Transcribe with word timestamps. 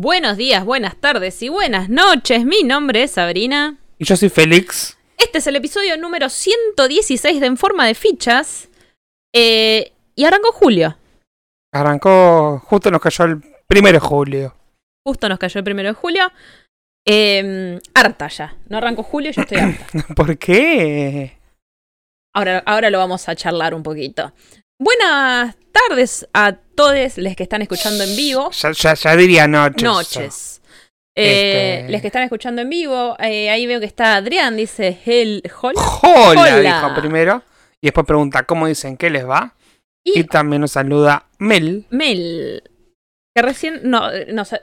Buenos 0.00 0.36
días, 0.36 0.64
buenas 0.64 0.94
tardes 0.94 1.42
y 1.42 1.48
buenas 1.48 1.88
noches. 1.88 2.44
Mi 2.44 2.62
nombre 2.62 3.02
es 3.02 3.10
Sabrina. 3.10 3.78
Y 3.98 4.04
yo 4.04 4.16
soy 4.16 4.28
Félix. 4.28 4.96
Este 5.16 5.38
es 5.38 5.46
el 5.48 5.56
episodio 5.56 5.96
número 5.96 6.28
116 6.28 7.40
de 7.40 7.46
En 7.46 7.56
Forma 7.56 7.84
de 7.84 7.96
Fichas. 7.96 8.68
Eh, 9.34 9.90
y 10.14 10.24
arrancó 10.24 10.52
julio. 10.52 10.96
Arrancó, 11.72 12.62
justo 12.64 12.92
nos 12.92 13.00
cayó 13.00 13.24
el 13.24 13.42
primero 13.66 13.94
de 13.94 14.06
julio. 14.06 14.54
Justo 15.04 15.28
nos 15.28 15.40
cayó 15.40 15.58
el 15.58 15.64
primero 15.64 15.88
de 15.88 15.94
julio. 15.94 16.30
Eh, 17.04 17.80
harta 17.92 18.28
ya. 18.28 18.56
No 18.68 18.78
arrancó 18.78 19.02
julio, 19.02 19.32
yo 19.32 19.42
estoy 19.42 19.58
harta. 19.58 19.84
¿Por 20.14 20.38
qué? 20.38 21.40
Ahora, 22.32 22.62
ahora 22.66 22.90
lo 22.90 22.98
vamos 22.98 23.28
a 23.28 23.34
charlar 23.34 23.74
un 23.74 23.82
poquito. 23.82 24.32
Buenas 24.80 25.56
tardes 25.72 26.28
a 26.32 26.52
todos 26.52 27.18
los 27.18 27.34
que 27.36 27.42
están 27.42 27.62
escuchando 27.62 28.04
en 28.04 28.14
vivo. 28.16 28.50
Ya, 28.52 28.70
ya- 28.72 28.94
ya 28.94 29.16
diría 29.16 29.48
noches. 29.48 29.82
Noches. 29.82 30.62
Eh, 31.16 31.80
Este- 31.80 31.92
Los 31.92 32.00
que 32.00 32.06
están 32.06 32.22
escuchando 32.22 32.62
en 32.62 32.70
vivo, 32.70 33.16
eh, 33.18 33.50
ahí 33.50 33.66
veo 33.66 33.80
que 33.80 33.86
está 33.86 34.14
Adrián, 34.14 34.56
dice 34.56 34.98
el 35.06 35.42
hola. 35.60 35.80
Hola, 36.02 36.42
Hola. 36.58 36.80
dijo 36.80 37.00
primero. 37.00 37.42
Y 37.80 37.88
después 37.88 38.06
pregunta 38.06 38.44
cómo 38.44 38.66
dicen 38.68 38.96
qué 38.96 39.10
les 39.10 39.26
va. 39.28 39.56
Y, 40.04 40.20
Y 40.20 40.24
también 40.24 40.60
nos 40.60 40.72
saluda 40.72 41.26
Mel. 41.38 41.86
Mel, 41.90 42.62
que 43.34 43.42
recién 43.42 43.80
no- 43.82 44.10
nos, 44.32 44.54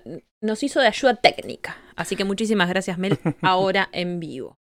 nos 0.41 0.63
hizo 0.63 0.80
de 0.80 0.88
ayuda 0.88 1.16
técnica. 1.16 1.77
Así 1.98 2.16
que 2.16 2.24
muchísimas 2.24 2.70
gracias, 2.70 2.98
Mel, 2.98 3.20
ahora 3.41 3.90
en 3.91 4.22
vivo. 4.22 4.58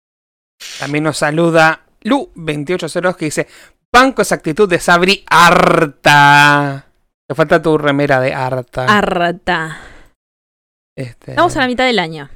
También 0.81 1.05
nos 1.05 1.19
saluda 1.19 1.85
Lu280 2.05 3.17
que 3.17 3.27
dice: 3.27 3.47
Banco 3.93 4.23
esa 4.23 4.37
actitud 4.37 4.69
de 4.69 4.81
Sabri 4.81 5.25
harta. 5.29 6.87
Te 7.29 7.35
falta 7.35 7.61
tu 7.61 7.77
remera 7.79 8.21
de 8.21 8.33
harta. 8.35 8.87
Harta. 8.87 9.79
Este, 10.97 11.33
Estamos 11.33 11.57
a 11.57 11.61
la 11.61 11.67
mitad 11.67 11.85
del 11.87 11.99
año. 11.99 12.29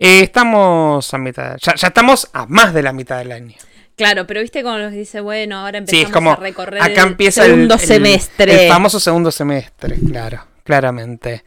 eh, 0.00 0.20
estamos 0.20 1.12
a 1.14 1.18
mitad. 1.18 1.56
Ya, 1.60 1.74
ya 1.74 1.88
estamos 1.88 2.28
a 2.32 2.46
más 2.46 2.72
de 2.74 2.82
la 2.82 2.92
mitad 2.92 3.18
del 3.18 3.32
año. 3.32 3.56
Claro, 3.96 4.26
pero 4.26 4.40
viste 4.40 4.62
como 4.62 4.78
nos 4.78 4.92
dice, 4.92 5.20
bueno, 5.20 5.58
ahora 5.58 5.80
Sí, 5.80 5.96
es 5.96 6.02
empezamos 6.04 6.12
como, 6.12 6.30
a 6.32 6.36
recorrer 6.36 6.82
Acá 6.82 7.02
el 7.02 7.08
empieza 7.08 7.44
el- 7.44 7.50
segundo 7.52 7.74
el, 7.74 7.80
semestre. 7.80 8.64
El 8.66 8.72
famoso 8.72 9.00
segundo 9.00 9.30
semestre, 9.32 9.96
claro, 10.06 10.44
claramente. 10.62 11.44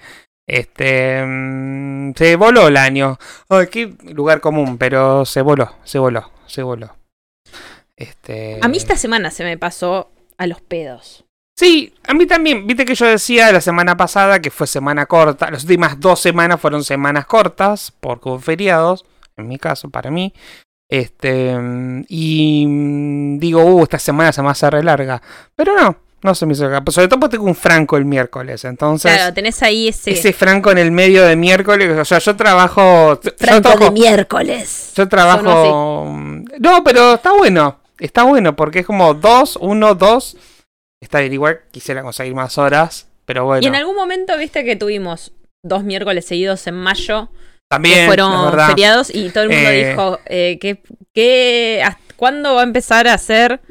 Este 0.47 1.23
mm, 1.25 2.11
se 2.15 2.35
voló 2.35 2.67
el 2.67 2.75
año. 2.75 3.17
Ay, 3.47 3.67
qué 3.67 3.95
lugar 4.13 4.41
común, 4.41 4.77
pero 4.77 5.23
se 5.25 5.41
voló, 5.41 5.75
se 5.85 5.97
voló, 5.99 6.29
se 6.45 6.61
voló. 6.61 6.93
Este. 8.01 8.59
A 8.61 8.67
mí 8.67 8.77
esta 8.77 8.95
semana 8.95 9.31
se 9.31 9.43
me 9.43 9.57
pasó 9.57 10.11
a 10.37 10.47
los 10.47 10.61
pedos. 10.61 11.23
Sí, 11.57 11.93
a 12.07 12.13
mí 12.13 12.25
también. 12.25 12.65
Viste 12.65 12.85
que 12.85 12.95
yo 12.95 13.05
decía 13.05 13.51
la 13.51 13.61
semana 13.61 13.95
pasada 13.95 14.39
que 14.41 14.49
fue 14.49 14.65
semana 14.67 15.05
corta. 15.05 15.51
Las 15.51 15.63
últimas 15.63 15.99
dos 15.99 16.19
semanas 16.19 16.59
fueron 16.59 16.83
semanas 16.83 17.25
cortas, 17.27 17.93
porque 17.99 18.29
hubo 18.29 18.39
feriados, 18.39 19.05
en 19.37 19.47
mi 19.47 19.57
caso, 19.59 19.89
para 19.89 20.09
mí. 20.09 20.33
Este. 20.89 21.55
mm, 21.55 22.05
Y 22.09 22.65
mm, 22.67 23.37
digo, 23.39 23.63
uh, 23.63 23.83
esta 23.83 23.99
semana 23.99 24.31
se 24.31 24.41
me 24.41 24.49
hace 24.49 24.69
re 24.69 24.83
larga. 24.83 25.21
Pero 25.55 25.75
no, 25.79 25.97
no 26.23 26.33
se 26.35 26.45
me 26.47 26.53
hizo 26.53 26.63
larga. 26.67 26.81
Sobre 26.91 27.07
todo 27.07 27.19
porque 27.19 27.37
tengo 27.37 27.45
un 27.47 27.55
franco 27.55 27.95
el 27.95 28.05
miércoles. 28.05 28.65
Entonces. 28.65 29.13
Claro, 29.13 29.31
tenés 29.33 29.61
ahí 29.61 29.89
ese 29.89 30.11
Ese 30.11 30.33
franco 30.33 30.71
en 30.71 30.79
el 30.79 30.91
medio 30.91 31.23
de 31.23 31.35
miércoles. 31.35 31.95
O 31.99 32.05
sea, 32.05 32.17
yo 32.19 32.35
trabajo. 32.35 33.21
yo 33.21 33.31
franco 33.37 33.61
trabajo- 33.69 33.85
de 33.85 33.91
miércoles. 33.91 34.93
yo 34.95 35.07
trabajo. 35.07 36.05
No, 36.59 36.83
pero 36.83 37.13
está 37.15 37.33
bueno. 37.33 37.77
Está 38.01 38.23
bueno 38.23 38.55
porque 38.55 38.79
es 38.79 38.85
como 38.85 39.13
2, 39.13 39.57
1, 39.61 39.95
2. 39.95 40.37
Está 41.01 41.19
bien, 41.19 41.33
igual 41.33 41.61
quisiera 41.71 42.01
conseguir 42.01 42.33
más 42.33 42.57
horas. 42.57 43.07
Pero 43.25 43.45
bueno. 43.45 43.63
Y 43.63 43.67
en 43.67 43.75
algún 43.75 43.95
momento 43.95 44.37
viste 44.37 44.63
que 44.65 44.75
tuvimos 44.75 45.31
dos 45.63 45.83
miércoles 45.83 46.25
seguidos 46.25 46.65
en 46.67 46.75
mayo 46.75 47.29
también. 47.69 47.99
que 47.99 48.05
fueron 48.07 48.59
feriados 48.67 49.13
y 49.13 49.29
todo 49.29 49.43
el 49.45 49.49
mundo 49.51 49.69
Eh. 49.69 49.89
dijo 49.89 50.19
eh, 50.25 50.57
que, 50.59 50.81
que 51.13 51.83
¿cuándo 52.15 52.55
va 52.55 52.61
a 52.61 52.63
empezar 52.65 53.07
a 53.07 53.17
ser 53.17 53.61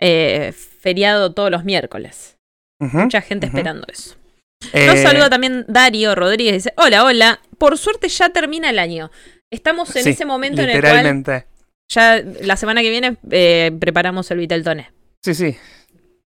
eh, 0.00 0.52
feriado 0.80 1.32
todos 1.32 1.50
los 1.50 1.64
miércoles? 1.64 2.38
Mucha 2.80 3.20
gente 3.20 3.46
esperando 3.46 3.86
eso. 3.92 4.16
Nos 4.64 4.74
Eh, 4.74 5.02
saluda 5.02 5.30
también 5.30 5.64
Darío 5.68 6.14
Rodríguez. 6.14 6.54
Dice, 6.54 6.72
hola, 6.76 7.04
hola. 7.04 7.40
Por 7.58 7.78
suerte 7.78 8.08
ya 8.08 8.30
termina 8.30 8.70
el 8.70 8.78
año. 8.80 9.10
Estamos 9.52 9.94
en 9.94 10.04
sí, 10.04 10.10
ese 10.10 10.24
momento 10.24 10.62
en 10.62 10.70
el 10.70 10.80
cual 10.80 10.96
Literalmente. 10.96 11.46
Ya 11.94 12.22
la 12.42 12.56
semana 12.56 12.82
que 12.82 12.90
viene 12.90 13.16
eh, 13.30 13.70
preparamos 13.78 14.30
el 14.30 14.38
Viteltoné. 14.38 14.90
Sí, 15.22 15.34
sí. 15.34 15.56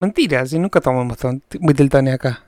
Mentira, 0.01 0.45
si 0.47 0.59
nunca 0.59 0.81
tomamos 0.81 1.17
ton- 1.19 1.43
Whittletones 1.61 2.15
acá. 2.15 2.43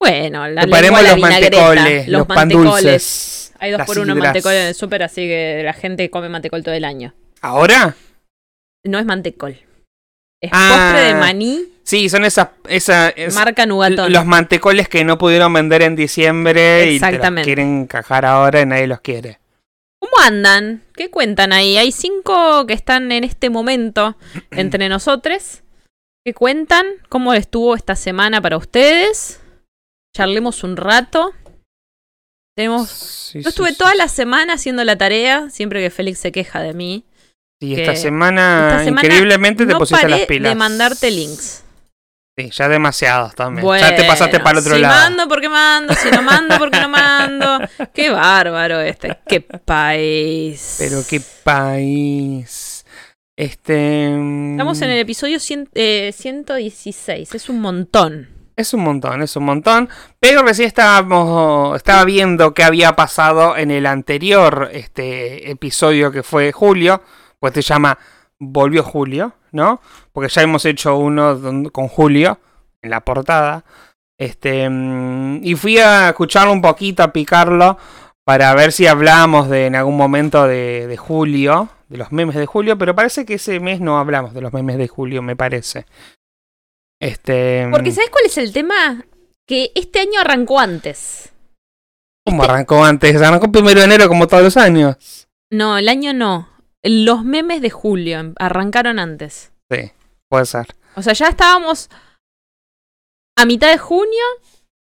Bueno, 0.00 0.48
la 0.48 0.62
Preparemos 0.62 1.02
los 1.02 1.18
mantecoles, 1.18 2.08
los 2.08 2.26
pan 2.26 2.36
mantecoles. 2.36 2.72
dulces. 2.82 3.52
Hay 3.58 3.70
dos 3.72 3.82
por 3.82 3.98
uno 3.98 4.14
sidras. 4.14 4.28
mantecol 4.28 4.52
en 4.54 4.66
el 4.68 4.74
súper, 4.74 5.02
así 5.02 5.20
que 5.26 5.60
la 5.62 5.74
gente 5.74 6.08
come 6.08 6.30
mantecol 6.30 6.62
todo 6.64 6.74
el 6.74 6.84
año. 6.84 7.12
¿Ahora? 7.42 7.94
No 8.84 8.98
es 8.98 9.04
mantecol. 9.04 9.58
Es 10.40 10.50
Ah, 10.54 10.92
postre 10.92 11.08
de 11.08 11.14
maní, 11.20 11.64
Sí, 11.82 12.08
son 12.08 12.24
esas. 12.24 12.48
Esa, 12.68 13.08
es- 13.10 13.34
marca 13.34 13.66
Nugatón. 13.66 14.10
los 14.12 14.24
mantecoles 14.24 14.88
que 14.88 15.04
no 15.04 15.18
pudieron 15.18 15.52
vender 15.52 15.82
en 15.82 15.96
diciembre 15.96 16.92
y 16.92 17.00
te 17.00 17.12
los 17.18 17.44
quieren 17.44 17.80
encajar 17.82 18.24
ahora 18.24 18.60
y 18.62 18.66
nadie 18.66 18.86
los 18.86 19.00
quiere. 19.00 19.39
¿Cómo 20.00 20.12
andan? 20.22 20.82
¿Qué 20.94 21.10
cuentan 21.10 21.52
ahí? 21.52 21.76
Hay 21.76 21.92
cinco 21.92 22.66
que 22.66 22.72
están 22.72 23.12
en 23.12 23.22
este 23.22 23.50
momento 23.50 24.16
entre 24.50 24.88
nosotros. 24.88 25.62
¿Qué 26.24 26.34
cuentan? 26.34 26.86
¿Cómo 27.08 27.32
estuvo 27.34 27.74
esta 27.74 27.96
semana 27.96 28.40
para 28.40 28.56
ustedes? 28.56 29.40
Charlemos 30.14 30.64
un 30.64 30.76
rato. 30.76 31.32
Tenemos. 32.56 32.88
Sí, 32.88 33.38
Yo 33.38 33.44
sí, 33.44 33.48
estuve 33.50 33.70
sí, 33.70 33.76
toda 33.78 33.92
sí. 33.92 33.98
la 33.98 34.08
semana 34.08 34.54
haciendo 34.54 34.84
la 34.84 34.96
tarea, 34.96 35.48
siempre 35.50 35.80
que 35.82 35.90
Félix 35.90 36.18
se 36.18 36.32
queja 36.32 36.60
de 36.60 36.74
mí. 36.74 37.04
Y 37.62 37.74
que 37.74 37.82
esta 37.82 37.96
semana, 37.96 38.68
esta 38.70 38.84
semana 38.84 39.06
increíblemente, 39.06 39.66
te 39.66 39.74
pusiste 39.76 40.08
las 40.08 40.20
pilas. 40.26 40.50
de 40.50 40.56
mandarte 40.56 41.10
links. 41.10 41.62
Sí, 42.42 42.50
ya 42.50 42.68
demasiados 42.68 43.34
también. 43.34 43.64
Bueno, 43.64 43.88
ya 43.88 43.94
te 43.96 44.04
pasaste 44.04 44.38
para 44.40 44.52
el 44.52 44.58
otro 44.58 44.74
si 44.76 44.80
lado. 44.80 44.94
mando, 44.94 45.28
porque 45.28 45.48
mando. 45.48 45.94
Si 45.94 46.10
no 46.10 46.22
mando, 46.22 46.58
porque 46.58 46.80
no 46.80 46.88
mando. 46.88 47.58
Qué 47.94 48.10
bárbaro 48.10 48.80
este. 48.80 49.18
Qué 49.26 49.40
país. 49.40 50.76
Pero 50.78 51.02
qué 51.08 51.20
país. 51.44 52.84
Este. 53.36 54.06
Estamos 54.52 54.82
en 54.82 54.90
el 54.90 54.98
episodio 54.98 55.38
cien- 55.38 55.68
eh, 55.74 56.12
116. 56.14 57.34
Es 57.34 57.48
un 57.48 57.60
montón. 57.60 58.28
Es 58.56 58.74
un 58.74 58.80
montón, 58.82 59.22
es 59.22 59.34
un 59.36 59.44
montón. 59.44 59.88
Pero 60.18 60.42
recién 60.42 60.68
estábamos. 60.68 61.76
Estaba 61.76 62.04
viendo 62.04 62.52
qué 62.52 62.62
había 62.64 62.94
pasado 62.94 63.56
en 63.56 63.70
el 63.70 63.86
anterior 63.86 64.68
este, 64.72 65.50
episodio 65.50 66.12
que 66.12 66.22
fue 66.22 66.52
Julio. 66.52 67.02
Pues 67.38 67.54
se 67.54 67.62
llama 67.62 67.98
Volvió 68.38 68.82
Julio, 68.82 69.34
¿no? 69.52 69.80
Porque 70.12 70.28
ya 70.30 70.42
hemos 70.42 70.64
hecho 70.64 70.96
uno 70.96 71.70
con 71.72 71.88
Julio 71.88 72.38
en 72.82 72.90
la 72.90 73.00
portada. 73.00 73.64
Este. 74.18 74.68
mm, 74.68 75.40
Y 75.42 75.54
fui 75.54 75.78
a 75.78 76.10
escucharlo 76.10 76.52
un 76.52 76.62
poquito, 76.62 77.02
a 77.02 77.12
picarlo. 77.12 77.78
Para 78.24 78.54
ver 78.54 78.70
si 78.72 78.86
hablamos 78.86 79.48
de 79.48 79.66
en 79.66 79.76
algún 79.76 79.96
momento 79.96 80.46
de, 80.46 80.86
de 80.86 80.96
Julio. 80.96 81.68
De 81.88 81.98
los 81.98 82.12
memes 82.12 82.36
de 82.36 82.46
Julio. 82.46 82.78
Pero 82.78 82.94
parece 82.94 83.24
que 83.24 83.34
ese 83.34 83.60
mes 83.60 83.80
no 83.80 83.98
hablamos 83.98 84.34
de 84.34 84.40
los 84.40 84.52
memes 84.52 84.78
de 84.78 84.88
Julio, 84.88 85.22
me 85.22 85.36
parece. 85.36 85.86
Este. 87.00 87.66
Porque 87.70 87.92
¿sabes 87.92 88.10
cuál 88.10 88.26
es 88.26 88.38
el 88.38 88.52
tema? 88.52 89.04
Que 89.46 89.72
este 89.74 90.00
año 90.00 90.20
arrancó 90.20 90.60
antes. 90.60 91.32
¿Cómo 92.24 92.42
arrancó 92.42 92.84
antes? 92.84 93.20
Arrancó 93.20 93.50
primero 93.50 93.80
de 93.80 93.86
enero 93.86 94.06
como 94.06 94.26
todos 94.28 94.42
los 94.42 94.56
años. 94.56 95.26
No, 95.50 95.78
el 95.78 95.88
año 95.88 96.12
no. 96.12 96.48
Los 96.82 97.24
memes 97.24 97.60
de 97.60 97.70
julio 97.70 98.18
em- 98.20 98.34
arrancaron 98.38 98.98
antes. 98.98 99.52
Sí, 99.70 99.92
puede 100.28 100.46
ser. 100.46 100.66
O 100.96 101.02
sea, 101.02 101.12
ya 101.12 101.28
estábamos 101.28 101.88
a 103.36 103.44
mitad 103.46 103.70
de 103.70 103.78
junio 103.78 104.22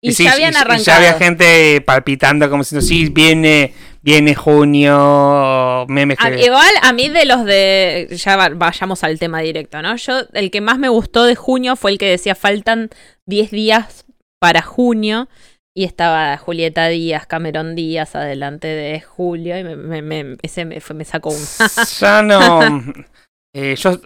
y, 0.02 0.14
sí, 0.14 0.24
ya 0.24 0.34
habían 0.34 0.54
y- 0.54 0.56
y 0.56 0.58
arrancado. 0.58 0.84
ya 0.84 0.96
había 0.98 1.14
gente 1.14 1.82
palpitando 1.82 2.50
como 2.50 2.64
diciendo, 2.64 2.86
sí, 2.86 3.10
viene, 3.10 3.74
viene 4.02 4.34
junio, 4.34 5.86
memes 5.90 6.18
A- 6.22 6.30
que... 6.32 6.46
igual 6.46 6.72
a 6.82 6.94
mí 6.94 7.10
de 7.10 7.26
los 7.26 7.44
de... 7.46 8.08
Ya 8.12 8.38
va- 8.38 8.50
vayamos 8.50 9.04
al 9.04 9.20
tema 9.20 9.42
directo, 9.42 9.82
¿no? 9.82 9.96
Yo, 9.98 10.22
el 10.34 10.52
que 10.52 10.62
más 10.62 10.78
me 10.80 10.90
gustó 10.90 11.26
de 11.26 11.36
junio 11.36 11.76
fue 11.76 11.92
el 11.92 11.98
que 11.98 12.10
decía 12.10 12.34
faltan 12.36 12.90
10 13.26 13.52
días 13.52 14.06
para 14.40 14.62
junio 14.62 15.28
y 15.80 15.86
estaba 15.86 16.36
Julieta 16.36 16.90
Díaz, 16.90 17.26
Cameron 17.26 17.74
Díaz 17.74 18.14
adelante 18.14 18.68
de 18.68 19.00
julio 19.00 19.58
y 19.58 19.64
me, 19.64 19.78
me- 19.78 20.02
me- 20.02 20.36
ese 20.42 20.66
me, 20.66 20.82
fue- 20.82 20.94
me 20.94 21.06
sacó 21.06 21.30
un... 21.30 21.40
ya 22.00 22.22
no... 22.22 22.84
eh, 23.56 23.76
yo 23.78 23.98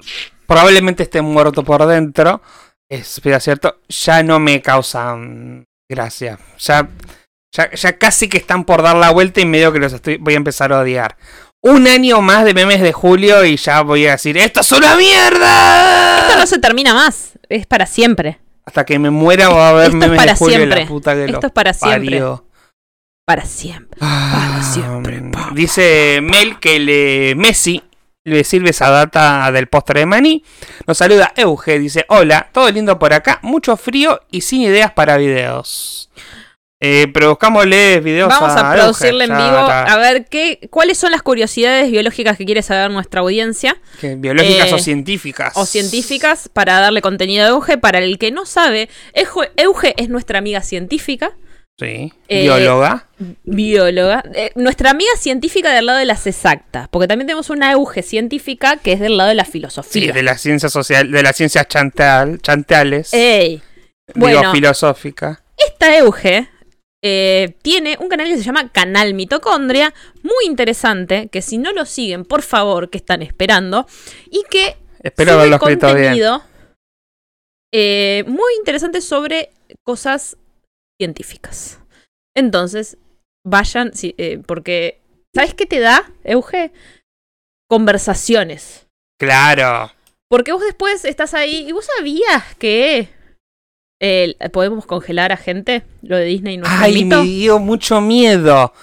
probablemente 0.46 1.02
esté 1.02 1.24
muerto 1.24 1.64
por 1.64 1.84
dentro, 1.88 2.44
es 2.88 3.20
cierto, 3.40 3.80
ya 3.90 4.22
no 4.22 4.40
me 4.40 4.62
causan 4.62 5.66
gracia. 5.90 6.38
Ya, 6.60 6.88
ya, 7.52 7.72
ya 7.72 7.98
casi 7.98 8.30
que 8.30 8.38
están 8.38 8.66
por 8.66 8.84
dar 8.84 8.96
la 8.96 9.10
vuelta 9.10 9.42
y 9.42 9.46
medio 9.48 9.74
que 9.74 9.80
los 9.80 9.94
estoy, 9.94 10.18
voy 10.18 10.36
a 10.36 10.38
empezar 10.38 10.72
a 10.74 10.81
odiar. 10.81 11.18
Un 11.64 11.88
año 11.88 12.22
más 12.22 12.46
de 12.46 12.54
memes 12.54 12.81
de 12.81 12.94
julio 12.94 13.44
y 13.46 13.58
ya 13.58 13.81
voy 13.81 14.06
a 14.06 14.12
decir, 14.12 14.38
¡esto 14.38 14.60
es 14.62 14.72
una 14.74 14.96
mierda! 14.96 16.28
Esto 16.28 16.40
no 16.40 16.46
se 16.46 16.60
termina 16.60 16.94
más, 16.94 17.40
es 17.50 17.66
para 17.66 17.88
siempre. 17.88 18.43
Hasta 18.65 18.86
que 18.86 18.98
me 19.00 19.10
muera 19.10 19.50
va 19.50 19.68
a 19.68 19.69
haber 19.71 19.86
Esto 19.86 19.98
es 19.98 20.00
memes 20.01 20.18
para 20.18 20.31
de 20.33 20.38
Julio 20.38 20.57
siempre. 20.57 20.80
la 20.81 20.88
puta 20.88 21.13
que 21.15 21.27
lo 21.27 21.33
Esto 21.33 21.48
es 21.48 21.54
para 21.54 21.74
siempre. 21.74 22.21
para 23.25 23.45
siempre. 23.45 24.00
Para 24.00 24.63
siempre, 24.63 25.21
Ah, 25.25 25.30
papá. 25.31 25.50
Dice 25.54 26.19
Mel 26.21 26.60
que 26.60 26.80
le 26.80 27.36
Messi 27.36 27.83
le 28.25 28.45
sirve 28.45 28.69
esa 28.69 28.89
data 28.89 29.51
del 29.51 29.68
postre 29.68 30.00
de 30.01 30.06
maní. 30.06 30.44
Nos 30.88 30.98
saluda 30.98 31.33
Euge, 31.36 31.77
dice, 31.77 32.06
hola, 32.07 32.48
todo 32.54 32.71
lindo 32.71 32.98
por 32.98 33.13
acá, 33.13 33.39
mucho 33.42 33.75
frío 33.75 34.21
y 34.31 34.42
sin 34.42 34.62
ideas 34.62 34.94
para 34.94 35.18
videos. 35.18 36.09
Eh, 36.85 37.07
produzcámosle 37.13 38.01
videos 38.01 38.27
Vamos 38.27 38.51
a 38.57 38.59
Euge, 38.59 38.77
producirle 38.81 39.24
en 39.24 39.30
vivo 39.31 39.41
a 39.57 39.97
ver 39.97 40.25
qué, 40.25 40.68
cuáles 40.69 40.97
son 40.97 41.12
las 41.12 41.21
curiosidades 41.21 41.89
biológicas 41.89 42.38
que 42.38 42.44
quiere 42.44 42.62
saber 42.62 42.91
nuestra 42.91 43.21
audiencia 43.21 43.77
biológicas 44.01 44.69
eh, 44.69 44.74
o 44.74 44.77
científicas. 44.80 45.53
o 45.56 45.65
científicas 45.65 46.50
para 46.51 46.81
darle 46.81 47.01
contenido 47.01 47.45
a 47.45 47.47
Euge. 47.47 47.77
Para 47.77 48.00
el 48.00 48.18
que 48.18 48.31
no 48.31 48.45
sabe, 48.45 48.89
Euge, 49.56 49.94
es 49.95 50.09
nuestra 50.09 50.39
amiga 50.39 50.62
científica, 50.62 51.31
Sí. 51.80 52.13
Eh, 52.27 52.41
Bióloga. 52.44 53.07
bióloga, 53.45 54.24
eh, 54.35 54.51
nuestra 54.56 54.91
amiga 54.91 55.09
científica 55.18 55.71
del 55.74 55.88
lado 55.88 55.97
de 56.00 56.06
las 56.06 56.27
exactas, 56.27 56.88
porque 56.91 57.07
también 57.07 57.25
tenemos 57.27 57.50
una 57.50 57.71
Euge 57.71 58.03
científica 58.03 58.77
que 58.77 58.91
es 58.94 59.00
del 59.00 59.18
lado 59.18 59.30
de 59.30 59.35
la 59.35 59.45
Sí, 59.45 59.51
filosofía. 59.53 60.13
de 60.13 60.21
la 60.21 60.38
ciencia 60.38 60.69
social, 60.69 61.09
de 61.12 61.24
las 61.24 61.35
ciencias 61.35 61.68
chantal, 61.68 62.39
chantales. 62.41 63.12
Ey, 63.13 63.62
digo, 64.13 64.27
bueno. 64.27 64.51
filosófica. 64.51 65.41
Esta 65.57 65.97
Euge 65.97 66.47
eh, 67.06 67.58
tiene 67.62 67.98
un 68.00 68.08
canal 68.08 68.28
que 68.28 68.38
se 68.38 68.44
llama 68.44 68.72
Canal 68.72 69.14
Mitocondria, 69.14 69.94
muy 70.22 70.46
interesante, 70.46 71.28
que 71.28 71.42
si 71.42 71.58
no 71.58 71.74
lo 71.74 71.86
siguen, 71.86 72.24
por 72.24 72.42
favor, 72.42 72.90
que 72.90 72.98
están 72.98 73.22
esperando, 73.22 73.86
y 74.32 74.44
que 74.50 74.78
Espero 75.02 75.34
sube 75.34 75.54
escrito 75.54 75.88
bien. 75.88 75.98
contenido 75.98 76.44
eh, 77.74 78.24
muy 78.26 78.54
interesante 78.58 79.02
sobre 79.02 79.52
cosas 79.86 80.38
científicas. 80.98 81.82
Entonces, 82.36 82.98
vayan, 83.46 83.94
sí, 83.94 84.16
eh, 84.18 84.40
porque, 84.46 85.02
¿sabes 85.36 85.54
qué 85.56 85.66
te 85.66 85.80
da, 85.80 86.10
Euge? 86.24 86.72
Conversaciones. 87.70 88.88
Claro. 89.20 89.92
Porque 90.30 90.54
vos 90.54 90.62
después 90.62 91.04
estás 91.04 91.34
ahí 91.34 91.68
y 91.68 91.74
vos 91.74 91.88
sabías 91.98 92.56
que 92.56 93.10
eh, 94.06 94.36
podemos 94.52 94.86
congelar 94.86 95.32
a 95.32 95.38
gente, 95.38 95.84
lo 96.02 96.18
de 96.18 96.26
Disney 96.26 96.58
no 96.58 96.66
es 96.66 96.72
un 96.72 96.78
Ay, 96.84 97.04
mito. 97.06 97.24
me 97.24 97.30
dio 97.30 97.58
mucho 97.60 98.02
miedo. 98.02 98.74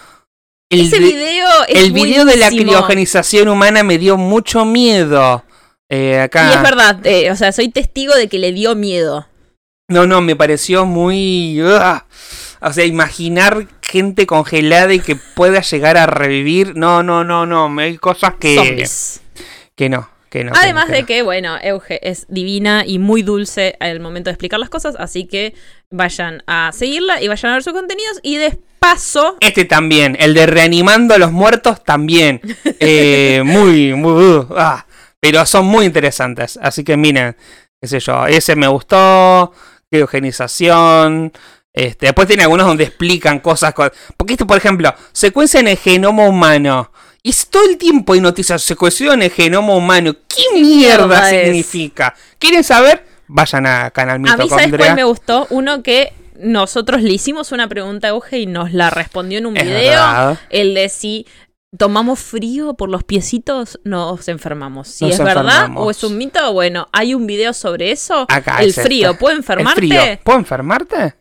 El, 0.71 0.81
Ese 0.81 0.99
de- 0.99 1.05
video 1.05 1.47
es 1.69 1.77
el 1.85 1.93
video 1.93 2.25
de 2.25 2.37
la 2.39 2.49
criogenización 2.49 3.49
humana 3.49 3.83
me 3.83 3.99
dio 3.99 4.17
mucho 4.17 4.65
miedo. 4.65 5.45
Eh, 5.91 6.21
acá. 6.21 6.49
Y 6.51 6.57
es 6.57 6.63
verdad, 6.63 7.07
eh, 7.07 7.31
o 7.31 7.37
sea, 7.37 7.53
soy 7.53 7.69
testigo 7.69 8.15
de 8.15 8.29
que 8.29 8.39
le 8.39 8.53
dio 8.53 8.75
miedo. 8.75 9.27
No, 9.89 10.07
no, 10.07 10.23
me 10.23 10.37
pareció 10.37 10.87
muy. 10.87 11.61
O 11.61 12.73
sea, 12.73 12.85
imaginar 12.87 13.67
gente 13.83 14.25
congelada 14.27 14.95
y 14.95 15.01
que 15.01 15.17
pueda 15.17 15.61
llegar 15.61 15.99
a 15.99 16.07
revivir. 16.07 16.77
No, 16.77 17.03
no, 17.03 17.25
no, 17.25 17.45
no. 17.45 17.69
Hay 17.79 17.99
cosas 17.99 18.35
que. 18.41 18.55
Zombies. 18.55 19.21
Que 19.77 19.89
no, 19.91 20.09
que 20.31 20.45
no. 20.45 20.53
Además 20.55 20.87
que 20.87 20.93
no, 20.93 20.97
de 20.97 21.05
que, 21.05 21.23
bueno, 21.23 21.59
Euge 21.63 22.01
es 22.09 22.25
divina 22.31 22.85
y 22.87 22.99
muy 22.99 23.23
dulce 23.23 23.77
al 23.81 24.01
momento 24.01 24.31
de 24.31 24.33
explicar 24.33 24.59
las 24.61 24.71
cosas, 24.71 24.95
así 24.99 25.27
que 25.27 25.55
vayan 25.91 26.43
a 26.47 26.71
seguirla 26.73 27.21
y 27.21 27.29
vayan 27.29 27.51
a 27.51 27.55
ver 27.57 27.63
sus 27.63 27.73
contenidos 27.75 28.19
y 28.23 28.37
de 28.37 28.59
paso, 28.79 29.37
Este 29.41 29.67
también, 29.67 30.17
el 30.19 30.33
de 30.33 30.47
reanimando 30.47 31.15
a 31.15 31.19
los 31.19 31.33
muertos 31.33 31.85
también. 31.85 32.41
Eh, 32.83 33.43
muy, 33.45 33.93
muy. 33.95 34.13
uh, 34.25 34.47
ah, 34.57 34.87
pero 35.21 35.45
son 35.45 35.67
muy 35.67 35.85
interesantes. 35.85 36.59
Así 36.63 36.83
que 36.83 36.97
miren, 36.97 37.37
qué 37.79 37.89
sé 37.89 38.01
yo, 38.01 38.27
ese 38.27 38.57
me 38.57 38.69
gustó. 38.69 39.53
Criogenización. 39.91 41.33
Este, 41.73 42.07
después 42.07 42.27
tiene 42.27 42.45
algunos 42.45 42.67
donde 42.67 42.85
explican 42.85 43.41
cosas. 43.41 43.75
co- 43.75 43.91
Porque 44.17 44.35
este, 44.35 44.47
por 44.47 44.57
ejemplo, 44.57 44.95
secuencia 45.13 45.61
en 45.61 45.69
el 45.69 45.77
genoma 45.77 46.25
humano. 46.27 46.90
Y 47.23 47.31
es 47.31 47.47
todo 47.49 47.65
el 47.69 47.77
tiempo 47.77 48.15
hay 48.15 48.21
noticias, 48.21 48.63
secuencia 48.63 49.13
en 49.13 49.23
el 49.23 49.31
genoma 49.31 49.75
humano. 49.75 50.15
¿Qué 50.27 50.61
mierda 50.61 51.29
significa? 51.29 52.15
¿Quieren 52.39 52.65
saber? 52.65 53.05
Vayan 53.27 53.67
a 53.67 53.91
Canal 53.91 54.17
a 54.17 54.19
mí, 54.19 54.29
¿sabes 54.29 54.45
Mitocondria. 54.47 54.87
cuál 54.87 54.97
me 54.97 55.05
gustó? 55.05 55.47
Uno 55.51 55.83
que 55.83 56.13
nosotros 56.39 57.03
le 57.03 57.13
hicimos 57.13 57.53
una 57.53 57.69
pregunta 57.69 58.09
a 58.09 58.11
Euge 58.11 58.39
y 58.39 58.47
nos 58.47 58.73
la 58.73 58.89
respondió 58.91 59.39
en 59.39 59.47
un 59.47 59.57
Es 59.57 59.65
video. 59.65 59.77
verdad. 59.91 60.39
El 60.49 60.75
de 60.75 60.89
si 60.89 61.27
tomamos 61.77 62.19
frío 62.19 62.75
por 62.75 62.89
los 62.89 63.05
piecitos, 63.05 63.79
nos 63.85 64.27
enfermamos. 64.29 64.89
Si 64.89 65.05
Nos 65.05 65.15
es 65.15 65.23
verdad 65.25 65.69
o 65.77 65.91
es 65.91 66.03
un 66.03 66.17
mito, 66.17 66.53
bueno, 66.55 66.89
hay 66.93 67.15
un 67.15 67.27
video 67.27 67.53
sobre 67.53 67.93
eso. 67.93 68.27
Acá 68.29 68.57
el 68.61 68.71
es 68.71 68.79
este. 68.79 68.89
frío, 68.89 69.17
¿puede 69.19 69.35
¿El 69.35 69.41
enfermarte? 69.41 69.77
frío 69.81 70.01
puede 70.25 70.39
enfermarte? 70.39 71.15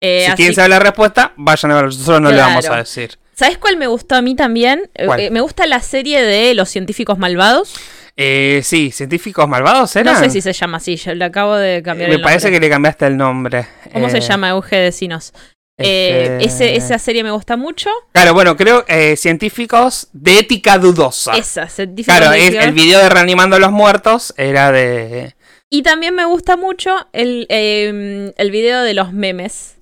Eh, 0.00 0.22
si 0.24 0.30
así 0.32 0.36
quieren 0.36 0.54
saber 0.56 0.70
la 0.70 0.78
respuesta, 0.80 1.32
vayan 1.36 1.70
a 1.70 1.74
ver. 1.76 1.84
Nosotros 1.84 2.20
no 2.22 2.30
le 2.32 2.38
vamos 2.40 2.64
a 2.66 2.76
decir. 2.78 3.18
¿Sabes 3.34 3.58
cuál 3.58 3.76
me 3.76 3.86
gustó 3.86 4.14
a 4.16 4.22
mí 4.22 4.34
también? 4.36 4.90
Eh, 4.94 5.06
eh, 5.18 5.30
me 5.30 5.40
gusta 5.40 5.66
la 5.66 5.80
serie 5.80 6.22
de 6.22 6.54
los 6.54 6.68
científicos 6.68 7.18
malvados. 7.18 7.74
Eh, 8.16 8.60
sí, 8.62 8.90
científicos 8.90 9.48
malvados 9.48 9.96
eran. 9.96 10.14
No 10.14 10.20
sé 10.20 10.28
si 10.30 10.40
se 10.42 10.52
llama 10.52 10.76
así, 10.76 10.96
yo 10.96 11.14
le 11.14 11.24
acabo 11.24 11.56
de 11.56 11.82
cambiar 11.82 12.10
Me 12.10 12.16
el 12.16 12.20
parece 12.22 12.46
nombre. 12.48 12.60
que 12.60 12.66
le 12.66 12.70
cambiaste 12.70 13.06
el 13.06 13.16
nombre. 13.16 13.66
¿Cómo 13.92 14.10
se 14.10 14.18
Eh, 14.18 14.20
llama, 14.20 14.50
Euge? 14.50 14.76
Decinos. 14.76 15.32
Eh, 15.78 16.38
este- 16.40 16.44
ese- 16.44 16.76
esa 16.76 16.98
serie 16.98 17.24
me 17.24 17.30
gusta 17.30 17.56
mucho. 17.56 17.88
Claro, 18.12 18.34
bueno, 18.34 18.54
creo 18.56 18.84
eh, 18.86 19.16
científicos 19.16 20.08
de 20.12 20.38
ética 20.40 20.76
dudosa. 20.78 21.32
Esa, 21.36 21.66
científicos 21.68 22.14
Claro, 22.18 22.32
es, 22.34 22.44
malvados. 22.50 22.68
el 22.68 22.74
video 22.74 22.98
de 23.00 23.08
reanimando 23.08 23.56
a 23.56 23.58
los 23.58 23.72
muertos 23.72 24.34
era 24.36 24.70
de. 24.70 25.34
Y 25.70 25.82
también 25.82 26.14
me 26.14 26.26
gusta 26.26 26.58
mucho 26.58 26.94
el, 27.14 27.46
eh, 27.48 28.32
el 28.36 28.50
video 28.50 28.82
de 28.82 28.92
los 28.92 29.14
memes. 29.14 29.76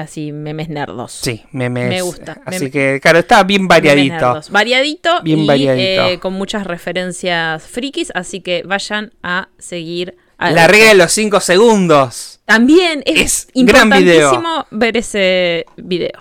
Así, 0.00 0.32
memes 0.32 0.68
nerdos. 0.68 1.12
Sí, 1.12 1.42
memes. 1.52 1.88
Me 1.88 2.02
gusta, 2.02 2.40
Así 2.44 2.70
que, 2.70 2.98
claro, 3.02 3.18
está 3.20 3.42
bien 3.44 3.68
variadito. 3.68 4.40
Variadito 4.50 5.22
Bien 5.22 5.40
y 5.40 5.46
variadito. 5.46 6.06
eh, 6.08 6.18
con 6.20 6.32
muchas 6.34 6.66
referencias 6.66 7.62
frikis, 7.62 8.10
así 8.14 8.40
que 8.40 8.62
vayan 8.66 9.12
a 9.22 9.48
seguir. 9.58 10.16
a 10.38 10.50
La 10.50 10.66
regla 10.68 10.88
de 10.88 10.94
los 10.94 11.12
5 11.12 11.40
segundos. 11.40 12.40
También 12.46 13.02
es, 13.06 13.48
Es 13.54 13.64
gran 13.64 13.90
video. 13.90 14.32
importantísimo 14.32 14.66
ver 14.70 14.96
ese 14.96 15.66
video. 15.76 16.18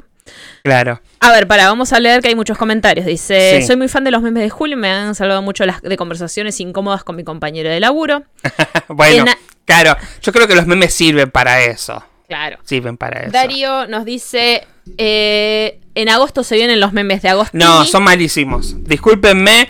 Claro. 0.64 1.02
A 1.22 1.32
ver, 1.32 1.48
para, 1.48 1.66
vamos 1.68 1.92
a 1.94 2.00
leer 2.00 2.22
que 2.22 2.28
hay 2.28 2.36
muchos 2.36 2.58
comentarios. 2.58 3.06
Dice, 3.06 3.60
Sí. 3.62 3.68
soy 3.68 3.78
muy 3.78 3.88
fan 3.88 4.04
de 4.04 4.12
los 4.12 4.22
memes 4.22 4.44
de 4.44 4.50
Julio, 4.50 4.78
me 4.78 4.90
han 4.90 5.16
salvado 5.16 5.42
mucho 5.42 5.66
las 5.66 5.82
de 5.82 5.98
conversaciones 5.98 6.60
incómodas 6.60 7.04
con 7.04 7.16
mi 7.16 7.24
compañero 7.24 7.70
de 7.70 7.80
laburo. 7.80 8.24
bueno, 8.90 9.26
En 9.32 9.38
claro. 9.66 9.96
Yo 10.22 10.32
creo 10.34 10.48
que 10.48 10.56
los 10.56 10.68
memes 10.68 10.94
sirven 10.94 11.32
para 11.32 11.64
eso. 11.64 12.04
Claro. 12.30 12.60
Sirven 12.64 12.96
para 12.96 13.24
eso. 13.24 13.32
Darío 13.34 13.88
nos 13.88 14.06
dice, 14.06 14.66
eh, 14.98 15.82
en 15.96 16.08
agosto 16.08 16.44
se 16.44 16.56
vienen 16.56 16.80
los 16.80 16.94
memes 16.94 17.22
de 17.22 17.30
agosto. 17.30 17.58
No, 17.58 17.84
son 17.86 18.04
malísimos. 18.04 18.76
Discúlpenme. 18.84 19.68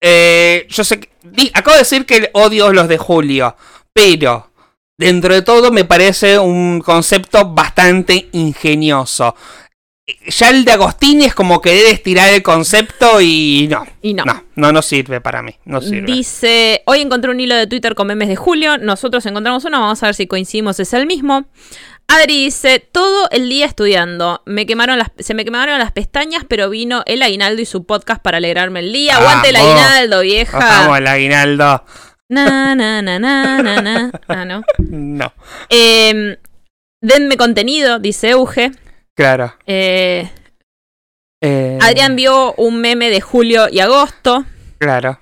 eh, 0.00 0.66
yo 0.68 0.84
sé 0.84 1.00
que. 1.00 1.08
acabo 1.54 1.72
de 1.74 1.80
decir 1.82 2.06
que 2.06 2.30
odio 2.34 2.72
los 2.72 2.86
de 2.86 2.98
Julio. 2.98 3.56
Pero. 3.92 4.50
Dentro 4.98 5.34
de 5.34 5.42
todo 5.42 5.72
me 5.72 5.84
parece 5.84 6.38
un 6.38 6.80
concepto 6.80 7.48
bastante 7.48 8.28
ingenioso. 8.32 9.34
Ya 10.28 10.50
el 10.50 10.64
de 10.64 10.72
Agostini 10.72 11.24
es 11.24 11.34
como 11.34 11.60
que 11.60 11.70
debe 11.70 11.90
estirar 11.90 12.32
el 12.32 12.42
concepto 12.42 13.20
y 13.20 13.66
no. 13.70 13.84
Y 14.02 14.14
no. 14.14 14.24
No, 14.24 14.44
no, 14.54 14.70
no 14.70 14.82
sirve 14.82 15.20
para 15.20 15.42
mí. 15.42 15.56
No 15.64 15.80
sirve. 15.80 16.12
Dice, 16.12 16.82
hoy 16.86 17.00
encontré 17.00 17.30
un 17.30 17.40
hilo 17.40 17.56
de 17.56 17.66
Twitter 17.66 17.94
con 17.94 18.06
memes 18.06 18.28
de 18.28 18.36
Julio, 18.36 18.78
nosotros 18.78 19.24
encontramos 19.26 19.64
uno, 19.64 19.80
vamos 19.80 20.02
a 20.02 20.06
ver 20.06 20.14
si 20.14 20.26
coincidimos, 20.26 20.78
es 20.78 20.92
el 20.92 21.06
mismo. 21.06 21.46
Adri 22.08 22.44
dice, 22.44 22.78
todo 22.92 23.28
el 23.30 23.48
día 23.48 23.64
estudiando, 23.66 24.42
me 24.44 24.66
quemaron 24.66 24.98
las, 24.98 25.08
se 25.18 25.32
me 25.34 25.44
quemaron 25.44 25.78
las 25.78 25.92
pestañas, 25.92 26.44
pero 26.46 26.68
vino 26.68 27.02
el 27.06 27.22
aguinaldo 27.22 27.62
y 27.62 27.66
su 27.66 27.84
podcast 27.84 28.22
para 28.22 28.36
alegrarme 28.36 28.80
el 28.80 28.92
día. 28.92 29.16
Aguante 29.16 29.48
el 29.48 29.56
aguinaldo, 29.56 30.20
vieja. 30.20 30.58
Vamos, 30.58 30.98
el 30.98 31.06
aguinaldo. 31.06 31.84
Na, 32.28 32.74
na, 32.74 33.00
na, 33.02 33.18
na, 33.18 33.62
na, 33.62 33.80
na. 33.82 34.10
Ah, 34.28 34.44
no. 34.44 34.62
No, 34.78 35.32
Eh, 35.70 36.38
denme 37.00 37.36
contenido, 37.36 37.98
dice 37.98 38.30
Euge. 38.30 38.72
claro. 39.16 39.54
Eh, 39.66 40.30
Eh, 41.44 41.78
Adrián 41.82 42.14
vio 42.14 42.54
un 42.54 42.80
meme 42.80 43.10
de 43.10 43.20
julio 43.20 43.68
y 43.70 43.80
agosto. 43.80 44.44
Claro. 44.78 45.18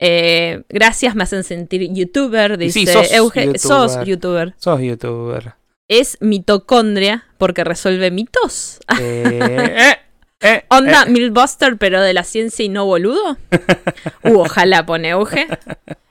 Eh, 0.00 0.62
gracias, 0.70 1.14
me 1.14 1.24
hacen 1.24 1.44
sentir 1.44 1.92
youtuber, 1.92 2.56
dice 2.56 2.80
sí, 2.80 2.86
sos 2.86 3.12
Euge. 3.12 3.44
youtuber. 3.46 3.60
Sos 3.60 4.06
youtuber. 4.06 4.54
Sos 4.58 4.80
youtuber. 4.80 5.54
Es 5.90 6.16
mitocondria 6.20 7.26
porque 7.36 7.64
resuelve 7.64 8.12
mitos. 8.12 8.78
Eh, 9.00 9.40
eh, 9.76 9.96
eh, 10.40 10.64
Onda 10.68 11.02
eh. 11.02 11.10
Milbuster, 11.10 11.76
pero 11.78 12.00
de 12.00 12.14
la 12.14 12.22
ciencia 12.22 12.64
y 12.64 12.68
no 12.68 12.86
boludo. 12.86 13.36
Uh, 14.22 14.40
ojalá 14.40 14.84
pone 14.86 15.08
Euge. 15.10 15.48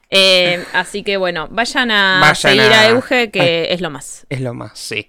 Eh, 0.09 0.63
así 0.73 1.03
que 1.03 1.17
bueno, 1.17 1.47
vayan 1.51 1.91
a 1.91 2.19
Vayan 2.19 2.35
seguir 2.35 2.61
a, 2.73 2.81
a- 2.81 2.89
Euge, 2.89 3.29
que 3.31 3.71
es 3.71 3.81
lo 3.81 3.89
más. 3.89 4.25
Es 4.29 4.41
lo 4.41 4.53
más, 4.53 4.77
sí. 4.77 5.07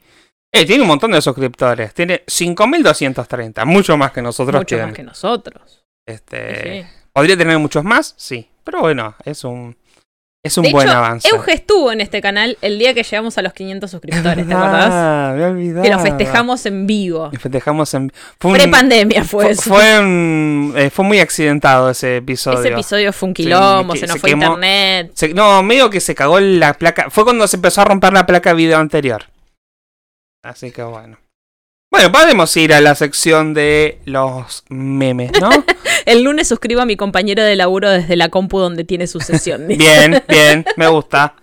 Eh, 0.52 0.66
tiene 0.66 0.82
un 0.82 0.88
montón 0.88 1.10
de 1.12 1.22
suscriptores. 1.22 1.92
Tiene 1.94 2.24
5.230. 2.26 3.64
Mucho 3.64 3.96
más 3.96 4.12
que 4.12 4.20
nosotros. 4.22 4.60
Mucho 4.60 4.66
tienen. 4.66 4.88
más 4.88 4.96
que 4.96 5.02
nosotros. 5.02 5.84
Este, 6.06 6.82
Sí. 6.82 6.86
¿Podría 7.12 7.36
tener 7.36 7.58
muchos 7.58 7.82
más? 7.84 8.14
Sí. 8.16 8.48
Pero 8.62 8.80
bueno, 8.80 9.16
es 9.24 9.42
un... 9.44 9.76
Es 10.42 10.56
un 10.56 10.64
De 10.64 10.72
buen 10.72 10.88
hecho, 10.88 10.96
avance. 10.96 11.28
Euge 11.28 11.52
estuvo 11.52 11.92
en 11.92 12.00
este 12.00 12.22
canal 12.22 12.56
el 12.62 12.78
día 12.78 12.94
que 12.94 13.02
llegamos 13.02 13.36
a 13.36 13.42
los 13.42 13.52
500 13.52 13.90
suscriptores, 13.90 14.48
¿te 14.48 14.54
acordás? 14.54 14.88
Ah, 14.90 15.34
me 15.36 15.42
he 15.42 15.46
olvidado. 15.46 15.82
Que 15.82 15.90
lo 15.90 15.98
festejamos 15.98 16.64
en 16.64 16.86
vivo. 16.86 17.28
Lo 17.30 17.38
festejamos 17.38 17.92
en. 17.92 18.10
Fue, 18.38 18.54
Pre-pandemia 18.54 19.22
fue 19.24 19.44
fue, 19.44 19.52
eso. 19.52 19.62
fue 19.74 19.98
un- 20.00 20.72
eh, 20.76 20.88
fue 20.88 21.04
muy 21.04 21.20
accidentado 21.20 21.90
ese 21.90 22.16
episodio. 22.18 22.58
Ese 22.60 22.68
episodio 22.70 23.12
fue 23.12 23.28
un 23.28 23.34
quilombo, 23.34 23.92
que 23.92 23.98
se 24.00 24.06
nos 24.06 24.14
se 24.14 24.20
fue 24.20 24.30
quemó. 24.30 24.44
internet. 24.54 25.10
Se- 25.14 25.34
no, 25.34 25.62
medio 25.62 25.90
que 25.90 26.00
se 26.00 26.14
cagó 26.14 26.40
la 26.40 26.72
placa. 26.72 27.10
Fue 27.10 27.24
cuando 27.24 27.46
se 27.46 27.56
empezó 27.56 27.82
a 27.82 27.84
romper 27.84 28.14
la 28.14 28.24
placa 28.24 28.54
video 28.54 28.78
anterior. 28.78 29.24
Así 30.42 30.70
que 30.70 30.82
bueno. 30.82 31.18
Bueno, 31.90 32.12
podemos 32.12 32.56
ir 32.56 32.72
a 32.72 32.80
la 32.80 32.94
sección 32.94 33.52
de 33.52 34.00
los 34.04 34.64
memes, 34.68 35.32
¿no? 35.40 35.50
El 36.06 36.22
lunes 36.22 36.46
suscribo 36.48 36.80
a 36.80 36.86
mi 36.86 36.96
compañero 36.96 37.42
de 37.42 37.56
laburo 37.56 37.90
desde 37.90 38.16
la 38.16 38.28
compu 38.28 38.58
donde 38.60 38.84
tiene 38.84 39.06
su 39.08 39.20
sesión. 39.20 39.66
bien, 39.68 40.22
bien, 40.28 40.64
me 40.76 40.86
gusta. 40.88 41.34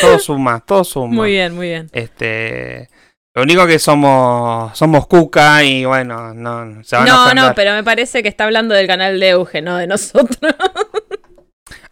Todo 0.00 0.18
suma, 0.20 0.60
todo 0.60 0.84
suma. 0.84 1.14
Muy 1.14 1.32
bien, 1.32 1.54
muy 1.54 1.68
bien. 1.68 1.90
Este. 1.92 2.88
Lo 3.34 3.42
único 3.42 3.66
que 3.66 3.78
somos. 3.78 4.76
Somos 4.76 5.06
cuca 5.06 5.62
y 5.64 5.84
bueno, 5.84 6.32
no. 6.34 6.82
Se 6.82 6.96
van 6.96 7.06
a 7.08 7.12
No, 7.12 7.24
ofender. 7.26 7.44
no, 7.44 7.54
pero 7.54 7.72
me 7.74 7.84
parece 7.84 8.22
que 8.22 8.28
está 8.28 8.44
hablando 8.44 8.74
del 8.74 8.86
canal 8.86 9.20
de 9.20 9.28
Euge, 9.28 9.60
no 9.60 9.76
de 9.76 9.86
nosotros. 9.86 10.38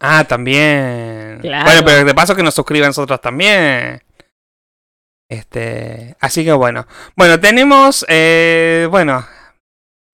Ah, 0.00 0.24
también. 0.24 1.38
Claro. 1.40 1.64
Bueno, 1.64 1.82
pero 1.84 2.04
de 2.04 2.14
paso 2.14 2.34
que 2.34 2.42
nos 2.42 2.54
suscriban 2.54 2.88
nosotros 2.88 3.20
también. 3.20 4.00
Este. 5.28 6.16
Así 6.20 6.44
que 6.44 6.52
bueno. 6.52 6.86
Bueno, 7.16 7.38
tenemos. 7.40 8.04
eh, 8.08 8.86
bueno. 8.90 9.26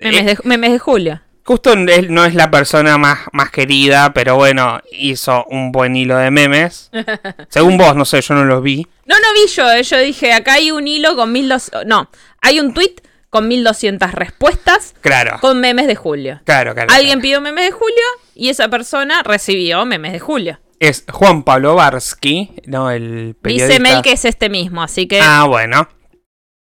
Memes 0.00 0.21
eh, 0.23 0.25
de, 0.25 0.38
memes 0.44 0.73
de 0.73 0.78
Julio. 0.78 1.21
justo 1.44 1.76
no 1.76 2.25
es 2.25 2.35
la 2.35 2.50
persona 2.50 2.99
más, 2.99 3.21
más 3.33 3.50
querida, 3.50 4.12
pero 4.12 4.37
bueno, 4.37 4.80
hizo 4.92 5.44
un 5.47 5.71
buen 5.73 5.94
hilo 5.97 6.16
de 6.16 6.30
memes. 6.30 6.90
Según 7.49 7.78
vos, 7.78 7.94
no 7.94 8.04
sé, 8.04 8.21
yo 8.21 8.35
no 8.35 8.44
los 8.44 8.62
vi. 8.62 8.87
No, 9.06 9.14
no 9.18 9.26
vi 9.35 9.47
yo. 9.52 9.71
eh, 9.71 9.83
Yo 9.83 9.99
dije, 9.99 10.33
acá 10.33 10.54
hay 10.54 10.71
un 10.73 10.87
hilo 10.88 11.14
con 11.16 11.30
1200. 11.33 11.87
No, 11.87 12.11
hay 12.40 12.59
un 12.61 12.75
tweet 12.75 12.97
con 13.30 13.49
1200 13.49 14.12
respuestas 14.12 14.94
Claro. 15.00 15.38
con 15.40 15.61
memes 15.61 15.87
de 15.87 15.97
Julio. 15.97 16.40
Claro, 16.44 16.73
claro. 16.75 16.88
Alguien 16.92 17.14
claro. 17.14 17.23
pidió 17.23 17.40
memes 17.40 17.64
de 17.66 17.71
Julio 17.73 18.04
y 18.35 18.49
esa 18.49 18.68
persona 18.68 19.23
recibió 19.23 19.85
memes 19.87 20.12
de 20.12 20.21
Julio. 20.21 20.61
Es 20.81 21.04
Juan 21.11 21.43
Pablo 21.43 21.75
Barsky, 21.75 22.50
¿no? 22.66 22.90
El 22.90 23.37
periodista. 23.40 23.69
Dice 23.69 23.81
Mel 23.81 24.02
que 24.02 24.12
es 24.12 24.25
este 24.25 24.49
mismo, 24.49 24.83
así 24.83 25.07
que. 25.07 25.21
Ah, 25.21 25.45
bueno. 25.45 25.88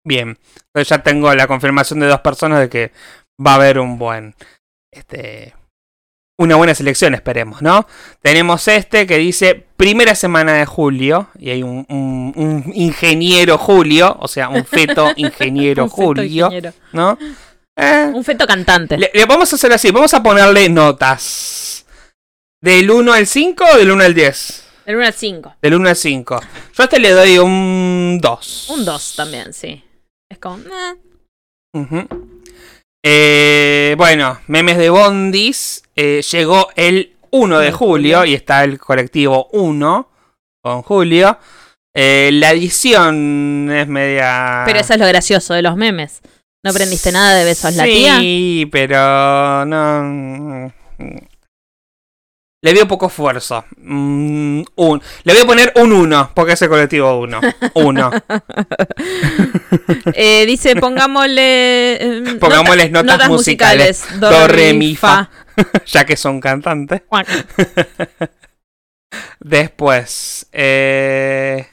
Bien. 0.05 0.39
Entonces 0.69 0.89
ya 0.89 1.03
tengo 1.03 1.35
la 1.35 1.47
confirmación 1.47 2.01
de 2.01 2.07
dos 2.07 2.21
personas 2.21 2.61
de 2.61 2.69
que 2.69 2.93
va 3.45 3.53
a 3.53 3.57
haber 3.57 3.79
un 3.79 3.99
buen. 3.99 4.35
Este. 4.93 5.55
Una 6.39 6.57
buena 6.57 6.75
selección, 6.75 7.15
esperemos, 7.15 7.63
¿no? 7.63 7.87
Tenemos 8.21 8.69
este 8.69 9.07
que 9.07 9.17
dice 9.17 9.55
primera 9.79 10.15
semana 10.15 10.53
de 10.53 10.67
julio. 10.67 11.29
Y 11.39 11.49
hay 11.51 11.63
un, 11.63 11.87
un- 11.89 12.33
un 12.37 12.73
ingeniero 12.75 13.57
Julio. 13.59 14.17
O 14.21 14.29
sea, 14.29 14.51
un 14.51 14.65
feto 14.67 15.11
ingeniero 15.17 15.85
un 15.85 15.91
feto 15.91 16.03
Julio. 16.03 16.45
ingeniero. 16.47 16.73
¿No? 16.93 17.17
Eh, 17.79 18.11
Un 18.15 18.23
feto 18.25 18.47
cantante. 18.47 18.97
le, 18.99 19.11
le 19.13 19.25
vamos 19.27 19.51
a 19.53 19.57
hacer 19.57 19.73
así. 19.73 19.91
Vamos 19.91 20.13
a 20.15 20.23
ponerle 20.23 20.69
notas. 20.69 21.76
¿Del 22.67 22.91
1 22.91 23.13
al 23.13 23.29
5 23.29 23.65
o 23.75 23.77
del 23.79 23.93
1 23.93 24.03
al 24.03 24.13
10? 24.13 24.65
El 24.87 24.97
1 24.97 25.07
al 25.07 25.15
5. 25.15 25.55
Del 25.63 25.75
1 25.75 25.89
al 25.89 25.95
5. 25.95 26.41
Yo 26.41 26.83
a 26.83 26.85
este 26.85 26.99
le 26.99 27.11
doy 27.13 27.39
un 27.39 28.19
2. 28.21 28.71
Un 28.71 28.85
2 28.85 29.15
también, 29.15 29.53
sí. 29.53 29.85
Es 30.29 30.39
como. 30.39 30.57
eh. 30.59 30.97
Ujú. 31.75 32.09
Eh, 33.05 33.95
bueno, 33.97 34.41
memes 34.49 34.79
de 34.79 34.91
Bondis. 34.91 35.85
eh, 35.95 36.23
llegó 36.29 36.69
el 36.75 37.15
1 37.31 37.61
de 37.61 37.71
julio 37.71 38.25
y 38.25 38.35
está 38.35 38.65
el 38.65 38.81
colectivo 38.81 39.47
1 39.53 40.11
con 40.61 40.83
Julio. 40.83 41.39
Eh, 41.95 42.31
la 42.33 42.51
edición 42.51 43.71
es 43.71 43.87
media. 43.87 44.65
Pero 44.67 44.81
eso 44.81 44.93
es 44.93 44.99
lo 44.99 45.07
gracioso 45.07 45.55
de 45.55 45.63
los 45.63 45.77
memes. 45.77 46.21
¿No 46.65 46.73
aprendiste 46.73 47.13
nada 47.13 47.37
de 47.39 47.45
besos 47.45 47.77
la 47.77 47.85
tía? 47.85 48.19
Sí, 48.19 48.69
pero 48.73 49.65
no. 49.67 50.73
Le 52.67 52.75
veo 52.75 52.89
poco 52.89 53.07
esfuerzo. 53.07 53.65
Mm, 53.77 54.63
un. 54.75 55.01
Le 55.23 55.33
voy 55.35 55.43
a 55.43 55.47
poner 55.47 55.73
un 55.77 55.93
1, 55.93 56.33
porque 56.35 56.55
es 56.55 56.63
el 56.63 56.69
colectivo 56.69 57.17
1. 57.21 57.41
1. 57.75 58.11
Eh, 60.15 60.47
dice, 60.47 60.75
pongámosle. 60.75 61.95
eh, 62.01 62.37
Pongámosles 62.41 62.91
nota- 62.91 63.13
notas 63.13 63.29
musicales. 63.29 64.05
Do, 64.19 64.49
re, 64.49 64.73
mi, 64.73 64.97
fa. 64.97 65.31
ya 65.87 66.05
que 66.05 66.17
son 66.17 66.41
cantantes. 66.41 67.03
Después, 69.39 70.49
eh, 70.53 71.69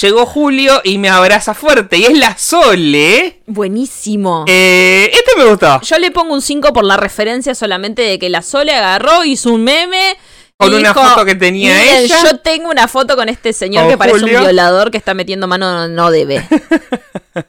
llegó 0.00 0.26
Julio 0.26 0.80
y 0.84 0.98
me 0.98 1.08
abraza 1.08 1.54
fuerte. 1.54 1.96
Y 1.98 2.04
es 2.04 2.18
la 2.18 2.36
Sole. 2.38 3.42
Buenísimo. 3.46 4.44
Eh, 4.48 5.10
este 5.12 5.36
me 5.36 5.44
gustó. 5.44 5.80
Yo 5.82 5.98
le 5.98 6.10
pongo 6.10 6.34
un 6.34 6.42
5 6.42 6.72
por 6.72 6.84
la 6.84 6.96
referencia 6.96 7.54
solamente 7.54 8.02
de 8.02 8.18
que 8.18 8.28
la 8.30 8.42
Sole 8.42 8.72
agarró, 8.74 9.24
hizo 9.24 9.52
un 9.52 9.64
meme. 9.64 10.16
Con 10.58 10.72
una 10.72 10.88
dijo, 10.94 11.02
foto 11.04 11.24
que 11.26 11.34
tenía 11.34 11.74
"Miren, 11.78 12.04
ella". 12.04 12.22
Yo 12.22 12.38
tengo 12.38 12.70
una 12.70 12.88
foto 12.88 13.14
con 13.14 13.28
este 13.28 13.52
señor 13.52 13.88
que 13.88 13.98
parece 13.98 14.20
Julio. 14.20 14.38
un 14.38 14.44
violador 14.44 14.90
que 14.90 14.96
está 14.96 15.12
metiendo 15.12 15.46
mano 15.46 15.70
donde 15.70 15.94
no 15.94 16.10
debe. 16.10 16.46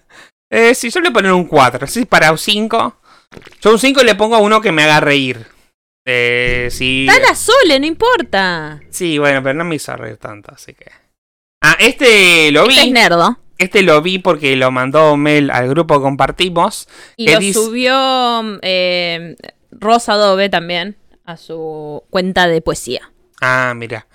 Eh, 0.49 0.73
sí, 0.75 0.89
yo 0.89 1.01
le 1.01 1.11
pongo 1.11 1.35
un 1.35 1.45
4. 1.45 1.87
Sí, 1.87 2.05
para 2.05 2.31
un 2.31 2.37
5. 2.37 2.95
Yo 3.61 3.71
un 3.71 3.79
5 3.79 4.01
le 4.03 4.15
pongo 4.15 4.35
a 4.35 4.39
uno 4.39 4.61
que 4.61 4.71
me 4.71 4.83
haga 4.83 5.01
reír. 5.01 5.45
Eh, 6.05 6.69
sí. 6.71 7.05
Está 7.09 7.19
la 7.27 7.35
Sole, 7.35 7.77
no 7.81 7.85
importa. 7.85 8.79
Sí, 8.89 9.17
bueno, 9.17 9.43
pero 9.43 9.55
no 9.55 9.65
me 9.65 9.75
hizo 9.75 9.93
reír 9.97 10.15
tanto, 10.15 10.53
así 10.55 10.73
que. 10.73 10.85
Ah, 11.69 11.75
este 11.79 12.51
lo 12.51 12.63
Este 12.67 12.79
es 12.79 12.85
vi. 12.85 12.91
nerdo. 12.91 13.39
Este 13.57 13.81
lo 13.81 14.01
vi 14.01 14.19
porque 14.19 14.55
lo 14.55 14.71
mandó 14.71 15.17
Mel 15.17 15.49
al 15.51 15.67
grupo 15.69 15.95
que 15.95 16.01
compartimos. 16.01 16.87
Y 17.15 17.25
¿Qué 17.25 17.33
lo 17.33 17.39
dice? 17.39 17.59
subió 17.59 18.59
eh, 18.61 19.35
Rosa 19.71 20.13
Dove 20.13 20.49
también 20.49 20.95
a 21.25 21.37
su 21.37 22.03
cuenta 22.09 22.47
de 22.47 22.61
poesía. 22.61 23.11
Ah, 23.41 23.73
mira. 23.75 24.07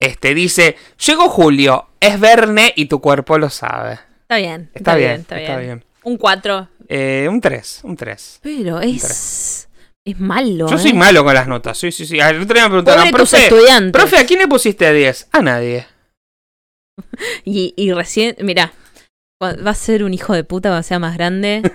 Este 0.00 0.34
dice: 0.34 0.76
Llegó 1.06 1.28
Julio, 1.28 1.88
es 2.00 2.18
Verne 2.18 2.72
y 2.76 2.86
tu 2.86 3.00
cuerpo 3.00 3.38
lo 3.38 3.48
sabe. 3.50 4.00
Está 4.22 4.36
bien, 4.36 4.70
Está, 4.74 4.94
bien, 4.96 5.20
está, 5.28 5.36
bien. 5.58 5.84
Un 6.04 6.16
4. 6.16 6.68
Eh, 6.88 7.26
un 7.30 7.40
3, 7.40 7.80
un 7.84 7.96
3. 7.96 8.40
Pero 8.42 8.80
es. 8.80 9.68
Es 10.04 10.18
malo. 10.18 10.68
Yo 10.68 10.74
¿eh? 10.74 10.78
soy 10.80 10.92
malo 10.94 11.22
con 11.22 11.32
las 11.34 11.46
notas. 11.46 11.78
Sí, 11.78 11.92
sí, 11.92 12.04
sí. 12.06 12.18
El 12.18 12.42
otro 12.42 12.54
día 12.54 12.64
me 12.64 12.70
preguntaron, 12.70 13.08
profe, 13.12 13.44
estudiantes. 13.44 13.92
profe, 13.92 14.18
¿a 14.18 14.26
quién 14.26 14.40
le 14.40 14.48
pusiste 14.48 14.92
10? 14.92 15.28
A 15.30 15.40
nadie. 15.42 15.86
Y, 17.44 17.74
y 17.76 17.92
recién, 17.92 18.36
mira, 18.40 18.72
va 19.42 19.70
a 19.70 19.74
ser 19.74 20.04
un 20.04 20.14
hijo 20.14 20.34
de 20.34 20.44
puta 20.44 20.68
cuando 20.68 20.82
sea 20.82 20.98
más 20.98 21.16
grande. 21.16 21.62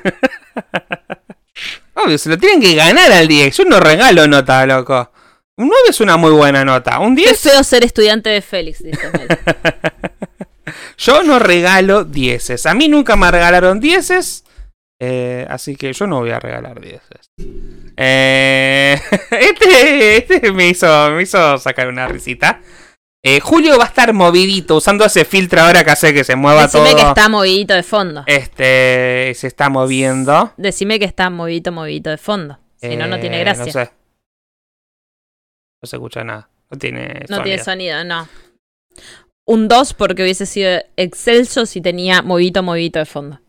Obvio, 1.93 2.17
se 2.17 2.29
lo 2.29 2.37
tienen 2.37 2.61
que 2.61 2.75
ganar 2.75 3.11
al 3.11 3.27
10. 3.27 3.57
Yo 3.57 3.65
no 3.65 3.79
regalo 3.79 4.27
nota, 4.27 4.65
loco. 4.65 5.11
Un 5.57 5.67
9 5.67 5.81
es 5.89 5.99
una 5.99 6.17
muy 6.17 6.31
buena 6.31 6.63
nota. 6.63 6.99
Un 6.99 7.15
Qué 7.15 7.23
10, 7.23 7.39
feo 7.39 7.63
ser 7.63 7.83
estudiante 7.83 8.29
de 8.29 8.41
Félix, 8.41 8.83
dice 8.83 9.09
yo 10.97 11.23
no 11.23 11.39
regalo 11.39 12.03
10. 12.03 12.67
A 12.67 12.75
mí 12.75 12.87
nunca 12.87 13.15
me 13.15 13.31
regalaron 13.31 13.79
10. 13.79 14.43
Eh, 14.99 15.45
así 15.49 15.75
que 15.75 15.93
yo 15.93 16.05
no 16.05 16.19
voy 16.19 16.29
a 16.29 16.39
regalar 16.39 16.79
10. 16.79 17.01
Eh, 17.97 19.01
este 19.31 20.17
este 20.17 20.51
me, 20.51 20.69
hizo, 20.69 21.09
me 21.11 21.23
hizo 21.23 21.57
sacar 21.57 21.87
una 21.87 22.07
risita. 22.07 22.61
Eh, 23.29 23.41
Julio 23.41 23.77
va 23.77 23.83
a 23.83 23.87
estar 23.87 24.13
movidito 24.13 24.77
usando 24.77 25.03
ese 25.03 25.25
filtro 25.25 25.59
ahora 25.59 25.83
que 25.83 25.91
hace 25.91 26.13
que 26.13 26.23
se 26.23 26.37
mueva 26.37 26.61
Decime 26.63 26.91
todo. 26.91 26.95
que 26.95 27.07
está 27.09 27.27
movidito 27.27 27.73
de 27.73 27.83
fondo. 27.83 28.23
Este 28.25 29.33
se 29.35 29.47
está 29.47 29.69
moviendo. 29.69 30.53
Decime 30.55 30.97
que 30.97 31.03
está 31.03 31.29
movidito, 31.29 31.73
movidito 31.73 32.09
de 32.09 32.17
fondo. 32.17 32.57
Si 32.77 32.95
no, 32.95 33.05
no 33.07 33.19
tiene 33.19 33.37
Eh, 33.37 33.43
gracia. 33.43 33.65
No 33.65 33.71
sé. 33.73 33.91
No 35.81 35.87
se 35.87 35.95
escucha 35.97 36.23
nada. 36.23 36.49
No 36.71 36.77
tiene 36.77 37.25
No 37.27 37.43
tiene 37.43 37.61
sonido. 37.61 37.97
sonido, 37.99 38.03
no. 38.05 38.29
Un 39.45 39.67
2 39.67 39.93
porque 39.93 40.23
hubiese 40.23 40.45
sido 40.45 40.79
excelso 40.95 41.65
si 41.65 41.81
tenía 41.81 42.21
movidito, 42.21 42.63
movidito 42.63 42.99
de 42.99 43.05
fondo. 43.05 43.41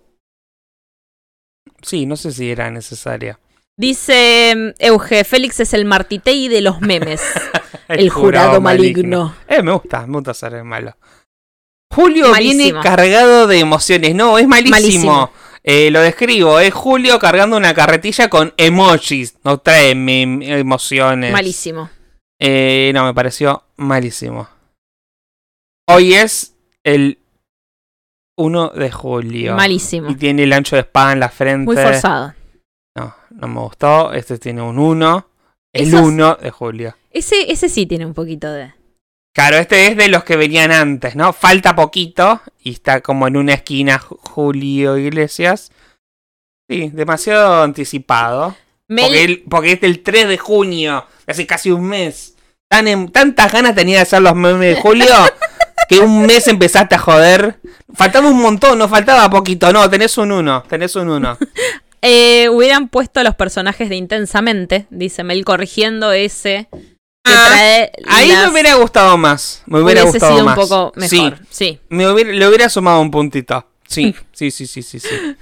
Sí, 1.82 2.04
no 2.04 2.16
sé 2.16 2.32
si 2.32 2.50
era 2.50 2.68
necesaria. 2.72 3.38
Dice 3.76 4.54
mm, 4.56 4.70
Euge, 4.80 5.22
Félix 5.22 5.60
es 5.60 5.72
el 5.72 5.84
martitei 5.84 6.48
de 6.48 6.62
los 6.62 6.80
memes. 6.80 7.22
el 7.88 8.10
jurado 8.10 8.60
maligno. 8.60 9.34
Eh, 9.48 9.62
me 9.62 9.72
gusta, 9.72 10.06
me 10.06 10.14
gusta 10.14 10.34
ser 10.34 10.54
el 10.54 10.64
malo. 10.64 10.96
Julio 11.92 12.28
Malísimo. 12.30 12.64
viene 12.64 12.80
cargado 12.82 13.46
de 13.46 13.58
emociones. 13.60 14.14
No, 14.14 14.38
es 14.38 14.46
malísimo. 14.46 14.76
Malísimo. 14.76 15.30
Eh, 15.64 15.90
lo 15.90 16.00
describo. 16.00 16.60
Es 16.60 16.72
Julio 16.72 17.18
cargando 17.18 17.56
una 17.56 17.74
carretilla 17.74 18.28
con 18.28 18.52
emojis. 18.56 19.36
No 19.42 19.58
trae 19.58 19.90
emociones. 19.92 21.32
Malísimo. 21.32 21.90
Eh, 22.40 22.92
no, 22.94 23.04
me 23.04 23.14
pareció 23.14 23.64
malísimo. 23.76 24.48
Hoy 25.88 26.14
es 26.14 26.54
el 26.84 27.18
1 28.36 28.68
de 28.70 28.90
julio. 28.92 29.56
Malísimo. 29.56 30.10
Y 30.10 30.14
tiene 30.14 30.44
el 30.44 30.52
ancho 30.52 30.76
de 30.76 30.80
espada 30.82 31.12
en 31.12 31.20
la 31.20 31.28
frente. 31.30 31.64
Muy 31.64 31.76
forzado. 31.76 32.34
No, 32.96 33.14
no 33.30 33.48
me 33.48 33.60
gustó. 33.60 34.12
Este 34.12 34.38
tiene 34.38 34.62
un 34.62 34.78
1. 34.78 35.26
El 35.72 35.88
Esos- 35.88 36.02
1 36.02 36.34
de 36.36 36.50
julio. 36.50 36.94
Ese, 37.10 37.50
ese 37.50 37.68
sí 37.68 37.86
tiene 37.86 38.06
un 38.06 38.14
poquito 38.14 38.50
de. 38.52 38.72
Claro, 39.34 39.56
este 39.56 39.86
es 39.88 39.96
de 39.96 40.08
los 40.08 40.24
que 40.24 40.36
venían 40.36 40.72
antes, 40.72 41.14
¿no? 41.14 41.32
Falta 41.32 41.76
poquito 41.76 42.40
y 42.62 42.72
está 42.72 43.00
como 43.00 43.28
en 43.28 43.36
una 43.36 43.54
esquina 43.54 43.98
Ju- 44.00 44.18
Julio 44.20 44.96
Iglesias. 44.98 45.70
Sí, 46.68 46.90
demasiado 46.92 47.62
anticipado. 47.62 48.56
Mel- 48.88 49.04
Porque, 49.06 49.24
él- 49.24 49.44
porque 49.48 49.72
es 49.72 49.80
del 49.80 50.02
3 50.02 50.28
de 50.28 50.38
junio, 50.38 51.06
hace 51.26 51.46
casi 51.46 51.70
un 51.70 51.84
mes. 51.84 52.34
Tan 52.70 52.88
en- 52.88 53.10
tantas 53.10 53.52
ganas 53.52 53.74
tenía 53.74 53.96
de 53.96 54.02
hacer 54.02 54.20
los 54.22 54.34
memes 54.34 54.76
de 54.76 54.80
Julio 54.82 55.06
que 55.88 56.00
un 56.00 56.26
mes 56.26 56.48
empezaste 56.48 56.96
a 56.96 56.98
joder. 56.98 57.60
Faltaba 57.94 58.28
un 58.28 58.40
montón, 58.42 58.78
no 58.78 58.88
faltaba 58.88 59.30
poquito. 59.30 59.72
No, 59.72 59.88
tenés 59.88 60.18
un 60.18 60.32
1, 60.32 60.64
tenés 60.68 60.96
un 60.96 61.08
1. 61.10 61.38
Eh, 62.00 62.48
hubieran 62.48 62.88
puesto 62.88 63.20
los 63.24 63.34
personajes 63.34 63.88
de 63.88 63.96
Intensamente, 63.96 64.86
dice 64.88 65.24
Mel, 65.24 65.44
corrigiendo 65.44 66.12
ese 66.12 66.68
trae. 67.32 67.92
Ahí 68.08 68.28
las- 68.28 68.46
me 68.46 68.52
hubiera 68.52 68.74
gustado 68.74 69.16
más. 69.16 69.62
Me 69.66 69.80
hubiera 69.80 70.02
hubiese 70.02 70.18
gustado 70.18 70.32
sido 70.34 70.44
más. 70.44 70.58
un 70.58 70.62
poco 70.68 70.92
mejor. 70.96 71.08
Sí, 71.08 71.32
Sí. 71.50 71.80
me 71.88 72.10
hubiera- 72.10 72.32
le 72.32 72.48
hubiera 72.48 72.68
sumado 72.68 73.00
un 73.00 73.10
puntito. 73.10 73.66
Sí, 73.86 74.14
sí, 74.32 74.50
sí, 74.50 74.66
sí, 74.66 74.82
sí. 74.82 75.00
sí. 75.00 75.36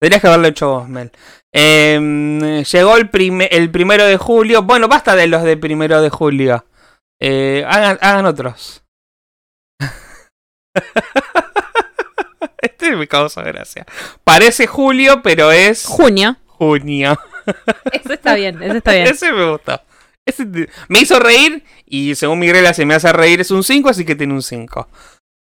Tendrías 0.00 0.20
que 0.22 0.28
haberlo 0.28 0.48
hecho 0.48 0.68
vos, 0.68 0.88
Mel. 0.88 1.10
Eh, 1.52 2.62
llegó 2.70 2.96
el, 2.96 3.08
prime- 3.10 3.48
el 3.50 3.70
primero 3.70 4.04
de 4.04 4.16
julio. 4.16 4.62
Bueno, 4.62 4.88
basta 4.88 5.16
de 5.16 5.26
los 5.26 5.42
de 5.42 5.56
primero 5.56 6.00
de 6.02 6.10
julio. 6.10 6.64
Eh, 7.20 7.64
hagan, 7.66 7.98
hagan 8.00 8.26
otros. 8.26 8.82
este 12.62 12.96
me 12.96 13.08
causa 13.08 13.42
gracia. 13.42 13.86
Parece 14.24 14.66
julio, 14.66 15.22
pero 15.22 15.52
es 15.52 15.84
Junio. 15.86 16.36
junio. 16.46 17.18
Ese 17.92 18.14
está 18.14 18.34
bien, 18.34 18.62
ese 18.62 18.78
está 18.78 18.92
bien. 18.92 19.06
Ese 19.06 19.32
me 19.32 19.50
gustó. 19.50 19.80
Me 20.88 21.00
hizo 21.00 21.18
reír 21.18 21.64
y 21.86 22.14
según 22.14 22.38
mi 22.38 22.50
regla, 22.52 22.72
si 22.74 22.84
me 22.84 22.94
hace 22.94 23.12
reír 23.12 23.40
es 23.40 23.50
un 23.50 23.62
5, 23.64 23.88
así 23.88 24.04
que 24.04 24.14
tiene 24.14 24.34
un 24.34 24.42
5. 24.42 24.88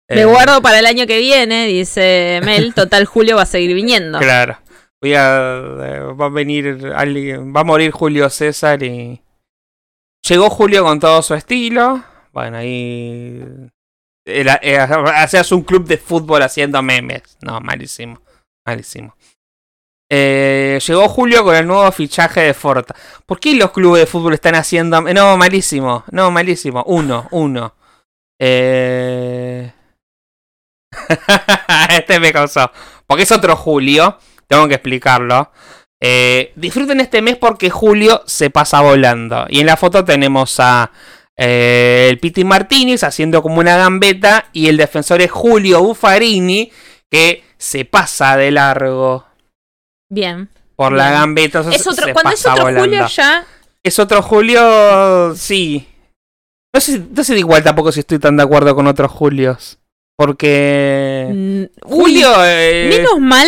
Me 0.09 0.25
guardo 0.25 0.61
para 0.61 0.79
el 0.79 0.85
año 0.85 1.07
que 1.07 1.17
viene, 1.19 1.65
dice 1.67 2.39
Mel. 2.43 2.73
Total, 2.75 3.05
Julio 3.05 3.37
va 3.37 3.41
a 3.43 3.47
seguir 3.47 3.73
viniendo. 3.73 4.19
Claro. 4.19 4.59
Voy 5.01 5.13
a. 5.15 5.55
eh, 5.83 5.99
Va 6.19 6.25
a 6.27 6.29
venir 6.29 6.91
alguien. 6.95 7.53
Va 7.55 7.61
a 7.61 7.63
morir 7.63 7.91
Julio 7.91 8.29
César 8.29 8.81
y. 8.83 9.21
Llegó 10.27 10.49
Julio 10.49 10.83
con 10.83 10.99
todo 10.99 11.21
su 11.21 11.33
estilo. 11.33 12.03
Bueno, 12.33 12.57
ahí. 12.57 13.43
Era- 14.27 14.59
hacías 15.21 15.51
un 15.51 15.61
club 15.63 15.85
de 15.87 15.97
fútbol 15.97 16.41
haciendo 16.43 16.81
memes. 16.81 17.37
No, 17.41 17.59
malísimo. 17.61 18.19
Malísimo. 18.65 19.15
Eh, 20.17 20.79
llegó 20.87 21.09
Julio 21.09 21.43
con 21.43 21.53
el 21.57 21.67
nuevo 21.67 21.91
fichaje 21.91 22.39
de 22.39 22.53
Forta. 22.53 22.95
¿Por 23.25 23.37
qué 23.37 23.53
los 23.53 23.71
clubes 23.71 23.99
de 23.99 24.05
fútbol 24.05 24.33
están 24.33 24.55
haciendo.? 24.55 25.01
No, 25.01 25.35
malísimo. 25.35 26.05
No, 26.09 26.31
malísimo. 26.31 26.83
Uno, 26.87 27.27
uno. 27.31 27.75
Eh... 28.39 29.73
este 31.89 32.19
me 32.21 32.31
causó. 32.31 32.71
Porque 33.05 33.23
es 33.23 33.31
otro 33.33 33.57
Julio. 33.57 34.17
Tengo 34.47 34.69
que 34.69 34.75
explicarlo. 34.75 35.51
Eh, 36.01 36.53
disfruten 36.55 37.01
este 37.01 37.21
mes 37.21 37.35
porque 37.35 37.69
Julio 37.69 38.23
se 38.25 38.49
pasa 38.49 38.79
volando. 38.79 39.47
Y 39.49 39.59
en 39.59 39.65
la 39.65 39.75
foto 39.75 40.05
tenemos 40.05 40.61
a 40.61 40.91
el 41.35 42.17
Piti 42.19 42.45
Martínez 42.45 43.03
haciendo 43.03 43.41
como 43.43 43.59
una 43.59 43.75
gambeta. 43.75 44.45
Y 44.53 44.69
el 44.69 44.77
defensor 44.77 45.21
es 45.21 45.29
Julio 45.29 45.83
Buffarini 45.83 46.71
que 47.11 47.43
se 47.57 47.83
pasa 47.83 48.37
de 48.37 48.51
largo 48.51 49.34
Bien. 50.09 50.49
por 50.75 50.91
la 50.91 51.11
gambeta. 51.11 51.59
entonces 51.59 51.81
Es 51.81 51.87
otro, 51.87 52.05
se 52.05 52.13
cuando 52.13 52.31
es 52.31 52.45
otro 52.45 52.63
volando. 52.63 52.81
Julio 52.81 53.07
ya. 53.07 53.45
Es 53.83 53.99
otro 53.99 54.21
Julio, 54.21 55.35
sí. 55.35 55.87
No 56.73 56.81
sé, 56.81 57.01
no 57.15 57.23
sé 57.23 57.37
igual 57.37 57.63
tampoco 57.63 57.91
si 57.91 58.01
estoy 58.01 58.19
tan 58.19 58.35
de 58.37 58.43
acuerdo 58.43 58.75
con 58.75 58.87
otros 58.87 59.11
Julios. 59.11 59.77
Porque... 60.17 61.27
mm, 61.31 61.61
uy, 61.87 62.01
Julio... 62.01 62.31
eh, 62.45 62.87
Menos 62.89 63.19
mal 63.19 63.47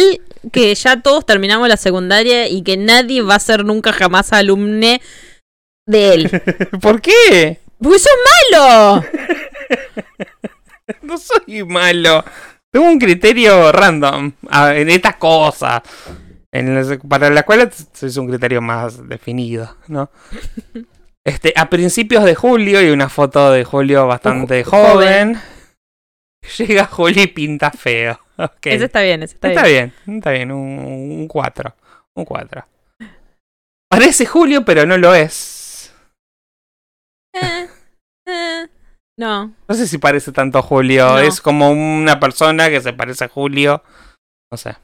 que 0.51 0.73
ya 0.75 1.01
todos 1.01 1.25
terminamos 1.25 1.67
la 1.67 1.77
secundaria 1.77 2.47
y 2.47 2.61
que 2.61 2.77
nadie 2.77 3.21
va 3.21 3.35
a 3.35 3.39
ser 3.39 3.65
nunca 3.65 3.91
jamás 3.93 4.31
alumne 4.33 5.01
de 5.85 6.13
él. 6.13 6.41
¿Por 6.81 7.01
qué? 7.01 7.59
¡Porque 7.81 7.99
sos 7.99 8.11
malo! 8.51 9.03
No 11.01 11.17
soy 11.17 11.65
malo. 11.65 12.23
Tengo 12.71 12.87
un 12.87 12.97
criterio 12.97 13.73
random 13.73 14.31
en 14.73 14.89
estas 14.89 15.17
cosas. 15.17 15.81
En 16.59 16.75
las- 16.75 16.97
para 17.07 17.29
la 17.29 17.41
escuela 17.41 17.69
es 18.01 18.17
un 18.17 18.27
criterio 18.27 18.61
más 18.61 19.07
definido, 19.07 19.75
¿no? 19.87 20.09
Este, 21.25 21.51
a 21.57 21.69
principios 21.69 22.23
de 22.23 22.35
julio, 22.35 22.81
y 22.81 22.89
una 22.89 23.09
foto 23.09 23.51
de 23.51 23.65
Julio 23.65 24.07
bastante 24.07 24.63
Jo- 24.63 24.71
joven, 24.93 25.37
llega 26.57 26.85
Julio 26.85 27.21
y 27.23 27.27
pinta 27.27 27.69
feo. 27.71 28.17
Ok. 28.39 28.67
Ese 28.67 28.85
está 28.85 29.01
bien, 29.01 29.23
ese 29.23 29.33
está, 29.33 29.49
Está 29.49 29.63
bien. 29.65 29.91
bien, 30.05 30.17
está 30.19 30.29
bien, 30.31 30.51
un 30.51 31.27
4. 31.27 31.75
Un 32.15 32.23
4. 32.23 32.65
Parece 33.89 34.25
Julio, 34.27 34.63
pero 34.63 34.85
no 34.85 34.95
lo 34.97 35.13
es. 35.15 35.91
Eh, 37.33 37.67
eh, 38.27 38.67
no. 39.19 39.53
No 39.67 39.75
sé 39.75 39.87
si 39.87 39.97
parece 39.97 40.31
tanto 40.31 40.61
Julio. 40.61 41.07
No. 41.07 41.17
Es 41.19 41.41
como 41.41 41.71
una 41.71 42.19
persona 42.19 42.69
que 42.69 42.79
se 42.79 42.93
parece 42.93 43.25
a 43.25 43.29
Julio. 43.29 43.83
No 44.51 44.57
sé. 44.57 44.75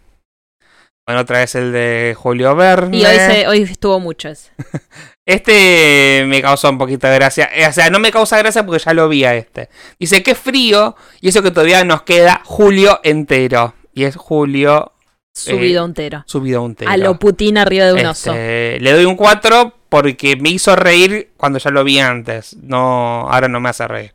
Bueno, 1.06 1.22
otra 1.22 1.39
vez 1.39 1.54
el 1.56 1.72
de 1.74 2.16
Julio 2.18 2.56
Verne. 2.56 2.98
Y 2.98 3.06
hoy, 3.06 3.16
se, 3.16 3.48
hoy 3.48 3.62
estuvo 3.63 4.00
mucho 4.00 4.30
ese. 4.30 4.52
Este 5.26 6.26
me 6.28 6.42
causó 6.42 6.70
un 6.70 6.78
poquito 6.78 7.08
de 7.08 7.16
gracia. 7.16 7.50
Eh, 7.54 7.66
O 7.66 7.72
sea, 7.72 7.89
no 7.89 8.00
me 8.00 8.12
causa 8.12 8.38
gracia 8.38 8.66
porque 8.66 8.84
ya 8.84 8.94
lo 8.94 9.08
vi 9.08 9.24
a 9.24 9.36
este. 9.36 9.70
Dice 9.98 10.22
que 10.22 10.36
frío. 10.36 10.98
Y 11.22 11.30
eso 11.30 11.42
que 11.42 11.52
todavía 11.52 11.84
nos 11.86 12.02
queda 12.04 12.42
Julio 12.44 13.00
entero. 13.04 13.74
Y 13.94 14.04
es 14.04 14.18
Julio 14.18 14.92
Subido 15.34 15.86
entero. 15.86 16.24
subido 16.28 16.60
a 16.60 16.63
un 16.63 16.76
tero. 16.76 16.92
A 16.92 16.98
lo 16.98 17.18
Putin 17.20 17.58
arriba 17.58 17.86
de 17.86 17.94
un 17.94 18.06
oso. 18.06 18.32
Este, 18.32 18.80
le 18.82 18.92
doy 18.92 19.06
un 19.06 19.16
4 19.16 19.74
porque 19.88 20.36
me 20.36 20.50
hizo 20.50 20.76
reír 20.76 21.32
cuando 21.38 21.58
ya 21.58 21.72
lo 21.72 21.84
vi 21.84 22.00
antes. 22.00 22.58
No, 22.58 23.30
ahora 23.30 23.48
no 23.48 23.60
me 23.62 23.70
hace 23.70 23.88
reír. 23.88 24.13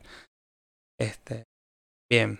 Este, 0.99 1.43
bien. 2.09 2.39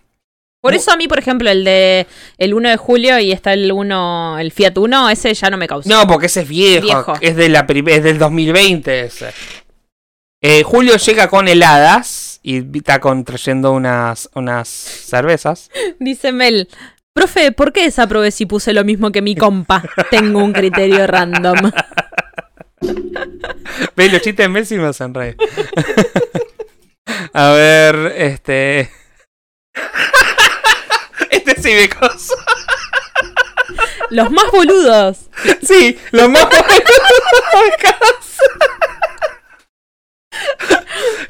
Por 0.62 0.74
eso 0.74 0.92
a 0.92 0.98
mí, 0.98 1.08
por 1.08 1.20
ejemplo, 1.20 1.50
el 1.50 1.64
de 1.64 2.06
el 2.38 2.54
1 2.54 2.70
de 2.70 2.78
julio 2.78 3.18
y 3.20 3.32
está 3.32 3.54
el 3.54 3.72
1, 3.72 4.40
el 4.40 4.52
Fiat 4.52 4.78
1, 4.78 5.10
ese 5.10 5.34
ya 5.34 5.50
no 5.50 5.58
me 5.58 5.68
causa. 5.68 5.90
No, 5.90 6.06
porque 6.06 6.26
ese 6.26 6.42
es 6.42 6.50
viejo. 6.50 6.86
Viejo. 6.86 7.14
Es, 7.22 7.36
de 7.38 7.48
la 7.48 7.66
es 7.70 8.04
del 8.04 8.18
2020 8.18 9.00
ese. 9.02 9.34
Eh, 10.42 10.64
Julio 10.64 10.96
llega 10.98 11.28
con 11.28 11.48
heladas 11.48 12.40
y 12.44 12.78
está 12.78 13.00
con, 13.00 13.24
trayendo 13.26 13.72
unas, 13.74 14.30
unas 14.34 14.68
cervezas. 14.70 15.70
Dice 16.00 16.32
Mel, 16.32 16.70
profe, 17.14 17.52
¿por 17.52 17.74
qué 17.74 17.84
desaprobé 17.84 18.32
si 18.32 18.46
puse 18.46 18.74
lo 18.74 18.84
mismo 18.84 19.12
que 19.12 19.22
mi 19.22 19.36
compa? 19.36 19.84
Tengo 20.10 20.44
un 20.44 20.54
criterio 20.54 21.08
random. 21.08 21.72
Ve, 23.96 24.10
los 24.10 24.22
chistes 24.22 24.46
de 24.46 24.50
Messi 24.50 24.78
me 24.78 24.88
hacen 24.88 25.14
reír. 25.14 25.36
A 27.34 27.52
ver, 27.52 28.14
este... 28.18 28.90
Los 34.10 34.32
más 34.32 34.50
boludos. 34.52 35.30
Sí, 35.62 36.00
lo 36.12 36.30
más 36.30 36.48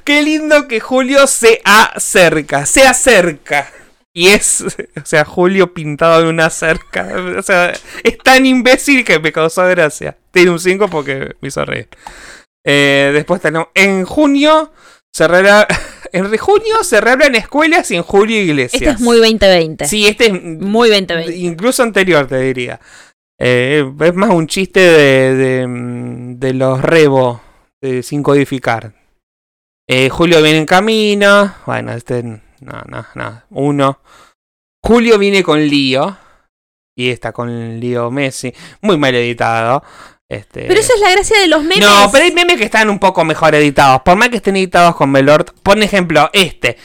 Qué 0.03 0.21
lindo 0.23 0.67
que 0.67 0.79
Julio 0.79 1.27
se 1.27 1.62
acerca, 1.63 2.65
se 2.65 2.88
acerca. 2.88 3.71
Y 4.13 4.29
es, 4.29 4.62
o 4.62 5.05
sea, 5.05 5.23
Julio 5.23 5.73
pintado 5.73 6.21
en 6.21 6.27
una 6.27 6.49
cerca. 6.49 7.08
O 7.38 7.41
sea, 7.41 7.73
es 8.03 8.17
tan 8.17 8.45
imbécil 8.45 9.05
que 9.05 9.19
me 9.19 9.32
causó 9.32 9.65
gracia. 9.67 10.17
Tiene 10.32 10.51
un 10.51 10.60
5 10.60 10.89
porque 10.89 11.36
me 11.41 11.47
hizo 11.47 11.63
reír. 11.63 11.88
Eh, 12.65 13.12
después 13.13 13.41
tenemos, 13.41 13.67
en 13.75 14.05
junio 14.05 14.71
se 15.13 15.27
reabra- 15.27 15.67
en 16.13 16.38
junio 16.38 16.84
se 16.84 17.02
reabren 17.02 17.36
escuelas 17.36 17.89
y 17.91 17.95
en 17.95 18.04
julio 18.04 18.41
iglesias. 18.41 18.82
Este 18.82 18.93
es 18.93 19.00
muy 19.00 19.17
2020. 19.17 19.86
Sí, 19.86 20.08
este 20.08 20.28
es 20.28 20.34
Muy 20.34 20.89
2020. 20.89 21.36
Incluso 21.36 21.84
anterior, 21.84 22.28
te 22.28 22.39
diría. 22.39 22.80
Eh, 23.39 23.89
es 24.02 24.13
más 24.15 24.32
un 24.32 24.48
chiste 24.48 24.80
de, 24.80 25.36
de, 25.36 25.67
mm, 25.67 26.39
de 26.39 26.54
los 26.54 26.82
Rebo, 26.82 27.41
de 27.82 28.04
sin 28.04 28.22
codificar. 28.22 28.93
Eh, 29.88 30.10
Julio 30.10 30.41
viene 30.43 30.60
en 30.60 30.65
camino. 30.65 31.56
Bueno, 31.65 31.93
este. 31.93 32.22
No, 32.24 32.84
no, 32.88 33.06
no. 33.15 33.43
Uno. 33.50 34.02
Julio 34.84 35.17
viene 35.17 35.41
con 35.43 35.60
lío. 35.60 36.17
Y 36.95 37.10
está 37.10 37.32
con 37.32 37.80
lío 37.80 38.12
Messi. 38.12 38.54
Muy 38.82 38.98
mal 38.98 39.15
editado. 39.15 39.84
Este, 40.29 40.65
Pero 40.67 40.79
eso 40.79 40.93
es 40.93 41.01
la 41.01 41.11
gracia 41.11 41.39
de 41.39 41.47
los 41.47 41.63
memes. 41.63 41.79
no, 41.79 42.09
pero 42.11 42.23
hay 42.23 42.31
memes 42.31 42.57
que 42.57 42.65
están 42.65 42.89
un 42.89 42.99
poco 42.99 43.25
mejor 43.25 43.55
editados. 43.55 44.03
Por 44.03 44.15
más 44.15 44.29
que 44.29 44.35
estén 44.37 44.55
editados 44.55 44.95
con 44.95 45.09
Melort. 45.11 45.51
Por 45.63 45.81
ejemplo, 45.81 46.29
este. 46.33 46.77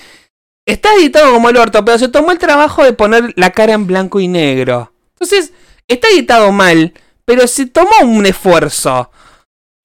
Está 0.67 0.95
editado 0.95 1.33
como 1.35 1.51
el 1.51 1.59
orto, 1.59 1.85
pero 1.85 1.99
se 1.99 2.09
tomó 2.09 2.33
el 2.33 2.39
trabajo 2.39 2.83
de 2.83 2.95
poner 2.95 3.35
la 3.37 3.51
cara 3.51 3.75
en 3.75 3.87
blanco 3.87 4.19
y 4.19 4.29
negro. 4.29 4.93
Entonces, 5.13 5.53
está 5.87 6.09
editado 6.09 6.53
mal, 6.53 6.95
pero 7.27 7.47
se 7.47 7.67
tomó 7.67 7.93
un 8.03 8.25
esfuerzo. 8.25 9.11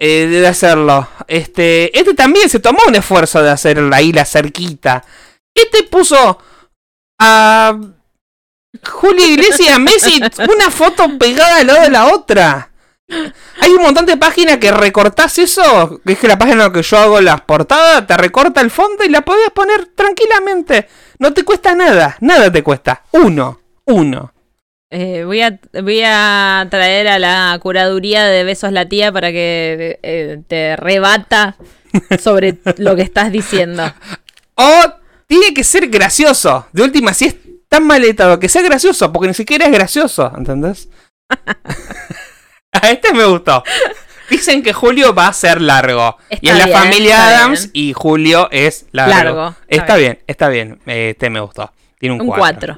eh, 0.02 0.28
de 0.28 0.48
hacerlo. 0.48 1.10
Este, 1.28 1.98
este 2.00 2.14
también 2.14 2.48
se 2.50 2.60
tomó 2.62 2.80
un 2.88 2.96
esfuerzo 2.96 3.44
de 3.44 3.50
hacer 3.52 3.78
la 3.82 4.26
cerquita. 4.26 5.04
Este 5.54 5.84
puso 5.84 6.40
a 7.20 7.78
Julio 8.90 9.26
Iglesias 9.28 9.60
y 9.60 9.68
a 9.68 9.80
Messi 9.80 10.22
una 10.56 10.72
foto 10.72 11.18
pegada 11.18 11.58
al 11.58 11.68
lado 11.68 11.82
de 11.82 11.90
la 11.90 12.06
otra. 12.14 12.72
Hay 13.62 13.72
un 13.72 13.82
montón 13.82 14.06
de 14.06 14.18
páginas 14.18 14.58
que 14.58 14.72
recortás 14.72 15.38
eso, 15.40 16.00
que 16.06 16.14
es 16.14 16.20
que 16.20 16.28
la 16.28 16.38
página 16.38 16.66
en 16.66 16.72
la 16.72 16.74
que 16.74 16.84
yo 16.84 16.98
hago 16.98 17.22
las 17.22 17.42
portadas, 17.42 18.06
te 18.06 18.16
recorta 18.18 18.62
el 18.62 18.72
fondo 18.72 19.04
y 19.04 19.10
la 19.10 19.22
podés 19.22 19.50
poner 19.50 19.88
tranquilamente. 19.96 20.88
No 21.18 21.34
te 21.34 21.44
cuesta 21.44 21.74
nada, 21.74 22.18
nada 22.22 22.52
te 22.52 22.64
cuesta. 22.64 23.04
Uno, 23.12 23.60
uno. 23.86 24.34
Eh, 24.92 25.24
voy, 25.24 25.42
a, 25.42 25.60
voy 25.84 26.02
a 26.04 26.68
traer 26.72 27.08
a 27.08 27.20
la 27.20 27.60
curaduría 27.62 28.26
de 28.26 28.44
Besos 28.44 28.72
la 28.72 28.88
Tía 28.90 29.12
para 29.12 29.32
que 29.32 30.00
eh, 30.02 30.42
te 30.48 30.76
rebata 30.76 31.58
sobre 32.20 32.58
lo 32.78 32.96
que 32.96 33.04
estás 33.04 33.32
diciendo. 33.32 33.84
O 34.56 34.94
tiene 35.28 35.54
que 35.54 35.64
ser 35.64 35.88
gracioso. 35.90 36.68
De 36.74 36.84
última, 36.84 37.14
si 37.14 37.26
es 37.26 37.36
tan 37.68 37.86
mal 37.86 38.04
editado, 38.04 38.40
que 38.40 38.50
sea 38.50 38.64
gracioso, 38.64 39.12
porque 39.14 39.28
ni 39.28 39.34
siquiera 39.34 39.66
es 39.66 39.72
gracioso, 39.72 40.32
¿entendés? 40.36 40.90
a 42.82 42.90
este 42.92 43.14
me 43.14 43.26
gustó. 43.26 43.64
Dicen 44.30 44.62
que 44.62 44.74
Julio 44.74 45.14
va 45.16 45.28
a 45.28 45.34
ser 45.34 45.60
largo. 45.60 46.18
Está 46.30 46.40
y 46.46 46.50
es 46.50 46.58
la 46.58 46.68
familia 46.68 47.28
Adams 47.28 47.72
bien. 47.72 47.88
y 47.90 47.94
Julio 47.94 48.48
es 48.52 48.86
largo. 48.92 49.14
Largo, 49.16 49.56
está 49.68 49.76
Está 49.84 49.96
bien, 49.98 50.20
está 50.28 50.50
bien. 50.50 50.80
Este 50.86 51.30
me 51.32 51.40
gustó. 51.40 51.72
Tiene 51.98 52.16
un 52.16 52.22
Un 52.22 52.28
4. 52.28 52.78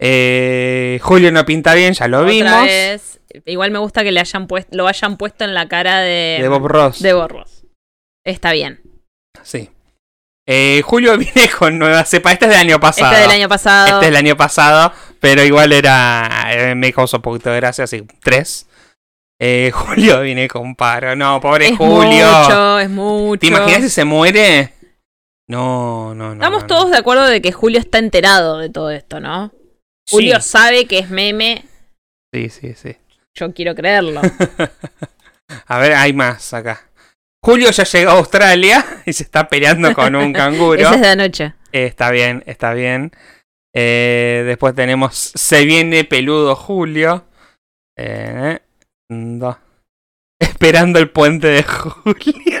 Eh, 0.00 1.00
Julio 1.02 1.32
no 1.32 1.44
pinta 1.44 1.74
bien, 1.74 1.92
ya 1.94 2.06
lo 2.06 2.18
Otra 2.20 2.30
vimos. 2.30 2.62
vez. 2.64 3.20
Igual 3.44 3.72
me 3.72 3.78
gusta 3.78 4.04
que 4.04 4.12
le 4.12 4.20
hayan 4.20 4.46
puesto, 4.46 4.76
lo 4.76 4.86
hayan 4.86 5.16
puesto 5.16 5.44
en 5.44 5.52
la 5.54 5.68
cara 5.68 5.98
de, 6.00 6.38
De 6.40 6.48
Bob 6.48 6.66
Ross. 6.66 7.00
de 7.02 7.12
Bob 7.12 7.28
Ross. 7.30 7.64
Está 8.24 8.52
bien. 8.52 8.80
Sí. 9.42 9.70
Eh, 10.46 10.80
Julio 10.84 11.18
viene 11.18 11.50
con 11.58 11.76
nueva 11.78 12.04
cepa. 12.04 12.30
Este 12.32 12.44
es 12.46 12.52
del 12.52 12.60
año 12.60 12.78
pasado. 12.80 13.10
Este 13.12 13.22
del 13.22 13.32
año 13.32 13.48
pasado. 13.48 13.86
Este 13.86 13.98
es 14.06 14.12
del 14.12 14.16
año 14.16 14.36
pasado, 14.36 14.92
pero 15.20 15.42
igual 15.42 15.72
era. 15.72 16.46
eh, 16.52 16.74
me 16.76 16.92
causó 16.92 17.16
un 17.18 17.22
poquito 17.22 17.50
de 17.50 17.56
gracia, 17.56 17.84
así. 17.84 18.06
Tres. 18.22 18.67
Eh, 19.40 19.70
Julio 19.74 20.20
viene 20.20 20.48
con 20.48 20.74
paro. 20.74 21.14
No, 21.14 21.40
pobre 21.40 21.68
es 21.68 21.76
Julio. 21.76 22.26
mucho, 22.26 22.78
es 22.80 22.90
mucho. 22.90 23.40
¿Te 23.40 23.46
imaginas 23.46 23.82
si 23.82 23.90
se 23.90 24.04
muere? 24.04 24.72
No, 25.48 26.14
no, 26.14 26.28
no. 26.28 26.32
Estamos 26.34 26.62
no, 26.62 26.66
no. 26.68 26.74
todos 26.74 26.90
de 26.90 26.98
acuerdo 26.98 27.26
de 27.26 27.40
que 27.40 27.52
Julio 27.52 27.80
está 27.80 27.98
enterado 27.98 28.58
de 28.58 28.68
todo 28.68 28.90
esto, 28.90 29.20
¿no? 29.20 29.52
Sí, 30.06 30.16
Julio 30.16 30.40
sabe 30.40 30.86
que 30.86 30.98
es 30.98 31.10
meme. 31.10 31.64
Sí, 32.32 32.50
sí, 32.50 32.74
sí. 32.74 32.96
Yo 33.34 33.52
quiero 33.54 33.74
creerlo. 33.74 34.20
A 35.66 35.78
ver, 35.78 35.94
hay 35.94 36.12
más 36.12 36.52
acá. 36.52 36.88
Julio 37.42 37.70
ya 37.70 37.84
llegó 37.84 38.10
a 38.10 38.14
Australia 38.14 38.84
y 39.06 39.12
se 39.12 39.22
está 39.22 39.48
peleando 39.48 39.94
con 39.94 40.14
un 40.16 40.32
canguro. 40.32 40.80
Ese 40.80 40.96
es 40.96 41.00
de 41.00 41.08
anoche. 41.08 41.54
Eh, 41.72 41.86
está 41.86 42.10
bien, 42.10 42.42
está 42.46 42.74
bien. 42.74 43.12
Eh, 43.74 44.42
después 44.46 44.74
tenemos 44.74 45.14
Se 45.14 45.64
viene 45.64 46.04
peludo 46.04 46.56
Julio. 46.56 47.26
Eh, 47.96 48.58
dos. 49.08 49.56
Esperando 50.38 50.98
el 50.98 51.10
puente 51.10 51.48
de 51.48 51.62
Julio. 51.62 52.14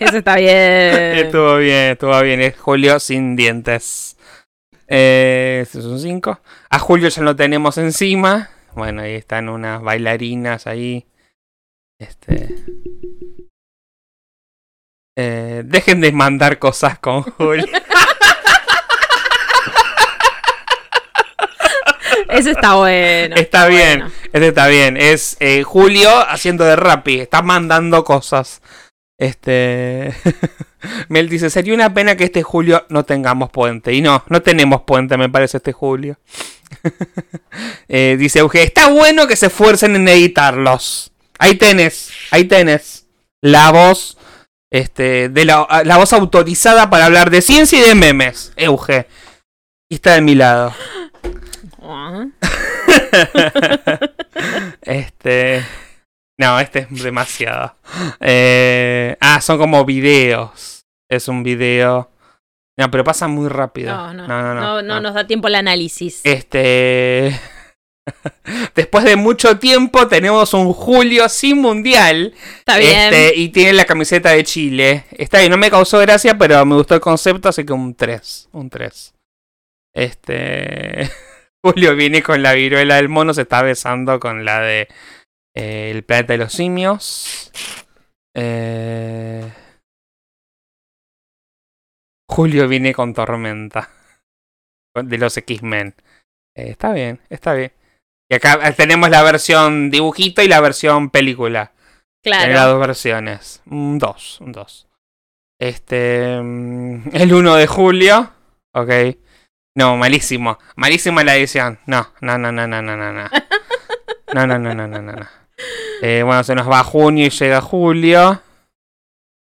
Eso 0.00 0.18
está 0.18 0.36
bien. 0.36 0.54
estuvo 1.18 1.56
bien, 1.58 1.92
estuvo 1.92 2.20
bien. 2.20 2.40
Es 2.40 2.58
Julio 2.58 2.98
sin 2.98 3.36
dientes. 3.36 4.16
Eh, 4.88 5.60
estos 5.62 5.84
son 5.84 6.00
cinco. 6.00 6.40
A 6.68 6.78
Julio 6.78 7.08
ya 7.08 7.22
lo 7.22 7.36
tenemos 7.36 7.78
encima. 7.78 8.50
Bueno, 8.74 9.02
ahí 9.02 9.14
están 9.14 9.48
unas 9.48 9.80
bailarinas 9.80 10.66
ahí. 10.66 11.06
Este. 11.98 12.56
Eh, 15.16 15.62
dejen 15.64 16.00
de 16.00 16.10
mandar 16.10 16.58
cosas 16.58 16.98
con 16.98 17.22
Julio. 17.22 17.66
Ese 22.32 22.52
está 22.52 22.74
bueno. 22.74 23.36
Está 23.36 23.66
bien, 23.66 24.00
bueno. 24.00 24.14
este 24.32 24.48
está 24.48 24.66
bien. 24.68 24.96
Es 24.96 25.36
eh, 25.40 25.62
Julio 25.62 26.10
haciendo 26.28 26.64
de 26.64 26.76
Rappi, 26.76 27.20
está 27.20 27.42
mandando 27.42 28.04
cosas. 28.04 28.62
Este. 29.18 30.14
Mel 31.08 31.28
dice: 31.28 31.50
Sería 31.50 31.74
una 31.74 31.92
pena 31.94 32.16
que 32.16 32.24
este 32.24 32.42
Julio 32.42 32.86
no 32.88 33.04
tengamos 33.04 33.50
puente. 33.50 33.92
Y 33.92 34.00
no, 34.00 34.24
no 34.28 34.42
tenemos 34.42 34.82
puente, 34.82 35.16
me 35.16 35.28
parece, 35.28 35.58
este 35.58 35.72
Julio. 35.72 36.18
Eh, 37.88 38.16
dice 38.18 38.38
Euge: 38.38 38.62
Está 38.62 38.88
bueno 38.88 39.26
que 39.26 39.36
se 39.36 39.46
esfuercen 39.46 39.94
en 39.94 40.08
editarlos. 40.08 41.12
Ahí 41.38 41.56
tenés, 41.56 42.10
ahí 42.30 42.44
tenés. 42.44 43.06
La 43.42 43.70
voz. 43.70 44.16
Este, 44.70 45.28
de 45.28 45.44
la, 45.44 45.82
la 45.84 45.98
voz 45.98 46.14
autorizada 46.14 46.88
para 46.88 47.04
hablar 47.04 47.28
de 47.28 47.42
ciencia 47.42 47.78
y 47.78 47.82
de 47.82 47.94
memes, 47.94 48.54
Euge. 48.56 49.06
Y 49.90 49.96
está 49.96 50.14
de 50.14 50.22
mi 50.22 50.34
lado. 50.34 50.74
Este. 54.82 55.64
No, 56.38 56.58
este 56.58 56.88
es 56.90 57.02
demasiado. 57.02 57.76
Eh, 58.20 59.16
ah, 59.20 59.40
son 59.40 59.58
como 59.58 59.84
videos. 59.84 60.86
Es 61.08 61.28
un 61.28 61.42
video. 61.42 62.10
No, 62.78 62.90
pero 62.90 63.04
pasa 63.04 63.28
muy 63.28 63.48
rápido. 63.48 63.94
No, 63.94 64.14
no, 64.14 64.26
no, 64.26 64.42
no, 64.42 64.54
no, 64.54 64.82
no 64.82 65.00
nos 65.00 65.14
da 65.14 65.26
tiempo 65.26 65.48
el 65.48 65.54
análisis. 65.54 66.20
Este. 66.24 67.38
Después 68.74 69.04
de 69.04 69.16
mucho 69.16 69.58
tiempo 69.58 70.08
tenemos 70.08 70.54
un 70.54 70.72
Julio 70.72 71.28
sin 71.28 71.60
mundial. 71.60 72.34
Está 72.58 72.78
bien. 72.78 73.14
Este, 73.14 73.36
y 73.36 73.50
tiene 73.50 73.74
la 73.74 73.84
camiseta 73.84 74.30
de 74.30 74.42
Chile. 74.44 75.04
Está 75.12 75.38
bien, 75.38 75.50
no 75.50 75.58
me 75.58 75.70
causó 75.70 75.98
gracia, 75.98 76.36
pero 76.36 76.64
me 76.64 76.74
gustó 76.74 76.94
el 76.94 77.00
concepto, 77.00 77.48
así 77.48 77.64
que 77.64 77.72
un 77.72 77.94
3. 77.94 78.48
Un 78.52 78.70
3. 78.70 79.14
Este. 79.92 81.10
Julio 81.64 81.94
viene 81.94 82.22
con 82.22 82.42
la 82.42 82.54
viruela 82.54 82.96
del 82.96 83.08
mono, 83.08 83.32
se 83.34 83.42
está 83.42 83.62
besando 83.62 84.18
con 84.18 84.44
la 84.44 84.60
de 84.60 84.88
eh, 85.54 85.90
El 85.92 86.02
planeta 86.02 86.32
de 86.32 86.38
los 86.38 86.52
simios. 86.52 87.52
Eh, 88.34 89.52
Julio 92.28 92.66
viene 92.66 92.92
con 92.92 93.14
tormenta. 93.14 93.90
De 94.94 95.18
los 95.18 95.36
X-Men. 95.36 95.94
Eh, 96.56 96.70
está 96.70 96.92
bien, 96.92 97.20
está 97.30 97.54
bien. 97.54 97.72
Y 98.30 98.34
acá 98.34 98.72
tenemos 98.72 99.10
la 99.10 99.22
versión 99.22 99.90
dibujito 99.90 100.42
y 100.42 100.48
la 100.48 100.60
versión 100.60 101.10
película. 101.10 101.72
Tiene 102.22 102.38
las 102.38 102.46
claro. 102.48 102.70
dos 102.72 102.80
versiones. 102.80 103.62
Un 103.66 103.98
2, 103.98 104.40
un 104.40 104.52
2. 104.52 104.88
Este. 105.60 106.40
mm, 106.40 107.10
El 107.12 107.34
1 107.34 107.54
de 107.56 107.66
julio. 107.66 108.32
Ok. 108.74 108.90
No, 109.74 109.96
malísimo. 109.96 110.58
Malísima 110.76 111.24
la 111.24 111.36
edición. 111.36 111.78
No, 111.86 112.12
no, 112.20 112.38
no, 112.38 112.52
no, 112.52 112.66
no, 112.66 112.82
no, 112.82 112.96
no. 112.96 113.12
No, 114.34 114.46
no, 114.46 114.58
no, 114.58 114.74
no, 114.74 114.88
no, 114.88 115.02
no. 115.02 115.12
no. 115.12 115.28
Eh, 116.02 116.22
bueno, 116.24 116.42
se 116.42 116.54
nos 116.54 116.68
va 116.68 116.82
junio 116.84 117.26
y 117.26 117.30
llega 117.30 117.60
julio. 117.60 118.42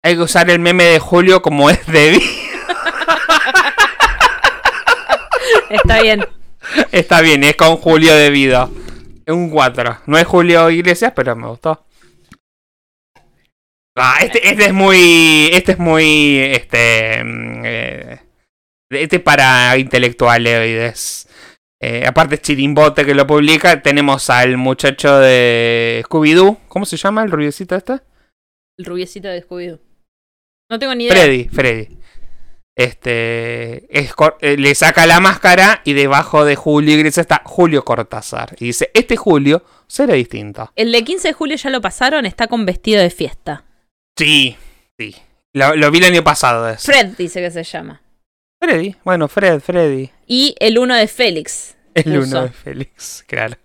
Hay 0.02 0.14
que 0.14 0.22
usar 0.22 0.48
el 0.50 0.58
meme 0.58 0.84
de 0.84 0.98
julio 0.98 1.42
como 1.42 1.70
es 1.70 1.84
debido. 1.86 2.22
Está 5.70 6.00
bien. 6.00 6.24
Está 6.92 7.20
bien, 7.20 7.44
es 7.44 7.56
con 7.56 7.76
Julio 7.76 8.14
debido. 8.14 8.70
Un 9.26 9.50
4. 9.50 9.98
No 10.06 10.18
es 10.18 10.26
Julio 10.26 10.70
Iglesias, 10.70 11.12
pero 11.14 11.34
me 11.36 11.48
gustó. 11.48 11.84
Ah, 13.96 14.18
este, 14.20 14.48
este 14.48 14.66
es 14.66 14.72
muy. 14.72 15.50
Este 15.52 15.72
es 15.72 15.78
muy. 15.78 16.38
Este. 16.38 17.24
mm, 17.24 17.62
eh, 17.64 18.20
este 18.90 19.16
es 19.16 19.22
para 19.22 19.76
intelectuales. 19.78 21.28
Eh, 21.80 22.04
aparte 22.06 22.36
es 22.36 22.42
Chirimbote 22.42 23.04
que 23.04 23.14
lo 23.14 23.26
publica. 23.26 23.82
Tenemos 23.82 24.30
al 24.30 24.56
muchacho 24.56 25.18
de 25.18 26.02
Scooby-Doo. 26.08 26.58
¿Cómo 26.68 26.86
se 26.86 26.96
llama 26.96 27.22
el 27.22 27.30
rubiecito 27.30 27.74
este? 27.74 28.00
El 28.78 28.84
rubiecito 28.84 29.28
de 29.28 29.46
Scooby-Doo. 29.46 29.80
No 30.70 30.78
tengo 30.78 30.94
ni 30.94 31.04
idea. 31.04 31.16
Freddy, 31.16 31.48
Freddy. 31.48 31.98
Este. 32.76 33.86
es 33.98 34.12
eh, 34.40 34.56
le 34.58 34.74
saca 34.74 35.06
la 35.06 35.18
máscara 35.20 35.80
y 35.84 35.94
debajo 35.94 36.44
de 36.44 36.56
Julio 36.56 36.94
Iglesias 36.94 37.24
está 37.24 37.42
Julio 37.44 37.84
Cortázar. 37.84 38.54
Y 38.58 38.66
dice: 38.66 38.90
Este 38.92 39.16
Julio 39.16 39.64
será 39.86 40.14
distinto. 40.14 40.70
El 40.76 40.92
de 40.92 41.02
15 41.02 41.28
de 41.28 41.34
julio 41.34 41.56
ya 41.56 41.70
lo 41.70 41.80
pasaron, 41.80 42.26
está 42.26 42.48
con 42.48 42.66
vestido 42.66 43.00
de 43.00 43.10
fiesta. 43.10 43.64
Sí, 44.18 44.56
sí. 44.98 45.14
Lo, 45.54 45.74
lo 45.74 45.90
vi 45.90 45.98
el 45.98 46.04
año 46.04 46.24
pasado. 46.24 46.76
Fred 46.76 47.14
dice 47.16 47.40
que 47.40 47.50
se 47.50 47.62
llama. 47.62 48.02
Freddy. 48.60 48.96
Bueno, 49.04 49.28
Fred, 49.28 49.60
Freddy. 49.60 50.10
Y 50.26 50.54
el 50.58 50.78
uno 50.78 50.94
de 50.94 51.06
Félix. 51.08 51.76
El 51.94 52.18
uno 52.18 52.42
de 52.42 52.50
Félix, 52.50 53.24
claro. 53.28 53.56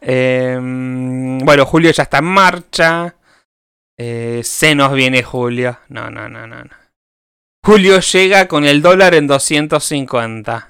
Em, 0.00 1.38
bueno, 1.38 1.64
Julio 1.66 1.90
ya 1.90 2.02
está 2.04 2.18
en 2.18 2.24
marcha. 2.24 3.14
Eh, 3.98 4.40
se 4.44 4.74
nos 4.74 4.92
viene 4.92 5.22
Julio. 5.22 5.78
No, 5.88 6.10
no, 6.10 6.28
no, 6.28 6.46
no. 6.46 6.64
no. 6.64 6.70
Julio 7.64 8.00
llega 8.00 8.46
con 8.48 8.64
el 8.64 8.82
dólar 8.82 9.14
en 9.14 9.26
250. 9.26 10.68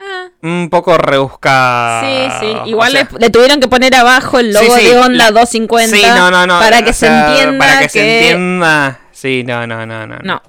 Ah, 0.00 0.28
un 0.42 0.68
poco 0.70 0.96
rebuscada. 0.98 2.00
Sí, 2.40 2.46
sí. 2.46 2.52
o 2.62 2.66
Igual 2.66 2.92
sea, 2.92 3.08
le, 3.12 3.18
le 3.20 3.30
tuvieron 3.30 3.60
que 3.60 3.68
poner 3.68 3.94
abajo 3.94 4.38
el 4.40 4.52
logo 4.52 4.74
Sí, 4.74 4.80
sí, 4.80 4.86
de 4.88 4.98
Onda 4.98 5.30
la- 5.30 5.40
250 5.40 5.96
Sí, 5.96 6.02
no, 6.06 6.30
no, 6.30 6.46
no. 6.46 6.58
para 6.58 6.80
o 6.80 6.84
que 6.84 6.92
se 6.92 7.06
entienda 7.06 7.58
Para 7.58 7.78
que, 7.80 7.84
que... 7.84 7.88
se 7.90 8.18
entienda. 8.18 9.00
Sí, 9.12 9.44
no, 9.46 9.66
no, 9.66 9.86
no, 9.86 10.06
no. 10.06 10.18
No. 10.24 10.42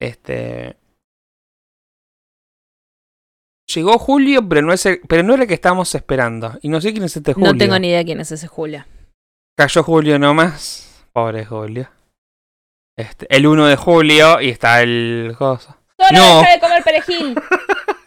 Este. 0.00 0.76
Llegó 3.74 3.98
Julio, 3.98 4.48
pero 4.48 4.62
no, 4.62 4.72
es 4.72 4.86
el- 4.86 5.00
pero 5.08 5.22
no 5.22 5.34
era 5.34 5.42
el 5.42 5.48
que 5.48 5.54
estábamos 5.54 5.94
esperando. 5.94 6.56
Y 6.62 6.68
no 6.68 6.80
sé 6.80 6.92
quién 6.92 7.04
es 7.04 7.16
este 7.16 7.32
Julio. 7.34 7.52
No 7.52 7.58
tengo 7.58 7.78
ni 7.78 7.88
idea 7.88 8.04
quién 8.04 8.20
es 8.20 8.30
ese 8.30 8.46
Julio. 8.46 8.84
Cayó 9.56 9.82
Julio 9.82 10.18
nomás. 10.18 11.04
Pobre 11.12 11.44
Julio. 11.44 11.88
Este, 12.96 13.26
el 13.28 13.46
1 13.46 13.66
de 13.66 13.76
julio 13.76 14.40
y 14.40 14.48
está 14.50 14.80
el 14.82 15.34
coso. 15.36 15.76
¡Sora, 15.98 16.12
No. 16.18 16.38
deja 16.40 16.52
de 16.52 16.60
comer 16.60 16.82
perejil! 16.82 17.34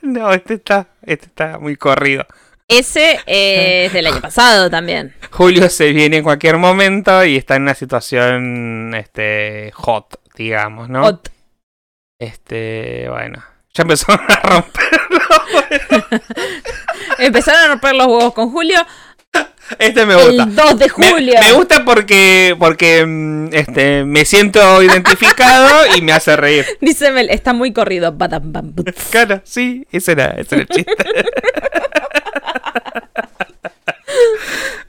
No, 0.01 0.31
este 0.31 0.53
está, 0.55 0.87
este 1.03 1.25
está 1.27 1.59
muy 1.59 1.75
corrido. 1.75 2.25
Ese 2.67 3.19
eh, 3.27 3.85
es 3.85 3.93
del 3.93 4.07
año 4.07 4.21
pasado 4.21 4.69
también. 4.69 5.13
Julio 5.29 5.69
se 5.69 5.91
viene 5.91 6.17
en 6.17 6.23
cualquier 6.23 6.57
momento 6.57 7.23
y 7.25 7.35
está 7.35 7.57
en 7.57 7.63
una 7.63 7.75
situación 7.75 8.95
este 8.95 9.71
hot, 9.75 10.19
digamos, 10.35 10.87
¿no? 10.89 11.03
Ot. 11.05 11.29
Este, 12.19 13.07
bueno. 13.09 13.41
Ya 13.73 13.83
empezaron 13.83 14.25
a 14.29 14.35
romper. 14.41 14.83
Empezaron 17.19 17.61
a 17.61 17.67
romper 17.69 17.95
los 17.95 18.07
huevos 18.07 18.33
con 18.33 18.51
Julio 18.51 18.79
Este 19.77 20.05
me 20.05 20.15
gusta. 20.15 20.43
el 20.43 20.55
2 20.55 20.79
de 20.79 20.89
julio. 20.89 21.39
me 21.39 21.53
gusta 21.53 21.85
porque 21.85 22.55
porque 22.59 23.05
mm, 23.05 23.49
este 23.53 24.03
me 24.03 24.25
siento 24.25 24.81
identificado 24.83 25.95
y 25.95 26.01
me 26.01 26.11
hace 26.11 26.35
reír. 26.35 26.65
Dice 26.81 27.11
Mel, 27.11 27.29
está 27.29 27.53
muy 27.53 27.71
corrido. 27.71 28.11
Badam, 28.11 28.51
bam. 28.51 28.73
Claro, 29.11 29.41
sí, 29.43 29.87
ese 29.91 30.13
era, 30.13 30.31
ese 30.31 30.55
era 30.55 30.61
el 30.63 30.67
chiste. 30.69 30.95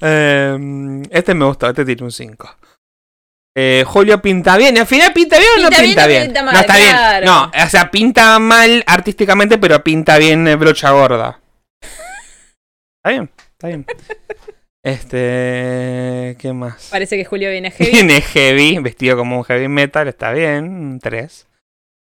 Em, 0.03 1.03
este 1.11 1.35
me 1.35 1.45
gustó, 1.45 1.69
este 1.69 1.85
tiene 1.85 2.03
un 2.05 2.11
5. 2.11 2.57
Eh, 3.57 3.85
Julio 3.87 4.23
pinta 4.23 4.57
bien, 4.57 4.79
al 4.79 4.87
final 4.87 5.13
pinta 5.13 5.37
bien 5.39 5.51
o 5.59 5.63
no 5.63 5.69
Pinta 5.71 5.83
bien 5.83 5.91
pinta 5.91 6.05
o 6.05 6.09
bien. 6.09 6.23
pinta 6.25 6.43
mal, 6.45 6.55
no, 6.55 6.61
está 6.61 6.75
claro. 6.77 7.13
bien. 7.21 7.25
No, 7.25 7.65
o 7.67 7.69
sea, 7.69 7.91
pinta 7.91 8.39
mal 8.39 8.85
artísticamente, 8.87 9.59
pero 9.59 9.83
pinta 9.83 10.19
bien 10.19 10.47
eh, 10.47 10.55
brocha 10.57 10.91
gorda. 10.93 11.41
Está 11.83 13.11
bien, 13.11 13.31
está 13.53 13.67
bien. 13.69 13.87
Este, 14.83 16.37
¿qué 16.39 16.53
más? 16.55 16.89
Parece 16.91 17.19
que 17.19 17.27
Julio 17.27 17.51
viene 17.51 17.71
heavy. 17.71 17.93
Viene 17.93 18.23
heavy, 18.23 18.79
vestido 18.79 19.15
como 19.15 19.37
un 19.37 19.45
heavy 19.45 19.69
metal, 19.69 20.09
está 20.09 20.33
bien, 20.33 20.99
3. 21.03 21.47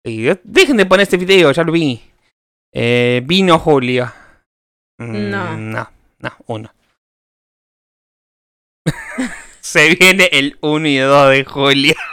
Y 0.04 0.28
dejen 0.44 0.76
de 0.76 0.86
poner 0.86 1.02
este 1.02 1.16
video, 1.16 1.50
ya 1.50 1.64
lo 1.64 1.72
vi. 1.72 2.00
Eh, 2.72 3.22
vino 3.24 3.58
Julio. 3.58 4.12
Mm, 4.98 5.30
No. 5.30 5.56
No, 5.56 5.90
no, 6.20 6.30
uno. 6.46 6.72
Se 9.70 9.94
viene 9.94 10.28
el 10.32 10.58
1 10.62 10.88
y 10.88 10.96
2 10.96 11.30
de 11.30 11.44
julio. 11.44 11.94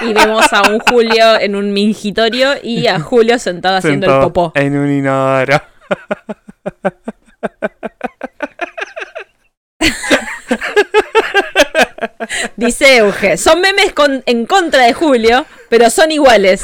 Y 0.00 0.12
vemos 0.12 0.52
a 0.52 0.68
un 0.68 0.80
Julio 0.80 1.38
en 1.38 1.54
un 1.54 1.72
mingitorio 1.72 2.54
y 2.60 2.88
a 2.88 2.98
Julio 2.98 3.38
sentado 3.38 3.76
haciendo 3.76 4.06
el 4.06 4.12
sentado 4.12 4.32
popó. 4.32 4.52
En 4.56 4.76
un 4.76 4.90
inodoro. 4.90 5.62
Dice 12.56 12.96
Euge, 12.98 13.36
son 13.36 13.60
memes 13.60 13.92
con- 13.92 14.22
en 14.26 14.46
contra 14.46 14.82
de 14.84 14.92
Julio, 14.92 15.46
pero 15.68 15.90
son 15.90 16.10
iguales. 16.12 16.62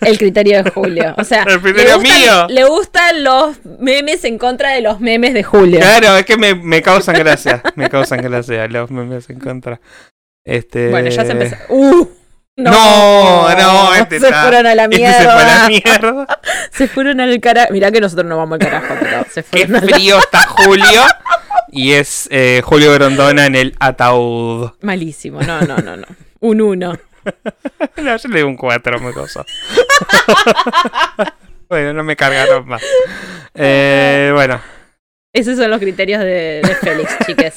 El 0.00 0.18
criterio 0.18 0.62
de 0.62 0.70
Julio. 0.70 1.14
O 1.16 1.24
sea, 1.24 1.42
El 1.44 1.60
criterio 1.60 1.90
le, 1.90 1.94
gustan, 2.02 2.20
mío. 2.20 2.46
le 2.48 2.64
gustan 2.64 3.24
los 3.24 3.56
memes 3.78 4.24
en 4.24 4.38
contra 4.38 4.70
de 4.70 4.80
los 4.80 5.00
memes 5.00 5.32
de 5.34 5.42
Julio. 5.44 5.78
Claro, 5.80 6.16
es 6.16 6.24
que 6.26 6.36
me, 6.36 6.54
me 6.54 6.82
causan 6.82 7.16
gracia. 7.16 7.62
Me 7.76 7.88
causan 7.88 8.20
gracia 8.20 8.66
los 8.68 8.90
memes 8.90 9.28
en 9.30 9.38
contra. 9.38 9.80
Este... 10.44 10.90
Bueno, 10.90 11.08
ya 11.08 11.24
se 11.24 11.32
empezó. 11.32 11.56
¡Uh! 11.68 12.08
No, 12.54 13.48
no, 13.56 13.94
este 13.94 14.20
se 14.20 14.26
está- 14.26 14.42
fueron 14.42 14.66
a 14.66 14.74
la 14.74 14.84
Este 14.84 14.96
mierda. 14.98 15.18
se 15.18 15.24
fue 15.24 15.32
a 15.42 15.46
la 15.62 15.68
mierda. 15.68 16.40
Se 16.72 16.88
fueron 16.88 17.20
al 17.20 17.40
carajo. 17.40 17.72
Mirá 17.72 17.90
que 17.90 18.00
nosotros 18.00 18.26
no 18.26 18.36
vamos 18.36 18.58
al 18.60 18.66
carajo, 18.66 18.94
pero 19.00 19.24
se 19.32 19.42
Qué 19.42 19.66
fueron 19.66 19.76
a 19.76 19.80
la- 19.86 19.94
frío 19.96 20.18
está 20.18 20.46
Julio. 20.46 21.02
Y 21.72 21.92
es 21.92 22.28
eh, 22.30 22.60
Julio 22.62 22.92
Grondona 22.92 23.46
en 23.46 23.54
el 23.56 23.74
ataúd. 23.80 24.72
Malísimo, 24.82 25.40
no, 25.40 25.62
no, 25.62 25.78
no, 25.78 25.96
no. 25.96 26.06
Un 26.40 26.60
uno. 26.60 26.98
No, 27.96 28.16
yo 28.16 28.28
le 28.28 28.40
doy 28.40 28.48
un 28.48 28.56
4, 28.56 28.98
me 28.98 29.12
cosa. 29.12 29.44
bueno, 31.68 31.92
no 31.92 32.02
me 32.02 32.16
cargaron 32.16 32.66
más. 32.66 32.82
Eh, 33.54 34.30
bueno, 34.34 34.60
Esos 35.32 35.56
son 35.56 35.70
los 35.70 35.78
criterios 35.78 36.20
de, 36.20 36.62
de 36.62 36.74
Félix, 36.80 37.16
chiques. 37.26 37.54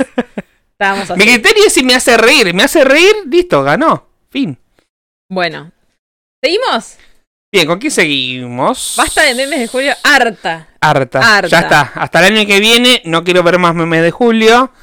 Estábamos 0.71 1.09
así. 1.09 1.19
mi 1.19 1.25
criterio 1.25 1.63
es 1.65 1.73
si 1.73 1.83
me 1.83 1.95
hace 1.95 2.15
reír. 2.15 2.53
Me 2.53 2.63
hace 2.63 2.83
reír, 2.83 3.13
listo, 3.27 3.63
ganó. 3.63 4.07
Fin. 4.29 4.57
Bueno. 5.29 5.71
¿Seguimos? 6.43 6.97
Bien, 7.55 7.67
¿con 7.67 7.79
qué 7.79 7.89
seguimos? 7.89 8.95
Basta 8.97 9.21
de 9.21 9.33
memes 9.33 9.57
de 9.57 9.69
Julio. 9.69 9.93
Harta. 10.03 10.67
Harta. 10.81 11.37
Harta. 11.37 11.47
Ya 11.47 11.59
está. 11.61 11.93
Hasta 11.95 12.19
el 12.19 12.35
año 12.35 12.45
que 12.45 12.59
viene 12.59 13.01
no 13.05 13.23
quiero 13.23 13.43
ver 13.43 13.59
más 13.59 13.73
memes 13.73 14.01
de 14.01 14.11
Julio. 14.11 14.73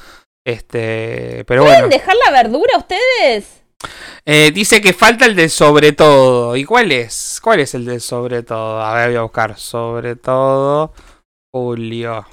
Este, 0.43 1.45
pero 1.45 1.65
¿Pueden 1.65 1.81
bueno. 1.81 1.95
dejar 1.95 2.15
la 2.25 2.31
verdura 2.31 2.79
ustedes? 2.79 3.61
Eh, 4.25 4.49
dice 4.51 4.81
que 4.81 4.93
falta 4.93 5.27
el 5.27 5.35
de 5.35 5.49
sobre 5.49 5.91
todo. 5.91 6.55
¿Y 6.55 6.65
cuál 6.65 6.91
es? 6.91 7.39
¿Cuál 7.43 7.59
es 7.59 7.75
el 7.75 7.85
de 7.85 7.99
sobre 7.99 8.41
todo? 8.41 8.81
A 8.81 8.95
ver, 8.95 9.09
voy 9.09 9.17
a 9.17 9.21
buscar. 9.21 9.55
Sobre 9.55 10.15
todo. 10.15 10.95
Julio. 11.53 12.25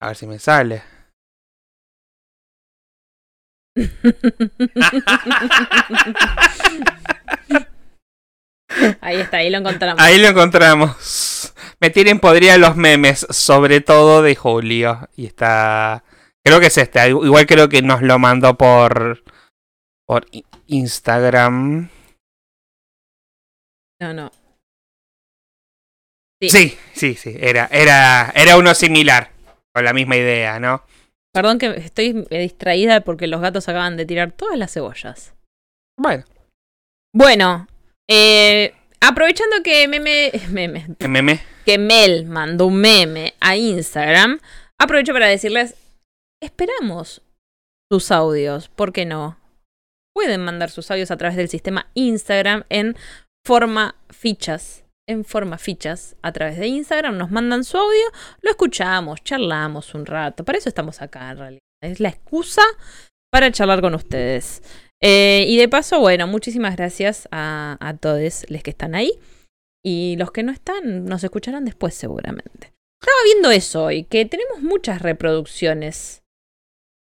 A 0.00 0.06
ver 0.06 0.16
si 0.16 0.26
me 0.26 0.38
sale. 0.38 0.82
Ahí 9.00 9.20
está, 9.20 9.38
ahí 9.38 9.50
lo 9.50 9.58
encontramos. 9.58 10.02
Ahí 10.02 10.18
lo 10.18 10.28
encontramos. 10.28 11.52
Me 11.80 11.90
tienen 11.90 12.20
podría 12.20 12.58
los 12.58 12.76
memes, 12.76 13.26
sobre 13.30 13.80
todo 13.80 14.22
de 14.22 14.34
Julio. 14.36 15.08
Y 15.16 15.26
está. 15.26 16.04
Creo 16.44 16.60
que 16.60 16.66
es 16.66 16.78
este. 16.78 17.08
Igual 17.08 17.46
creo 17.46 17.68
que 17.68 17.82
nos 17.82 18.02
lo 18.02 18.18
mandó 18.18 18.56
por. 18.56 19.22
Por 20.06 20.26
Instagram. 20.66 21.88
No, 24.00 24.14
no. 24.14 24.30
Sí, 26.40 26.76
sí, 26.92 27.14
sí. 27.14 27.36
Era, 27.38 27.68
era, 27.70 28.32
era 28.34 28.56
uno 28.56 28.74
similar. 28.74 29.30
Con 29.74 29.84
la 29.84 29.92
misma 29.92 30.16
idea, 30.16 30.58
¿no? 30.58 30.84
Perdón 31.32 31.58
que 31.58 31.68
estoy 31.76 32.26
distraída 32.30 33.00
porque 33.00 33.26
los 33.26 33.40
gatos 33.40 33.68
acaban 33.68 33.96
de 33.96 34.04
tirar 34.04 34.32
todas 34.32 34.58
las 34.58 34.72
cebollas. 34.72 35.34
Bueno, 35.98 36.24
Bueno, 37.14 37.68
eh, 38.08 38.74
aprovechando 39.00 39.62
que 39.62 39.88
meme, 39.88 40.32
meme, 40.50 40.86
el 40.98 41.08
meme. 41.08 41.40
que 41.64 41.78
Mel 41.78 42.26
mandó 42.26 42.66
un 42.66 42.76
meme 42.76 43.34
a 43.40 43.56
Instagram, 43.56 44.40
aprovecho 44.78 45.12
para 45.12 45.26
decirles, 45.26 45.74
esperamos 46.42 47.22
sus 47.90 48.10
audios, 48.10 48.68
¿por 48.68 48.92
qué 48.92 49.04
no? 49.04 49.38
Pueden 50.14 50.44
mandar 50.44 50.70
sus 50.70 50.90
audios 50.90 51.10
a 51.10 51.16
través 51.16 51.36
del 51.36 51.48
sistema 51.48 51.90
Instagram 51.94 52.64
en 52.68 52.96
forma 53.44 53.96
fichas. 54.10 54.84
En 55.08 55.24
forma 55.24 55.58
fichas 55.58 56.16
a 56.22 56.32
través 56.32 56.58
de 56.58 56.68
Instagram, 56.68 57.18
nos 57.18 57.30
mandan 57.30 57.64
su 57.64 57.76
audio, 57.76 58.04
lo 58.40 58.50
escuchamos, 58.50 59.22
charlamos 59.24 59.94
un 59.94 60.06
rato. 60.06 60.44
Para 60.44 60.58
eso 60.58 60.68
estamos 60.68 61.02
acá 61.02 61.30
en 61.32 61.38
realidad. 61.38 61.60
Es 61.82 61.98
la 61.98 62.10
excusa 62.10 62.62
para 63.32 63.50
charlar 63.50 63.80
con 63.80 63.94
ustedes. 63.94 64.62
Eh, 65.02 65.44
y 65.48 65.56
de 65.58 65.68
paso, 65.68 66.00
bueno, 66.00 66.26
muchísimas 66.26 66.76
gracias 66.76 67.28
a, 67.30 67.76
a 67.80 67.96
todos 67.96 68.46
los 68.48 68.62
que 68.62 68.70
están 68.70 68.94
ahí. 68.94 69.18
Y 69.84 70.14
los 70.16 70.30
que 70.30 70.44
no 70.44 70.52
están, 70.52 71.04
nos 71.04 71.24
escucharán 71.24 71.64
después 71.64 71.94
seguramente. 71.94 72.72
Estaba 73.02 73.18
viendo 73.24 73.50
eso 73.50 73.84
hoy, 73.86 74.04
que 74.04 74.24
tenemos 74.26 74.60
muchas 74.62 75.02
reproducciones 75.02 76.22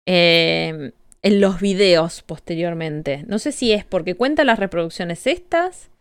eh, 0.07 0.91
en 1.21 1.41
los 1.41 1.59
videos 1.59 2.23
posteriormente. 2.23 3.23
No 3.27 3.37
sé 3.37 3.51
si 3.51 3.71
es 3.71 3.85
porque 3.85 4.15
cuentan 4.15 4.47
las 4.47 4.57
reproducciones 4.57 5.27
estas. 5.27 5.91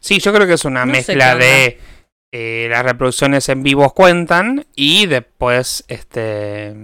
Sí, 0.00 0.18
yo 0.18 0.32
creo 0.32 0.46
que 0.46 0.54
es 0.54 0.64
una 0.64 0.86
No 0.86 0.92
mezcla 0.92 1.36
de 1.36 1.78
eh, 2.32 2.68
las 2.70 2.84
reproducciones 2.84 3.48
en 3.50 3.62
vivos 3.62 3.92
cuentan 3.92 4.66
y 4.74 5.06
después, 5.06 5.84
este, 5.88 6.74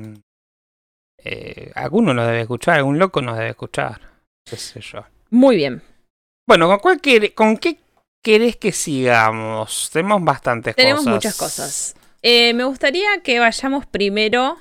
eh, 1.24 1.72
alguno 1.74 2.12
nos 2.12 2.26
debe 2.26 2.42
escuchar, 2.42 2.76
algún 2.76 2.98
loco 2.98 3.22
nos 3.22 3.38
debe 3.38 3.50
escuchar, 3.50 4.00
qué 4.44 4.56
sé 4.56 4.80
yo. 4.80 5.04
Muy 5.30 5.56
bien. 5.56 5.82
Bueno, 6.46 6.66
¿con, 6.68 6.78
cuál 6.80 7.00
quere- 7.00 7.34
con 7.34 7.56
qué 7.56 7.78
querés 8.22 8.56
que 8.56 8.72
sigamos? 8.72 9.90
Tenemos 9.92 10.22
bastantes 10.24 10.74
Tenemos 10.76 11.00
cosas. 11.04 11.14
muchas 11.14 11.36
cosas. 11.36 11.96
Eh, 12.22 12.52
me 12.54 12.64
gustaría 12.64 13.22
que 13.22 13.38
vayamos 13.38 13.86
primero 13.86 14.58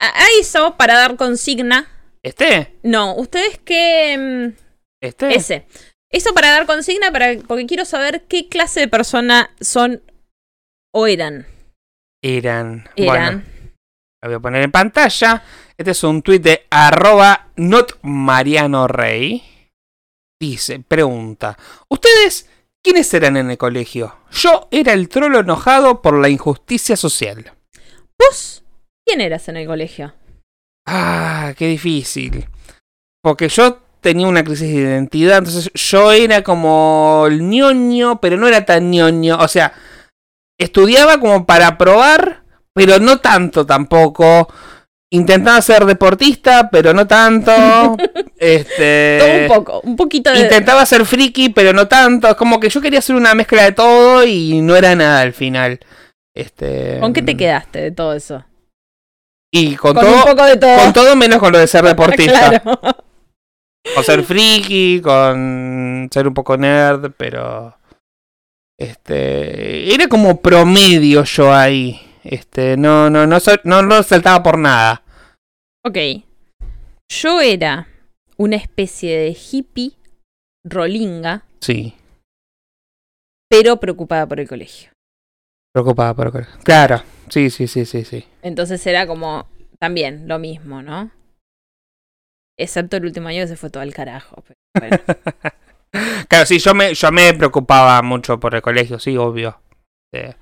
a, 0.00 0.24
eso 0.40 0.76
para 0.76 0.94
dar 0.98 1.16
consigna. 1.16 1.88
¿Este? 2.22 2.76
No, 2.82 3.14
ustedes 3.14 3.58
que... 3.58 4.16
mm, 4.18 4.62
¿Este? 5.00 5.34
Ese. 5.34 5.66
Eso 6.10 6.34
para 6.34 6.50
dar 6.50 6.66
consigna, 6.66 7.10
para, 7.12 7.36
porque 7.46 7.66
quiero 7.66 7.84
saber 7.84 8.24
qué 8.24 8.48
clase 8.48 8.80
de 8.80 8.88
persona 8.88 9.50
son 9.60 10.02
o 10.92 11.06
eran. 11.06 11.46
Eran. 12.22 12.88
Eran. 12.96 13.42
Bueno, 13.42 13.42
la 14.22 14.28
voy 14.28 14.34
a 14.36 14.40
poner 14.40 14.62
en 14.62 14.72
pantalla. 14.72 15.42
Este 15.78 15.90
es 15.90 16.04
un 16.04 16.22
tuit 16.22 16.42
de 16.42 16.66
arroba 16.70 17.48
not 17.56 17.98
Mariano 18.02 18.88
Rey. 18.88 19.42
Dice, 20.40 20.80
pregunta. 20.80 21.58
¿Ustedes 21.88 22.48
quiénes 22.82 23.12
eran 23.12 23.36
en 23.36 23.50
el 23.50 23.58
colegio? 23.58 24.16
Yo 24.30 24.68
era 24.70 24.94
el 24.94 25.08
trolo 25.10 25.40
enojado 25.40 26.00
por 26.00 26.18
la 26.18 26.30
injusticia 26.30 26.96
social. 26.96 27.52
¿Vos 28.18 28.64
quién 29.06 29.20
eras 29.20 29.48
en 29.48 29.58
el 29.58 29.66
colegio? 29.66 30.14
Ah, 30.86 31.52
qué 31.58 31.66
difícil. 31.66 32.48
Porque 33.22 33.48
yo 33.48 33.82
tenía 34.00 34.28
una 34.28 34.44
crisis 34.44 34.68
de 34.68 34.80
identidad, 34.80 35.38
entonces 35.38 35.70
yo 35.74 36.12
era 36.12 36.42
como 36.42 37.24
el 37.28 37.46
ñoño, 37.46 38.20
pero 38.20 38.36
no 38.36 38.48
era 38.48 38.64
tan 38.64 38.90
ñoño. 38.90 39.36
O 39.40 39.48
sea, 39.48 39.74
estudiaba 40.58 41.18
como 41.18 41.44
para 41.44 41.76
probar, 41.76 42.44
pero 42.72 42.98
no 42.98 43.18
tanto 43.18 43.66
tampoco. 43.66 44.48
Intentaba 45.16 45.62
ser 45.62 45.86
deportista, 45.86 46.68
pero 46.70 46.92
no 46.92 47.06
tanto. 47.06 47.50
este. 48.38 49.18
Todo 49.18 49.32
un 49.32 49.48
poco, 49.48 49.80
un 49.80 49.96
poquito 49.96 50.30
de. 50.30 50.40
Intentaba 50.40 50.84
ser 50.84 51.06
friki, 51.06 51.48
pero 51.48 51.72
no 51.72 51.88
tanto. 51.88 52.28
Es 52.28 52.34
como 52.34 52.60
que 52.60 52.68
yo 52.68 52.82
quería 52.82 52.98
hacer 52.98 53.16
una 53.16 53.34
mezcla 53.34 53.64
de 53.64 53.72
todo 53.72 54.24
y 54.24 54.60
no 54.60 54.76
era 54.76 54.94
nada 54.94 55.22
al 55.22 55.32
final. 55.32 55.80
Este. 56.34 57.00
¿Con 57.00 57.14
qué 57.14 57.22
te 57.22 57.34
quedaste 57.36 57.80
de 57.80 57.90
todo 57.92 58.12
eso? 58.12 58.44
Y 59.50 59.74
con, 59.76 59.94
Con 59.94 60.04
todo. 60.04 60.16
un 60.16 60.22
poco 60.22 60.44
de 60.44 60.56
todo. 60.58 60.76
Con 60.76 60.92
todo 60.92 61.16
menos 61.16 61.38
con 61.38 61.52
lo 61.52 61.58
de 61.58 61.66
ser 61.66 61.84
deportista. 61.86 62.60
Claro. 62.60 62.78
Con 63.94 64.04
ser 64.04 64.22
friki, 64.22 65.00
con 65.00 66.10
ser 66.12 66.28
un 66.28 66.34
poco 66.34 66.58
nerd, 66.58 67.12
pero. 67.16 67.74
Este. 68.78 69.94
Era 69.94 70.08
como 70.08 70.42
promedio 70.42 71.24
yo 71.24 71.54
ahí. 71.54 72.02
Este, 72.22 72.76
no, 72.76 73.08
no, 73.08 73.26
no, 73.26 73.38
no, 73.64 73.82
no 73.82 74.02
saltaba 74.02 74.42
por 74.42 74.58
nada. 74.58 75.02
Ok. 75.86 75.98
Yo 77.12 77.40
era 77.40 77.86
una 78.36 78.56
especie 78.56 79.16
de 79.16 79.36
hippie 79.50 79.92
rolinga, 80.64 81.44
Sí. 81.60 81.94
pero 83.48 83.78
preocupada 83.78 84.26
por 84.26 84.40
el 84.40 84.48
colegio. 84.48 84.90
Preocupada 85.72 86.14
por 86.14 86.46
Claro, 86.64 87.02
sí, 87.28 87.50
sí, 87.50 87.68
sí, 87.68 87.84
sí, 87.86 88.04
sí. 88.04 88.24
Entonces 88.42 88.84
era 88.86 89.06
como 89.06 89.46
también 89.78 90.26
lo 90.26 90.38
mismo, 90.38 90.82
¿no? 90.82 91.10
Excepto 92.58 92.96
el 92.96 93.04
último 93.04 93.28
año 93.28 93.42
que 93.42 93.48
se 93.48 93.56
fue 93.56 93.70
todo 93.70 93.82
al 93.82 93.94
carajo. 93.94 94.42
pero 94.42 94.56
bueno. 94.90 94.98
Claro, 96.28 96.44
sí, 96.44 96.58
yo 96.58 96.74
me, 96.74 96.92
yo 96.92 97.10
me 97.12 97.32
preocupaba 97.32 98.02
mucho 98.02 98.38
por 98.38 98.54
el 98.54 98.60
colegio, 98.60 98.98
sí, 98.98 99.16
obvio. 99.16 99.58
Eh, 100.12 100.34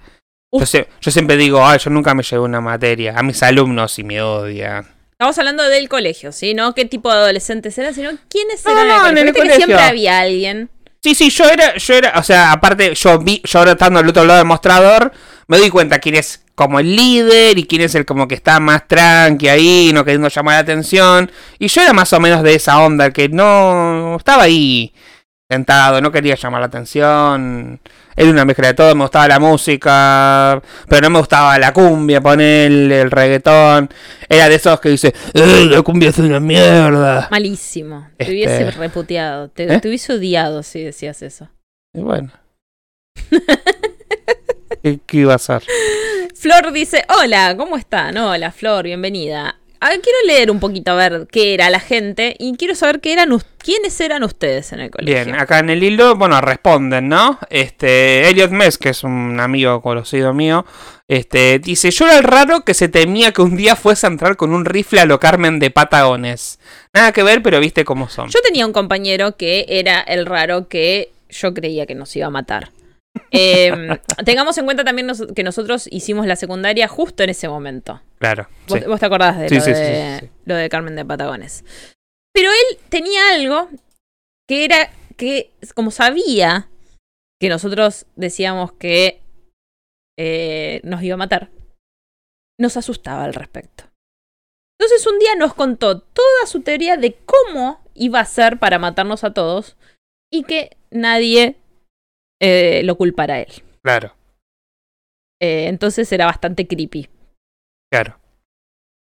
yo, 0.53 0.63
Uf. 0.63 0.69
se- 0.69 0.89
yo 1.01 1.11
siempre 1.13 1.37
digo, 1.37 1.65
ay, 1.65 1.79
yo 1.79 1.91
nunca 1.91 2.13
me 2.15 2.23
llevé 2.25 2.43
una 2.43 2.61
materia. 2.61 3.17
A 3.17 3.23
mis 3.23 3.41
alumnos 3.43 3.93
sí 3.93 4.03
me 4.03 4.21
odian. 4.21 4.85
Estamos 5.15 5.39
hablando 5.39 5.63
del 5.63 5.89
colegio, 5.89 6.33
¿sí? 6.33 6.55
No 6.55 6.75
qué 6.75 6.85
tipo 6.87 7.11
de 7.13 7.19
adolescentes 7.19 7.79
eran, 7.79 7.95
sino 7.95 8.11
quiénes 8.29 8.65
No, 8.65 8.73
eran 8.73 8.89
no, 8.89 9.07
en 9.07 9.13
el 9.13 9.19
en 9.19 9.29
el 9.29 9.35
colegio. 9.35 9.59
Que 9.59 9.65
siempre 9.65 9.85
había 9.85 10.19
alguien. 10.19 10.71
Sí, 11.05 11.15
sí, 11.15 11.31
yo 11.31 11.45
era, 11.45 11.77
yo 11.77 11.95
era, 11.95 12.15
o 12.17 12.23
sea, 12.23 12.51
aparte, 12.51 12.95
yo 12.95 13.19
vi, 13.21 13.41
yo 13.45 13.59
ahora 13.61 13.73
estando 13.73 14.01
al 14.01 14.09
otro 14.09 14.25
lado 14.25 14.39
del 14.39 14.47
mostrador, 14.47 15.13
me 15.47 15.59
doy 15.59 15.71
cuenta 15.71 15.99
quién 16.01 16.17
es 16.17 16.43
como 16.57 16.81
el 16.81 16.97
líder 16.97 17.59
y 17.59 17.65
quién 17.65 17.83
es 17.83 17.95
el 17.95 18.05
como 18.05 18.27
que 18.27 18.35
está 18.35 18.59
más 18.59 18.89
tranqui 18.89 19.49
ahí, 19.49 19.91
no 19.95 20.05
queriendo 20.05 20.29
llamar 20.29 20.55
la 20.55 20.61
atención. 20.61 21.31
Y 21.59 21.69
yo 21.69 21.83
era 21.83 21.93
más 21.93 22.13
o 22.13 22.21
menos 22.21 22.43
de 22.43 22.55
esa 22.55 22.81
onda, 22.81 23.11
que 23.13 23.29
no 23.29 24.17
estaba 24.17 24.45
ahí 24.45 24.93
sentado, 25.49 26.01
no 26.01 26.11
quería 26.11 26.35
llamar 26.35 26.61
la 26.61 26.67
atención. 26.67 27.81
Era 28.17 28.31
una 28.31 28.45
mezcla 28.45 28.69
de 28.69 28.75
todo, 28.75 28.95
me 28.95 29.03
gustaba 29.03 29.27
la 29.29 29.39
música, 29.41 30.63
pero 30.89 31.03
no 31.03 31.11
me 31.11 31.19
gustaba 31.19 31.59
la 31.59 31.73
cumbia, 31.73 32.21
poner 32.21 32.71
el 32.71 33.11
reggaetón. 33.11 33.89
Era 34.29 34.49
de 34.49 34.55
esos 34.55 34.79
que 34.81 34.89
dice, 34.91 35.15
"Eh, 35.35 35.67
la 35.71 35.83
cumbia 35.83 36.11
es 36.11 36.19
una 36.19 36.41
mierda. 36.41 37.29
Malísimo. 37.31 38.09
Te 38.17 38.25
Este- 38.25 38.33
hubiese 38.33 38.71
reputeado. 38.73 39.49
Te, 39.49 39.65
¿Eh? 39.75 39.81
te 39.81 39.89
hubiese 39.89 40.13
odiado 40.15 40.63
si 40.63 40.83
decías 40.83 41.23
eso. 41.23 41.49
Y 41.93 42.01
bueno. 42.01 42.31
¿Qué, 44.83 45.01
qué 45.07 45.17
iba 45.19 45.35
a 45.35 45.39
ser? 45.39 45.63
Flor 46.35 46.73
dice, 46.73 47.05
hola, 47.21 47.55
¿cómo 47.57 47.77
están? 47.77 48.17
Hola, 48.19 48.53
Flor, 48.53 48.85
bienvenida. 48.85 49.57
A 49.85 49.91
ver, 49.91 50.01
quiero 50.01 50.19
leer 50.27 50.51
un 50.51 50.61
poquito 50.61 50.93
a 50.93 50.95
ver 50.95 51.27
qué 51.31 51.53
era 51.53 51.69
la 51.69 51.79
gente 51.79 52.37
y 52.39 52.57
quiero 52.57 52.75
saber 52.75 53.03
qué 53.03 53.13
eran 53.13 53.39
quiénes 53.59 54.01
eran 54.01 54.23
ustedes 54.23 54.73
en 54.73 54.81
el 54.81 54.91
colegio. 54.91 55.15
Bien, 55.15 55.39
acá 55.39 55.59
en 55.59 55.69
el 55.69 55.83
hilo, 55.83 56.17
bueno, 56.17 56.41
responden, 56.41 57.11
¿no? 57.11 57.39
Este, 57.51 58.27
Elliot 58.31 58.51
Mess, 58.51 58.79
que 58.79 58.89
es 58.89 59.05
un 59.05 59.39
amigo 59.41 59.83
conocido 59.83 60.33
mío, 60.33 60.65
este, 61.07 61.59
dice, 61.59 61.91
yo 61.91 62.07
era 62.07 62.17
el 62.17 62.25
raro 62.25 62.65
que 62.65 62.73
se 62.73 62.89
temía 62.89 63.33
que 63.33 63.43
un 63.43 63.59
día 63.59 63.77
fuese 63.77 64.07
a 64.07 64.11
entrar 64.11 64.39
con 64.39 64.55
un 64.55 64.65
rifle 64.65 65.01
a 65.01 65.05
lo 65.05 65.21
Carmen 65.21 65.59
de 65.59 65.71
Patagones. 65.71 66.61
Nada 66.95 67.13
que 67.13 67.23
ver, 67.23 67.43
pero 67.43 67.61
viste 67.61 67.85
cómo 67.85 68.09
son. 68.09 68.31
Yo 68.31 68.41
tenía 68.41 68.65
un 68.65 68.73
compañero 68.73 69.37
que 69.37 69.67
era 69.69 70.01
el 70.01 70.25
raro 70.25 70.67
que 70.67 71.13
yo 71.29 71.53
creía 71.53 71.85
que 71.85 71.95
nos 71.95 72.17
iba 72.17 72.29
a 72.29 72.31
matar. 72.31 72.71
Eh, 73.31 73.73
tengamos 74.25 74.57
en 74.59 74.65
cuenta 74.65 74.85
también 74.85 75.07
nos- 75.07 75.27
que 75.35 75.43
nosotros 75.43 75.89
hicimos 75.91 76.27
la 76.27 76.37
secundaria 76.37 76.89
justo 76.89 77.23
en 77.23 77.31
ese 77.31 77.49
momento. 77.49 78.03
Claro. 78.19 78.49
¿Vos, 78.69 78.81
sí. 78.81 78.87
vos 78.87 79.01
te 79.01 79.07
acordás 79.07 79.39
de, 79.39 79.49
Sí, 79.49 79.55
lo, 79.57 79.61
sí, 79.61 79.71
de 79.73 80.19
sí, 80.21 80.27
sí. 80.27 80.33
lo 80.45 80.55
de 80.55 80.69
Carmen 80.69 80.97
de 80.97 81.05
Patagones? 81.05 81.65
Pero 82.33 82.51
él 82.51 82.79
tenía 82.89 83.35
algo 83.35 83.69
que 84.49 84.65
era 84.65 84.91
que, 85.17 85.53
como 85.75 85.91
sabía 85.91 86.69
que 87.41 87.49
nosotros 87.49 88.07
decíamos 88.17 88.73
que 88.73 89.21
eh, 90.19 90.81
nos 90.85 91.03
iba 91.03 91.15
a 91.15 91.19
matar, 91.19 91.51
nos 92.59 92.77
asustaba 92.77 93.25
al 93.25 93.35
respecto. 93.35 93.85
Entonces 94.79 95.07
un 95.07 95.19
día 95.19 95.35
nos 95.37 95.55
contó 95.55 96.01
toda 96.01 96.47
su 96.47 96.63
teoría 96.63 96.97
de 96.97 97.17
cómo 97.25 97.81
iba 97.95 98.19
a 98.21 98.25
ser 98.25 98.59
para 98.59 98.79
matarnos 98.79 99.23
a 99.25 99.33
todos 99.33 99.77
y 100.33 100.43
que 100.43 100.77
nadie 100.91 101.57
eh, 102.41 102.83
lo 102.85 102.97
culpara 102.97 103.35
a 103.35 103.41
él. 103.41 103.53
Claro, 103.83 104.15
Eh, 105.41 105.67
entonces 105.69 106.11
era 106.13 106.27
bastante 106.27 106.67
creepy. 106.67 107.09
claro. 107.91 108.19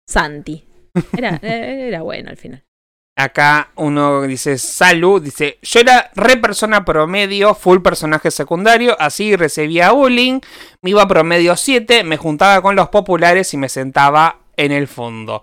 Santi. 0.10 0.66
Era, 1.18 1.36
eh, 1.44 1.88
era 1.90 2.02
bueno 2.02 2.30
al 2.30 2.38
final. 2.38 2.64
Acá 3.20 3.72
uno 3.76 4.22
dice, 4.24 4.58
salud, 4.60 5.22
dice, 5.22 5.58
yo 5.64 5.80
era 5.80 6.12
re 6.16 6.38
persona 6.38 6.86
promedio, 6.86 7.56
full 7.56 7.82
personaje 7.82 8.30
secundario, 8.30 8.96
así 9.00 9.36
recibía 9.36 9.92
bullying, 9.92 10.40
me 10.84 10.92
iba 10.92 11.08
promedio 11.08 11.56
7, 11.56 12.04
me 12.04 12.18
juntaba 12.18 12.62
con 12.62 12.76
los 12.76 12.90
populares 12.90 13.52
y 13.56 13.58
me 13.58 13.70
sentaba 13.70 14.42
en 14.56 14.72
el 14.72 14.88
fondo. 14.88 15.42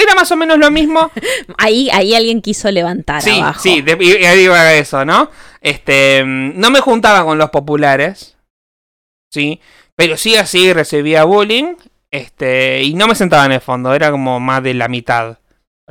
Era 0.00 0.14
más 0.14 0.30
o 0.30 0.36
menos 0.36 0.58
lo 0.58 0.70
mismo. 0.70 1.10
Ahí, 1.58 1.90
ahí 1.92 2.14
alguien 2.14 2.40
quiso 2.40 2.70
levantar 2.70 3.20
Sí, 3.20 3.40
abajo. 3.40 3.60
sí, 3.60 3.82
de- 3.82 3.98
y- 4.00 4.22
y 4.22 4.24
ahí 4.24 4.40
iba 4.44 4.72
eso, 4.74 5.04
¿no? 5.04 5.30
Este, 5.60 6.22
mm, 6.24 6.52
no 6.58 6.70
me 6.70 6.80
juntaba 6.80 7.24
con 7.24 7.36
los 7.36 7.50
populares, 7.50 8.36
sí, 9.30 9.60
pero 9.96 10.16
sí 10.16 10.36
así 10.36 10.72
recibía 10.72 11.24
bullying, 11.24 11.74
este, 12.12 12.82
y 12.84 12.94
no 12.94 13.08
me 13.08 13.14
sentaba 13.16 13.44
en 13.46 13.52
el 13.52 13.60
fondo, 13.60 13.92
era 13.92 14.10
como 14.12 14.38
más 14.40 14.62
de 14.62 14.74
la 14.74 14.86
mitad. 14.88 15.38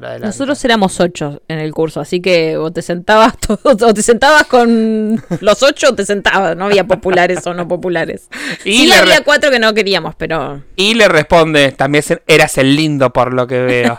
Adelante. 0.05 0.27
Nosotros 0.27 0.63
éramos 0.65 0.99
ocho 0.99 1.41
en 1.47 1.59
el 1.59 1.73
curso, 1.73 1.99
así 1.99 2.21
que 2.21 2.57
o 2.57 2.71
te 2.71 2.81
sentabas 2.81 3.37
to- 3.39 3.59
o 3.63 3.93
te 3.93 4.01
sentabas 4.03 4.45
con 4.45 5.21
los 5.41 5.63
ocho 5.63 5.89
o 5.89 5.95
te 5.95 6.05
sentabas, 6.05 6.55
no 6.55 6.65
había 6.65 6.83
populares 6.85 7.45
o 7.47 7.53
no 7.53 7.67
populares. 7.67 8.29
y, 8.63 8.87
Sí 8.87 8.91
había 8.91 9.21
cuatro 9.23 9.49
que 9.51 9.59
no 9.59 9.73
queríamos, 9.73 10.15
pero 10.15 10.61
y 10.75 10.93
le 10.93 11.07
responde, 11.07 11.71
también 11.71 12.03
eras 12.27 12.57
el 12.57 12.75
lindo 12.75 13.11
por 13.11 13.33
lo 13.33 13.47
que 13.47 13.59
veo. 13.61 13.97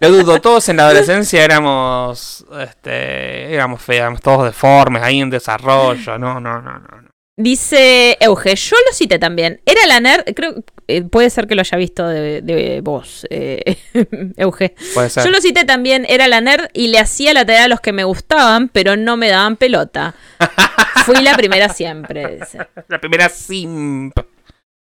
Lo 0.00 0.10
dudo, 0.10 0.40
todos 0.40 0.68
en 0.68 0.76
la 0.76 0.84
adolescencia 0.84 1.42
éramos, 1.44 2.44
este, 2.60 3.52
éramos 3.52 3.82
feos, 3.82 4.00
éramos 4.00 4.20
todos 4.20 4.44
deformes, 4.44 5.02
ahí 5.02 5.20
en 5.20 5.30
desarrollo, 5.30 6.18
no, 6.18 6.38
no, 6.40 6.62
no, 6.62 6.78
no. 6.78 7.07
Dice 7.38 8.18
Euge, 8.20 8.54
yo 8.56 8.76
lo 8.86 8.92
cité 8.92 9.18
también. 9.18 9.60
Era 9.64 9.86
la 9.86 10.00
nerd, 10.00 10.24
creo, 10.34 10.62
eh, 10.88 11.02
puede 11.02 11.30
ser 11.30 11.46
que 11.46 11.54
lo 11.54 11.62
haya 11.62 11.78
visto 11.78 12.06
de, 12.06 12.42
de 12.42 12.80
vos, 12.82 13.26
eh, 13.30 13.78
Euge. 14.36 14.74
Puede 14.92 15.08
ser. 15.08 15.24
Yo 15.24 15.30
lo 15.30 15.40
cité 15.40 15.64
también, 15.64 16.04
era 16.08 16.28
la 16.28 16.40
nerd 16.42 16.68
y 16.74 16.88
le 16.88 16.98
hacía 16.98 17.32
la 17.32 17.46
tarea 17.46 17.64
a 17.64 17.68
los 17.68 17.80
que 17.80 17.92
me 17.92 18.04
gustaban, 18.04 18.68
pero 18.68 18.96
no 18.96 19.16
me 19.16 19.28
daban 19.28 19.56
pelota. 19.56 20.14
Fui 21.06 21.22
la 21.22 21.34
primera 21.36 21.68
siempre, 21.70 22.38
dice. 22.38 22.58
La 22.88 23.00
primera 23.00 23.28
simp. 23.30 24.18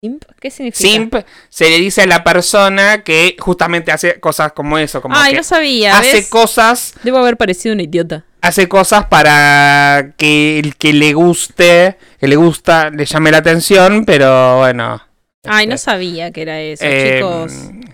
¿Simp? 0.02 0.24
¿Qué 0.40 0.50
significa? 0.50 0.90
Simp 0.90 1.16
se 1.50 1.70
le 1.70 1.78
dice 1.78 2.02
a 2.04 2.08
la 2.08 2.24
persona 2.24 3.04
que 3.04 3.36
justamente 3.38 3.92
hace 3.92 4.20
cosas 4.20 4.54
como 4.54 4.78
eso, 4.78 5.02
como 5.02 5.16
Ay, 5.16 5.32
que 5.32 5.38
no 5.38 5.44
sabía. 5.44 5.98
hace 5.98 6.14
¿ves? 6.18 6.30
cosas, 6.30 6.94
Debo 7.04 7.18
haber 7.18 7.36
parecido 7.38 7.74
un 7.74 7.82
idiota. 7.82 8.26
Hace 8.42 8.68
cosas 8.68 9.06
para 9.06 10.14
que 10.18 10.60
el 10.60 10.76
que 10.76 10.94
le 10.94 11.14
guste, 11.14 11.98
que 12.20 12.28
le 12.28 12.36
gusta, 12.36 12.90
le 12.90 13.06
llame 13.06 13.32
la 13.32 13.38
atención, 13.38 14.06
pero 14.06 14.58
bueno. 14.60 15.02
Ay, 15.46 15.68
no 15.68 15.76
este, 15.76 15.86
sabía 15.86 16.32
que 16.32 16.42
era 16.42 16.60
eso, 16.60 16.84
eh, 16.86 17.16
chicos. 17.16 17.54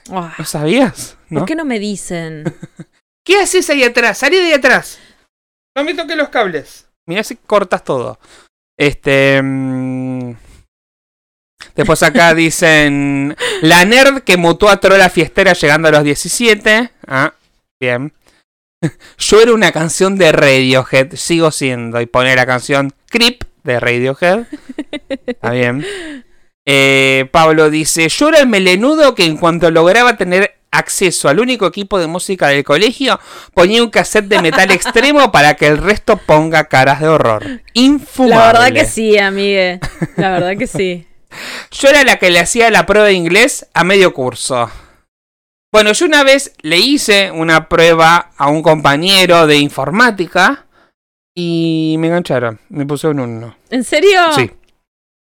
¿No 0.10 0.46
sabías? 0.46 1.18
¿No? 1.30 1.41
¿Por 1.41 1.48
qué 1.48 1.56
no 1.56 1.66
me 1.66 1.80
dicen? 1.80 2.43
¿Qué 3.26 3.39
haces 3.39 3.70
ahí 3.70 3.84
atrás? 3.84 4.20
Salí 4.20 4.38
de 4.38 4.43
ahí 4.46 4.54
atrás. 4.54 5.00
No 5.76 5.84
me 5.84 5.93
toques 5.93 6.16
los 6.16 6.30
cables. 6.30 6.88
Mirá 7.08 7.24
si 7.24 7.36
cortas 7.36 7.84
todo. 7.84 8.20
Este. 8.78 9.41
mm, 9.41 10.34
Después 11.76 12.02
acá 12.04 12.34
dicen 12.36 13.36
la 13.62 13.86
nerd 13.86 14.22
que 14.22 14.38
mutó 14.38 14.70
a 14.70 14.80
trola 14.80 15.10
fiestera 15.10 15.54
llegando 15.54 15.88
a 15.88 15.91
los 15.91 16.04
17. 16.04 16.91
Ah, 17.08 17.34
bien. 17.80 18.14
Yo 19.18 19.42
era 19.42 19.54
una 19.54 19.72
canción 19.72 20.18
de 20.18 20.32
Radiohead, 20.32 21.16
sigo 21.16 21.52
siendo. 21.52 22.02
Y 22.02 22.06
pone 22.06 22.36
la 22.36 22.46
canción 22.46 22.94
Creep 23.10 23.44
de 23.64 23.80
Radiohead. 23.80 24.46
Está 25.26 25.52
bien. 25.52 25.86
Eh, 26.68 27.30
Pablo 27.32 27.70
dice, 27.70 28.10
yo 28.10 28.30
era 28.30 28.40
el 28.40 28.48
melenudo 28.48 29.14
que 29.14 29.24
en 29.24 29.38
cuanto 29.38 29.70
lograba 29.70 30.18
tener 30.18 30.56
acceso 30.72 31.30
al 31.30 31.40
único 31.40 31.68
equipo 31.68 32.00
de 32.00 32.08
música 32.08 32.48
del 32.48 32.64
colegio, 32.64 33.20
ponía 33.54 33.84
un 33.84 33.92
cassette 33.92 34.26
de 34.26 34.42
metal 34.42 34.72
extremo 34.72 35.32
para 35.32 35.54
que 35.54 35.68
el 35.68 35.78
resto 35.78 36.18
ponga 36.18 36.66
caras 36.66 37.02
de 37.02 37.08
horror. 37.08 37.62
Infumable. 37.74 38.36
La 38.36 38.48
verdad 38.48 38.74
que 38.74 38.86
sí, 38.86 39.18
amigue. 39.18 39.80
La 40.18 40.32
verdad 40.32 40.58
que 40.58 40.68
sí. 40.68 41.08
Yo 41.72 41.90
era 41.90 42.04
la 42.04 42.18
que 42.18 42.30
le 42.30 42.40
hacía 42.40 42.72
la 42.72 42.86
prueba 42.86 43.08
de 43.08 43.14
inglés 43.14 43.68
a 43.74 43.84
medio 43.84 44.14
curso. 44.14 44.70
Bueno, 45.72 45.91
yo 45.91 46.05
una 46.05 46.24
vez 46.24 46.53
le 46.61 46.78
hice 46.78 47.32
una 47.32 47.68
prueba 47.68 48.32
a 48.38 48.47
un 48.47 48.63
compañero 48.63 49.45
de 49.45 49.57
informática 49.57 50.66
y 51.36 51.95
me 51.99 52.07
engancharon. 52.07 52.59
Me 52.70 52.86
puse 52.86 53.07
un 53.07 53.20
1. 53.20 53.57
¿En 53.70 53.84
serio? 53.84 54.20
Sí. 54.36 54.49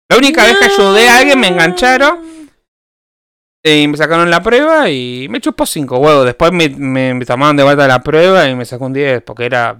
La 0.09 0.17
única 0.17 0.43
vez 0.43 0.57
que 0.57 0.65
ayudé 0.65 1.07
a 1.07 1.17
alguien 1.19 1.39
me 1.39 1.47
engancharon 1.47 2.49
y 3.63 3.87
me 3.87 3.95
sacaron 3.95 4.29
la 4.29 4.43
prueba 4.43 4.89
y 4.89 5.27
me 5.29 5.39
chupó 5.39 5.65
5 5.65 5.97
huevos. 5.97 6.25
Después 6.25 6.51
me, 6.51 6.67
me, 6.69 7.13
me 7.13 7.25
tomaron 7.25 7.55
de 7.55 7.63
vuelta 7.63 7.87
la 7.87 8.03
prueba 8.03 8.47
y 8.49 8.55
me 8.55 8.65
sacó 8.65 8.85
un 8.85 8.93
10 8.93 9.21
porque 9.23 9.45
era 9.45 9.79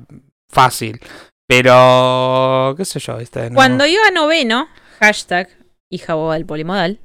fácil. 0.50 1.00
Pero, 1.46 2.74
qué 2.78 2.86
sé 2.86 3.00
yo, 3.00 3.18
¿viste? 3.18 3.50
No. 3.50 3.56
Cuando 3.56 3.86
iba 3.86 4.08
a 4.08 4.12
noveno, 4.12 4.70
hashtag 5.00 5.50
hija 5.90 6.14
boba 6.14 6.36
del 6.36 6.46
polimodal, 6.46 7.00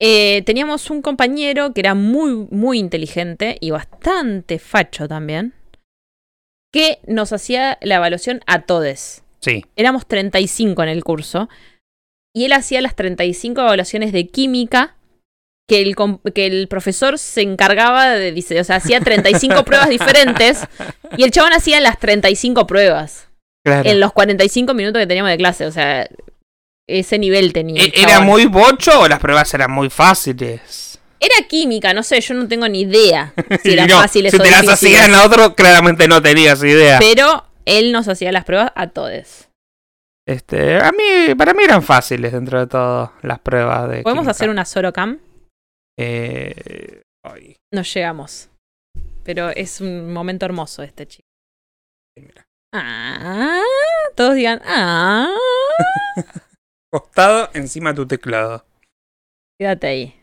eh, 0.00 0.42
teníamos 0.46 0.90
un 0.90 1.02
compañero 1.02 1.74
que 1.74 1.80
era 1.82 1.94
muy, 1.94 2.48
muy 2.50 2.78
inteligente 2.78 3.58
y 3.60 3.70
bastante 3.70 4.58
facho 4.58 5.06
también, 5.06 5.52
que 6.72 7.00
nos 7.06 7.32
hacía 7.32 7.78
la 7.82 7.96
evaluación 7.96 8.40
a 8.46 8.62
todes. 8.62 9.22
Sí, 9.40 9.64
Éramos 9.76 10.06
35 10.06 10.82
en 10.82 10.88
el 10.88 11.04
curso 11.04 11.48
y 12.34 12.44
él 12.44 12.52
hacía 12.52 12.80
las 12.80 12.96
35 12.96 13.60
evaluaciones 13.60 14.12
de 14.12 14.26
química 14.28 14.96
que 15.68 15.82
el, 15.82 15.94
que 16.34 16.46
el 16.46 16.68
profesor 16.68 17.18
se 17.18 17.42
encargaba 17.42 18.10
de, 18.10 18.32
dice, 18.32 18.58
o 18.58 18.64
sea, 18.64 18.76
hacía 18.76 19.00
35 19.00 19.64
pruebas 19.66 19.88
diferentes 19.88 20.66
y 21.16 21.24
el 21.24 21.30
chabón 21.30 21.52
hacía 21.52 21.78
las 21.80 21.98
35 21.98 22.66
pruebas 22.66 23.28
claro. 23.64 23.88
en 23.88 24.00
los 24.00 24.12
45 24.12 24.74
minutos 24.74 25.00
que 25.00 25.06
teníamos 25.06 25.30
de 25.30 25.38
clase, 25.38 25.66
o 25.66 25.72
sea, 25.72 26.08
ese 26.98 27.18
nivel 27.18 27.52
tenía. 27.52 27.82
el 27.84 27.88
¿E- 27.94 28.02
¿Era 28.02 28.20
muy 28.20 28.46
bocho 28.46 29.00
o 29.00 29.08
las 29.08 29.18
pruebas 29.20 29.52
eran 29.54 29.70
muy 29.70 29.88
fáciles? 29.90 30.98
Era 31.20 31.46
química, 31.46 31.92
no 31.94 32.02
sé, 32.02 32.20
yo 32.20 32.34
no 32.34 32.48
tengo 32.48 32.66
ni 32.68 32.80
idea 32.82 33.32
si 33.62 33.72
eran 33.72 33.88
no, 33.88 34.00
fáciles 34.00 34.30
si 34.32 34.38
o 34.38 34.42
te 34.42 34.50
las 34.50 34.66
hacían 34.68 35.14
a 35.14 35.24
otro, 35.24 35.54
claramente 35.54 36.08
no 36.08 36.22
tenías 36.22 36.62
idea. 36.64 36.98
Pero 36.98 37.44
él 37.66 37.92
nos 37.92 38.08
hacía 38.08 38.32
las 38.32 38.44
pruebas 38.44 38.72
a 38.74 38.86
todos. 38.88 39.48
Este, 40.26 40.78
a 40.78 40.92
mí, 40.92 41.34
para 41.36 41.52
mí 41.54 41.62
eran 41.64 41.82
fáciles 41.82 42.32
dentro 42.32 42.60
de 42.60 42.66
todo 42.66 43.12
las 43.22 43.38
pruebas 43.40 43.88
de. 43.90 44.02
¿Podemos 44.02 44.22
química. 44.22 44.30
hacer 44.30 44.48
una 44.50 44.64
Sorocam? 44.64 45.18
Eh, 45.98 47.02
ay, 47.24 47.56
No 47.74 47.82
llegamos. 47.82 48.48
Pero 49.24 49.50
es 49.50 49.80
un 49.82 50.12
momento 50.12 50.46
hermoso 50.46 50.82
este 50.82 51.06
chico. 51.06 51.26
mira. 52.18 52.46
Ah, 52.72 53.60
todos 54.14 54.34
digan, 54.36 54.62
ah, 54.64 55.28
Costado 56.90 57.50
encima 57.54 57.90
de 57.90 57.96
tu 57.96 58.06
teclado. 58.06 58.64
quédate 59.58 59.86
ahí. 59.86 60.14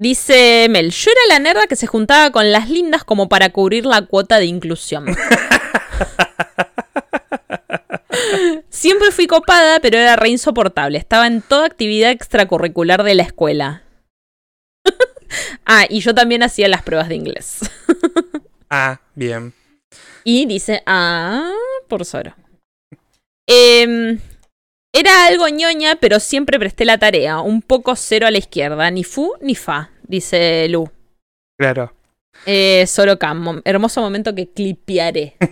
Dice 0.00 0.66
Mel, 0.70 0.90
yo 0.92 1.10
era 1.10 1.20
la 1.34 1.40
nerda 1.40 1.66
que 1.66 1.76
se 1.76 1.86
juntaba 1.86 2.30
con 2.30 2.52
las 2.52 2.70
lindas 2.70 3.04
como 3.04 3.28
para 3.28 3.50
cubrir 3.50 3.84
la 3.84 4.06
cuota 4.06 4.38
de 4.38 4.46
inclusión. 4.46 5.06
Siempre 8.70 9.10
fui 9.10 9.26
copada, 9.26 9.80
pero 9.80 9.98
era 9.98 10.16
re 10.16 10.30
insoportable. 10.30 10.96
Estaba 10.96 11.26
en 11.26 11.42
toda 11.42 11.66
actividad 11.66 12.12
extracurricular 12.12 13.02
de 13.02 13.14
la 13.14 13.24
escuela. 13.24 13.82
ah, 15.66 15.84
y 15.88 16.00
yo 16.00 16.14
también 16.14 16.42
hacía 16.42 16.68
las 16.68 16.82
pruebas 16.82 17.08
de 17.08 17.16
inglés. 17.16 17.60
Ah, 18.72 19.00
bien. 19.16 19.52
Y 20.22 20.46
dice, 20.46 20.84
ah, 20.86 21.50
por 21.88 22.04
Soro. 22.04 22.36
Em, 23.44 24.20
era 24.92 25.26
algo 25.26 25.48
ñoña, 25.48 25.96
pero 26.00 26.20
siempre 26.20 26.58
presté 26.58 26.84
la 26.84 26.98
tarea. 26.98 27.40
Un 27.40 27.62
poco 27.62 27.94
cero 27.96 28.26
a 28.26 28.30
la 28.30 28.38
izquierda. 28.38 28.90
Ni 28.90 29.04
fu 29.04 29.34
ni 29.40 29.54
fa, 29.54 29.90
dice 30.02 30.68
Lu. 30.68 30.90
Claro. 31.58 31.92
Eh, 32.46 32.86
Sorocam, 32.86 33.60
hermoso 33.64 34.00
momento 34.00 34.34
que 34.34 34.48
clipearé. 34.48 35.36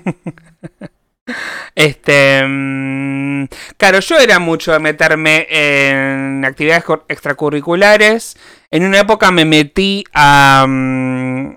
Este. 1.74 2.42
mm, 2.42 3.44
claro, 3.76 4.00
yo 4.00 4.16
era 4.18 4.38
mucho 4.38 4.72
de 4.72 4.78
meterme 4.78 5.46
en 5.50 6.42
actividades 6.44 6.84
extracurriculares. 7.08 8.36
En 8.70 8.84
una 8.84 9.00
época 9.00 9.30
me 9.30 9.44
metí 9.44 10.04
a. 10.14 10.64
mm, 10.66 11.56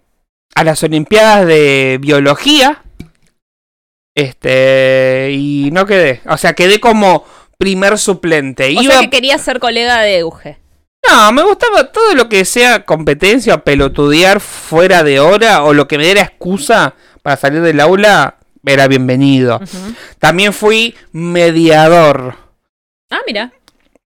a 0.55 0.63
las 0.65 0.83
Olimpiadas 0.83 1.47
de 1.47 1.99
Biología. 2.01 2.83
Este. 4.13 5.29
Y 5.31 5.69
no 5.71 5.85
quedé. 5.85 6.21
O 6.27 6.37
sea, 6.37 6.53
quedé 6.53 6.79
como 6.81 7.23
primer 7.61 7.97
suplente. 7.97 8.65
O 8.65 8.69
Iba- 8.81 8.83
sea 8.93 8.99
que 9.01 9.09
quería 9.09 9.37
ser 9.37 9.59
colega 9.59 10.01
de 10.01 10.17
Euge. 10.19 10.57
No, 11.09 11.31
me 11.31 11.43
gustaba 11.43 11.91
todo 11.91 12.13
lo 12.15 12.27
que 12.29 12.43
sea 12.45 12.83
competencia 12.85 13.55
o 13.55 13.63
pelotudear 13.63 14.39
fuera 14.39 15.03
de 15.03 15.19
hora 15.19 15.63
o 15.63 15.73
lo 15.73 15.87
que 15.87 15.97
me 15.97 16.03
diera 16.05 16.21
excusa 16.21 16.95
para 17.23 17.37
salir 17.37 17.61
del 17.61 17.79
aula, 17.79 18.37
era 18.65 18.87
bienvenido. 18.87 19.59
También 20.19 20.53
fui 20.53 20.95
mediador. 21.11 22.35
Ah, 23.09 23.19
mira. 23.27 23.51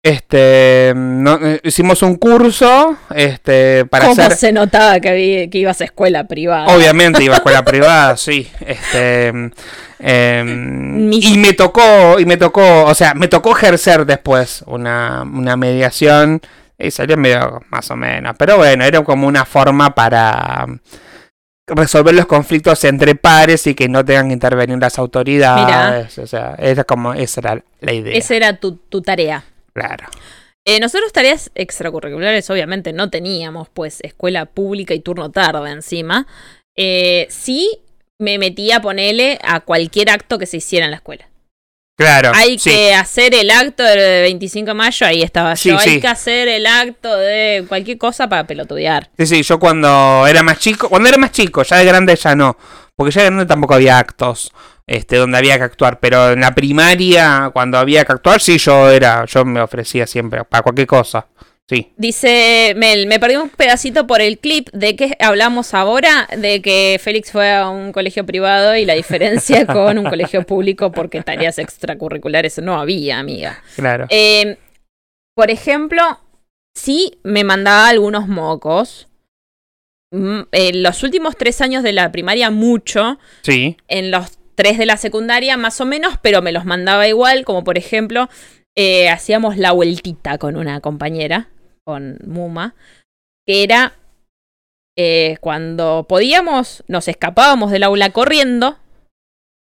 Este, 0.04 0.92
no- 0.96 1.38
eh, 1.40 1.60
hicimos 1.62 2.02
un 2.02 2.16
curso, 2.16 2.96
este, 3.14 3.84
para 3.84 4.06
¿Cómo 4.08 4.20
hacer, 4.20 4.36
se 4.36 4.50
notaba 4.52 4.98
que, 4.98 5.12
vi- 5.14 5.48
que 5.48 5.58
ibas 5.58 5.80
a 5.80 5.84
escuela 5.84 6.26
privada? 6.26 6.74
obviamente 6.74 7.22
iba 7.22 7.34
a 7.34 7.36
escuela 7.36 7.64
privada, 7.64 8.16
sí, 8.16 8.50
este, 8.66 9.28
em, 10.00 11.08
Mis- 11.08 11.24
y 11.24 11.38
me 11.38 11.52
tocó, 11.52 12.18
y 12.18 12.26
me 12.26 12.36
tocó, 12.36 12.84
o 12.84 12.94
sea, 12.96 13.14
me 13.14 13.28
tocó 13.28 13.52
ejercer 13.56 14.04
después 14.04 14.64
una, 14.66 15.22
una 15.22 15.56
mediación 15.56 16.40
y 16.76 16.90
salió 16.90 17.16
medio 17.16 17.60
más 17.70 17.88
o 17.92 17.96
menos, 17.96 18.34
pero 18.36 18.56
bueno, 18.56 18.82
era 18.84 19.04
como 19.04 19.28
una 19.28 19.44
forma 19.44 19.94
para 19.94 20.66
resolver 21.68 22.12
los 22.12 22.26
conflictos 22.26 22.82
entre 22.82 23.14
pares 23.14 23.68
y 23.68 23.76
que 23.76 23.88
no 23.88 24.04
tengan 24.04 24.26
que 24.26 24.34
intervenir 24.34 24.78
las 24.80 24.98
autoridades, 24.98 26.18
o 26.18 26.26
sea, 26.26 26.56
era 26.58 26.82
como 26.82 27.14
esa 27.14 27.40
era 27.40 27.62
la 27.80 27.92
idea, 27.92 28.18
Esa 28.18 28.34
era 28.34 28.56
tu, 28.56 28.74
tu 28.78 29.00
tarea. 29.00 29.44
Claro. 29.72 30.06
Eh, 30.64 30.78
nosotros 30.78 31.12
tareas 31.12 31.50
extracurriculares 31.56 32.48
obviamente 32.48 32.92
no 32.92 33.10
teníamos, 33.10 33.68
pues 33.68 33.98
escuela 34.02 34.46
pública 34.46 34.94
y 34.94 35.00
turno 35.00 35.30
tarde 35.30 35.70
encima. 35.70 36.26
Eh, 36.76 37.26
sí 37.30 37.80
me 38.20 38.38
metía, 38.38 38.80
ponele, 38.80 39.38
a 39.42 39.60
cualquier 39.60 40.10
acto 40.10 40.38
que 40.38 40.46
se 40.46 40.58
hiciera 40.58 40.84
en 40.86 40.92
la 40.92 40.98
escuela. 40.98 41.28
Claro, 41.98 42.32
Hay 42.34 42.58
sí. 42.58 42.70
que 42.70 42.94
hacer 42.94 43.34
el 43.34 43.50
acto 43.50 43.82
del 43.82 44.22
25 44.22 44.66
de 44.68 44.74
mayo, 44.74 45.06
ahí 45.06 45.22
estaba 45.22 45.54
Sí, 45.56 45.68
yo. 45.68 45.78
Hay 45.78 45.88
sí. 45.90 46.00
que 46.00 46.08
hacer 46.08 46.48
el 46.48 46.66
acto 46.66 47.14
de 47.16 47.64
cualquier 47.68 47.98
cosa 47.98 48.28
para 48.28 48.46
pelotudear. 48.46 49.10
Sí, 49.18 49.26
sí, 49.26 49.42
yo 49.42 49.58
cuando 49.58 50.26
era 50.26 50.42
más 50.42 50.58
chico, 50.58 50.88
cuando 50.88 51.08
era 51.08 51.18
más 51.18 51.32
chico, 51.32 51.62
ya 51.62 51.76
de 51.76 51.84
grande 51.84 52.16
ya 52.16 52.34
no, 52.34 52.56
porque 52.96 53.12
ya 53.12 53.22
de 53.22 53.26
grande 53.26 53.46
tampoco 53.46 53.74
había 53.74 53.98
actos 53.98 54.52
este 54.86 55.16
donde 55.16 55.38
había 55.38 55.58
que 55.58 55.64
actuar, 55.64 56.00
pero 56.00 56.32
en 56.32 56.40
la 56.40 56.54
primaria 56.54 57.50
cuando 57.52 57.78
había 57.78 58.04
que 58.04 58.12
actuar 58.12 58.40
sí 58.40 58.58
yo 58.58 58.90
era, 58.90 59.24
yo 59.26 59.44
me 59.44 59.60
ofrecía 59.60 60.06
siempre 60.06 60.44
para 60.44 60.62
cualquier 60.62 60.86
cosa. 60.86 61.26
Sí. 61.68 61.92
Dice 61.96 62.74
Mel, 62.76 63.06
me 63.06 63.20
perdí 63.20 63.36
un 63.36 63.48
pedacito 63.48 64.06
por 64.06 64.20
el 64.20 64.38
clip 64.38 64.68
de 64.72 64.96
que 64.96 65.16
hablamos 65.20 65.74
ahora, 65.74 66.28
de 66.36 66.60
que 66.60 67.00
Félix 67.02 67.30
fue 67.30 67.50
a 67.52 67.68
un 67.68 67.92
colegio 67.92 68.26
privado 68.26 68.76
y 68.76 68.84
la 68.84 68.94
diferencia 68.94 69.64
con 69.72 69.96
un 69.96 70.04
colegio 70.04 70.42
público 70.42 70.90
porque 70.90 71.22
tareas 71.22 71.58
extracurriculares 71.58 72.58
no 72.58 72.78
había, 72.78 73.20
amiga. 73.20 73.62
Claro. 73.76 74.06
Eh, 74.10 74.58
por 75.34 75.50
ejemplo, 75.50 76.02
sí 76.74 77.18
me 77.22 77.44
mandaba 77.44 77.88
algunos 77.88 78.28
mocos. 78.28 79.08
Mm, 80.10 80.40
En 80.50 80.82
los 80.82 81.02
últimos 81.02 81.36
tres 81.36 81.60
años 81.60 81.82
de 81.82 81.92
la 81.92 82.12
primaria, 82.12 82.50
mucho. 82.50 83.18
Sí. 83.42 83.78
En 83.88 84.10
los 84.10 84.38
tres 84.54 84.78
de 84.78 84.86
la 84.86 84.96
secundaria, 84.96 85.56
más 85.56 85.80
o 85.80 85.84
menos, 85.84 86.14
pero 86.22 86.42
me 86.42 86.52
los 86.52 86.64
mandaba 86.64 87.08
igual. 87.08 87.44
Como 87.44 87.64
por 87.64 87.78
ejemplo, 87.78 88.28
eh, 88.76 89.08
hacíamos 89.10 89.56
la 89.56 89.72
vueltita 89.72 90.38
con 90.38 90.56
una 90.56 90.80
compañera, 90.80 91.48
con 91.84 92.18
Muma, 92.26 92.74
que 93.46 93.62
era 93.62 93.94
eh, 94.96 95.36
cuando 95.40 96.06
podíamos, 96.08 96.84
nos 96.86 97.08
escapábamos 97.08 97.70
del 97.70 97.82
aula 97.82 98.10
corriendo 98.10 98.78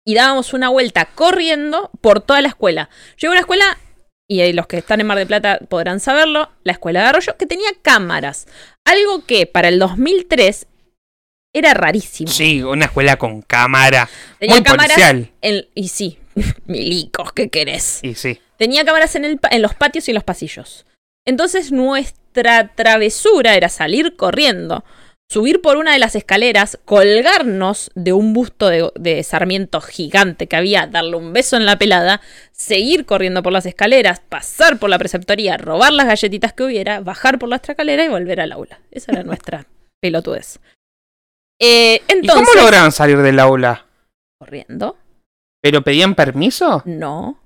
y 0.06 0.16
dábamos 0.16 0.54
una 0.54 0.70
vuelta 0.70 1.06
corriendo 1.16 1.92
por 2.02 2.22
toda 2.22 2.42
la 2.42 2.48
escuela. 2.48 2.90
Yo 3.18 3.28
iba 3.28 3.32
a 3.32 3.34
una 3.34 3.42
escuela 3.42 3.78
y 4.30 4.52
los 4.54 4.68
que 4.68 4.78
están 4.78 5.00
en 5.00 5.08
Mar 5.08 5.18
del 5.18 5.28
Plata 5.28 5.60
podrán 5.70 6.00
saberlo, 6.00 6.50
la 6.64 6.74
escuela 6.74 7.02
de 7.02 7.08
Arroyo, 7.08 7.38
que 7.38 7.46
tenía 7.46 7.70
cámaras. 7.82 8.48
Algo 8.86 9.26
que 9.26 9.48
para 9.48 9.70
el 9.70 9.80
2003 9.80 10.68
era 11.58 11.74
rarísimo. 11.74 12.32
Sí, 12.32 12.62
una 12.64 12.86
escuela 12.86 13.18
con 13.18 13.42
cámara. 13.42 14.10
Tenía 14.40 14.56
muy 14.56 14.64
cámaras 14.64 14.92
policial. 14.94 15.32
en- 15.42 15.66
y 15.76 15.88
sí, 15.90 16.18
milicos, 16.66 17.32
¿qué 17.34 17.50
querés? 17.50 18.00
Y 18.04 18.16
sí. 18.16 18.40
Tenía 18.58 18.86
cámaras 18.86 19.16
en, 19.16 19.26
el 19.26 19.40
en 19.52 19.62
los 19.62 19.76
patios 19.76 20.08
y 20.08 20.12
en 20.12 20.16
los 20.16 20.24
pasillos. 20.24 20.86
Entonces 21.26 21.72
nuestra 21.72 22.70
travesura 22.76 23.56
era 23.56 23.70
salir 23.70 24.16
corriendo, 24.16 24.84
subir 25.30 25.62
por 25.62 25.76
una 25.78 25.92
de 25.92 26.00
las 26.00 26.16
escaleras, 26.16 26.80
colgarnos 26.86 27.92
de 27.96 28.14
un 28.14 28.34
busto 28.34 28.70
de, 28.70 28.90
de 28.96 29.22
Sarmiento 29.24 29.82
gigante 29.82 30.48
que 30.48 30.56
había, 30.56 30.88
darle 30.88 31.18
un 31.18 31.34
beso 31.34 31.58
en 31.58 31.66
la 31.66 31.78
pelada, 31.78 32.22
seguir 32.54 33.06
corriendo 33.06 33.44
por 33.44 33.52
las 33.52 33.66
escaleras, 33.66 34.22
pasar 34.22 34.80
por 34.80 34.90
la 34.90 34.98
preceptoría, 34.98 35.58
robar 35.58 35.92
las 35.94 36.08
galletitas 36.08 36.54
que 36.54 36.64
hubiera, 36.64 37.02
bajar 37.02 37.38
por 37.40 37.50
la 37.50 37.58
escalera 37.58 38.06
y 38.06 38.08
volver 38.08 38.40
al 38.40 38.54
aula. 38.54 38.80
Esa 38.92 39.12
era 39.12 39.24
nuestra 39.24 39.68
pelotudez. 40.02 40.60
Eh, 41.60 42.02
¿Y 42.08 42.12
entonces, 42.12 42.48
cómo 42.48 42.62
lograban 42.62 42.92
salir 42.92 43.18
del 43.20 43.40
aula? 43.40 43.86
corriendo, 44.40 44.96
¿Pero 45.62 45.82
pedían 45.82 46.16
permiso? 46.16 46.84
no. 46.86 47.40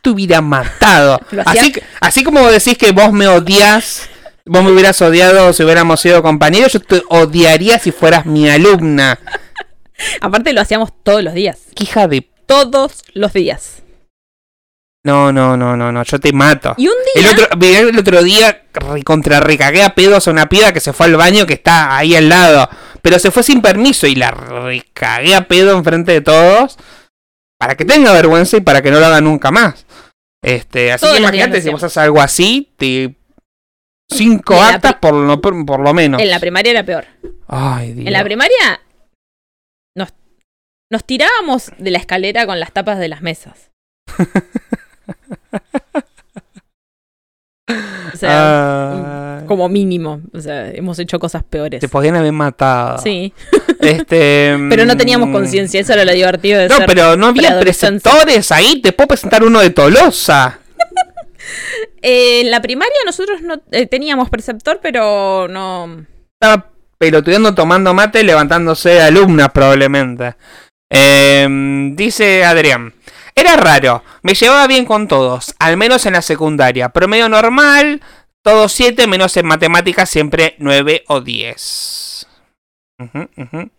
Te 0.00 0.10
hubiera 0.10 0.40
matado. 0.40 1.20
Así, 1.46 1.72
así 2.00 2.24
como 2.24 2.50
decís 2.50 2.76
que 2.76 2.90
vos 2.90 3.12
me 3.12 3.28
odias, 3.28 4.08
vos 4.44 4.64
me 4.64 4.72
hubieras 4.72 5.00
odiado 5.00 5.52
si 5.52 5.62
hubiéramos 5.62 6.00
sido 6.00 6.24
compañeros, 6.24 6.72
yo 6.72 6.80
te 6.80 7.04
odiaría 7.08 7.78
si 7.78 7.92
fueras 7.92 8.26
mi 8.26 8.50
alumna. 8.50 9.20
Aparte 10.20 10.52
lo 10.52 10.60
hacíamos 10.60 10.90
todos 11.04 11.22
los 11.22 11.34
días. 11.34 11.60
Hija 11.78 12.08
de... 12.08 12.28
Todos 12.46 13.04
los 13.14 13.32
días. 13.32 13.81
No, 15.04 15.32
no, 15.32 15.56
no, 15.56 15.76
no, 15.76 15.90
no, 15.90 16.02
yo 16.04 16.20
te 16.20 16.32
mato. 16.32 16.74
Y 16.76 16.86
un 16.86 16.94
El 17.16 17.22
día. 17.22 17.32
otro, 17.32 17.48
el 17.60 17.98
otro 17.98 18.22
día 18.22 18.66
contra 19.04 19.40
recagué 19.40 19.82
a 19.82 19.94
pedos 19.94 20.28
a 20.28 20.30
una 20.30 20.48
piba 20.48 20.72
que 20.72 20.78
se 20.78 20.92
fue 20.92 21.06
al 21.06 21.16
baño 21.16 21.44
que 21.44 21.54
está 21.54 21.96
ahí 21.96 22.14
al 22.14 22.28
lado. 22.28 22.68
Pero 23.02 23.18
se 23.18 23.32
fue 23.32 23.42
sin 23.42 23.62
permiso 23.62 24.06
y 24.06 24.14
la 24.14 24.30
recagué 24.30 25.34
a 25.34 25.48
pedo 25.48 25.76
enfrente 25.76 26.12
de 26.12 26.20
todos. 26.20 26.78
Para 27.58 27.74
que 27.76 27.84
tenga 27.84 28.12
vergüenza 28.12 28.56
y 28.56 28.60
para 28.60 28.80
que 28.80 28.92
no 28.92 29.00
lo 29.00 29.06
haga 29.06 29.20
nunca 29.20 29.50
más. 29.50 29.86
Este, 30.40 30.92
así 30.92 31.02
Todos 31.02 31.16
que 31.16 31.22
imagínate 31.22 31.62
si 31.62 31.70
vos 31.70 31.82
haces 31.82 31.98
algo 31.98 32.20
así, 32.20 32.72
te. 32.76 33.16
Cinco 34.10 34.60
actas 34.60 34.94
por 34.94 35.14
lo, 35.14 35.40
por, 35.40 35.64
por 35.64 35.80
lo 35.80 35.94
menos. 35.94 36.20
En 36.20 36.28
la 36.28 36.38
primaria 36.38 36.70
era 36.70 36.84
peor. 36.84 37.06
Ay, 37.48 37.92
Dios. 37.92 38.06
En 38.06 38.12
la 38.12 38.22
primaria 38.22 38.82
nos, 39.96 40.12
nos 40.90 41.04
tirábamos 41.04 41.72
de 41.78 41.90
la 41.90 41.98
escalera 41.98 42.44
con 42.44 42.60
las 42.60 42.72
tapas 42.72 42.98
de 42.98 43.08
las 43.08 43.22
mesas. 43.22 43.70
o 48.12 48.16
sea, 48.16 48.30
Ah, 48.32 49.42
como 49.46 49.68
mínimo. 49.68 50.20
O 50.32 50.40
sea, 50.40 50.70
hemos 50.70 50.98
hecho 50.98 51.18
cosas 51.18 51.42
peores. 51.44 51.80
te 51.80 51.88
podían 51.88 52.16
haber 52.16 52.32
matado. 52.32 52.98
Sí, 52.98 53.32
Este, 53.80 54.56
pero 54.70 54.84
no 54.84 54.96
teníamos 54.96 55.28
mm, 55.28 55.32
conciencia. 55.32 55.80
Eso 55.80 55.92
era 55.92 56.04
lo 56.04 56.12
divertido 56.12 56.60
de 56.60 56.68
No, 56.68 56.76
ser. 56.76 56.86
pero 56.86 57.16
no 57.16 57.26
había 57.28 57.58
preceptores 57.60 58.52
ahí. 58.52 58.80
Te 58.80 58.92
puedo 58.92 59.08
presentar 59.08 59.42
uno 59.42 59.60
de 59.60 59.70
Tolosa. 59.70 60.58
En 62.04 62.50
la 62.50 62.60
primaria 62.62 62.94
nosotros 63.04 63.42
no 63.42 63.60
eh, 63.72 63.86
teníamos 63.86 64.30
preceptor, 64.30 64.78
pero 64.82 65.46
no. 65.48 66.04
Estaba 66.40 66.70
pelotudeando, 66.98 67.54
tomando 67.54 67.92
mate, 67.94 68.22
levantándose 68.24 68.90
de 68.90 69.02
alumnas 69.02 69.50
probablemente. 69.52 70.34
Em, 70.90 71.94
dice 71.96 72.44
Adrián. 72.44 72.92
Era 73.34 73.56
raro, 73.56 74.02
me 74.22 74.34
llevaba 74.34 74.66
bien 74.66 74.84
con 74.84 75.08
todos, 75.08 75.54
al 75.58 75.76
menos 75.76 76.04
en 76.06 76.12
la 76.14 76.22
secundaria. 76.22 76.90
Promedio 76.90 77.28
normal, 77.28 78.02
todos 78.42 78.72
7, 78.72 79.06
menos 79.06 79.36
en 79.36 79.46
matemáticas, 79.46 80.10
siempre 80.10 80.54
9 80.58 81.04
o 81.08 81.20
10. 81.20 82.26
Ujú, 83.00 83.28
ujú. 83.36 83.70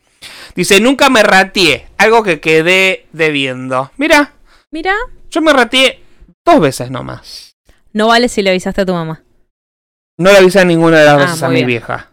Dice, 0.56 0.80
nunca 0.80 1.10
me 1.10 1.22
rateé, 1.24 1.88
algo 1.98 2.24
que 2.24 2.40
quedé 2.40 3.06
debiendo. 3.12 3.92
Mira, 3.98 4.34
Mira, 4.72 4.96
yo 5.30 5.42
me 5.42 5.54
rateé 5.54 6.02
dos 6.46 6.60
veces 6.60 6.90
nomás. 6.90 7.56
no 7.94 8.08
vale 8.08 8.28
si 8.30 8.42
le 8.42 8.50
avisaste 8.50 8.82
a 8.82 8.86
tu 8.86 8.94
mamá. 8.94 9.22
No 10.18 10.32
le 10.32 10.38
avisé 10.40 10.60
a 10.62 10.66
ninguna 10.66 11.00
de 11.00 11.06
las 11.06 11.14
Ah, 11.16 11.26
veces 11.26 11.44
a 11.44 11.48
mi 11.50 11.56
bien. 11.58 11.68
vieja. 11.68 12.10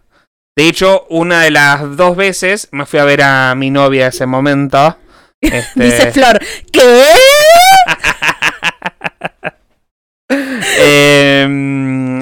De 0.57 0.68
hecho, 0.68 1.07
una 1.09 1.43
de 1.43 1.51
las 1.53 1.97
dos 1.97 2.16
veces 2.16 2.68
me 2.72 2.84
fui 2.84 2.99
a 2.99 3.05
ver 3.05 3.22
a 3.22 3.55
mi 3.55 3.70
novia 3.70 4.09
ese 4.09 4.26
momento. 4.26 4.99
Este, 5.43 5.84
Dice 5.84 6.12
Flor, 6.12 6.38
¿qué? 6.70 7.07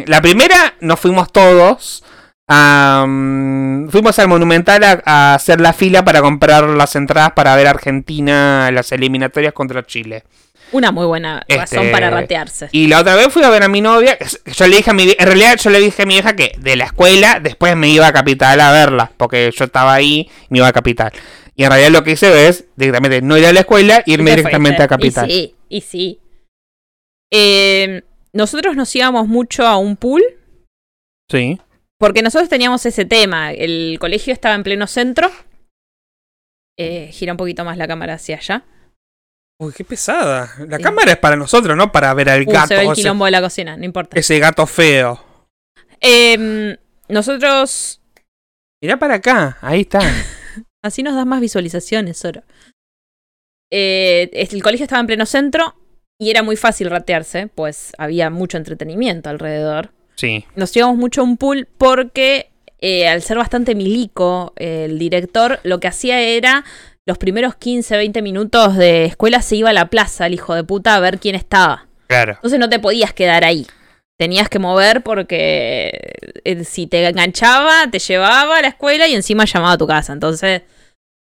La 0.09 0.21
primera 0.21 0.75
nos 0.81 0.99
fuimos 0.99 1.33
todos. 1.33 2.03
mm, 2.49 3.89
fuimos 3.89 4.19
al 4.19 4.29
Monumental 4.29 4.83
a, 4.85 5.03
a 5.05 5.35
hacer 5.35 5.61
la 5.61 5.73
fila 5.73 6.05
para 6.05 6.21
comprar 6.21 6.65
las 6.65 6.97
entradas 6.97 7.33
para 7.33 7.55
ver 7.57 7.67
Argentina 7.67 8.67
en 8.69 8.75
las 8.75 8.91
eliminatorias 8.93 9.53
contra 9.53 9.85
Chile. 9.87 10.25
Una 10.71 10.93
muy 10.93 11.07
buena 11.07 11.45
razón 11.49 11.79
Este, 11.79 11.91
para 11.93 12.11
ratearse. 12.11 12.69
Y 12.73 12.89
la 12.89 13.01
otra 13.01 13.15
vez 13.17 13.33
fui 13.33 13.43
a 13.43 13.49
ver 13.49 13.63
a 13.63 13.69
mi 13.69 13.81
novia. 13.81 14.19
Yo 14.45 14.67
le 14.67 14.77
dije 14.77 14.91
a 14.91 14.93
mi 14.93 15.15
en 15.19 15.27
realidad 15.27 15.59
yo 15.59 15.71
le 15.71 15.81
dije 15.81 16.03
a 16.03 16.07
mi 16.07 16.15
vieja 16.15 16.37
que 16.37 16.53
de 16.59 16.77
la 16.77 16.85
escuela 16.85 17.41
después 17.41 17.75
me 17.77 17.89
iba 17.89 18.07
a 18.07 18.13
Capital 18.13 18.61
a 18.61 18.71
verla. 18.73 19.11
Porque 19.17 19.51
yo 19.57 19.65
estaba 19.65 19.95
ahí 19.95 20.29
y 20.29 20.47
me 20.51 20.59
iba 20.59 20.69
a 20.69 20.73
Capital. 20.73 21.13
Y 21.57 21.65
en 21.65 21.71
realidad 21.71 21.91
lo 21.91 22.05
que 22.05 22.13
hice 22.13 22.49
es 22.49 22.67
directamente 22.77 23.23
no 23.23 23.39
ir 23.39 23.47
a 23.47 23.53
la 23.53 23.61
escuela 23.61 24.03
irme 24.07 24.31
directamente 24.31 24.83
a 24.83 24.89
Capital. 24.89 25.31
Y 25.31 25.33
sí, 25.33 25.55
y 25.69 25.81
sí. 25.81 26.21
Eh, 27.31 28.03
nosotros 28.39 28.75
nos 28.77 28.95
íbamos 28.95 29.27
mucho 29.29 29.67
a 29.67 29.77
un 29.77 29.97
pool 29.97 30.23
Sí. 31.31 31.61
porque 31.99 32.23
nosotros 32.23 32.49
teníamos 32.49 32.87
ese 32.87 33.05
tema. 33.05 33.53
El 33.53 33.99
colegio 34.01 34.33
estaba 34.33 34.55
en 34.55 34.63
pleno 34.63 34.87
centro. 34.87 35.31
Eh, 36.79 37.11
gira 37.13 37.33
un 37.33 37.37
poquito 37.37 37.65
más 37.65 37.77
la 37.77 37.87
cámara 37.89 38.15
hacia 38.15 38.37
allá. 38.37 38.65
Uy, 39.61 39.73
qué 39.77 39.85
pesada. 39.85 40.49
La 40.69 40.77
Sí. 40.77 40.83
cámara 40.85 41.11
es 41.13 41.19
para 41.19 41.35
nosotros, 41.37 41.77
no 41.77 41.91
para 41.91 42.15
ver 42.15 42.31
al 42.31 42.43
Uh, 42.47 42.53
gato. 42.53 42.69
se 42.69 42.75
ve 42.77 42.83
el 42.85 42.93
ese, 42.93 43.03
quilombo 43.03 43.25
de 43.25 43.31
la 43.33 43.41
cocina, 43.43 43.77
no 43.77 43.85
importa. 43.85 44.19
ese 44.19 44.39
gato 44.39 44.65
feo. 44.67 45.23
Eh, 46.01 46.79
nosotros. 47.09 48.01
Mirá 48.81 48.97
para 48.99 49.15
acá. 49.15 49.59
Ahí 49.61 49.81
está. 49.81 49.99
Así 50.85 51.03
nos 51.03 51.17
das 51.17 51.27
más 51.27 51.41
visualizaciones, 51.41 52.25
Oro. 52.25 52.45
Eh, 53.73 54.31
el 54.33 54.63
colegio 54.63 54.85
estaba 54.85 55.01
en 55.01 55.09
pleno 55.09 55.27
centro 55.27 55.75
y 56.19 56.31
era 56.31 56.43
muy 56.43 56.57
fácil 56.57 56.91
ratearse, 56.91 57.49
pues 57.55 57.93
había 57.97 58.31
mucho 58.31 58.59
entretenimiento 58.59 59.31
alrededor. 59.31 59.93
Sí. 60.17 60.45
nos 60.57 60.75
llevamos 60.75 60.97
mucho 60.97 61.21
a 61.21 61.25
un 61.25 61.37
pool 61.37 61.69
porque 61.79 62.51
eh, 62.81 63.07
al 63.07 63.23
ser 63.23 63.37
bastante 63.39 63.77
milico, 63.77 64.53
eh, 64.57 64.87
el 64.87 64.99
director 64.99 65.61
lo 65.63 65.79
que 65.79 65.87
hacía 65.87 66.21
era 66.21 66.65
los 67.07 67.19
primeros 67.19 67.55
15, 67.55 67.97
20 67.97 68.21
minutos 68.21 68.77
de 68.77 69.05
escuela 69.05 69.43
se 69.43 69.57
iba 69.57 69.71
a 69.71 69.73
la 69.73 69.87
plaza, 69.87 70.27
el 70.27 70.35
hijo 70.35 70.55
de 70.55 70.65
puta, 70.65 70.97
a 70.97 71.01
ver 71.01 71.21
quién 71.21 71.37
estaba. 71.37 71.87
Claro. 72.09 72.33
Entonces 72.33 72.59
no 72.59 72.69
te 72.69 72.81
podías 72.81 73.13
quedar 73.13 73.45
ahí. 73.45 73.67
Tenías 74.19 74.49
que 74.49 74.59
mover 74.59 75.03
porque 75.03 75.93
eh, 76.45 76.65
si 76.65 76.87
te 76.89 77.07
enganchaba, 77.07 77.89
te 77.91 78.01
llevaba 78.01 78.59
a 78.59 78.63
la 78.63 78.69
escuela 78.69 79.07
y 79.07 79.15
encima 79.15 79.45
llamaba 79.45 79.75
a 79.75 79.79
tu 79.79 79.87
casa. 79.87 80.13
Entonces 80.13 80.63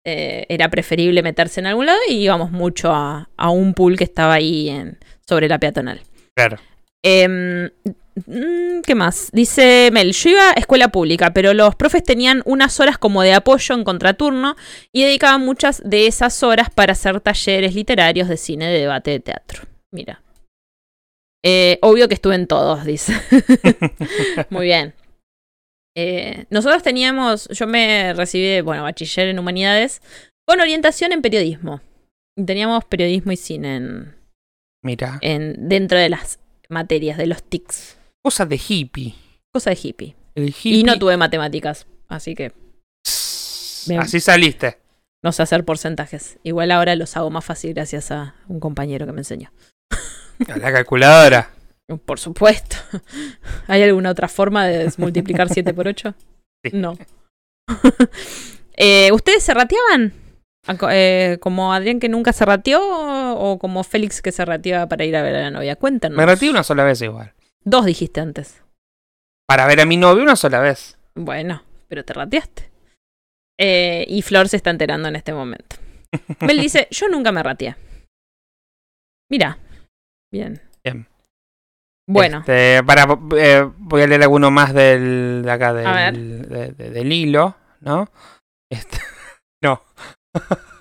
eh, 0.09 0.46
era 0.48 0.70
preferible 0.70 1.20
meterse 1.20 1.59
en 1.59 1.66
algún 1.66 1.86
lado 1.86 1.98
y 2.09 2.14
íbamos 2.14 2.52
mucho 2.52 2.92
a, 2.92 3.28
a 3.36 3.50
un 3.50 3.74
pool 3.74 3.98
que 3.98 4.04
estaba 4.04 4.34
ahí 4.34 4.68
en, 4.68 4.98
sobre 5.26 5.48
la 5.48 5.59
peatonal. 5.59 6.00
Claro. 6.36 6.59
Em, 7.02 7.64
mm, 8.26 8.82
¿Qué 8.86 8.94
más? 8.94 9.30
Dice 9.32 9.90
Mel, 9.92 10.12
yo 10.12 10.30
iba 10.30 10.50
a 10.50 10.52
escuela 10.52 10.88
pública, 10.88 11.32
pero 11.32 11.54
los 11.54 11.74
profes 11.74 12.04
tenían 12.04 12.40
unas 12.44 12.78
horas 12.78 12.98
como 12.98 13.22
de 13.22 13.32
apoyo 13.32 13.74
en 13.74 13.82
contraturno 13.82 14.54
y 14.92 15.02
dedicaban 15.02 15.44
muchas 15.44 15.82
de 15.84 16.07
esas 16.07 16.40
horas 16.44 16.70
para 16.70 16.92
hacer 16.92 17.20
talleres 17.20 17.74
literarios 17.74 18.28
de 18.28 18.36
cine, 18.36 18.68
de 18.68 18.78
debate, 18.78 19.11
de 19.11 19.20
teatro. 19.20 19.64
Mira. 19.90 20.22
Eh, 21.42 21.78
obvio 21.82 22.07
que 22.07 22.14
estuve 22.14 22.36
en 22.36 22.46
todos, 22.46 22.84
dice. 22.84 23.12
Muy 24.50 24.66
bien. 24.66 24.94
Eh, 25.99 26.44
nosotros 26.51 26.82
teníamos, 26.82 27.49
yo 27.49 27.66
me 27.66 28.12
recibí, 28.12 28.61
bueno, 28.61 28.82
bachiller 28.82 29.28
en 29.28 29.38
humanidades, 29.38 30.03
con 30.47 30.61
orientación 30.61 31.12
en 31.12 31.22
periodismo. 31.22 31.80
Teníamos 32.36 32.84
periodismo 32.84 33.32
y 33.32 33.36
cine 33.38 33.76
en, 33.76 34.14
Mira. 34.82 35.18
en, 35.22 35.68
dentro 35.68 35.99
de 35.99 36.11
las 36.11 36.38
materias, 36.68 37.16
de 37.16 37.26
los 37.26 37.42
TICs. 37.42 37.97
Cosas 38.22 38.47
de 38.47 38.61
hippie. 38.68 39.14
Cosa 39.51 39.70
de 39.70 39.78
hippie. 39.82 40.14
El 40.34 40.49
hippie. 40.49 40.80
Y 40.80 40.82
no 40.84 40.99
tuve 40.99 41.16
matemáticas, 41.16 41.86
así 42.09 42.34
que. 42.34 42.53
Así 43.99 44.20
saliste. 44.20 44.78
no 45.22 45.32
sé 45.32 45.42
hacer 45.42 45.64
porcentajes. 45.64 46.38
Igual 46.42 46.72
ahora 46.72 46.94
los 46.94 47.16
hago 47.16 47.30
más 47.30 47.44
fácil 47.44 47.72
gracias 47.72 48.11
a 48.11 48.34
un 48.49 48.61
compañero 48.61 49.07
que 49.07 49.12
me 49.12 49.20
enseñó. 49.20 49.51
A 50.47 50.59
la 50.59 50.72
calculadora. 50.72 51.55
Por 52.05 52.18
supuesto. 52.18 52.76
¿Hay 53.68 53.82
alguna 53.82 54.11
otra 54.11 54.28
forma 54.28 54.66
de 54.66 54.91
multiplicar 54.99 55.49
7 55.49 55.72
por 55.74 55.87
8? 55.89 56.14
Sí. 56.64 56.70
No. 56.74 56.97
Eh, 58.78 59.11
¿Ustedes 59.12 59.43
se 59.43 59.55
rateaban? 59.55 60.12
A 60.66 60.76
co- 60.76 60.91
eh, 60.91 61.39
¿Como 61.41 61.72
Adrián 61.72 61.99
que 61.99 62.11
nunca 62.11 62.34
se 62.34 62.45
rateó 62.45 62.78
o 63.39 63.59
como 63.59 63.82
Félix 63.84 64.20
que 64.20 64.32
se 64.32 64.45
rateaba 64.45 64.87
para 64.87 65.07
ir 65.07 65.16
a 65.16 65.22
ver 65.22 65.34
a 65.34 65.41
la 65.45 65.51
novia? 65.51 65.76
Cuéntanos. 65.76 66.14
Me 66.18 66.26
retiré 66.26 66.51
una 66.51 66.62
sola 66.62 66.84
vez 66.84 67.01
igual. 67.01 67.32
Dos 67.64 67.87
dijiste 67.87 68.20
antes. 68.20 68.62
Para 69.49 69.66
ver 69.66 69.80
a 69.80 69.87
mi 69.87 69.97
novio 69.97 70.22
una 70.22 70.37
sola 70.37 70.61
vez. 70.61 70.99
Bueno, 71.14 71.62
pero 71.89 72.05
te 72.05 72.12
rateaste. 72.12 72.70
Eh, 73.59 74.05
y 74.09 74.20
Flor 74.20 74.51
se 74.51 74.57
está 74.59 74.68
enterando 74.68 75.09
en 75.09 75.16
este 75.16 75.32
momento. 75.32 75.76
Mel 76.41 76.61
dice, 76.61 76.89
yo 76.91 77.09
nunca 77.09 77.32
me 77.32 77.43
rateé. 77.43 77.76
Mira. 79.30 79.59
Bien. 80.30 80.61
Bueno, 82.09 82.38
Este, 82.38 82.82
para, 82.84 83.07
eh, 83.36 83.68
voy 83.78 84.02
a 84.02 84.07
leer 84.07 84.22
alguno 84.22 84.50
más 84.50 84.72
del, 84.72 85.42
de 85.44 85.50
acá, 85.50 85.72
del, 85.72 86.48
de- 86.48 86.70
de- 86.72 86.90
del 86.90 87.12
hilo, 87.12 87.57
¿no? 87.80 88.09
Este, 88.70 88.98
no. 89.62 89.82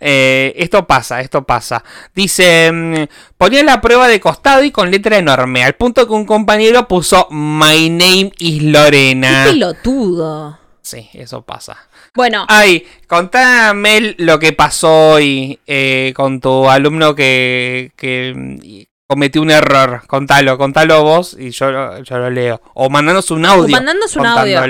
Eh, 0.00 0.52
esto 0.56 0.86
pasa, 0.86 1.20
esto 1.22 1.44
pasa. 1.44 1.82
Dice, 2.14 2.70
mm, 2.70 2.94
ponía 3.38 3.62
la 3.62 3.80
prueba 3.80 4.06
de 4.06 4.20
costado 4.20 4.62
y 4.64 4.70
con 4.70 4.90
letra 4.90 5.16
enorme, 5.16 5.64
al 5.64 5.74
punto 5.76 6.06
que 6.06 6.12
un 6.12 6.26
compañero 6.26 6.86
puso 6.88 7.26
My 7.30 7.88
name 7.88 8.32
is 8.38 8.60
qué 8.62 8.68
Lorena. 8.68 9.44
pelotudo. 9.48 10.58
Sí, 10.82 11.08
eso 11.14 11.40
pasa. 11.42 11.78
Bueno, 12.14 12.44
Ay, 12.48 12.86
contá, 13.06 13.72
Mel, 13.72 14.14
lo 14.18 14.38
que 14.38 14.52
pasó 14.52 15.12
hoy 15.12 15.58
eh, 15.66 16.12
con 16.14 16.40
tu 16.40 16.68
alumno 16.68 17.14
que, 17.14 17.92
que 17.96 18.86
cometió 19.12 19.42
un 19.42 19.50
error. 19.50 20.02
Contalo, 20.06 20.56
contalo 20.56 21.02
vos 21.02 21.36
y 21.38 21.50
yo, 21.50 21.70
lo- 21.70 22.02
yo 22.02 22.16
lo 22.18 22.30
leo. 22.30 22.62
O 22.72 22.88
mandanos 22.88 23.30
un 23.30 23.44
audio. 23.44 23.68
mandándonos 23.76 24.16
un 24.16 24.24
audio. 24.24 24.60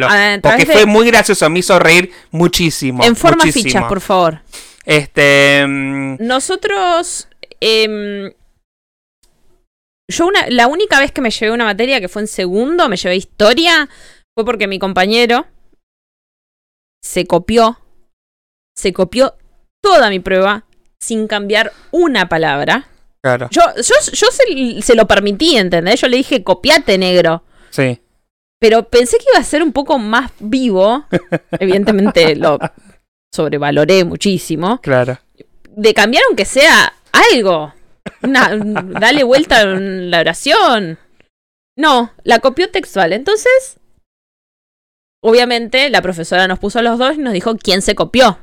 Porque 0.42 0.64
de- 0.64 0.72
fue 0.72 0.84
muy 0.86 1.06
gracioso, 1.06 1.48
me 1.48 1.60
hizo 1.60 1.78
reír 1.78 2.10
muchísimo. 2.32 3.04
en 3.04 3.14
forma 3.14 3.44
muchísimo. 3.44 3.64
fichas, 3.64 3.84
por 3.84 4.00
favor. 4.00 4.40
Este. 4.84 5.64
mm, 5.66 6.16
Nosotros. 6.20 7.28
em, 7.60 8.32
yo 10.10 10.26
una, 10.26 10.44
la 10.48 10.66
única 10.66 10.98
vez 10.98 11.12
que 11.12 11.20
me 11.20 11.30
llevé 11.30 11.52
una 11.52 11.64
materia 11.64 12.00
que 12.00 12.08
fue 12.08 12.22
en 12.22 12.28
segundo, 12.28 12.88
me 12.88 12.96
llevé 12.96 13.14
historia, 13.16 13.88
fue 14.36 14.44
porque 14.44 14.66
mi 14.66 14.78
compañero 14.80 15.46
se 17.02 17.26
copió. 17.26 17.78
Se 18.76 18.92
copió 18.92 19.36
toda 19.82 20.10
mi 20.10 20.18
prueba 20.18 20.64
sin 21.00 21.28
cambiar 21.28 21.72
una 21.92 22.28
palabra. 22.28 22.88
Claro, 23.22 23.48
Yo, 23.52 23.62
yo, 23.76 23.94
yo 24.12 24.26
se, 24.32 24.82
se 24.82 24.94
lo 24.96 25.06
permití, 25.06 25.56
¿entendés? 25.56 26.00
Yo 26.00 26.08
le 26.08 26.16
dije, 26.16 26.42
copiate, 26.42 26.98
negro. 26.98 27.44
sí. 27.70 27.98
Pero 28.60 28.88
pensé 28.88 29.18
que 29.18 29.24
iba 29.32 29.40
a 29.40 29.44
ser 29.44 29.60
un 29.60 29.72
poco 29.72 29.98
más 29.98 30.30
vivo. 30.38 31.04
Evidentemente 31.58 32.36
lo 32.36 32.60
sobrevaloré 33.34 34.04
muchísimo. 34.04 34.80
Claro. 34.80 35.18
De 35.70 35.92
cambiar 35.94 36.22
aunque 36.28 36.44
sea 36.44 36.92
algo. 37.32 37.74
Una- 38.22 38.50
dale 39.00 39.24
vuelta 39.24 39.62
en 39.62 40.12
la 40.12 40.20
oración. 40.20 40.96
No, 41.76 42.12
la 42.22 42.38
copió 42.38 42.70
textual. 42.70 43.12
Entonces, 43.12 43.80
obviamente, 45.24 45.90
la 45.90 46.00
profesora 46.02 46.46
nos 46.46 46.60
puso 46.60 46.78
a 46.78 46.82
los 46.82 46.98
dos 47.00 47.14
y 47.16 47.18
nos 47.18 47.32
dijo 47.32 47.56
quién 47.56 47.82
se 47.82 47.96
copió. 47.96 48.38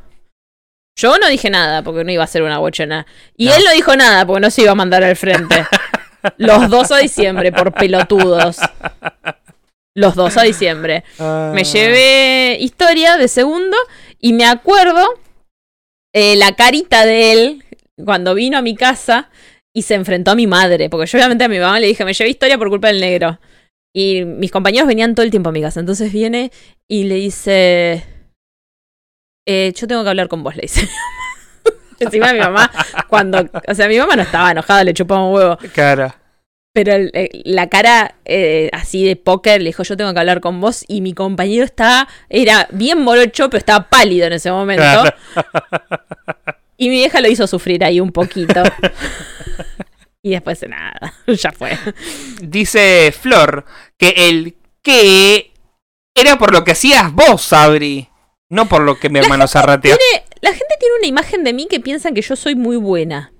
Yo 0.99 1.17
no 1.17 1.27
dije 1.29 1.49
nada 1.49 1.81
porque 1.81 2.03
no 2.03 2.11
iba 2.11 2.23
a 2.23 2.27
ser 2.27 2.41
una 2.43 2.57
bochona. 2.57 3.05
Y 3.37 3.45
No. 3.47 3.55
él 3.55 3.63
no 3.65 3.71
dijo 3.71 3.95
nada 3.95 4.25
porque 4.25 4.41
no 4.41 4.51
se 4.51 4.63
iba 4.63 4.71
a 4.71 4.75
mandar 4.75 5.03
al 5.03 5.15
frente. 5.15 5.65
Los 6.37 6.69
dos 6.69 6.91
a 6.91 6.97
diciembre, 6.97 7.51
por 7.53 7.73
pelotudos. 7.73 8.57
Los 9.95 10.15
dos 10.15 10.35
a 10.37 10.43
diciembre. 10.43 11.03
Me 11.17 11.23
Ah, 11.25 11.53
llevé 11.63 12.57
historia 12.59 13.17
de 13.17 13.27
segundo 13.29 13.77
y 14.19 14.33
me 14.33 14.45
acuerdo 14.45 15.05
eh, 16.13 16.35
la 16.35 16.53
carita 16.55 17.05
de 17.05 17.31
él 17.31 17.63
cuando 18.03 18.33
vino 18.35 18.57
a 18.57 18.61
mi 18.61 18.75
casa 18.75 19.29
y 19.73 19.83
se 19.83 19.95
enfrentó 19.95 20.31
a 20.31 20.35
mi 20.35 20.47
madre. 20.47 20.89
Porque 20.89 21.05
yo 21.07 21.17
obviamente 21.17 21.45
a 21.45 21.47
mi 21.49 21.59
mamá 21.59 21.79
le 21.79 21.87
dije, 21.87 22.03
me 22.03 22.13
llevé 22.13 22.29
historia 22.29 22.57
por 22.57 22.69
culpa 22.69 22.87
del 22.89 22.99
negro. 22.99 23.39
Y 23.93 24.23
mis 24.25 24.51
compañeros 24.51 24.87
venían 24.87 25.15
todo 25.15 25.23
el 25.23 25.31
tiempo 25.31 25.49
a 25.49 25.53
mi 25.53 25.61
casa. 25.61 25.79
Entonces 25.79 26.11
viene 26.11 26.51
y 26.87 27.05
le 27.05 27.15
dice, 27.15 28.03
eh, 29.45 29.73
yo 29.75 29.87
tengo 29.87 30.03
que 30.03 30.09
hablar 30.09 30.27
con 30.27 30.43
vos, 30.43 30.55
le 30.55 30.63
dice. 30.63 30.87
Encima 31.99 32.31
mi 32.33 32.39
mamá, 32.39 32.71
cuando, 33.09 33.45
o 33.67 33.73
sea, 33.75 33.87
mi 33.89 33.97
mamá 33.97 34.15
no 34.15 34.21
estaba 34.21 34.51
enojada, 34.51 34.83
le 34.85 34.93
chupaba 34.93 35.25
un 35.25 35.33
huevo. 35.35 35.57
Claro. 35.73 36.13
Pero 36.73 36.93
el- 36.93 37.11
el- 37.13 37.29
la 37.45 37.67
cara 37.67 38.15
eh, 38.25 38.69
así 38.73 39.03
de 39.05 39.15
póker 39.15 39.59
le 39.61 39.69
dijo, 39.69 39.83
yo 39.83 39.97
tengo 39.97 40.13
que 40.13 40.19
hablar 40.19 40.39
con 40.39 40.61
vos. 40.61 40.85
Y 40.87 41.01
mi 41.01 41.13
compañero 41.13 41.65
estaba, 41.65 42.07
era 42.29 42.67
bien 42.71 43.01
morocho, 43.01 43.49
pero 43.49 43.57
estaba 43.59 43.89
pálido 43.89 44.27
en 44.27 44.33
ese 44.33 44.51
momento. 44.51 44.83
Claro. 44.83 45.13
Y 46.77 46.87
mi 46.89 46.95
vieja 46.95 47.19
lo 47.19 47.27
hizo 47.27 47.47
sufrir 47.47 47.83
ahí 47.83 47.99
un 47.99 48.11
poquito. 48.13 48.63
y 50.21 50.31
después 50.31 50.63
nada, 50.69 51.13
ya 51.27 51.51
fue. 51.51 51.77
Dice 52.41 53.11
Flor 53.19 53.65
que 53.97 54.13
el 54.29 54.55
que 54.81 55.51
era 56.15 56.37
por 56.37 56.53
lo 56.53 56.63
que 56.63 56.71
hacías 56.71 57.11
vos, 57.11 57.41
Sabri. 57.41 58.07
No 58.51 58.67
por 58.67 58.81
lo 58.81 58.97
que 58.99 59.09
mi 59.09 59.19
hermano 59.19 59.47
se 59.47 59.61
rateó. 59.61 59.95
Tiene- 59.97 60.25
la 60.41 60.51
gente 60.51 60.75
tiene 60.79 60.95
una 60.97 61.07
imagen 61.07 61.43
de 61.43 61.53
mí 61.53 61.67
que 61.67 61.79
piensan 61.79 62.13
que 62.13 62.21
yo 62.21 62.35
soy 62.35 62.55
muy 62.55 62.77
buena. 62.77 63.31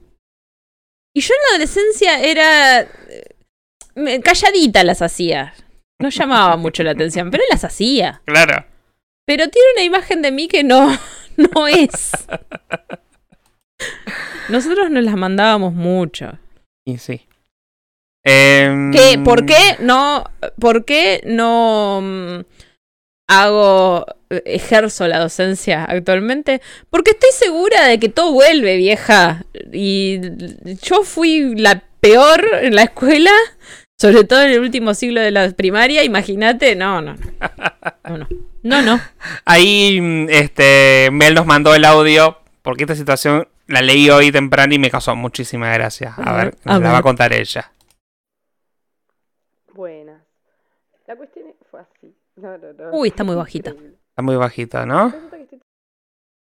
Y 1.16 1.22
yo 1.22 1.34
en 1.34 1.40
la 1.42 1.50
adolescencia 1.56 2.22
era... 2.24 2.82
eh, 2.82 4.22
calladita 4.24 4.84
las 4.84 5.02
hacía. 5.02 5.54
No 6.00 6.10
llamaba 6.10 6.56
mucho 6.58 6.84
la 6.84 6.92
atención, 6.92 7.32
pero 7.32 7.44
las 7.50 7.64
hacía. 7.64 8.22
Claro. 8.26 8.66
Pero 9.26 9.50
tiene 9.50 9.68
una 9.76 9.84
imagen 9.84 10.22
de 10.22 10.32
mí 10.32 10.48
que 10.48 10.64
no, 10.64 10.98
no 11.38 11.68
es. 11.68 12.12
Nosotros 14.50 14.90
nos 14.92 15.04
las 15.04 15.16
mandábamos 15.16 15.74
mucho. 15.74 16.38
Y 16.86 16.98
sí. 16.98 17.26
¿Qué? 18.24 19.20
¿Por 19.24 19.46
qué 19.46 19.78
no? 19.80 20.24
¿Por 20.60 20.86
qué 20.86 21.22
no 21.26 22.00
mm, 22.04 22.40
hago 23.30 24.06
ejerzo 24.30 25.08
la 25.08 25.20
docencia 25.20 25.86
actualmente? 25.86 26.62
Porque 26.90 27.12
estoy 27.12 27.30
segura 27.32 27.86
de 27.86 28.00
que 28.00 28.10
todo 28.10 28.34
vuelve, 28.34 28.76
vieja. 28.76 29.46
Y 29.72 30.20
yo 30.82 31.04
fui 31.04 31.56
la 31.56 31.84
peor 32.02 32.46
en 32.62 32.76
la 32.76 32.84
escuela, 32.84 33.32
sobre 33.98 34.24
todo 34.26 34.42
en 34.42 34.52
el 34.52 34.60
último 34.60 34.94
siglo 34.94 35.22
de 35.22 35.32
la 35.32 35.50
primaria. 35.52 36.04
Imagínate, 36.04 36.76
no, 36.76 37.02
no, 37.02 37.16
no. 38.04 38.28
No, 38.62 38.82
no. 38.82 39.00
Ahí, 39.46 40.02
mm, 40.02 40.30
este, 40.30 41.10
Mel 41.12 41.34
nos 41.34 41.46
mandó 41.46 41.74
el 41.76 41.86
audio 41.86 42.40
porque 42.62 42.84
esta 42.84 42.96
situación 42.96 43.48
la 43.68 43.82
leí 43.82 44.10
hoy 44.10 44.32
temprano 44.32 44.74
y 44.74 44.80
me 44.80 44.90
causó 44.90 45.16
muchísima 45.16 45.72
gracia. 45.72 46.14
A, 46.18 46.34
A 46.34 46.36
ver, 46.36 46.46
ver, 46.46 46.56
a 46.66 46.80
la 46.80 46.92
va 46.92 46.98
a 46.98 47.04
contar 47.04 47.32
ella. 47.34 47.72
Buenas. 49.74 50.22
La 51.08 51.16
cuestión 51.16 51.48
es-. 51.48 51.59
No, 52.42 52.58
no, 52.58 52.74
no. 52.74 52.92
Uy, 52.98 53.10
está 53.10 53.24
muy 53.24 53.36
bajita. 53.36 53.72
Increíble. 53.72 53.98
Está 54.10 54.22
muy 54.22 54.36
bajito, 54.36 54.86
¿no? 54.86 55.14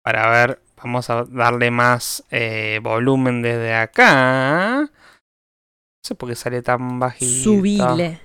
Para 0.03 0.29
ver, 0.29 0.59
vamos 0.77 1.09
a 1.09 1.25
darle 1.25 1.71
más 1.71 2.23
eh, 2.29 2.79
volumen 2.81 3.41
desde 3.41 3.73
acá. 3.73 4.81
No 4.81 4.89
sé 6.03 6.15
por 6.15 6.29
qué 6.29 6.36
sale 6.36 6.61
tan 6.61 6.99
bajito. 6.99 7.43
Subile. 7.43 8.21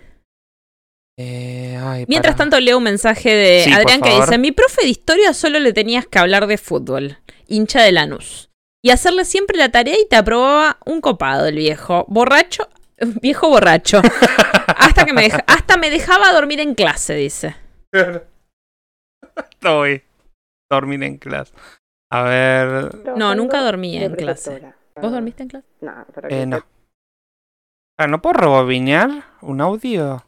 Eh, 1.18 1.78
ay, 1.82 2.04
Mientras 2.08 2.36
tanto 2.36 2.58
leo 2.60 2.78
un 2.78 2.84
mensaje 2.84 3.30
de 3.34 3.64
Sí, 3.64 3.72
Adrián 3.72 4.00
que 4.00 4.14
dice, 4.14 4.38
mi 4.38 4.52
profe 4.52 4.82
de 4.82 4.88
historia 4.88 5.34
solo 5.34 5.58
le 5.58 5.72
tenías 5.72 6.06
que 6.06 6.18
hablar 6.18 6.46
de 6.46 6.56
fútbol, 6.56 7.18
hincha 7.46 7.82
de 7.82 7.92
Lanús, 7.92 8.48
y 8.82 8.90
hacerle 8.90 9.26
siempre 9.26 9.58
la 9.58 9.70
tarea 9.70 9.96
y 10.00 10.08
te 10.08 10.16
aprobaba 10.16 10.78
un 10.86 11.02
copado 11.02 11.46
el 11.46 11.56
viejo, 11.56 12.06
borracho, 12.08 12.68
viejo 13.20 13.50
borracho, 13.50 14.00
hasta 14.90 15.04
que 15.06 15.12
me 15.12 15.22
deja- 15.22 15.44
hasta 15.46 15.76
me 15.76 15.90
dejaba 15.90 16.32
dormir 16.32 16.60
en 16.60 16.74
clase, 16.74 17.14
dice. 17.14 17.56
Estoy. 19.50 20.02
Dormir 20.70 21.02
en 21.02 21.16
clase. 21.18 21.52
A 22.12 22.22
ver. 22.22 23.16
No, 23.16 23.34
nunca 23.34 23.60
dormía 23.62 24.04
en 24.04 24.14
clase. 24.14 24.62
¿Vos 25.00 25.12
dormiste 25.12 25.42
en 25.44 25.48
clase? 25.48 25.66
No, 25.80 26.04
pero 26.14 26.28
Eh, 26.30 26.46
no. 26.46 26.58
Ah, 27.98 28.06
¿No 28.06 28.22
puedo 28.22 28.34
rebobinear 28.34 29.10
un 29.42 29.60
audio? 29.60 30.22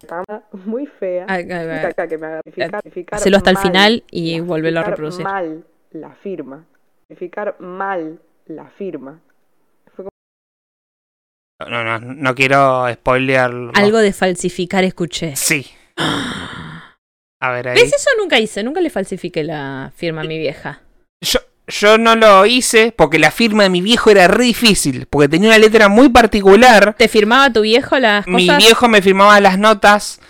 muy 0.52 0.86
fea. 0.86 1.24
Ay, 1.28 1.46
ay, 1.50 1.68
ay. 1.68 1.86
Acá 1.86 2.06
que 2.06 2.18
me 2.18 2.26
haga 2.26 2.40
verificar- 2.44 2.82
verificar 2.84 3.18
Hacelo 3.18 3.36
hasta 3.38 3.50
el 3.50 3.56
final 3.58 4.04
y 4.10 4.40
volvelo 4.40 4.80
a 4.80 4.84
reproducir. 4.84 5.24
mal 5.24 5.64
la 5.90 6.10
firma. 6.16 6.64
Verificar 7.08 7.56
mal 7.60 8.20
la 8.46 8.66
firma. 8.70 9.20
No, 11.68 11.84
no, 11.84 11.98
no 12.00 12.34
quiero 12.34 12.86
spoilear. 12.92 13.52
Algo 13.74 13.98
de 13.98 14.12
falsificar 14.12 14.84
escuché. 14.84 15.34
Sí. 15.36 15.66
A 15.96 17.50
ver 17.50 17.68
ahí. 17.68 17.74
¿Ves? 17.74 17.92
Eso 17.92 18.10
nunca 18.18 18.38
hice, 18.38 18.62
nunca 18.62 18.80
le 18.80 18.90
falsifiqué 18.90 19.42
la 19.42 19.92
firma 19.96 20.20
a 20.20 20.24
mi 20.24 20.38
vieja. 20.38 20.80
Yo, 21.20 21.40
yo 21.66 21.98
no 21.98 22.14
lo 22.16 22.46
hice 22.46 22.92
porque 22.96 23.18
la 23.18 23.30
firma 23.30 23.64
de 23.64 23.70
mi 23.70 23.80
viejo 23.80 24.10
era 24.10 24.28
re 24.28 24.44
difícil. 24.44 25.06
Porque 25.10 25.28
tenía 25.28 25.48
una 25.48 25.58
letra 25.58 25.88
muy 25.88 26.08
particular. 26.08 26.94
¿Te 26.96 27.08
firmaba 27.08 27.52
tu 27.52 27.62
viejo 27.62 27.98
las 27.98 28.24
cosas? 28.24 28.36
Mi 28.40 28.48
viejo 28.56 28.88
me 28.88 29.02
firmaba 29.02 29.40
las 29.40 29.58
notas 29.58 30.20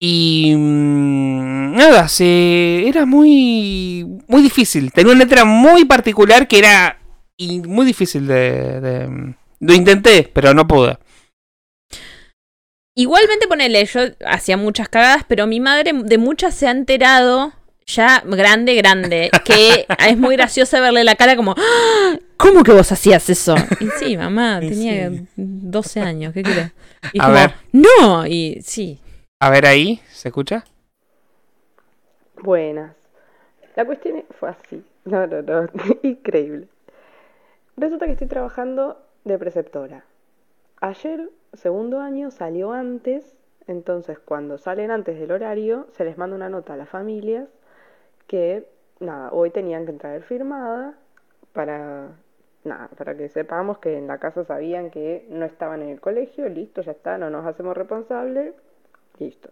Y 0.00 0.54
mm, 0.56 1.76
nada, 1.76 2.08
se 2.08 2.88
era 2.88 3.04
muy 3.04 4.06
muy 4.28 4.42
difícil. 4.42 4.92
Tenía 4.92 5.12
una 5.12 5.24
letra 5.24 5.44
muy 5.44 5.84
particular 5.84 6.46
que 6.48 6.58
era 6.58 6.98
y 7.36 7.60
muy 7.62 7.84
difícil 7.86 8.26
de, 8.26 8.80
de- 8.80 9.34
Lo 9.60 9.74
intenté, 9.74 10.28
pero 10.32 10.54
no 10.54 10.66
pude. 10.66 10.98
Igualmente, 12.96 13.46
ponele, 13.46 13.84
yo 13.86 14.00
hacía 14.26 14.56
muchas 14.56 14.88
cagadas, 14.88 15.24
pero 15.28 15.46
mi 15.46 15.60
madre 15.60 15.92
de 15.94 16.18
muchas 16.18 16.54
se 16.54 16.66
ha 16.66 16.70
enterado, 16.70 17.52
ya 17.86 18.22
grande, 18.26 18.74
grande, 18.74 19.30
que 19.44 19.86
es 20.08 20.18
muy 20.18 20.36
graciosa 20.36 20.80
verle 20.80 21.04
la 21.04 21.14
cara 21.14 21.36
como, 21.36 21.54
"¡Ah! 21.56 22.18
¿cómo 22.36 22.62
que 22.62 22.72
vos 22.72 22.90
hacías 22.92 23.28
eso? 23.30 23.54
Y 23.80 23.86
sí, 23.98 24.16
mamá, 24.16 24.60
tenía 24.60 25.08
sí. 25.10 25.26
12 25.36 26.00
años, 26.00 26.34
¿qué 26.34 26.42
querés? 26.42 26.72
Y 27.14 27.18
A 27.20 27.24
como, 27.24 27.34
ver. 27.34 27.54
no, 27.72 28.26
y 28.26 28.60
sí. 28.62 28.98
A 29.40 29.48
ver 29.48 29.64
ahí, 29.66 30.00
¿se 30.10 30.28
escucha? 30.28 30.64
Buenas. 32.42 32.94
La 33.76 33.84
cuestión 33.86 34.18
es- 34.18 34.24
fue 34.38 34.50
así. 34.50 34.82
No, 35.06 35.26
no, 35.26 35.40
no. 35.42 35.68
Increíble. 36.02 36.68
Resulta 37.76 38.04
que 38.06 38.12
estoy 38.12 38.26
trabajando 38.28 38.98
de 39.24 39.38
preceptora. 39.38 40.04
Ayer, 40.80 41.30
segundo 41.52 42.00
año, 42.00 42.30
salió 42.30 42.72
antes. 42.72 43.36
Entonces, 43.66 44.18
cuando 44.18 44.58
salen 44.58 44.90
antes 44.90 45.18
del 45.20 45.30
horario, 45.30 45.86
se 45.92 46.04
les 46.04 46.16
manda 46.16 46.36
una 46.36 46.48
nota 46.48 46.74
a 46.74 46.76
las 46.76 46.88
familias 46.88 47.48
que, 48.26 48.66
nada, 48.98 49.30
hoy 49.32 49.50
tenían 49.50 49.86
que 49.86 49.92
traer 49.92 50.22
firmada 50.22 50.94
para, 51.52 52.08
nada, 52.64 52.88
para 52.96 53.16
que 53.16 53.28
sepamos 53.28 53.78
que 53.78 53.98
en 53.98 54.06
la 54.06 54.18
casa 54.18 54.44
sabían 54.44 54.90
que 54.90 55.26
no 55.28 55.44
estaban 55.44 55.82
en 55.82 55.90
el 55.90 56.00
colegio. 56.00 56.48
Listo, 56.48 56.80
ya 56.80 56.92
está, 56.92 57.18
no 57.18 57.28
nos 57.28 57.46
hacemos 57.46 57.76
responsables. 57.76 58.54
Listo. 59.18 59.50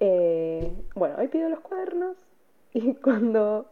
Eh, 0.00 0.70
bueno, 0.94 1.16
hoy 1.18 1.28
pido 1.28 1.48
los 1.48 1.60
cuadernos 1.60 2.16
y 2.74 2.94
cuando 3.02 3.66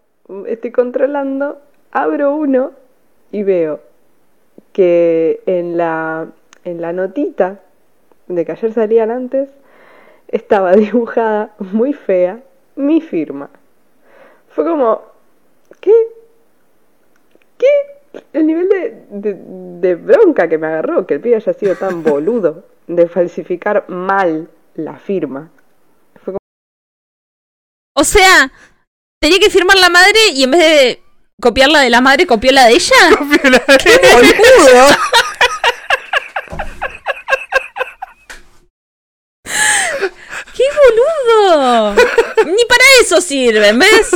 estoy 0.47 0.73
controlando, 0.73 1.61
abro 1.91 2.35
uno 2.35 2.73
y 3.31 3.43
veo 3.43 3.92
que 4.73 5.43
en 5.47 5.77
la, 5.77 6.29
en 6.65 6.81
la 6.81 6.93
notita 6.93 7.61
de 8.29 8.45
que 8.45 8.53
ayer 8.53 8.73
salían 8.73 9.11
antes 9.11 9.51
estaba 10.29 10.73
dibujada 10.77 11.55
muy 11.59 11.93
fea 11.93 12.43
mi 12.77 13.01
firma. 13.01 13.51
Fue 14.49 14.65
como, 14.65 15.03
¿qué? 15.81 15.93
¿Qué? 17.59 17.67
El 18.33 18.47
nivel 18.47 18.69
de, 18.69 19.05
de, 19.11 19.35
de 19.35 19.95
bronca 19.95 20.49
que 20.49 20.59
me 20.59 20.67
agarró, 20.67 21.07
que 21.07 21.15
el 21.15 21.21
pibe 21.21 21.37
haya 21.37 21.53
sido 21.55 21.75
tan 21.77 22.03
boludo 22.03 22.65
de 22.87 23.09
falsificar 23.09 23.89
mal 23.89 24.49
la 24.75 24.99
firma. 24.99 25.51
O 27.95 28.05
sea, 28.05 28.51
tenía 29.21 29.39
que 29.39 29.51
firmar 29.51 29.77
la 29.77 29.89
madre 29.89 30.19
y 30.35 30.45
en 30.45 30.51
vez 30.51 30.61
de 30.61 31.03
copiar 31.43 31.69
la 31.71 31.81
de 31.81 31.91
la 31.91 32.01
madre, 32.01 32.25
copió 32.27 32.53
la 32.53 32.67
de 32.67 32.75
ella. 32.75 32.97
¡Qué 33.83 34.01
boludo! 34.15 34.97
¡Qué 40.55 40.65
boludo! 40.79 41.95
Ni 42.47 42.65
para 42.69 42.85
eso 43.01 43.21
sirven, 43.21 43.79
¿ves? 43.79 44.11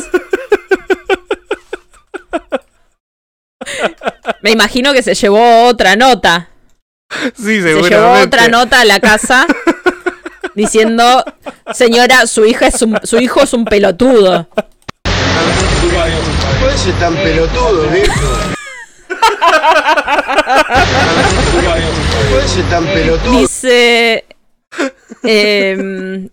Me 4.42 4.50
imagino 4.52 4.92
que 4.92 5.02
se 5.02 5.14
llevó 5.14 5.64
otra 5.66 5.96
nota. 5.96 6.48
Sí, 7.36 7.60
Se 7.60 7.74
llevó 7.74 7.84
seguramente. 7.84 8.26
otra 8.26 8.48
nota 8.48 8.80
a 8.80 8.84
la 8.84 9.00
casa 9.00 9.46
diciendo, 10.54 11.24
señora, 11.74 12.26
su 12.26 12.44
hija 12.44 12.66
es 12.68 12.82
un- 12.82 13.00
su 13.02 13.18
hijo 13.18 13.42
es 13.42 13.52
un 13.52 13.64
pelotudo. 13.64 14.48
Puede 16.60 16.78
ser 16.78 16.94
tan 16.94 17.14
pelotudo, 17.14 17.88
viejo. 17.90 18.12
puede 22.30 22.48
ser 22.48 22.64
tan 22.70 22.84
pelotudo. 22.86 23.38
Dice. 23.40 24.24
em, 25.22 26.28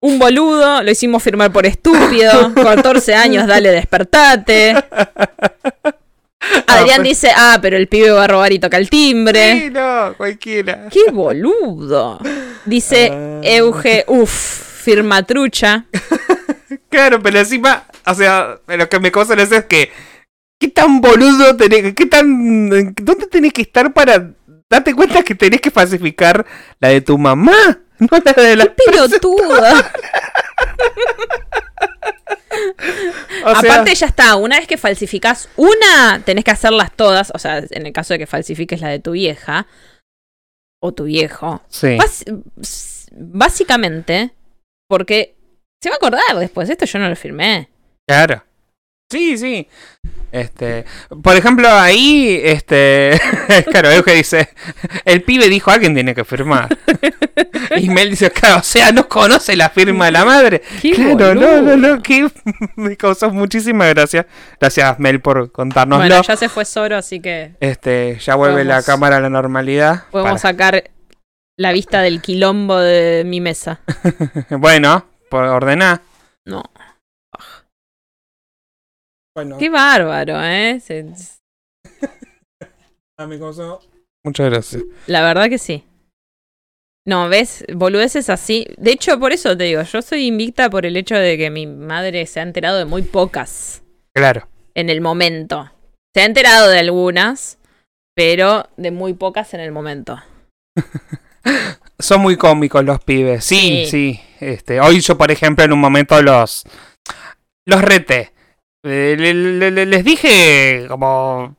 un 0.00 0.18
boludo, 0.18 0.82
lo 0.82 0.90
hicimos 0.90 1.22
firmar 1.22 1.52
por 1.52 1.66
estúpido. 1.66 2.52
14 2.54 3.14
años, 3.14 3.46
dale, 3.46 3.70
despertate. 3.70 4.74
Adrián 6.66 6.98
pues- 6.98 7.08
dice: 7.08 7.30
Ah, 7.34 7.58
pero 7.60 7.76
el 7.76 7.88
pibe 7.88 8.10
va 8.10 8.24
a 8.24 8.28
robar 8.28 8.52
y 8.52 8.58
toca 8.58 8.76
el 8.76 8.88
timbre. 8.90 9.60
Sí, 9.60 9.70
no, 9.70 10.14
cualquiera. 10.16 10.88
¡Qué 10.90 11.10
boludo! 11.12 12.18
Dice 12.64 13.10
Ah. 13.12 13.40
Euge, 13.42 14.04
uff, 14.08 14.32
firma 14.82 15.22
trucha. 15.24 15.84
Claro, 16.90 17.20
pero 17.22 17.38
encima, 17.38 17.86
o 18.06 18.14
sea, 18.14 18.60
lo 18.66 18.88
que 18.88 19.00
me 19.00 19.12
causa 19.12 19.34
es 19.34 19.64
que. 19.64 19.90
¿Qué 20.60 20.68
tan 20.68 21.00
boludo 21.00 21.56
tenés? 21.56 21.94
¿Qué 21.94 22.06
tan. 22.06 22.68
¿Dónde 22.94 23.26
tenés 23.30 23.52
que 23.52 23.62
estar 23.62 23.92
para 23.92 24.32
darte 24.68 24.94
cuenta 24.94 25.22
que 25.22 25.34
tenés 25.34 25.60
que 25.60 25.70
falsificar 25.70 26.44
la 26.80 26.88
de 26.88 27.00
tu 27.00 27.18
mamá? 27.18 27.80
No 28.00 28.16
la 28.24 28.32
de 28.32 28.54
la. 28.54 28.66
Pelotuda. 28.66 29.90
O 33.44 33.54
sea, 33.60 33.74
Aparte 33.74 33.94
ya 33.94 34.06
está, 34.06 34.36
una 34.36 34.58
vez 34.58 34.66
que 34.66 34.76
falsificás 34.76 35.48
una, 35.56 36.20
tenés 36.24 36.44
que 36.44 36.50
hacerlas 36.50 36.90
todas, 36.94 37.30
o 37.34 37.38
sea, 37.38 37.58
en 37.58 37.86
el 37.86 37.92
caso 37.92 38.14
de 38.14 38.18
que 38.18 38.26
falsifiques 38.26 38.80
la 38.80 38.88
de 38.88 38.98
tu 38.98 39.12
vieja 39.12 39.66
o 40.80 40.92
tu 40.92 41.04
viejo. 41.04 41.62
Sí. 41.68 41.96
Básicamente, 43.12 44.34
porque 44.88 45.37
se 45.80 45.88
va 45.90 45.94
a 45.94 45.96
acordar 45.96 46.38
después, 46.38 46.68
esto 46.70 46.84
yo 46.86 46.98
no 46.98 47.08
lo 47.08 47.16
firmé. 47.16 47.68
Claro. 48.06 48.44
Sí, 49.10 49.38
sí. 49.38 49.66
Este, 50.32 50.84
por 51.22 51.34
ejemplo, 51.34 51.66
ahí, 51.70 52.38
este, 52.44 53.18
claro, 53.70 53.90
Euge 53.90 54.12
dice, 54.14 54.50
el 55.06 55.22
pibe 55.22 55.48
dijo, 55.48 55.70
alguien 55.70 55.94
tiene 55.94 56.14
que 56.14 56.24
firmar. 56.24 56.68
Y 57.76 57.88
Mel 57.88 58.10
dice, 58.10 58.30
claro, 58.30 58.58
o 58.58 58.62
sea, 58.62 58.92
no 58.92 59.08
conoce 59.08 59.56
la 59.56 59.70
firma 59.70 60.06
de 60.06 60.12
la 60.12 60.24
madre. 60.26 60.62
Claro, 60.94 61.34
no, 61.34 61.62
no, 61.62 61.76
no, 61.76 62.02
que 62.02 62.28
me 62.76 62.96
causó 62.98 63.30
muchísima 63.30 63.86
gracia. 63.86 64.26
Gracias, 64.60 64.98
Mel, 64.98 65.20
por 65.22 65.50
contárnoslo. 65.52 66.04
Bueno, 66.06 66.22
ya 66.22 66.36
se 66.36 66.50
fue 66.50 66.66
Zoro, 66.66 66.96
así 66.98 67.20
que 67.20 67.52
Este, 67.60 68.18
ya 68.20 68.34
vuelve 68.34 68.64
la 68.64 68.82
cámara 68.82 69.16
a 69.16 69.20
la 69.20 69.30
normalidad. 69.30 70.04
podemos 70.10 70.32
Para- 70.42 70.52
sacar 70.52 70.90
la 71.56 71.72
vista 71.72 72.02
del 72.02 72.20
quilombo 72.20 72.78
de 72.78 73.22
mi 73.24 73.40
mesa. 73.40 73.80
Bueno, 74.50 75.06
por 75.28 75.44
ordenar. 75.44 76.00
No, 76.46 76.62
Bueno, 79.36 79.56
qué 79.58 79.70
bárbaro, 79.70 80.42
¿eh? 80.42 80.80
Se- 80.80 81.04
muchas 84.24 84.50
gracias. 84.50 84.82
La 85.06 85.22
verdad 85.22 85.48
que 85.48 85.58
sí. 85.58 85.84
No, 87.06 87.28
ves, 87.28 87.64
boludeces 87.74 88.28
así. 88.30 88.66
De 88.76 88.90
hecho, 88.92 89.18
por 89.18 89.32
eso 89.32 89.56
te 89.56 89.64
digo, 89.64 89.82
yo 89.82 90.02
soy 90.02 90.26
invicta 90.26 90.68
por 90.68 90.84
el 90.84 90.96
hecho 90.96 91.14
de 91.14 91.38
que 91.38 91.50
mi 91.50 91.66
madre 91.66 92.26
se 92.26 92.40
ha 92.40 92.42
enterado 92.42 92.78
de 92.78 92.84
muy 92.84 93.02
pocas 93.02 93.82
Claro. 94.14 94.48
en 94.74 94.90
el 94.90 95.00
momento. 95.00 95.70
Se 96.14 96.22
ha 96.22 96.26
enterado 96.26 96.68
de 96.68 96.80
algunas, 96.80 97.58
pero 98.14 98.68
de 98.76 98.90
muy 98.90 99.14
pocas 99.14 99.54
en 99.54 99.60
el 99.60 99.72
momento. 99.72 100.18
Son 101.98 102.20
muy 102.20 102.36
cómicos 102.36 102.84
los 102.84 103.00
pibes. 103.02 103.44
Sí, 103.44 103.84
sí. 103.86 103.90
Sí. 103.90 104.20
Este, 104.40 104.80
hoy 104.80 105.00
yo, 105.00 105.18
por 105.18 105.30
ejemplo, 105.30 105.64
en 105.64 105.72
un 105.72 105.80
momento 105.80 106.20
los 106.22 106.64
los 107.66 107.82
reté. 107.82 108.32
Eh, 108.84 109.16
le- 109.18 109.34
le- 109.34 109.70
le- 109.72 109.86
les 109.86 110.04
dije 110.04 110.86
como 110.88 111.56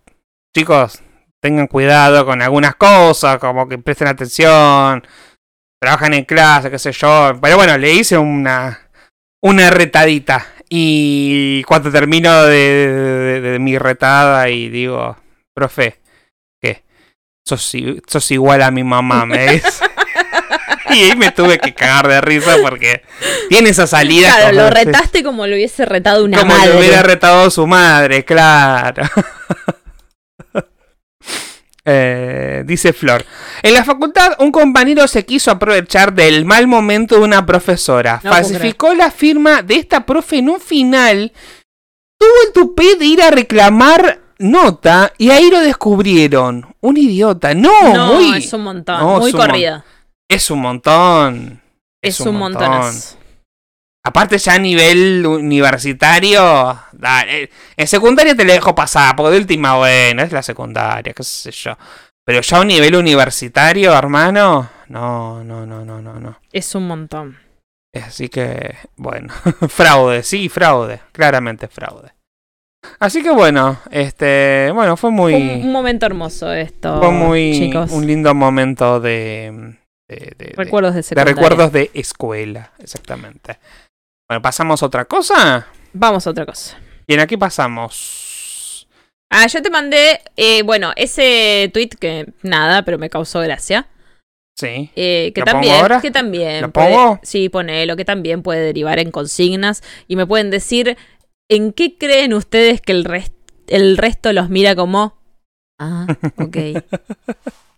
chicos, 0.56 1.02
tengan 1.42 1.68
cuidado 1.68 2.26
con 2.26 2.42
algunas 2.42 2.76
cosas, 2.76 3.38
como 3.40 3.68
que 3.68 3.78
presten 3.78 4.08
atención, 4.08 5.06
trabajan 5.82 6.14
en 6.14 6.24
clase, 6.26 6.72
qué 6.72 6.80
sé 6.80 6.94
yo. 6.94 7.34
Pero 7.42 7.58
bueno, 7.58 7.78
le 7.78 7.94
hice 7.94 8.18
una 8.18 8.80
una 9.44 9.70
retadita 9.70 10.48
y 10.70 11.64
cuando 11.64 11.92
termino 11.92 12.44
de, 12.46 12.56
de- 12.58 13.42
de- 13.42 13.52
de 13.52 13.60
mi 13.60 13.78
retada 13.78 14.50
y 14.50 14.70
digo, 14.70 15.18
profe, 15.54 16.00
¿qué? 16.62 16.84
Sos, 17.48 17.74
sos 18.08 18.32
igual 18.32 18.62
a 18.62 18.72
mi 18.72 18.84
mamá, 18.84 19.26
me 19.26 19.48
dice. 19.54 19.86
Y 20.94 21.04
ahí 21.04 21.16
me 21.16 21.32
tuve 21.32 21.60
que 21.60 21.74
cagar 21.74 22.08
de 22.08 22.22
risa 22.22 22.58
porque 22.62 23.04
tiene 23.50 23.70
esa 23.70 23.88
salida. 23.88 24.30
Claro, 24.36 24.50
como- 24.58 24.62
lo 24.62 24.70
retaste 24.70 25.24
como 25.24 25.48
lo 25.48 25.56
hubiese 25.56 25.86
retado 25.86 26.24
una 26.26 26.40
como 26.40 26.54
madre. 26.54 26.74
lo 26.74 26.80
hubiera 26.80 27.04
retado 27.04 27.50
su 27.50 27.66
madre, 27.68 28.26
claro. 28.26 29.04
Eh, 31.86 32.64
dice 32.68 32.94
Flor. 32.94 33.26
En 33.64 33.74
la 33.74 33.84
facultad, 33.84 34.34
un 34.40 34.52
compañero 34.52 35.08
se 35.08 35.26
quiso 35.26 35.50
aprovechar 35.50 36.14
del 36.14 36.46
mal 36.46 36.68
momento 36.68 37.16
de 37.16 37.22
una 37.22 37.46
profesora. 37.48 38.20
No 38.24 38.30
Falsificó 38.32 38.94
la 38.94 39.10
firma 39.10 39.64
de 39.64 39.78
esta 39.78 40.06
profe 40.06 40.38
en 40.38 40.50
un 40.50 40.60
final. 40.60 41.32
Tuvo 42.20 42.30
el 42.46 42.54
tupé 42.54 42.96
de 42.96 43.06
ir 43.06 43.22
a 43.24 43.32
reclamar 43.32 44.20
nota 44.38 45.14
y 45.18 45.32
ahí 45.32 45.50
lo 45.50 45.62
descubrieron. 45.62 46.76
Un 46.82 46.98
idiota. 46.98 47.56
No, 47.56 47.94
no, 47.94 48.14
muy. 48.14 48.38
es 48.38 48.54
un 48.54 48.62
montón. 48.66 49.00
No, 49.00 49.20
muy 49.20 49.32
mon- 49.34 49.42
corrida. 49.42 49.84
Es 50.30 50.52
un 50.52 50.60
montón. 50.60 51.62
Es, 52.04 52.20
un 52.20 52.38
montonazo. 52.38 53.18
Aparte 54.06 54.38
ya 54.38 54.54
a 54.54 54.60
nivel 54.60 55.26
universitario, 55.26 56.80
dale, 56.94 57.50
en 57.76 57.88
secundaria 57.88 58.36
te 58.36 58.46
le 58.46 58.54
dejo 58.54 58.74
pasar, 58.74 59.16
porque 59.16 59.34
de 59.34 59.40
última, 59.40 59.76
bueno, 59.76 60.24
es 60.24 60.32
la 60.32 60.42
secundaria, 60.42 61.14
qué 61.14 61.24
sé 61.24 61.52
yo. 61.52 61.78
Pero 62.26 62.42
ya 62.42 62.58
a 62.58 62.62
un 62.62 62.68
nivel 62.68 62.96
universitario, 62.96 63.94
hermano, 63.94 64.70
no, 64.88 65.44
no, 65.44 65.66
no, 65.66 65.84
no, 65.84 66.02
no, 66.02 66.14
no. 66.14 66.40
Es 66.52 66.74
un 66.76 66.88
montón. 66.88 67.38
Así 67.94 68.30
que, 68.30 68.76
bueno, 68.96 69.34
fraude, 69.68 70.24
sí, 70.24 70.48
fraude, 70.48 71.02
claramente 71.12 71.68
fraude. 71.68 72.14
Así 73.00 73.22
que 73.22 73.32
bueno, 73.32 73.80
este, 73.92 74.72
bueno, 74.74 74.96
fue 74.96 75.12
muy... 75.12 75.34
Fue 75.34 75.56
un 75.56 75.72
momento 75.72 76.06
hermoso 76.06 76.54
esto, 76.54 77.00
Fue 77.00 77.12
muy 77.12 77.52
chicos. 77.54 77.92
un 77.92 78.08
lindo 78.08 78.34
momento 78.34 79.02
de, 79.02 79.79
de, 80.10 80.34
de- 80.38 80.54
Recuerdos 80.58 80.94
de 80.96 81.16
de 81.16 81.24
recuerdos 81.24 81.72
de 81.72 81.90
escuela, 81.94 82.74
exactamente. 82.80 83.58
Bueno, 84.28 84.42
pasamos 84.42 84.84
a 84.84 84.88
otra 84.88 85.06
cosa. 85.06 85.68
Vamos 85.94 86.28
a 86.28 86.32
otra 86.32 86.46
cosa. 86.46 86.78
Bien, 87.08 87.20
aquí 87.22 87.38
pasamos. 87.38 88.88
Ah, 89.32 89.48
yo 89.48 89.62
te 89.62 89.70
mandé, 89.70 90.22
eh, 90.36 90.64
bueno, 90.64 90.92
ese 90.96 91.70
tweet 91.74 91.90
que 92.00 92.34
nada, 92.42 92.84
pero 92.84 92.98
me 92.98 93.10
causó 93.10 93.40
gracia. 93.40 93.88
Sí. 94.58 94.92
Eh, 94.96 95.32
que 95.34 95.42
¿Lo 95.42 95.46
pongo 95.46 95.52
también, 95.54 95.76
ahora? 95.82 96.02
que 96.02 96.12
también. 96.12 96.62
¿Lo 96.64 96.72
puede- 96.72 96.94
pongo? 96.94 97.20
sí, 97.24 97.48
ponelo, 97.50 97.96
que 97.96 98.06
también 98.06 98.42
puede 98.44 98.62
derivar 98.62 99.00
en 99.00 99.12
consignas. 99.12 99.84
Y 100.08 100.16
me 100.16 100.26
pueden 100.28 100.50
decir, 100.50 100.98
¿en 101.50 101.72
qué 101.74 101.98
creen 101.98 102.34
ustedes 102.34 102.82
que 102.82 102.92
el, 102.92 103.06
res- 103.06 103.32
el 103.68 103.98
resto 103.98 104.34
los 104.34 104.50
mira 104.50 104.76
como? 104.76 105.18
Ah, 105.80 106.06
ok. 106.38 106.58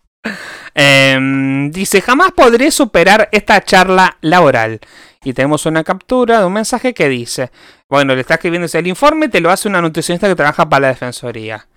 Em, 0.73 1.71
dice, 1.71 2.01
jamás 2.01 2.31
podré 2.31 2.71
superar 2.71 3.29
esta 3.31 3.61
charla 3.61 4.17
laboral. 4.21 4.79
Y 5.23 5.33
tenemos 5.33 5.65
una 5.65 5.83
captura 5.83 6.39
de 6.39 6.45
un 6.45 6.53
mensaje 6.53 6.93
que 6.93 7.09
dice, 7.09 7.51
bueno, 7.89 8.15
le 8.15 8.21
está 8.21 8.35
escribiendo 8.35 8.67
el 8.71 8.87
informe, 8.87 9.29
te 9.29 9.41
lo 9.41 9.51
hace 9.51 9.67
una 9.67 9.81
nutricionista 9.81 10.27
que 10.27 10.35
trabaja 10.35 10.67
para 10.67 10.81
la 10.81 10.87
defensoría. 10.87 11.67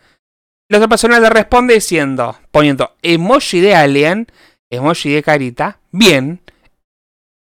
La 0.70 0.78
otra 0.78 0.88
persona 0.88 1.20
le 1.20 1.28
responde 1.28 1.74
diciendo, 1.74 2.38
poniendo 2.50 2.96
emoji 3.02 3.60
de 3.60 3.74
alien, 3.74 4.28
emoji 4.70 5.12
de 5.12 5.22
carita, 5.22 5.78
bien. 5.90 6.40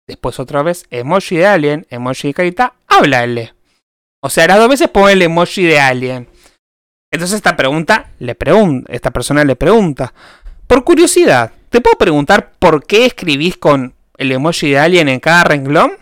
Después 0.08 0.40
otra 0.40 0.62
vez, 0.62 0.86
emoji 0.90 1.36
de 1.36 1.46
alien, 1.46 1.86
emoji 1.90 2.28
de 2.28 2.34
carita, 2.34 2.74
háblale. 2.88 3.54
O 4.20 4.30
sea, 4.30 4.48
las 4.48 4.58
dos 4.58 4.68
veces 4.68 4.88
pone 4.88 5.12
el 5.12 5.22
emoji 5.22 5.62
de 5.64 5.78
alien. 5.78 6.28
Entonces 7.12 7.36
esta 7.36 7.54
pregunta 7.54 8.10
le 8.18 8.34
pregunta, 8.34 8.92
esta 8.92 9.12
persona 9.12 9.44
le 9.44 9.54
pregunta, 9.54 10.12
por 10.74 10.82
curiosidad, 10.82 11.52
¿te 11.70 11.80
puedo 11.80 11.96
preguntar 11.96 12.50
por 12.58 12.84
qué 12.84 13.06
escribís 13.06 13.56
con 13.56 13.94
el 14.18 14.32
emoji 14.32 14.70
de 14.70 14.80
alien 14.80 15.08
en 15.08 15.20
cada 15.20 15.44
renglón? 15.44 15.92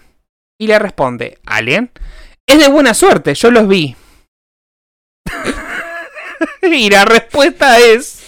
Y 0.59 0.67
le 0.67 0.79
responde, 0.79 1.39
¿alien? 1.45 1.91
Es 2.47 2.59
de 2.59 2.69
buena 2.69 2.95
suerte, 2.95 3.35
yo 3.35 3.51
los 3.51 3.69
vi. 3.69 3.95
y 6.63 6.89
la 6.89 7.05
respuesta 7.05 7.79
es 7.81 8.23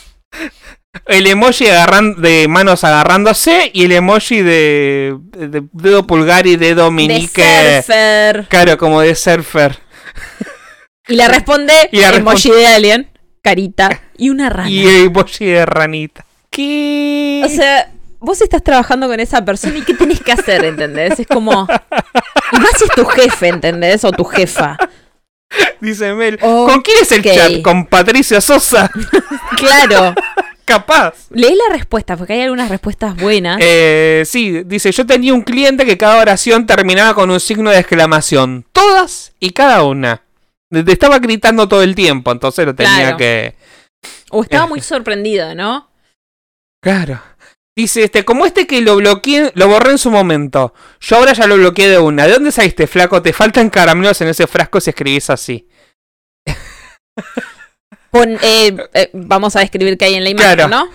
el 1.06 1.26
emoji 1.26 1.64
agarran- 1.64 2.16
de 2.16 2.46
manos 2.46 2.84
agarrándose 2.84 3.70
y 3.72 3.86
el 3.86 3.92
emoji 3.92 4.42
de, 4.42 5.16
de 5.30 5.62
dedo 5.72 6.06
pulgar 6.06 6.46
y 6.46 6.56
dedo 6.56 6.90
de 6.90 7.82
surfer. 7.82 8.46
Claro, 8.48 8.76
como 8.76 9.00
de 9.00 9.14
surfer. 9.14 9.78
Y 11.08 11.14
le 11.14 11.26
responde, 11.26 11.72
Y 11.90 12.00
le 12.00 12.16
emoji 12.16 12.50
de 12.50 12.66
alien, 12.66 13.10
carita 13.40 14.02
y 14.18 14.28
una 14.28 14.50
rana. 14.50 14.68
Y 14.68 14.86
el 14.86 15.06
emoji 15.06 15.46
de 15.46 15.64
ranita. 15.64 16.26
¿Qué? 16.54 17.42
O 17.44 17.48
sea, 17.48 17.90
vos 18.20 18.40
estás 18.40 18.62
trabajando 18.62 19.08
con 19.08 19.18
esa 19.18 19.44
persona 19.44 19.76
y 19.78 19.82
¿qué 19.82 19.92
tenés 19.94 20.20
que 20.20 20.30
hacer, 20.32 20.64
entendés? 20.64 21.18
Es 21.18 21.26
como... 21.26 21.66
Y 22.52 22.56
más 22.60 22.70
si 22.78 22.84
es 22.84 22.90
tu 22.94 23.04
jefe, 23.04 23.48
¿entendés? 23.48 24.04
O 24.04 24.12
tu 24.12 24.24
jefa. 24.24 24.78
Dice 25.80 26.14
Mel. 26.14 26.38
Oh, 26.42 26.66
¿Con 26.66 26.80
quién 26.82 26.98
es 27.02 27.10
el 27.12 27.22
chat? 27.22 27.60
¿Con 27.62 27.86
Patricia 27.86 28.40
Sosa? 28.40 28.90
Claro. 29.56 30.14
Capaz. 30.64 31.26
Leí 31.30 31.54
la 31.54 31.74
respuesta, 31.74 32.16
porque 32.16 32.32
hay 32.34 32.40
algunas 32.42 32.68
respuestas 32.68 33.16
buenas. 33.16 33.58
Eh, 33.60 34.22
sí, 34.26 34.62
dice, 34.64 34.90
yo 34.92 35.04
tenía 35.06 35.32
un 35.34 35.42
cliente 35.42 35.84
que 35.84 35.96
cada 35.98 36.20
oración 36.20 36.66
terminaba 36.66 37.14
con 37.14 37.30
un 37.30 37.38
signo 37.40 37.70
de 37.70 37.78
exclamación. 37.78 38.64
Todas 38.72 39.32
y 39.40 39.50
cada 39.50 39.82
una. 39.84 40.22
Te 40.70 40.90
estaba 40.90 41.18
gritando 41.18 41.68
todo 41.68 41.82
el 41.82 41.94
tiempo, 41.94 42.32
entonces 42.32 42.64
lo 42.66 42.74
tenía 42.74 42.96
Claro. 42.96 43.16
que... 43.18 43.54
O 44.30 44.42
estaba 44.42 44.66
muy 44.66 44.80
sorprendido, 44.80 45.54
¿no? 45.54 45.88
Claro. 46.84 47.20
Dice, 47.76 48.04
este, 48.04 48.24
como 48.24 48.46
este 48.46 48.68
que 48.68 48.80
lo 48.82 48.94
bloqueé, 48.96 49.50
lo 49.56 49.66
borré 49.66 49.90
en 49.90 49.98
su 49.98 50.08
momento. 50.12 50.72
Yo 51.00 51.16
ahora 51.16 51.32
ya 51.32 51.48
lo 51.48 51.56
bloqueé 51.56 51.88
de 51.88 51.98
una. 51.98 52.24
¿De 52.26 52.34
dónde 52.34 52.52
saliste, 52.52 52.86
flaco? 52.86 53.20
Te 53.20 53.32
faltan 53.32 53.68
caramelos 53.68 54.20
en 54.20 54.28
ese 54.28 54.46
frasco 54.46 54.80
si 54.80 54.90
escribís 54.90 55.28
así. 55.28 55.66
Pon, 58.10 58.38
eh, 58.42 58.76
eh, 58.94 59.10
vamos 59.12 59.56
a 59.56 59.60
describir 59.60 59.98
qué 59.98 60.04
hay 60.04 60.14
en 60.14 60.24
la 60.24 60.30
imagen, 60.30 60.54
Claro. 60.54 60.68
¿no? 60.68 60.88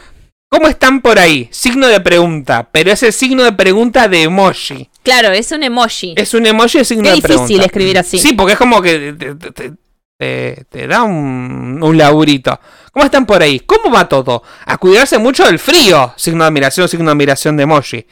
¿Cómo 0.52 0.68
están 0.68 1.02
por 1.02 1.20
ahí? 1.20 1.48
Signo 1.52 1.88
de 1.88 2.00
pregunta, 2.00 2.70
pero 2.72 2.92
es 2.92 3.04
el 3.04 3.14
signo 3.14 3.44
de 3.44 3.52
pregunta 3.52 4.08
de 4.08 4.24
emoji. 4.24 4.90
Claro, 5.04 5.30
es 5.32 5.52
un 5.52 5.64
emoji. 5.64 6.14
Es 6.18 6.34
un 6.34 6.46
emoji 6.48 6.80
de 6.80 6.86
signo 6.86 7.04
Qué 7.04 7.10
de 7.10 7.16
difícil 7.16 7.38
pregunta. 7.38 7.66
escribir 7.66 7.98
así. 8.00 8.18
Sí, 8.20 8.34
porque 8.34 8.54
es 8.54 8.58
como 8.60 8.82
que 8.82 9.14
te, 9.14 9.36
te- 9.36 9.74
te- 10.20 10.66
te- 10.70 10.88
da 10.88 11.04
un, 11.04 11.80
un 11.82 11.98
laburito. 11.98 12.60
¿Cómo 12.92 13.06
están 13.06 13.26
por 13.26 13.42
ahí? 13.42 13.62
¿Cómo 13.62 13.90
va 13.92 14.10
todo? 14.10 14.44
A 14.66 14.78
cuidarse 14.78 15.18
mucho 15.18 15.46
del 15.46 15.60
frío. 15.60 16.14
Signo 16.18 16.44
de 16.44 16.48
admiración, 16.50 16.90
signo 16.90 17.06
de 17.06 17.12
admiración 17.12 17.56
de 17.58 17.64
emoji. 17.64 18.06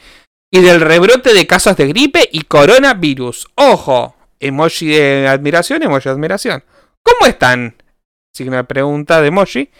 Y 0.50 0.60
del 0.60 0.80
rebrote 0.80 1.34
de 1.34 1.46
casos 1.46 1.76
de 1.76 1.86
gripe 1.88 2.28
y 2.32 2.42
coronavirus. 2.42 3.48
Ojo. 3.56 4.16
Emoji 4.40 4.86
de 4.86 5.28
admiración, 5.28 5.82
emoji 5.82 6.04
de 6.04 6.10
admiración. 6.10 6.64
¿Cómo 7.02 7.26
están? 7.26 7.76
Signo 8.34 8.56
de 8.56 8.64
pregunta 8.64 9.20
de 9.20 9.28
emoji. 9.28 9.70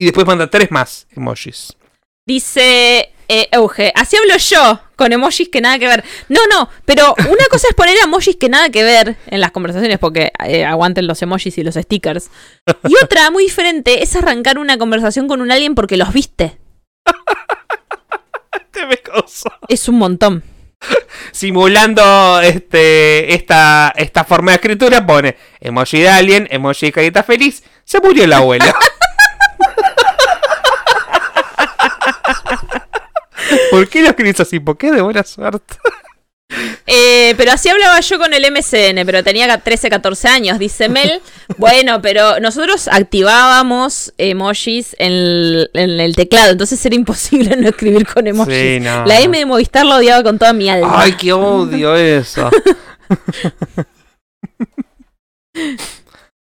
Y 0.00 0.04
después 0.06 0.26
manda 0.26 0.48
tres 0.48 0.70
más 0.70 1.06
emojis. 1.10 1.76
Dice 2.26 3.12
eh, 3.28 3.48
Euge, 3.52 3.92
así 3.94 4.16
hablo 4.16 4.36
yo, 4.36 4.80
con 5.02 5.12
emojis 5.12 5.48
que 5.48 5.60
nada 5.60 5.80
que 5.80 5.88
ver. 5.88 6.04
No, 6.28 6.40
no, 6.48 6.68
pero 6.84 7.12
una 7.18 7.44
cosa 7.50 7.66
es 7.68 7.74
poner 7.74 7.96
emojis 8.04 8.36
que 8.36 8.48
nada 8.48 8.70
que 8.70 8.84
ver 8.84 9.16
en 9.26 9.40
las 9.40 9.50
conversaciones, 9.50 9.98
porque 9.98 10.30
eh, 10.46 10.64
aguanten 10.64 11.08
los 11.08 11.20
emojis 11.22 11.58
y 11.58 11.64
los 11.64 11.74
stickers. 11.74 12.30
Y 12.88 12.94
otra, 13.02 13.28
muy 13.32 13.42
diferente, 13.42 14.04
es 14.04 14.14
arrancar 14.14 14.58
una 14.58 14.78
conversación 14.78 15.26
con 15.26 15.40
un 15.40 15.50
alien 15.50 15.74
porque 15.74 15.96
los 15.96 16.12
viste. 16.12 16.56
Te 18.70 18.86
me 18.86 18.96
causó. 18.98 19.50
Es 19.66 19.88
un 19.88 19.96
montón. 19.96 20.44
simulando 21.32 22.40
este 22.40 23.34
esta, 23.34 23.92
esta 23.96 24.22
forma 24.22 24.52
de 24.52 24.56
escritura, 24.56 25.04
pone 25.04 25.36
emoji 25.60 25.98
de 25.98 26.08
alien, 26.10 26.46
emoji 26.48 26.86
de 26.86 26.92
carita 26.92 27.24
feliz, 27.24 27.64
se 27.84 28.00
murió 28.00 28.22
el 28.22 28.32
abuelo. 28.32 28.66
¿Por 33.72 33.88
qué 33.88 34.02
lo 34.02 34.08
escribís 34.08 34.38
así? 34.38 34.60
¿Por 34.60 34.76
qué 34.76 34.92
de 34.92 35.00
buena 35.00 35.24
suerte? 35.24 35.76
Eh, 36.86 37.32
pero 37.38 37.52
así 37.52 37.70
hablaba 37.70 37.98
yo 38.00 38.18
con 38.18 38.34
el 38.34 38.42
MCN, 38.52 39.06
pero 39.06 39.24
tenía 39.24 39.56
13, 39.56 39.88
14 39.88 40.28
años, 40.28 40.58
dice 40.58 40.90
Mel. 40.90 41.22
Bueno, 41.56 42.02
pero 42.02 42.40
nosotros 42.40 42.88
activábamos 42.88 44.12
emojis 44.18 44.94
en 44.98 45.12
el, 45.12 45.70
en 45.72 45.98
el 45.98 46.14
teclado, 46.14 46.52
entonces 46.52 46.84
era 46.84 46.94
imposible 46.94 47.56
no 47.56 47.70
escribir 47.70 48.06
con 48.06 48.26
emojis. 48.26 48.54
Sí, 48.54 48.80
no. 48.80 49.06
La 49.06 49.22
M 49.22 49.38
de 49.38 49.46
Movistar 49.46 49.86
la 49.86 49.96
odiaba 49.96 50.22
con 50.22 50.38
toda 50.38 50.52
mi 50.52 50.68
alma. 50.68 50.92
Ay, 50.94 51.14
qué 51.14 51.32
odio 51.32 51.96
eso. 51.96 52.50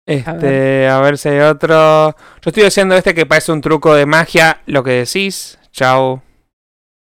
Este, 0.07 0.89
a 0.89 1.01
ver 1.01 1.19
si 1.19 1.29
hay 1.29 1.39
otro. 1.39 2.17
Yo 2.43 2.49
estoy 2.51 2.65
haciendo 2.65 2.97
este 2.97 3.15
que 3.15 3.27
parece 3.27 3.53
un 3.53 3.61
truco 3.61 3.95
de 3.95 4.07
magia, 4.07 4.61
lo 4.67 4.83
que 4.83 4.91
decís. 4.91 5.57
Chao. 5.71 6.24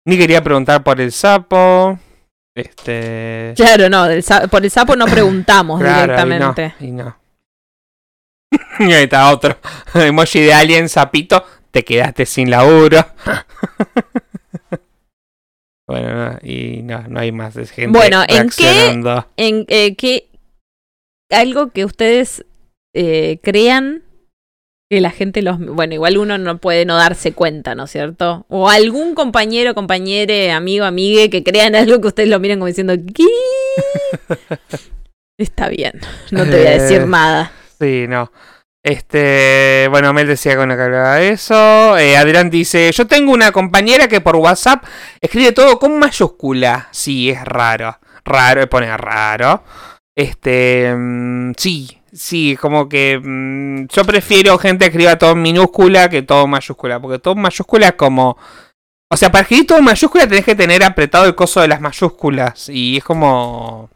Ni 0.05 0.17
quería 0.17 0.43
preguntar 0.43 0.83
por 0.83 0.99
el 0.99 1.11
sapo. 1.11 1.99
Este. 2.55 3.53
Claro, 3.55 3.89
no, 3.89 4.07
del 4.07 4.23
por 4.49 4.63
el 4.63 4.71
sapo 4.71 4.95
no 4.95 5.05
preguntamos 5.07 5.79
Claro, 5.79 6.01
directamente. 6.01 6.75
no, 6.79 6.87
y 6.87 6.91
no. 6.91 7.17
y 8.79 8.93
ahí 8.93 9.03
está 9.03 9.31
otro. 9.31 9.57
Emoji 9.93 10.41
de 10.41 10.53
alien, 10.53 10.89
sapito. 10.89 11.43
Te 11.71 11.85
quedaste 11.85 12.25
sin 12.25 12.49
laburo. 12.49 13.05
bueno, 15.87 16.31
no, 16.31 16.37
y 16.41 16.81
no, 16.83 17.07
no 17.07 17.19
hay 17.19 17.31
más. 17.31 17.55
Es 17.55 17.71
gente 17.71 17.97
Bueno, 17.97 18.23
¿en 18.27 18.49
qué-. 18.49 18.89
En 19.37 19.65
eh, 19.69 19.95
que 19.95 20.29
algo 21.29 21.71
que 21.71 21.85
ustedes 21.85 22.45
eh, 22.93 23.39
crean 23.41 24.03
que 24.91 25.01
la 25.01 25.09
gente 25.09 25.41
los 25.41 25.57
bueno 25.57 25.95
igual 25.95 26.17
uno 26.17 26.37
no 26.37 26.57
puede 26.59 26.85
no 26.85 26.97
darse 26.97 27.33
cuenta 27.33 27.73
no 27.73 27.85
es 27.85 27.91
cierto 27.91 28.45
o 28.49 28.69
algún 28.69 29.15
compañero 29.15 29.73
compañere 29.73 30.51
amigo 30.51 30.85
amigue 30.85 31.29
que 31.29 31.43
crean 31.43 31.75
algo 31.75 32.01
que 32.01 32.09
ustedes 32.09 32.29
lo 32.29 32.39
miran 32.39 32.59
como 32.59 32.67
diciendo 32.67 32.93
¿qué? 33.15 33.25
está 35.39 35.69
bien 35.69 35.93
no 36.31 36.43
te 36.43 36.57
voy 36.57 36.67
a 36.67 36.71
decir 36.81 37.01
Eh, 37.01 37.07
nada 37.07 37.51
Sí, 37.81 38.05
no. 38.07 38.31
Este, 38.83 39.87
bueno, 39.89 40.13
Mel 40.13 40.27
decía 40.27 40.55
con 40.55 40.69
que 40.69 40.75
hablaba 40.75 41.15
de 41.15 41.29
eso. 41.29 41.97
Eh, 41.97 42.15
Adrián 42.15 42.51
dice, 42.51 42.91
yo 42.91 43.07
tengo 43.07 43.31
una 43.31 43.51
compañera 43.51 44.07
que 44.07 44.21
por 44.21 44.35
WhatsApp 44.35 44.83
escribe 45.19 45.51
todo 45.51 45.79
con 45.79 45.97
mayúscula. 45.97 46.89
Sí, 46.91 47.31
es 47.31 47.43
raro. 47.43 47.97
Raro, 48.23 48.69
pone 48.69 48.95
raro. 48.95 49.63
Este, 50.15 50.93
mm, 50.95 51.53
sí, 51.57 52.00
sí, 52.11 52.57
como 52.59 52.87
que 52.89 53.19
mm, 53.23 53.87
yo 53.87 54.03
prefiero 54.05 54.57
gente 54.57 54.85
que 54.85 54.89
escriba 54.91 55.17
todo 55.17 55.31
en 55.31 55.41
minúscula 55.41 56.09
que 56.09 56.21
todo 56.23 56.45
en 56.45 56.49
mayúscula. 56.51 56.99
Porque 56.99 57.19
todo 57.19 57.33
en 57.35 57.41
mayúscula 57.41 57.87
es 57.87 57.93
como... 57.93 58.37
O 59.13 59.17
sea, 59.17 59.31
para 59.31 59.41
escribir 59.41 59.67
todo 59.67 59.77
en 59.79 59.83
mayúscula 59.85 60.27
tenés 60.27 60.45
que 60.45 60.55
tener 60.55 60.83
apretado 60.83 61.25
el 61.25 61.35
coso 61.35 61.61
de 61.61 61.67
las 61.67 61.81
mayúsculas. 61.81 62.69
Y 62.69 62.97
es 62.97 63.03
como... 63.03 63.89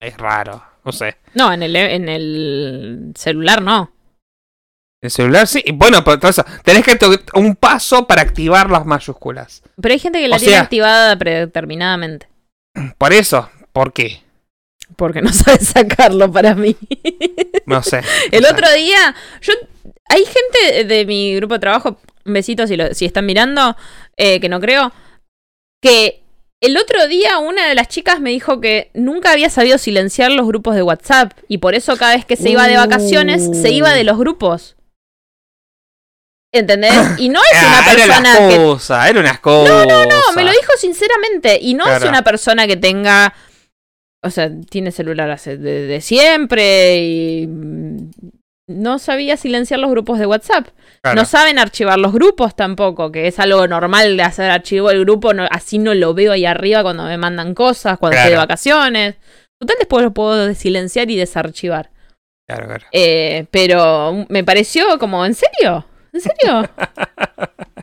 Es 0.00 0.16
raro, 0.16 0.62
no 0.84 0.92
sé. 0.92 1.16
No, 1.34 1.52
en 1.52 1.62
el, 1.62 1.76
en 1.76 2.08
el 2.08 3.12
celular 3.16 3.60
no. 3.62 3.92
El 5.02 5.10
celular 5.10 5.46
sí. 5.46 5.62
Bueno, 5.74 6.04
pero 6.04 6.28
eso, 6.28 6.44
tenés 6.62 6.84
que 6.84 6.98
un 7.34 7.56
paso 7.56 8.06
para 8.06 8.22
activar 8.22 8.70
las 8.70 8.84
mayúsculas. 8.86 9.62
Pero 9.80 9.92
hay 9.92 9.98
gente 9.98 10.20
que 10.20 10.28
la 10.28 10.36
O 10.36 10.38
tiene 10.38 10.54
sea- 10.54 10.62
activada 10.62 11.16
predeterminadamente. 11.16 12.28
Por 12.98 13.12
eso, 13.12 13.50
¿por 13.72 13.92
qué? 13.92 14.22
Porque 14.96 15.22
no 15.22 15.32
sabe 15.32 15.58
sacarlo 15.58 16.30
para 16.30 16.54
mí. 16.54 16.76
No 17.66 17.82
sé. 17.82 18.02
El 18.32 18.42
no 18.42 18.48
sé. 18.48 18.54
otro 18.54 18.72
día, 18.72 19.14
yo 19.40 19.52
hay 20.08 20.24
gente 20.24 20.84
de 20.84 21.06
mi 21.06 21.34
grupo 21.36 21.54
de 21.54 21.60
trabajo, 21.60 22.00
besitos 22.24 22.68
si, 22.68 22.76
lo- 22.76 22.92
si 22.94 23.04
están 23.06 23.26
mirando, 23.26 23.76
eh, 24.16 24.40
que 24.40 24.48
no 24.48 24.60
creo, 24.60 24.92
que 25.82 26.22
el 26.62 26.76
otro 26.76 27.06
día 27.08 27.38
una 27.38 27.66
de 27.68 27.74
las 27.74 27.88
chicas 27.88 28.20
me 28.20 28.30
dijo 28.30 28.60
que 28.60 28.90
nunca 28.92 29.32
había 29.32 29.48
sabido 29.48 29.78
silenciar 29.78 30.30
los 30.32 30.46
grupos 30.46 30.74
de 30.74 30.82
WhatsApp 30.82 31.32
y 31.48 31.58
por 31.58 31.74
eso 31.74 31.96
cada 31.96 32.14
vez 32.16 32.26
que 32.26 32.36
se 32.36 32.50
iba 32.50 32.66
de 32.68 32.76
vacaciones 32.76 33.48
se 33.62 33.70
iba 33.70 33.92
de 33.94 34.04
los 34.04 34.18
grupos. 34.18 34.76
¿Entendés? 36.52 36.92
Y 37.18 37.28
no 37.28 37.40
es 37.40 37.58
una 37.62 37.78
Ah, 37.78 37.92
era 37.92 38.04
una 38.04 38.06
persona 38.06 38.38
que 38.48 38.54
excusa, 38.56 39.08
era 39.08 39.20
una 39.20 39.30
excusa. 39.30 39.84
no, 39.86 40.04
no, 40.04 40.20
me 40.34 40.44
lo 40.44 40.50
dijo 40.50 40.72
sinceramente. 40.78 41.58
Y 41.62 41.74
no 41.74 41.86
es 41.90 42.02
una 42.02 42.22
persona 42.22 42.66
que 42.66 42.76
tenga. 42.76 43.32
O 44.22 44.30
sea, 44.30 44.50
tiene 44.68 44.90
celular 44.92 45.30
hace 45.30 45.56
de, 45.56 45.86
de 45.86 46.00
siempre 46.00 46.98
y. 46.98 47.46
mm, 47.46 48.10
No 48.68 48.98
sabía 48.98 49.36
silenciar 49.36 49.80
los 49.80 49.90
grupos 49.90 50.18
de 50.18 50.26
WhatsApp. 50.26 50.68
Claro. 51.02 51.16
No 51.20 51.24
saben 51.24 51.58
archivar 51.58 51.98
los 51.98 52.12
grupos 52.12 52.54
tampoco, 52.54 53.10
que 53.10 53.26
es 53.26 53.38
algo 53.40 53.66
normal 53.66 54.16
de 54.16 54.22
hacer 54.22 54.50
archivo 54.50 54.90
el 54.90 55.00
grupo. 55.00 55.32
no- 55.34 55.48
así 55.50 55.78
no 55.78 55.94
lo 55.94 56.12
veo 56.14 56.32
ahí 56.32 56.44
arriba 56.44 56.82
cuando 56.82 57.04
me 57.04 57.16
mandan 57.16 57.54
cosas, 57.54 57.98
cuando 57.98 58.16
estoy 58.18 58.32
de 58.32 58.36
vacaciones. 58.36 59.14
Total, 59.58 59.76
después 59.78 60.04
lo 60.04 60.12
puedo 60.12 60.54
silenciar 60.54 61.10
y 61.10 61.16
desarchivar. 61.16 61.90
Claro, 62.48 62.66
claro. 62.66 62.84
Eh, 62.92 63.46
pero 63.50 64.26
me 64.28 64.44
pareció 64.44 64.98
como, 64.98 65.24
¿en 65.24 65.34
serio? 65.34 65.86
¿En 66.12 66.20
serio? 66.20 66.68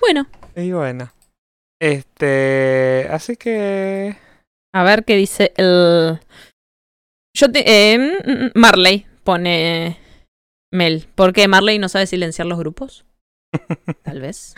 bueno, 0.00 0.26
Y 0.56 0.72
bueno. 0.72 1.12
Este. 1.80 3.06
Así 3.10 3.36
que. 3.36 4.16
A 4.72 4.82
ver 4.84 5.04
qué 5.04 5.16
dice 5.16 5.52
el. 5.56 6.20
Yo 7.36 7.50
te. 7.50 7.62
eh, 7.66 7.98
mm, 7.98 8.30
mm, 8.30 8.50
Marley 8.54 9.06
pone. 9.24 9.98
Mel. 10.72 11.08
¿Por 11.14 11.32
qué 11.32 11.48
Marley 11.48 11.78
no 11.78 11.88
sabe 11.88 12.06
silenciar 12.06 12.46
los 12.46 12.58
grupos? 12.58 13.04
Tal 14.04 14.20
vez. 14.20 14.54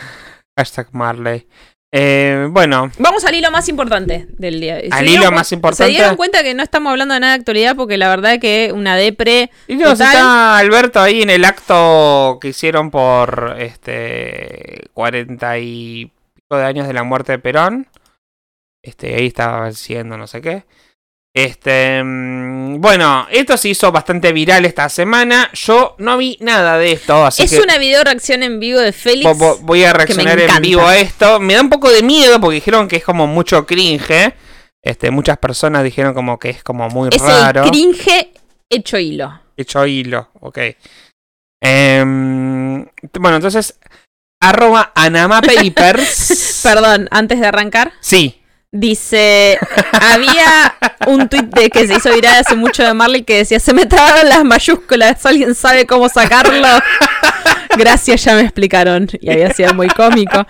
Hashtag 0.58 0.88
Marley. 0.92 1.46
Eh, 1.94 2.48
bueno, 2.50 2.90
Vamos 2.98 3.22
al 3.26 3.34
hilo 3.34 3.50
más 3.50 3.68
importante 3.68 4.26
del 4.38 4.60
día. 4.60 4.80
¿Se 4.80 4.88
Al 4.90 5.08
hilo 5.08 5.30
más 5.30 5.52
importante. 5.52 5.84
Se 5.84 5.90
dieron 5.90 6.16
cuenta 6.16 6.42
que 6.42 6.54
no 6.54 6.62
estamos 6.62 6.90
hablando 6.90 7.12
de 7.12 7.20
nada 7.20 7.34
de 7.34 7.40
actualidad 7.40 7.76
porque 7.76 7.98
la 7.98 8.08
verdad 8.08 8.38
que 8.40 8.72
una 8.74 8.96
depre. 8.96 9.50
y 9.68 9.76
no, 9.76 9.90
Total. 9.90 10.06
está 10.08 10.56
Alberto 10.58 11.00
ahí 11.00 11.20
en 11.20 11.28
el 11.28 11.44
acto 11.44 12.38
que 12.40 12.48
hicieron 12.48 12.90
por 12.90 13.56
este 13.58 14.88
40 14.94 15.58
y 15.58 16.10
pico 16.34 16.56
de 16.56 16.64
años 16.64 16.86
de 16.86 16.94
la 16.94 17.02
muerte 17.02 17.32
de 17.32 17.38
Perón. 17.38 17.86
Este, 18.84 19.14
ahí 19.14 19.26
estaba 19.28 19.66
haciendo 19.66 20.16
no 20.16 20.26
sé 20.26 20.40
qué. 20.40 20.64
Este, 21.34 22.02
mm, 22.04 22.78
bueno, 22.80 23.26
esto 23.30 23.56
se 23.56 23.70
hizo 23.70 23.90
bastante 23.90 24.32
viral 24.32 24.64
esta 24.66 24.88
semana. 24.90 25.50
Yo 25.54 25.94
no 25.98 26.18
vi 26.18 26.36
nada 26.40 26.76
de 26.76 26.92
esto, 26.92 27.24
así 27.24 27.44
es 27.44 27.50
que 27.52 27.60
una 27.60 27.78
video 27.78 28.04
reacción 28.04 28.42
en 28.42 28.60
vivo 28.60 28.80
de 28.80 28.92
Félix. 28.92 29.24
vo- 29.30 29.36
vo- 29.38 29.58
voy 29.62 29.82
a 29.84 29.92
reaccionar 29.94 30.38
en 30.38 30.60
vivo 30.60 30.86
a 30.86 30.98
esto. 30.98 31.40
Me 31.40 31.54
da 31.54 31.62
un 31.62 31.70
poco 31.70 31.90
de 31.90 32.02
miedo 32.02 32.38
porque 32.40 32.56
dijeron 32.56 32.86
que 32.88 32.96
es 32.96 33.04
como 33.04 33.26
mucho 33.26 33.64
cringe. 33.66 34.34
Este, 34.84 35.10
muchas 35.10 35.38
personas 35.38 35.84
dijeron 35.84 36.12
como 36.12 36.38
que 36.38 36.50
es 36.50 36.62
como 36.62 36.88
muy 36.88 37.08
es 37.12 37.22
raro. 37.22 37.62
el 37.64 37.70
cringe 37.70 38.32
hecho 38.68 38.98
hilo. 38.98 39.40
Hecho 39.56 39.86
hilo, 39.86 40.28
ok. 40.40 40.58
Em, 41.62 42.84
bueno, 43.18 43.36
entonces, 43.36 43.78
arroba 44.40 44.92
Anama 44.94 45.40
Papers. 45.40 46.60
Perdón, 46.64 47.08
antes 47.10 47.40
de 47.40 47.46
arrancar. 47.46 47.92
Sí, 48.00 48.41
Dice, 48.74 49.58
había 49.92 50.74
un 51.06 51.28
tuit 51.28 51.44
de 51.54 51.68
que 51.68 51.86
se 51.86 51.94
hizo 51.94 52.10
viral 52.14 52.36
hace 52.40 52.56
mucho 52.56 52.82
de 52.82 52.94
Marley 52.94 53.22
que 53.22 53.36
decía, 53.36 53.60
se 53.60 53.74
me 53.74 53.84
trabaron 53.84 54.26
las 54.30 54.44
mayúsculas, 54.44 55.24
¿alguien 55.26 55.54
sabe 55.54 55.86
cómo 55.86 56.08
sacarlo? 56.08 56.66
Gracias, 57.76 58.24
ya 58.24 58.34
me 58.34 58.40
explicaron. 58.42 59.08
Y 59.20 59.30
había 59.30 59.52
sido 59.52 59.74
muy 59.74 59.88
cómico. 59.88 60.46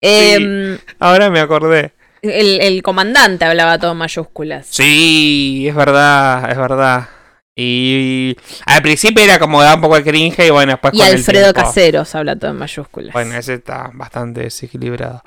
Em, 0.00 0.78
ahora 0.98 1.28
me 1.30 1.40
acordé. 1.40 1.92
el, 2.22 2.60
el 2.62 2.82
comandante 2.82 3.44
hablaba 3.44 3.78
todo 3.78 3.92
en 3.92 3.98
mayúsculas. 3.98 4.66
Sí, 4.70 5.66
es 5.68 5.74
verdad, 5.74 6.50
es 6.50 6.56
verdad. 6.56 7.08
Y 7.56 8.36
al 8.66 8.80
principio 8.82 9.22
era 9.22 9.38
como 9.38 9.62
daba 9.62 9.76
un 9.76 9.80
poco 9.82 9.96
de 9.96 10.02
cringe 10.02 10.46
y 10.46 10.50
bueno, 10.50 10.72
después 10.72 10.94
Y 10.94 10.98
con 10.98 11.06
el 11.08 11.14
Alfredo 11.14 11.52
tiempo- 11.52 11.60
Caseros 11.68 12.14
habla 12.14 12.36
todo 12.36 12.50
en 12.52 12.56
mayúsculas. 12.58 13.12
Bueno, 13.12 13.36
ese 13.36 13.54
está 13.54 13.90
bastante 13.92 14.40
desequilibrado. 14.42 15.22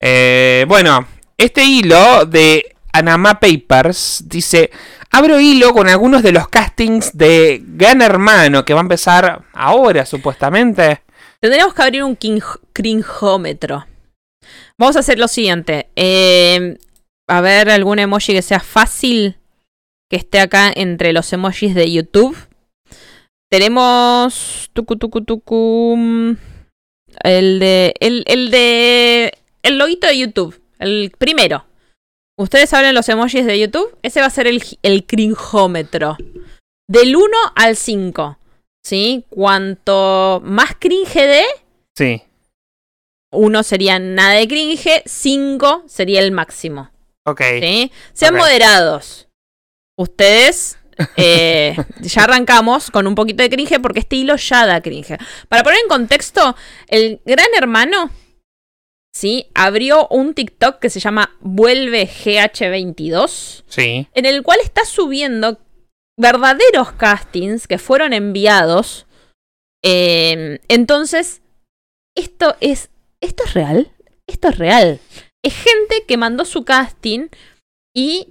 Eh, 0.00 0.64
bueno, 0.68 1.06
este 1.38 1.64
hilo 1.64 2.24
de 2.26 2.76
Anama 2.92 3.40
Papers 3.40 4.24
dice: 4.26 4.70
Abro 5.10 5.40
hilo 5.40 5.72
con 5.72 5.88
algunos 5.88 6.22
de 6.22 6.32
los 6.32 6.48
castings 6.48 7.16
de 7.16 7.62
Gran 7.62 8.02
Hermano 8.02 8.64
que 8.64 8.74
va 8.74 8.80
a 8.80 8.82
empezar 8.82 9.44
ahora, 9.52 10.06
supuestamente. 10.06 11.02
Tendríamos 11.40 11.74
que 11.74 11.82
abrir 11.82 12.04
un 12.04 12.16
crinjómetro. 12.72 13.86
Vamos 14.78 14.96
a 14.96 15.00
hacer 15.00 15.18
lo 15.18 15.28
siguiente. 15.28 15.88
eh, 15.96 16.78
a 17.28 17.40
ver, 17.40 17.70
algún 17.70 17.98
emoji 17.98 18.32
que 18.34 18.42
sea 18.42 18.60
fácil 18.60 19.36
que 20.08 20.16
esté 20.16 20.38
acá 20.38 20.72
entre 20.74 21.12
los 21.12 21.32
emojis 21.32 21.74
de 21.74 21.90
YouTube. 21.90 22.36
Tenemos. 23.50 24.70
Tucu, 24.72 24.96
tucu, 24.96 25.22
tucu. 25.22 26.36
El 27.22 27.58
de. 27.58 27.94
El, 28.00 28.24
el 28.26 28.50
de. 28.50 29.32
El 29.62 29.78
loguito 29.78 30.06
de 30.06 30.18
YouTube. 30.18 30.60
El 30.78 31.12
primero. 31.16 31.66
Ustedes 32.38 32.72
hablan 32.74 32.94
los 32.94 33.08
emojis 33.08 33.46
de 33.46 33.58
YouTube. 33.58 33.98
Ese 34.02 34.20
va 34.20 34.26
a 34.26 34.30
ser 34.30 34.46
el, 34.46 34.62
el 34.82 35.06
crinjómetro. 35.06 36.16
Del 36.88 37.16
1 37.16 37.26
al 37.54 37.76
5. 37.76 38.38
¿Sí? 38.84 39.24
Cuanto 39.30 40.40
más 40.44 40.76
cringe 40.78 41.14
de, 41.14 41.44
Sí, 41.96 42.22
uno 43.32 43.62
sería 43.62 43.98
nada 43.98 44.34
de 44.34 44.48
cringe, 44.48 45.02
5 45.04 45.84
sería 45.86 46.20
el 46.20 46.32
máximo. 46.32 46.90
ok. 47.24 47.42
¿Sí? 47.60 47.92
Sean 48.12 48.34
moderados. 48.34 49.28
Ustedes. 49.98 50.78
eh, 51.16 51.76
ya 52.00 52.24
arrancamos 52.24 52.90
con 52.90 53.06
un 53.06 53.14
poquito 53.14 53.42
de 53.42 53.50
cringe 53.50 53.78
porque 53.82 54.00
este 54.00 54.16
hilo 54.16 54.36
ya 54.36 54.64
da 54.64 54.80
cringe. 54.80 55.18
Para 55.48 55.62
poner 55.62 55.80
en 55.82 55.88
contexto, 55.88 56.56
el 56.88 57.20
gran 57.26 57.48
hermano. 57.56 58.10
¿Sí? 59.16 59.46
Abrió 59.54 60.06
un 60.08 60.34
TikTok 60.34 60.78
que 60.78 60.90
se 60.90 61.00
llama 61.00 61.34
Vuelve 61.40 62.06
GH22 62.06 63.64
Sí, 63.66 64.06
en 64.12 64.26
el 64.26 64.42
cual 64.42 64.58
está 64.62 64.84
subiendo 64.84 65.58
verdaderos 66.18 66.92
castings 66.92 67.66
que 67.66 67.78
fueron 67.78 68.12
enviados. 68.12 69.06
Eh, 69.82 70.58
entonces, 70.68 71.40
esto 72.14 72.56
es. 72.60 72.90
¿Esto 73.22 73.44
es 73.44 73.54
real? 73.54 73.90
Esto 74.26 74.48
es 74.48 74.58
real. 74.58 75.00
Es 75.42 75.54
gente 75.54 76.04
que 76.06 76.18
mandó 76.18 76.44
su 76.44 76.66
casting 76.66 77.28
y. 77.96 78.28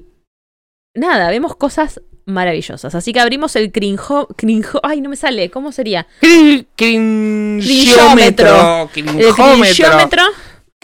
Nada, 0.96 1.32
vemos 1.32 1.56
cosas 1.56 2.00
maravillosas. 2.26 2.94
Así 2.94 3.12
que 3.12 3.22
abrimos 3.22 3.56
el 3.56 3.72
crinjo. 3.72 4.28
crinjo 4.38 4.80
ay, 4.84 5.02
no 5.02 5.10
me 5.10 5.16
sale. 5.16 5.50
¿Cómo 5.50 5.72
sería? 5.72 6.06
Crin- 6.22 6.68
cringiómetro. 6.76 8.84
El 8.84 8.90
Crinjómetro. 8.90 9.36
cringiómetro. 9.36 10.24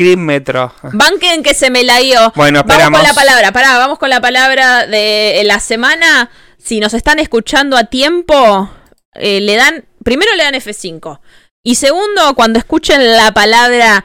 Crinmetro. 0.01 0.73
Banquen 0.93 1.43
que 1.43 1.53
se 1.53 1.69
me 1.69 1.83
la 1.83 1.99
dio. 1.99 2.31
Bueno, 2.35 2.59
Vamos 2.59 2.71
esperamos. 2.73 2.99
con 2.99 3.07
la 3.07 3.13
palabra, 3.13 3.51
pará, 3.51 3.77
vamos 3.77 3.99
con 3.99 4.09
la 4.09 4.19
palabra 4.19 4.87
de 4.87 5.41
la 5.45 5.59
semana. 5.59 6.29
Si 6.57 6.79
nos 6.79 6.93
están 6.93 7.19
escuchando 7.19 7.77
a 7.77 7.85
tiempo, 7.85 8.69
eh, 9.13 9.41
le 9.41 9.55
dan, 9.55 9.85
primero 10.03 10.35
le 10.35 10.43
dan 10.43 10.55
F5. 10.55 11.19
Y 11.63 11.75
segundo, 11.75 12.33
cuando 12.35 12.59
escuchen 12.59 13.15
la 13.15 13.31
palabra 13.31 14.03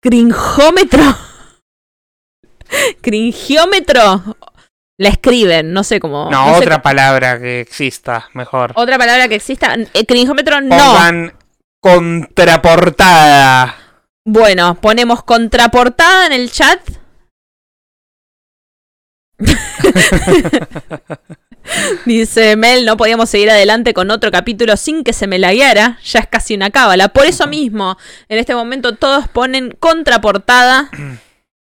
crinjómetro, 0.00 1.16
cringiómetro, 3.00 4.36
La 4.98 5.10
escriben, 5.10 5.72
no 5.72 5.84
sé 5.84 6.00
cómo. 6.00 6.28
No, 6.30 6.46
no 6.46 6.56
otra 6.56 6.82
palabra 6.82 7.38
que 7.38 7.60
exista, 7.60 8.28
mejor. 8.32 8.72
Otra 8.74 8.98
palabra 8.98 9.28
que 9.28 9.36
exista. 9.36 9.74
El 9.74 10.06
crinjómetro 10.06 10.60
no. 10.62 10.76
Pongan 10.76 11.34
contraportada. 11.80 13.76
Bueno, 14.28 14.74
ponemos 14.80 15.22
contraportada 15.22 16.26
en 16.26 16.32
el 16.32 16.50
chat. 16.50 16.80
Dice 22.04 22.56
Mel, 22.56 22.84
no 22.84 22.96
podíamos 22.96 23.30
seguir 23.30 23.50
adelante 23.50 23.94
con 23.94 24.10
otro 24.10 24.32
capítulo 24.32 24.76
sin 24.76 25.04
que 25.04 25.12
se 25.12 25.28
me 25.28 25.38
lagueara. 25.38 26.00
Ya 26.02 26.18
es 26.18 26.26
casi 26.26 26.56
una 26.56 26.70
cábala. 26.70 27.06
Por 27.06 27.24
eso 27.24 27.46
mismo, 27.46 27.96
en 28.28 28.38
este 28.38 28.56
momento 28.56 28.96
todos 28.96 29.28
ponen 29.28 29.76
contraportada. 29.78 30.90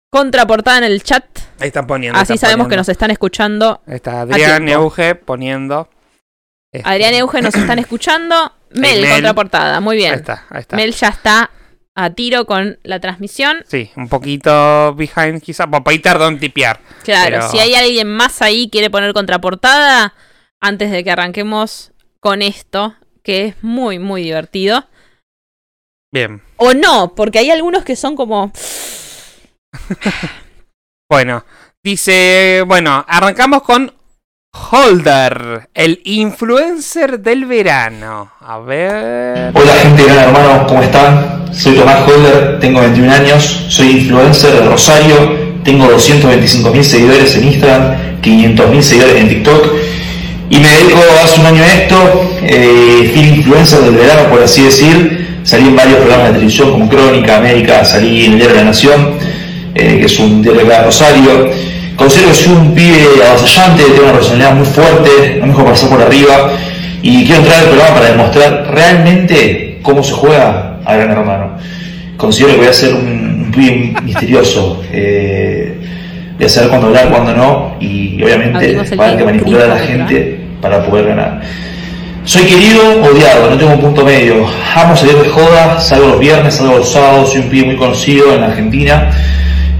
Contraportada 0.08 0.78
en 0.78 0.84
el 0.84 1.02
chat. 1.02 1.22
Ahí 1.60 1.66
están 1.66 1.86
poniendo. 1.86 2.18
Así 2.18 2.32
están 2.32 2.48
sabemos 2.48 2.68
que 2.68 2.76
nos 2.76 2.88
están 2.88 3.10
escuchando. 3.10 3.82
Ahí 3.86 3.96
está 3.96 4.22
Adrián 4.22 4.64
tiempo. 4.64 4.84
Euge 4.84 5.16
poniendo. 5.16 5.90
este, 6.72 6.88
Adrián 6.88 7.12
y 7.12 7.18
Euge 7.18 7.42
nos 7.42 7.54
están 7.54 7.78
escuchando. 7.78 8.54
Mel, 8.70 9.02
Mel. 9.02 9.10
contraportada. 9.10 9.80
Muy 9.80 9.96
bien. 9.96 10.12
Ahí 10.14 10.20
está, 10.20 10.46
ahí 10.48 10.60
está. 10.62 10.76
Mel 10.76 10.94
ya 10.94 11.08
está 11.08 11.50
a 11.96 12.10
tiro 12.10 12.44
con 12.46 12.78
la 12.82 13.00
transmisión. 13.00 13.64
Sí, 13.68 13.90
un 13.96 14.08
poquito 14.08 14.94
behind 14.94 15.40
quizás. 15.42 15.68
Bueno, 15.68 15.84
ahí 15.86 15.98
tardó 16.00 16.28
en 16.28 16.38
tipear. 16.38 16.80
Claro, 17.04 17.36
Pero- 17.38 17.50
si 17.50 17.58
hay 17.58 17.74
alguien 17.74 18.08
más 18.08 18.42
ahí 18.42 18.68
quiere 18.70 18.90
poner 18.90 19.12
contraportada, 19.12 20.14
antes 20.60 20.90
de 20.90 21.04
que 21.04 21.10
arranquemos 21.10 21.92
con 22.20 22.42
esto, 22.42 22.96
que 23.22 23.46
es 23.46 23.62
muy, 23.62 23.98
muy 23.98 24.22
divertido. 24.22 24.88
Bien. 26.12 26.42
O 26.56 26.74
no, 26.74 27.14
porque 27.14 27.38
hay 27.40 27.50
algunos 27.50 27.84
que 27.84 27.96
son 27.96 28.16
como... 28.16 28.52
Bueno, 31.10 31.44
dice, 31.84 32.64
bueno, 32.66 33.04
arrancamos 33.06 33.62
con 33.62 33.92
Holder, 34.54 35.68
el 35.74 36.00
influencer 36.04 37.18
del 37.18 37.44
verano. 37.44 38.30
A 38.40 38.58
ver. 38.58 39.50
Hola 39.52 39.72
gente 39.82 40.04
Gran 40.04 40.28
Hermano, 40.28 40.66
¿cómo 40.68 40.80
están? 40.80 41.52
Soy 41.52 41.74
Tomás 41.74 42.08
Holder, 42.08 42.60
tengo 42.60 42.80
21 42.80 43.12
años, 43.12 43.66
soy 43.68 43.90
influencer 43.98 44.52
de 44.52 44.66
Rosario, 44.66 45.16
tengo 45.64 45.86
225.000 45.86 46.82
seguidores 46.82 47.36
en 47.36 47.44
Instagram, 47.48 48.20
500.000 48.22 48.80
seguidores 48.80 49.16
en 49.16 49.28
TikTok 49.28 49.72
y 50.50 50.58
me 50.58 50.68
dedico 50.68 51.00
hace 51.22 51.40
un 51.40 51.46
año 51.46 51.62
a 51.62 51.74
esto, 51.74 52.30
eh, 52.42 53.10
fui 53.12 53.22
influencer 53.22 53.80
del 53.80 53.96
verano 53.96 54.30
por 54.30 54.40
así 54.40 54.62
decir, 54.62 55.40
salí 55.42 55.66
en 55.66 55.76
varios 55.76 55.98
programas 55.98 56.28
de 56.28 56.34
televisión 56.34 56.70
como 56.70 56.88
Crónica, 56.88 57.38
América, 57.38 57.84
salí 57.84 58.24
en 58.24 58.32
el 58.32 58.38
Diario 58.38 58.56
de 58.56 58.62
la 58.62 58.70
Nación, 58.70 59.18
eh, 59.74 59.98
que 59.98 60.06
es 60.06 60.18
un 60.20 60.42
diario 60.42 60.64
de 60.64 60.82
Rosario. 60.82 61.73
Considero 61.96 62.28
que 62.28 62.34
soy 62.34 62.52
un 62.52 62.74
pibe 62.74 63.06
avasallante, 63.26 63.84
tengo 63.84 64.04
una 64.04 64.12
personalidad 64.14 64.54
muy 64.54 64.66
fuerte, 64.66 65.36
no 65.38 65.46
me 65.46 65.52
dejo 65.52 65.64
pasar 65.64 65.90
por 65.90 66.02
arriba 66.02 66.52
y 67.02 67.24
quiero 67.24 67.42
entrar 67.42 67.60
al 67.60 67.68
programa 67.68 67.94
para 67.94 68.10
demostrar 68.10 68.70
realmente 68.72 69.78
cómo 69.82 70.02
se 70.02 70.12
juega 70.12 70.78
a 70.84 70.96
Gran 70.96 71.10
Hermano. 71.10 71.50
Considero 72.16 72.54
que 72.54 72.58
voy 72.58 72.68
a 72.68 72.72
ser 72.72 72.94
un, 72.94 73.44
un 73.44 73.50
pibe 73.52 73.94
misterioso, 74.02 74.82
eh, 74.92 75.78
voy 76.36 76.46
a 76.46 76.48
saber 76.48 76.70
cuándo 76.70 76.88
hablar, 76.88 77.10
cuándo 77.10 77.34
no 77.34 77.76
y 77.80 78.22
obviamente 78.22 78.76
va 78.96 79.04
a 79.04 79.08
haber 79.08 79.18
que 79.18 79.24
manipular 79.24 79.62
a 79.62 79.74
la 79.74 79.78
gente 79.78 80.40
para 80.60 80.84
poder 80.84 81.08
ganar. 81.08 81.42
Soy 82.24 82.44
querido, 82.44 83.02
odiado, 83.02 83.50
no 83.50 83.58
tengo 83.58 83.74
un 83.74 83.80
punto 83.80 84.02
medio. 84.02 84.46
Amo 84.74 84.96
salir 84.96 85.14
de 85.16 85.28
joda, 85.28 85.78
salgo 85.78 86.08
los 86.08 86.20
viernes, 86.20 86.54
salgo 86.54 86.78
los 86.78 86.90
sábados, 86.90 87.30
soy 87.32 87.42
un 87.42 87.50
pibe 87.50 87.66
muy 87.66 87.76
conocido 87.76 88.32
en 88.34 88.40
la 88.40 88.46
Argentina. 88.46 89.10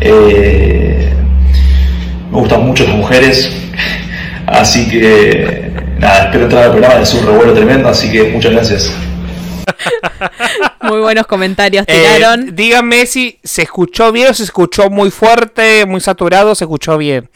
Eh, 0.00 0.73
me 2.34 2.40
gustan 2.40 2.66
mucho 2.66 2.84
las 2.84 2.96
mujeres, 2.96 3.50
así 4.46 4.88
que 4.88 5.70
nada, 5.98 6.24
espero 6.24 6.44
entrar 6.44 6.64
al 6.64 6.70
programa, 6.72 7.00
es 7.00 7.14
un 7.14 7.26
revuelo 7.26 7.54
tremendo, 7.54 7.88
así 7.88 8.10
que 8.10 8.24
muchas 8.24 8.52
gracias. 8.52 8.92
Muy 10.82 11.00
buenos 11.00 11.26
comentarios 11.26 11.84
Eh, 11.88 11.92
tiraron. 12.16 12.54
díganme 12.54 13.06
si 13.06 13.38
se 13.44 13.62
escuchó 13.62 14.12
bien 14.12 14.28
o 14.30 14.34
se 14.34 14.42
escuchó 14.44 14.90
muy 14.90 15.10
fuerte, 15.10 15.86
muy 15.86 16.00
saturado, 16.00 16.54
se 16.54 16.64
escuchó 16.64 16.98
bien. 16.98 17.30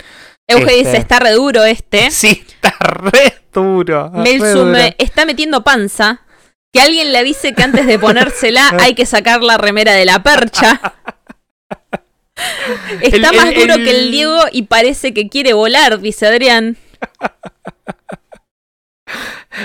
Euge 0.46 0.62
este- 0.64 0.76
dice, 0.76 0.96
está 0.96 1.18
re 1.20 1.32
duro 1.32 1.64
este. 1.64 2.10
Sí, 2.10 2.44
está 2.60 2.74
re 2.80 3.34
duro. 3.52 4.10
Mel 4.10 4.40
re 4.40 4.52
Sume 4.52 4.78
duro. 4.82 4.94
está 4.98 5.26
metiendo 5.26 5.62
panza. 5.62 6.22
Que 6.72 6.80
alguien 6.82 7.12
le 7.12 7.18
avise 7.18 7.54
que 7.54 7.62
antes 7.62 7.86
de 7.86 7.98
ponérsela 7.98 8.74
hay 8.80 8.94
que 8.94 9.06
sacar 9.06 9.42
la 9.42 9.56
remera 9.58 9.92
de 9.92 10.04
la 10.04 10.22
percha. 10.22 10.80
Está 13.00 13.30
El- 13.30 13.36
más 13.36 13.46
el- 13.46 13.54
duro 13.54 13.74
el- 13.74 13.84
que 13.84 13.90
el 13.90 14.10
Diego 14.10 14.40
y 14.52 14.62
parece 14.62 15.12
que 15.14 15.28
quiere 15.28 15.52
volar, 15.52 16.00
dice 16.00 16.26
Adrián. 16.26 16.76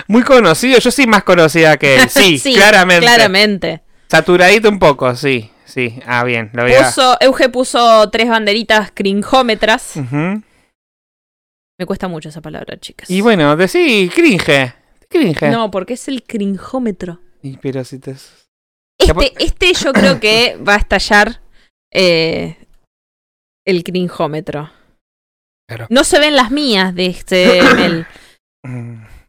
Muy 0.07 0.23
conocido, 0.23 0.79
yo 0.79 0.91
soy 0.91 1.05
más 1.07 1.23
conocida 1.23 1.77
que 1.77 1.95
él. 1.95 2.09
Sí, 2.09 2.39
claramente. 2.53 3.05
Claramente. 3.05 3.81
Saturadito 4.09 4.69
un 4.69 4.79
poco, 4.79 5.15
sí. 5.15 5.49
Sí, 5.65 5.99
ah, 6.05 6.23
bien, 6.23 6.51
lo 6.53 6.63
voy 6.63 6.73
a... 6.73 6.93
Euge 7.21 7.49
puso 7.49 8.07
tres 8.11 8.29
banderitas 8.29 8.91
crinjómetras. 8.93 9.93
Me 9.95 11.85
cuesta 11.87 12.07
mucho 12.07 12.29
esa 12.29 12.41
palabra, 12.41 12.77
chicas. 12.79 13.09
Y 13.09 13.21
bueno, 13.21 13.55
decí 13.55 14.09
cringe. 14.13 14.73
Cringe. 15.09 15.49
No, 15.49 15.71
porque 15.71 15.93
es 15.95 16.07
el 16.07 16.21
crinjómetro. 16.23 17.19
Y 17.41 17.57
pero 17.57 17.83
si 17.83 17.97
te... 17.99 18.13
Ya 18.99 19.13
po- 19.15 19.21
Este, 19.23 19.43
este 19.43 19.73
yo 19.73 19.91
creo 19.93 20.19
que 20.19 20.57
va 20.57 20.75
a 20.75 20.77
estallar 20.77 21.41
eh, 21.91 22.55
el 23.65 23.83
crinjómetro. 23.83 24.71
Claro. 25.67 25.87
No 25.89 26.03
se 26.03 26.19
ven 26.19 26.35
las 26.35 26.51
mías 26.51 26.93
de 26.93 27.05
este 27.07 27.61
Mel. 27.75 28.05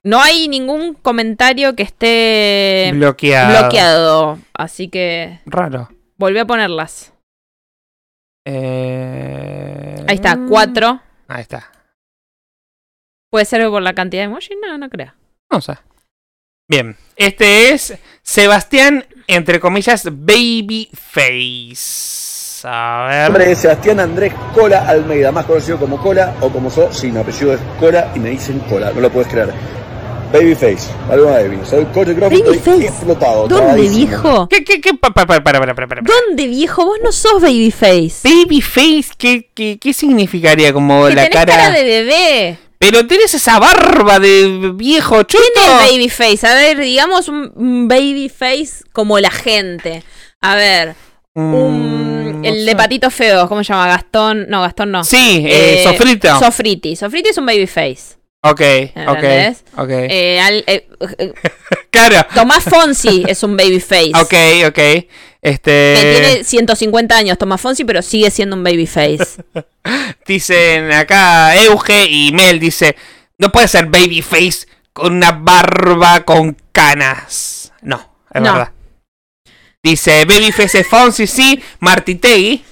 No 0.02 0.20
hay 0.20 0.48
ningún 0.48 0.94
comentario 0.94 1.74
que 1.74 1.82
esté 1.84 2.90
Bloqueado. 2.92 3.58
bloqueado. 3.60 4.38
Así 4.52 4.88
que 4.88 5.40
Raro. 5.46 5.88
volví 6.16 6.38
a 6.38 6.44
ponerlas. 6.46 7.12
Eh... 8.46 10.04
Ahí 10.06 10.16
está, 10.16 10.38
cuatro. 10.48 11.00
Ahí 11.28 11.40
está. 11.42 11.70
¿Puede 13.30 13.46
ser 13.46 13.66
por 13.70 13.80
la 13.82 13.94
cantidad 13.94 14.22
de 14.22 14.26
emojis? 14.26 14.50
No, 14.62 14.76
no 14.78 14.90
creo. 14.90 15.14
No 15.50 15.60
sé. 15.60 15.78
Bien. 16.68 16.96
Este 17.16 17.70
es 17.72 17.98
Sebastián, 18.22 19.06
entre 19.26 19.58
comillas, 19.60 20.04
Babyface. 20.04 20.84
A 22.64 23.06
ver. 23.10 23.24
nombre 23.24 23.52
es 23.52 23.58
Sebastián 23.58 24.00
Andrés 24.00 24.32
Cola 24.54 24.88
Almeida, 24.88 25.30
más 25.32 25.44
conocido 25.44 25.78
como 25.78 26.00
Cola 26.00 26.34
o 26.40 26.48
como 26.48 26.70
So, 26.70 26.88
mi 27.02 27.18
apellido 27.18 27.54
es 27.54 27.60
Cola 27.78 28.10
y 28.14 28.18
me 28.18 28.30
dicen 28.30 28.58
Cola, 28.60 28.90
no 28.92 29.00
lo 29.00 29.10
puedes 29.10 29.30
creer. 29.30 29.52
Babyface, 30.32 30.90
algo 31.10 31.26
baby. 31.26 31.60
Soy 31.64 31.84
coach 31.86 32.08
de 32.08 32.12
estoy 32.14 32.40
Babyface. 32.42 32.86
explotado. 32.86 33.46
¿Dónde, 33.46 33.88
viejo? 33.88 34.48
¿Qué, 34.48 34.64
qué, 34.64 34.80
qué? 34.80 34.94
Pa- 34.94 35.10
pa- 35.10 35.26
pa- 35.26 35.44
Para, 35.44 35.60
para, 35.60 35.74
para, 35.76 35.86
para. 35.86 36.02
¿Dónde, 36.02 36.48
viejo? 36.48 36.84
Vos 36.84 36.98
no 37.04 37.12
sos 37.12 37.40
babyface. 37.40 38.22
Babyface, 38.28 39.10
¿qué, 39.16 39.48
qué, 39.54 39.78
qué 39.80 39.92
significaría? 39.92 40.72
Como 40.72 41.06
Que 41.06 41.14
la 41.14 41.22
tenés 41.28 41.36
cara... 41.38 41.54
cara 41.56 41.70
de 41.70 41.84
bebé. 41.84 42.58
Pero 42.80 43.06
tenés 43.06 43.32
esa 43.32 43.60
barba 43.60 44.18
de 44.18 44.72
viejo 44.74 45.22
chuto. 45.22 45.42
¿Quién 45.54 45.66
es 45.66 45.92
babyface? 45.92 46.46
A 46.48 46.54
ver, 46.54 46.78
digamos 46.80 47.28
un 47.28 47.86
babyface 47.86 48.82
como 48.92 49.20
la 49.20 49.30
gente. 49.30 50.02
A 50.40 50.56
ver, 50.56 50.96
un, 51.34 52.30
Mm, 52.30 52.42
no 52.42 52.48
el 52.48 52.64
de 52.66 52.72
sé. 52.72 52.76
patito 52.76 53.10
feo, 53.10 53.48
¿cómo 53.48 53.64
se 53.64 53.72
llama? 53.72 53.88
Gastón. 53.88 54.46
No, 54.48 54.62
Gastón 54.62 54.90
no. 54.92 55.04
Sí, 55.04 55.44
eh, 55.48 55.82
Sofrito. 55.84 56.38
Sofriti. 56.38 56.96
Sofriti 56.96 57.30
es 57.30 57.38
un 57.38 57.46
babyface. 57.46 58.16
ok, 58.42 58.50
ok, 58.50 58.60
¿Entendés? 58.94 59.64
ok. 59.76 59.88
Eh, 59.90 60.40
al- 60.40 60.64
eh, 60.66 60.88
eh, 61.18 61.32
claro. 61.90 62.26
Tomás 62.34 62.62
Fonsi 62.64 63.24
es 63.28 63.42
un 63.42 63.56
babyface. 63.56 64.12
Ok, 64.14 64.34
ok. 64.68 64.74
Que 64.74 65.08
Este. 65.42 65.94
tiene 66.20 66.44
150 66.44 67.16
años 67.16 67.36
Tomás 67.38 67.60
Fonsi, 67.60 67.84
pero 67.84 68.00
sigue 68.02 68.30
siendo 68.30 68.56
un 68.56 68.62
babyface. 68.64 69.42
Dicen 70.26 70.92
acá 70.92 71.54
Euge 71.56 72.06
y 72.08 72.32
Mel 72.32 72.58
dice, 72.60 72.96
no 73.38 73.50
puede 73.52 73.68
ser 73.68 73.86
babyface 73.86 74.66
con 74.92 75.14
una 75.16 75.32
barba 75.32 76.24
con 76.24 76.56
canas. 76.72 77.72
No, 77.82 77.96
es 78.32 78.40
No. 78.40 78.52
verdad. 78.52 78.70
Dice 79.84 80.24
babyface 80.24 80.80
es 80.80 80.86
Fonsi, 80.88 81.26
sí, 81.26 81.62
Martitegui. 81.80 82.64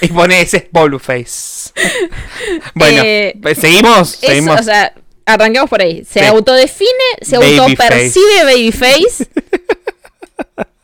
Y 0.00 0.08
pone 0.08 0.40
ese 0.40 0.56
es 0.56 0.64
Boluface. 0.72 1.70
bueno, 2.74 3.02
Eh, 3.04 3.34
pues, 3.40 3.58
seguimos, 3.58 4.08
seguimos. 4.08 4.60
o 4.60 4.62
sea, 4.64 4.92
arranquemos 5.26 5.68
por 5.70 5.82
ahí. 5.82 6.02
Se 6.10 6.20
Sí. 6.20 6.26
autodefine, 6.26 6.90
se 7.20 7.36
Babyface. 7.36 7.60
autopercibe 7.60 8.44
babyface. 8.44 9.28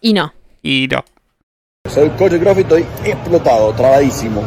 y 0.03 0.13
no. 0.13 0.33
Y 0.63 0.89
no. 0.91 1.05
Soy 1.93 2.11
coach 2.11 2.33
de 2.33 2.39
CrossFit, 2.41 2.65
estoy 2.71 2.87
explotado, 3.05 3.73
trabadísimo. 3.75 4.43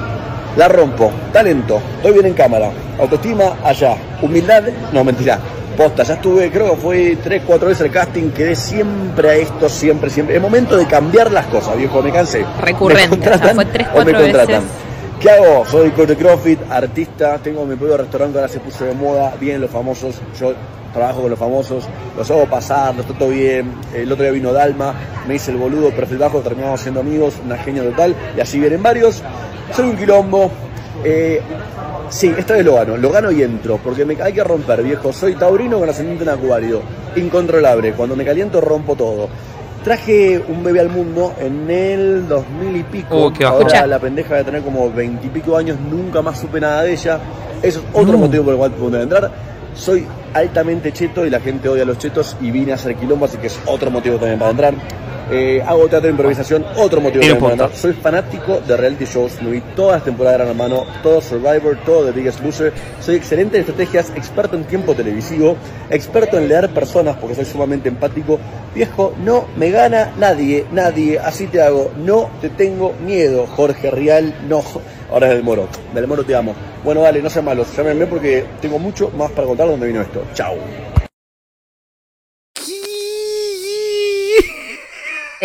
La 0.55 0.69
rompo, 0.69 1.11
talento, 1.33 1.81
estoy 1.97 2.13
bien 2.13 2.27
en 2.27 2.33
cámara, 2.33 2.71
autoestima 2.97 3.57
allá, 3.63 3.97
humildad, 4.21 4.63
no 4.93 5.03
mentira. 5.03 5.37
Posta, 5.75 6.03
ya 6.03 6.15
estuve, 6.15 6.49
creo 6.51 6.71
que 6.71 6.77
fue 6.77 7.17
3, 7.23 7.43
4 7.45 7.67
veces 7.67 7.85
el 7.85 7.91
casting, 7.91 8.29
quedé 8.31 8.55
siempre 8.55 9.29
a 9.29 9.35
esto, 9.35 9.69
siempre, 9.69 10.09
siempre. 10.09 10.35
Es 10.35 10.41
momento 10.41 10.77
de 10.77 10.85
cambiar 10.87 11.31
las 11.31 11.45
cosas, 11.47 11.77
viejo, 11.77 12.01
me 12.01 12.11
cansé. 12.11 12.45
Recurrente, 12.59 13.03
¿Me 13.03 13.09
contratan 13.09 13.41
o 13.41 13.45
sea, 13.45 13.55
fue 13.55 13.65
tres, 13.65 13.87
o 13.87 13.89
me 13.89 14.03
cuatro 14.03 14.21
contratan? 14.21 14.63
veces. 14.63 14.77
¿Qué 15.19 15.29
hago? 15.31 15.65
Soy 15.65 15.89
coach 15.91 16.09
de 16.09 16.15
CrossFit, 16.17 16.59
artista, 16.69 17.37
tengo 17.39 17.65
mi 17.65 17.75
propio 17.75 17.97
restaurante 17.97 18.37
ahora 18.37 18.51
se 18.51 18.59
puso 18.59 18.83
de 18.85 18.93
moda, 18.93 19.33
bien 19.39 19.61
los 19.61 19.71
famosos, 19.71 20.15
yo 20.39 20.53
trabajo 20.93 21.21
con 21.21 21.29
los 21.29 21.39
famosos, 21.39 21.85
los 22.17 22.29
hago 22.31 22.45
pasar, 22.45 22.95
los 22.95 23.05
trato 23.05 23.29
bien, 23.29 23.71
el 23.93 24.11
otro 24.11 24.23
día 24.23 24.31
vino 24.31 24.53
Dalma, 24.53 24.93
me 25.27 25.35
hice 25.35 25.51
el 25.51 25.57
boludo, 25.57 25.89
perfil 25.91 26.17
bajo, 26.19 26.39
terminamos 26.39 26.79
siendo 26.81 26.99
amigos, 27.01 27.35
una 27.43 27.57
genia 27.57 27.83
total, 27.83 28.15
y 28.37 28.39
así 28.39 28.59
vienen 28.59 28.83
varios, 28.83 29.21
soy 29.75 29.89
un 29.89 29.97
quilombo, 29.97 30.51
eh, 31.05 31.41
sí, 32.09 32.33
esta 32.37 32.55
vez 32.55 32.65
lo 32.65 32.75
gano, 32.75 32.97
lo 32.97 33.09
gano 33.11 33.31
y 33.31 33.41
entro, 33.43 33.79
porque 33.83 34.03
me, 34.05 34.21
hay 34.21 34.33
que 34.33 34.43
romper, 34.43 34.81
viejo, 34.83 35.13
soy 35.13 35.35
taurino 35.35 35.79
con 35.79 35.87
ascendiente 35.89 36.23
en 36.23 36.29
acuario, 36.29 36.81
incontrolable, 37.15 37.93
cuando 37.93 38.15
me 38.15 38.25
caliento 38.25 38.59
rompo 38.59 38.95
todo. 38.95 39.29
Traje 39.83 40.43
un 40.47 40.63
bebé 40.63 40.79
al 40.79 40.89
mundo 40.89 41.33
en 41.39 41.69
el 41.69 42.27
2000 42.27 42.75
y 42.75 42.83
pico. 42.83 43.15
Oh, 43.27 43.31
qué. 43.31 43.45
Ahora 43.45 43.67
Escucha. 43.67 43.85
la 43.87 43.99
pendeja 43.99 44.35
de 44.35 44.43
tener 44.43 44.61
como 44.63 44.91
20 44.91 45.27
y 45.27 45.29
pico 45.29 45.55
años, 45.55 45.77
nunca 45.79 46.23
más 46.23 46.39
supe 46.39 46.59
nada 46.59 46.81
de 46.81 46.93
ella. 46.93 47.19
Eso 47.61 47.79
es 47.81 47.85
otro 47.93 48.13
No. 48.13 48.17
motivo 48.17 48.45
por 48.45 48.53
el 48.53 48.57
cual 48.57 48.71
pude 48.71 49.01
entrar. 49.03 49.29
Soy 49.75 50.07
altamente 50.33 50.91
cheto 50.91 51.23
y 51.25 51.29
la 51.29 51.39
gente 51.39 51.69
odia 51.69 51.83
a 51.83 51.85
los 51.85 51.99
chetos 51.99 52.35
y 52.41 52.49
vine 52.49 52.71
a 52.71 52.75
hacer 52.75 52.95
quilombo, 52.95 53.25
así 53.25 53.37
que 53.37 53.45
es 53.47 53.59
otro 53.67 53.91
motivo 53.91 54.17
también 54.17 54.39
para 54.39 54.51
entrar. 54.51 54.73
Eh, 55.31 55.63
hago 55.65 55.87
teatro 55.87 56.01
de 56.01 56.11
improvisación, 56.11 56.65
otro 56.77 57.01
motivo 57.01 57.23
entrar. 57.23 57.75
Soy 57.75 57.93
fanático 57.93 58.59
de 58.59 58.77
reality 58.77 59.05
shows, 59.05 59.41
me 59.41 59.51
vi 59.51 59.61
todas 59.75 59.97
las 59.97 60.03
temporadas 60.03 60.37
de 60.39 60.45
Gran 60.45 60.55
Hermano, 60.55 60.85
todo 61.01 61.19
Survivor, 61.19 61.77
todo 61.83 62.05
The 62.05 62.11
Biggest 62.11 62.41
Loser. 62.41 62.71
Soy 63.01 63.15
excelente 63.15 63.57
en 63.57 63.61
estrategias, 63.61 64.11
experto 64.15 64.55
en 64.55 64.65
tiempo 64.65 64.93
televisivo, 64.93 65.57
experto 65.89 66.37
en 66.37 66.47
leer 66.47 66.69
personas 66.69 67.17
porque 67.17 67.35
soy 67.35 67.45
sumamente 67.45 67.89
empático. 67.89 68.39
Viejo, 68.75 69.13
no 69.23 69.45
me 69.57 69.71
gana 69.71 70.13
nadie, 70.17 70.65
nadie, 70.71 71.17
así 71.17 71.47
te 71.47 71.61
hago. 71.61 71.91
No 71.97 72.29
te 72.41 72.49
tengo 72.49 72.93
miedo, 73.03 73.47
Jorge 73.47 73.89
Rial, 73.89 74.35
no. 74.47 74.63
Ahora 75.11 75.27
es 75.27 75.33
del 75.33 75.43
Moro, 75.43 75.67
del 75.93 76.07
Moro 76.07 76.23
te 76.23 76.35
amo. 76.35 76.53
Bueno, 76.83 77.01
dale, 77.01 77.21
no 77.21 77.29
sean 77.29 77.45
malos, 77.45 77.75
llámenme 77.75 78.05
porque 78.05 78.45
tengo 78.61 78.77
mucho 78.77 79.09
más 79.17 79.31
para 79.31 79.47
contar 79.47 79.67
donde 79.67 79.87
vino 79.87 80.01
esto. 80.01 80.23
Chau. 80.33 80.55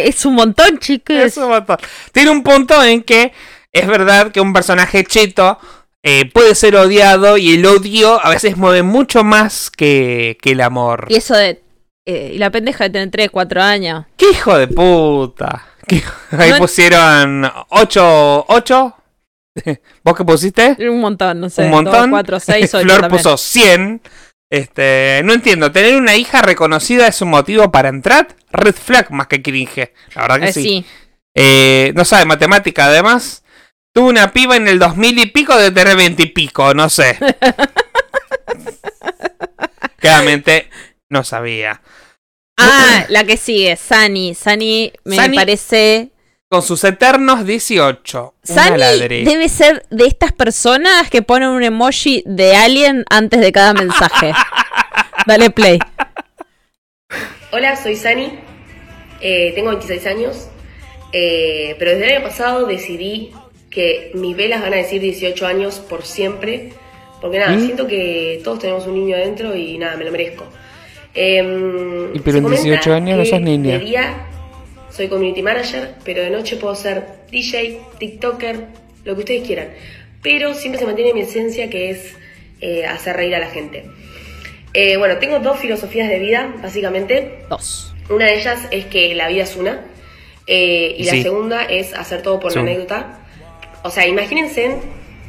Es 0.09 0.25
un 0.25 0.35
montón, 0.35 0.79
chicos. 0.79 1.17
Es 1.17 1.37
un 1.37 1.49
montón. 1.49 1.77
Tiene 2.13 2.31
un 2.31 2.43
punto 2.43 2.83
en 2.83 3.03
que 3.03 3.33
es 3.73 3.87
verdad 3.87 4.33
que 4.33 4.41
un 4.41 4.53
personaje 4.53 5.05
cheto 5.05 5.59
eh, 6.03 6.31
puede 6.33 6.55
ser 6.55 6.77
odiado 6.77 7.37
y 7.37 7.55
el 7.55 7.67
odio 7.67 8.25
a 8.25 8.31
veces 8.31 8.57
mueve 8.57 8.83
mucho 8.83 9.23
más 9.25 9.71
que, 9.71 10.39
que 10.41 10.53
el 10.53 10.61
amor. 10.61 11.07
Y 11.09 11.17
eso 11.17 11.35
de. 11.37 11.63
eh, 12.07 12.33
y 12.35 12.39
la 12.39 12.51
pendeja 12.51 12.85
de 12.85 12.91
tener 12.91 13.11
3, 13.11 13.31
4 13.31 13.63
años. 13.63 14.07
¡Qué 14.17 14.31
hijo 14.31 14.57
de 14.57 14.67
puta! 14.69 15.67
¿Qué- 15.87 16.03
Ahí 16.33 16.51
No- 16.53 16.59
pusieron 16.59 17.51
8, 17.71 18.47
8. 18.49 18.95
¿Vos 20.05 20.17
qué 20.17 20.25
pusiste? 20.25 20.77
Un 20.89 21.01
montón, 21.01 21.41
no 21.41 21.51
sé. 21.51 21.65
un 21.65 21.71
montón. 21.71 22.11
4, 22.11 22.41
6, 22.41 22.75
8. 22.75 22.85
Flor 22.85 23.09
puso 23.09 23.37
100. 23.37 24.01
Este, 24.51 25.23
no 25.25 25.33
entiendo, 25.33 25.71
¿tener 25.71 25.97
una 25.97 26.17
hija 26.17 26.43
reconocida 26.43 27.07
es 27.07 27.23
un 27.23 27.31
motivo 27.31 27.71
para 27.71 27.89
entrar? 27.89 28.29
Red 28.51 28.75
flag 28.75 29.13
más 29.13 29.29
que 29.29 29.43
cringe. 29.43 29.93
La 30.15 30.23
verdad 30.23 30.41
que 30.41 30.53
sí. 30.53 30.63
sí. 30.63 30.85
Eh, 31.37 31.93
no 31.95 32.05
sabe 32.05 32.25
matemática, 32.25 32.87
además. 32.87 33.45
Tuvo 33.93 34.09
una 34.09 34.33
piba 34.33 34.57
en 34.57 34.69
el 34.69 34.79
2000 34.79 35.19
y 35.19 35.27
pico 35.27 35.57
de 35.57 35.71
tener 35.71 35.97
20 35.97 36.23
y 36.23 36.27
pico, 36.27 36.75
no 36.75 36.89
sé. 36.89 37.19
Claramente 39.99 40.71
no 41.09 41.25
sabía. 41.25 41.83
Ah, 42.57 43.07
la 43.09 43.25
que 43.25 43.37
sigue, 43.37 43.77
Sani. 43.77 44.35
Sani 44.35 44.93
me 45.05 45.31
parece. 45.31 46.11
Con 46.51 46.63
sus 46.63 46.83
eternos 46.83 47.47
18. 47.47 48.35
Una 48.49 48.63
Sani 48.63 49.23
debe 49.25 49.49
ser 49.49 49.87
de 49.89 50.07
estas 50.07 50.33
personas 50.33 51.09
que 51.09 51.23
ponen 51.23 51.51
un 51.51 51.63
emoji 51.63 52.25
de 52.27 52.57
alien 52.57 53.05
antes 53.09 53.41
de 53.41 53.53
cada 53.53 53.73
mensaje. 53.73 54.33
Dale 55.29 55.51
play. 55.51 55.79
Hola, 57.53 57.77
soy 57.77 57.95
Sani, 57.95 58.33
eh, 59.21 59.53
tengo 59.55 59.69
26 59.69 60.07
años, 60.07 60.49
eh, 61.13 61.77
pero 61.79 61.93
desde 61.93 62.07
el 62.07 62.17
año 62.17 62.25
pasado 62.27 62.67
decidí 62.67 63.31
que 63.71 64.11
mis 64.15 64.37
velas 64.37 64.61
van 64.61 64.73
a 64.73 64.79
decir 64.79 65.01
18 65.01 65.47
años 65.47 65.79
por 65.79 66.05
siempre, 66.05 66.73
porque 67.21 67.39
nada, 67.39 67.57
siento 67.61 67.87
que 67.87 68.41
todos 68.43 68.59
tenemos 68.59 68.89
un 68.89 68.95
niño 68.95 69.15
adentro 69.15 69.55
y 69.55 69.79
nada, 69.79 69.97
me 69.97 70.05
lo 70.05 70.11
merezco. 70.11 70.47
Em, 71.15 72.13
Y 72.13 72.19
pero 72.19 72.39
en 72.39 72.43
comenta 72.43 72.65
18 72.65 72.93
años 72.93 73.19
no 73.19 73.25
sos 73.25 73.41
niña. 73.41 73.79
Día 73.79 74.30
soy 75.01 75.09
community 75.09 75.41
manager, 75.41 75.95
pero 76.05 76.23
de 76.23 76.29
noche 76.29 76.57
puedo 76.57 76.75
ser 76.75 77.07
DJ, 77.31 77.81
TikToker, 77.99 78.67
lo 79.05 79.15
que 79.15 79.21
ustedes 79.21 79.47
quieran. 79.47 79.69
Pero 80.23 80.53
siempre 80.53 80.79
se 80.79 80.85
mantiene 80.85 81.15
mi 81.15 81.23
esencia 81.23 81.71
que 81.71 81.89
es 81.89 82.15
eh, 82.61 82.85
hacer 82.85 83.17
reír 83.17 83.35
a 83.35 83.39
la 83.39 83.47
gente. 83.49 83.87
Eh, 84.75 84.99
bueno, 84.99 85.17
tengo 85.17 85.39
dos 85.39 85.59
filosofías 85.59 86.11
de 86.11 86.19
vida, 86.19 86.55
básicamente. 86.63 87.45
Dos. 87.49 87.95
Una 88.11 88.27
de 88.27 88.41
ellas 88.41 88.69
es 88.71 88.85
que 88.85 89.15
la 89.15 89.29
vida 89.29 89.45
es 89.45 89.57
una. 89.57 89.87
eh, 90.47 90.97
y 90.99 91.05
la 91.05 91.13
Sí. 91.13 91.23
segunda 91.23 91.63
es 91.65 91.95
hacer 91.95 92.21
todo 92.23 92.39
por 92.41 92.51
Sí. 92.53 92.57
la 92.59 92.63
anécdota. 92.65 93.21
O 93.85 93.91
sea, 93.91 94.07
imagínense, 94.07 94.71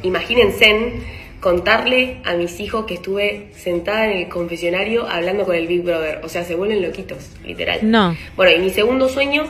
imagínense 0.03 0.93
contarle 1.39 2.17
a 2.23 2.33
mis 2.33 2.59
hijos 2.59 2.85
que 2.85 2.95
estuve 2.95 3.47
sentada 3.55 4.05
en 4.11 4.17
el 4.17 4.29
confesionario 4.29 5.07
hablando 5.07 5.45
con 5.45 5.55
el 5.55 5.67
Big 5.67 5.83
Brother. 5.83 6.21
O 6.23 6.29
sea, 6.29 6.43
se 6.43 6.55
vuelven 6.55 6.81
loquitos, 6.81 7.29
literal. 7.45 7.79
No. 7.83 8.15
Bueno, 8.35 8.51
y 8.57 8.59
mi 8.59 8.69
segundo 8.71 9.09
sueño, 9.09 9.43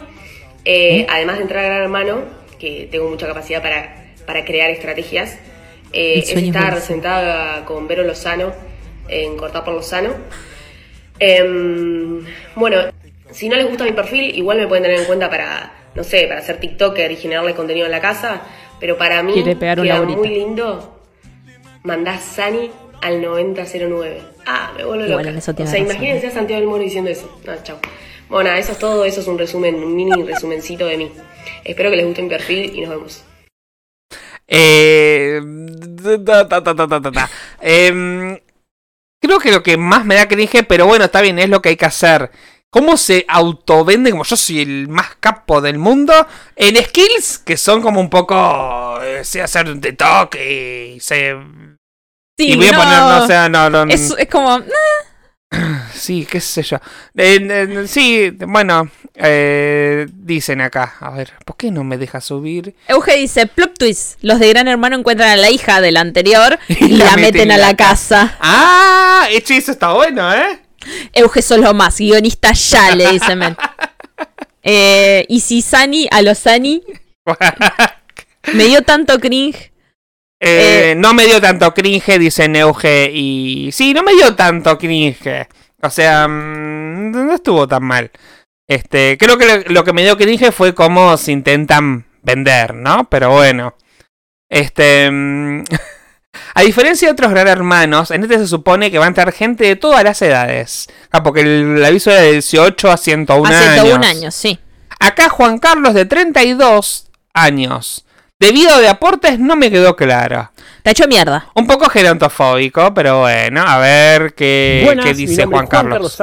eh, 0.65 1.05
además 1.09 1.37
de 1.37 1.43
entrar 1.43 1.65
a 1.65 1.67
Gran 1.67 1.81
Hermano, 1.83 2.23
que 2.59 2.87
tengo 2.91 3.09
mucha 3.09 3.27
capacidad 3.27 3.61
para, 3.61 4.13
para 4.25 4.45
crear 4.45 4.69
estrategias, 4.69 5.37
eh, 5.93 6.19
es 6.19 6.29
es 6.29 6.43
estar 6.43 6.79
sentada 6.79 7.65
con 7.65 7.87
Vero 7.87 8.03
Lozano 8.03 8.53
en 9.07 9.35
Cortar 9.37 9.63
por 9.63 9.73
Lozano. 9.73 10.13
Em, 11.19 12.25
bueno, 12.55 12.77
si 13.31 13.49
no 13.49 13.55
les 13.55 13.67
gusta 13.67 13.83
mi 13.83 13.91
perfil, 13.91 14.35
igual 14.35 14.57
me 14.57 14.67
pueden 14.67 14.83
tener 14.83 14.99
en 14.99 15.05
cuenta 15.05 15.29
para, 15.29 15.73
no 15.95 16.03
sé, 16.03 16.27
para 16.27 16.41
ser 16.41 16.59
TikToker 16.59 17.11
y 17.11 17.15
generarle 17.15 17.53
contenido 17.53 17.85
en 17.85 17.91
la 17.91 18.01
casa, 18.01 18.41
pero 18.79 18.97
para 18.97 19.21
mí 19.21 19.33
pegar 19.55 19.81
queda 19.81 20.01
muy 20.01 20.27
lindo 20.29 20.99
mandar 21.83 22.19
Sani 22.19 22.71
al 23.01 23.21
9009. 23.21 24.21
Ah, 24.45 24.71
me 24.75 24.83
vuelvo 24.83 25.03
bueno, 25.03 25.17
loca. 25.17 25.29
en 25.29 25.37
eso 25.37 25.51
o 25.51 25.55
sea, 25.55 25.65
razón, 25.65 25.81
imagínense 25.81 26.27
a 26.27 26.31
Santiago 26.31 26.59
del 26.61 26.69
Moro 26.69 26.83
diciendo 26.83 27.09
eso. 27.09 27.39
No, 27.45 27.53
chao. 27.63 27.79
Bueno, 28.31 28.47
nada, 28.49 28.59
eso 28.59 28.71
es 28.71 28.79
todo, 28.79 29.03
eso 29.03 29.19
es 29.19 29.27
un 29.27 29.37
resumen, 29.37 29.75
un 29.75 29.93
mini 29.93 30.23
resumencito 30.23 30.85
de 30.85 30.95
mí. 30.97 31.11
Espero 31.65 31.89
que 31.89 31.97
les 31.97 32.05
guste 32.05 32.21
mi 32.21 32.29
perfil 32.29 32.71
y 32.73 32.79
nos 32.79 32.89
vemos. 32.89 33.23
Eh, 34.47 35.41
ta, 36.25 36.47
ta, 36.47 36.63
ta, 36.63 36.75
ta, 36.75 36.87
ta, 36.87 37.01
ta, 37.01 37.11
ta. 37.11 37.29
Em, 37.59 38.39
creo 39.21 39.37
que 39.39 39.51
lo 39.51 39.61
que 39.61 39.75
más 39.75 40.05
me 40.05 40.15
da 40.15 40.29
cringe, 40.29 40.63
pero 40.65 40.87
bueno, 40.87 41.03
está 41.05 41.19
bien, 41.21 41.39
es 41.39 41.49
lo 41.49 41.61
que 41.61 41.69
hay 41.69 41.75
que 41.75 41.85
hacer. 41.85 42.31
¿Cómo 42.69 42.95
se 42.95 43.25
autovende 43.27 44.11
como 44.11 44.23
yo 44.23 44.37
soy 44.37 44.61
el 44.61 44.87
más 44.87 45.17
capo 45.19 45.59
del 45.59 45.77
mundo? 45.77 46.13
En 46.55 46.77
skills 46.81 47.39
que 47.39 47.57
son 47.57 47.81
como 47.81 47.99
un 47.99 48.09
poco. 48.09 48.97
eh, 49.03 49.25
sé 49.25 49.41
hacer 49.41 49.69
un 49.69 49.81
TikTok 49.81 50.35
y 50.35 50.97
sé. 51.01 51.35
Sí, 52.39 52.53
y 52.53 52.55
voy 52.55 52.67
a 52.67 52.71
no, 52.71 52.77
poner, 52.77 52.99
no 52.99 53.27
sé, 53.27 53.49
no, 53.49 53.69
no. 53.69 53.93
es, 53.93 54.15
es 54.17 54.27
como. 54.29 54.57
"Nah". 54.57 55.10
Sí, 55.93 56.27
qué 56.29 56.39
sé 56.41 56.63
yo. 56.63 56.77
Eh, 57.15 57.37
eh, 57.49 57.85
sí, 57.87 58.31
bueno, 58.47 58.89
eh, 59.15 60.07
dicen 60.11 60.61
acá. 60.61 60.95
A 60.99 61.11
ver, 61.11 61.33
¿por 61.45 61.57
qué 61.57 61.69
no 61.69 61.83
me 61.83 61.97
deja 61.97 62.21
subir? 62.21 62.75
Euge 62.87 63.17
dice: 63.17 63.45
Plop 63.45 63.77
twist. 63.77 64.17
Los 64.21 64.39
de 64.39 64.49
Gran 64.49 64.67
Hermano 64.67 64.95
encuentran 64.97 65.29
a 65.29 65.35
la 65.35 65.49
hija 65.49 65.81
del 65.81 65.97
anterior 65.97 66.57
y, 66.67 66.85
Y 66.85 66.87
la 66.97 67.15
meten 67.17 67.21
meten 67.21 67.41
en 67.41 67.51
a 67.51 67.57
la 67.57 67.67
la 67.67 67.75
casa. 67.75 68.37
¡Ah! 68.39 69.27
Eso 69.31 69.71
está 69.71 69.93
bueno, 69.93 70.33
¿eh? 70.33 70.59
Euge 71.13 71.41
sos 71.41 71.59
lo 71.59 71.73
más. 71.73 71.97
Guionista 71.97 72.53
ya, 72.53 72.95
le 72.95 73.11
dice 73.11 73.35
Men. 73.35 73.55
Eh, 74.63 75.25
y 75.27 75.39
si 75.39 75.63
Sani 75.63 76.07
a 76.11 76.21
los 76.21 76.37
Sani 76.37 76.83
me 78.53 78.65
dio 78.65 78.83
tanto 78.83 79.19
cringe. 79.19 79.70
Eh, 80.41 80.91
Eh, 80.91 80.95
no 80.95 81.13
me 81.13 81.25
dio 81.25 81.39
tanto 81.39 81.73
cringe, 81.73 82.17
dice 82.17 82.47
Neuge. 82.47 83.11
Y 83.13 83.71
sí, 83.71 83.93
no 83.93 84.03
me 84.03 84.13
dio 84.13 84.35
tanto 84.35 84.77
cringe. 84.77 85.47
O 85.81 85.89
sea, 85.89 86.27
mm, 86.27 87.11
no 87.11 87.33
estuvo 87.33 87.67
tan 87.67 87.83
mal. 87.83 88.11
Este, 88.67 89.17
creo 89.17 89.37
que 89.37 89.65
lo, 89.67 89.83
que 89.83 89.93
me 89.93 90.03
dio 90.03 90.17
cringe 90.17 90.51
fue 90.51 90.73
cómo 90.73 91.15
se 91.17 91.31
intentan 91.31 92.05
vender, 92.23 92.73
¿no? 92.73 93.07
Pero 93.09 93.29
bueno. 93.31 93.75
Este. 94.49 95.09
mm, 95.11 95.63
A 96.55 96.61
diferencia 96.61 97.07
de 97.07 97.13
otros 97.13 97.31
gran 97.31 97.47
hermanos, 97.47 98.11
en 98.11 98.23
este 98.23 98.37
se 98.37 98.47
supone 98.47 98.89
que 98.89 98.97
va 98.97 99.05
a 99.05 99.09
entrar 99.09 99.31
gente 99.31 99.65
de 99.65 99.75
todas 99.75 100.03
las 100.03 100.21
edades. 100.21 100.87
Ah, 101.11 101.23
porque 101.23 101.41
el, 101.41 101.83
aviso 101.83 102.11
era 102.11 102.21
de 102.21 102.33
18 102.33 102.91
a 102.91 102.97
101 102.97 103.47
a 103.47 103.51
101 103.51 103.95
años. 103.95 104.05
años, 104.05 104.35
sí. 104.35 104.59
Acá 104.99 105.29
Juan 105.29 105.59
Carlos 105.59 105.93
de 105.93 106.05
32 106.05 107.09
años. 107.33 108.05
Debido 108.41 108.79
de 108.79 108.87
aportes 108.87 109.37
no 109.37 109.55
me 109.55 109.69
quedó 109.69 109.95
claro. 109.95 110.51
Te 110.81 110.89
ha 110.89 110.93
hecho 110.93 111.07
mierda. 111.07 111.51
Un 111.53 111.67
poco 111.67 111.87
gerontofóbico, 111.89 112.91
pero 112.91 113.19
bueno, 113.19 113.61
a 113.61 113.77
ver 113.77 114.33
qué, 114.33 114.81
Buenas, 114.83 115.05
qué 115.05 115.13
dice 115.13 115.45
Juan 115.45 115.67
Carlos. 115.67 116.17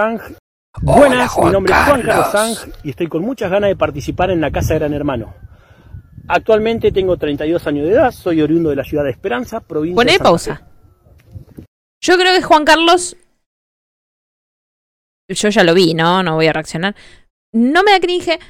Buenas, 0.82 1.30
Juan 1.30 1.46
mi 1.46 1.52
nombre 1.52 1.72
es 1.72 1.78
Juan 1.78 2.02
Carlos. 2.02 2.32
Sanz 2.32 2.68
y 2.82 2.90
estoy 2.90 3.06
con 3.06 3.22
muchas 3.22 3.52
ganas 3.52 3.68
de 3.68 3.76
participar 3.76 4.32
en 4.32 4.40
la 4.40 4.50
Casa 4.50 4.72
de 4.74 4.80
Gran 4.80 4.94
Hermano. 4.94 5.32
Actualmente 6.26 6.90
tengo 6.90 7.16
32 7.16 7.64
años 7.68 7.86
de 7.86 7.92
edad, 7.92 8.10
soy 8.10 8.42
oriundo 8.42 8.70
de 8.70 8.76
la 8.76 8.84
ciudad 8.84 9.04
de 9.04 9.10
Esperanza, 9.10 9.60
provincia 9.60 9.94
Poné 9.94 10.10
de 10.10 10.18
Santa 10.18 10.28
pausa. 10.28 10.56
Fe. 10.56 11.62
Yo 12.02 12.16
creo 12.16 12.34
que 12.34 12.42
Juan 12.42 12.64
Carlos. 12.64 13.16
Yo 15.28 15.48
ya 15.50 15.62
lo 15.62 15.72
vi, 15.72 15.94
¿no? 15.94 16.24
No 16.24 16.34
voy 16.34 16.48
a 16.48 16.52
reaccionar. 16.52 16.96
No 17.52 17.84
me 17.84 17.92
da 17.92 18.00
cringe. 18.00 18.40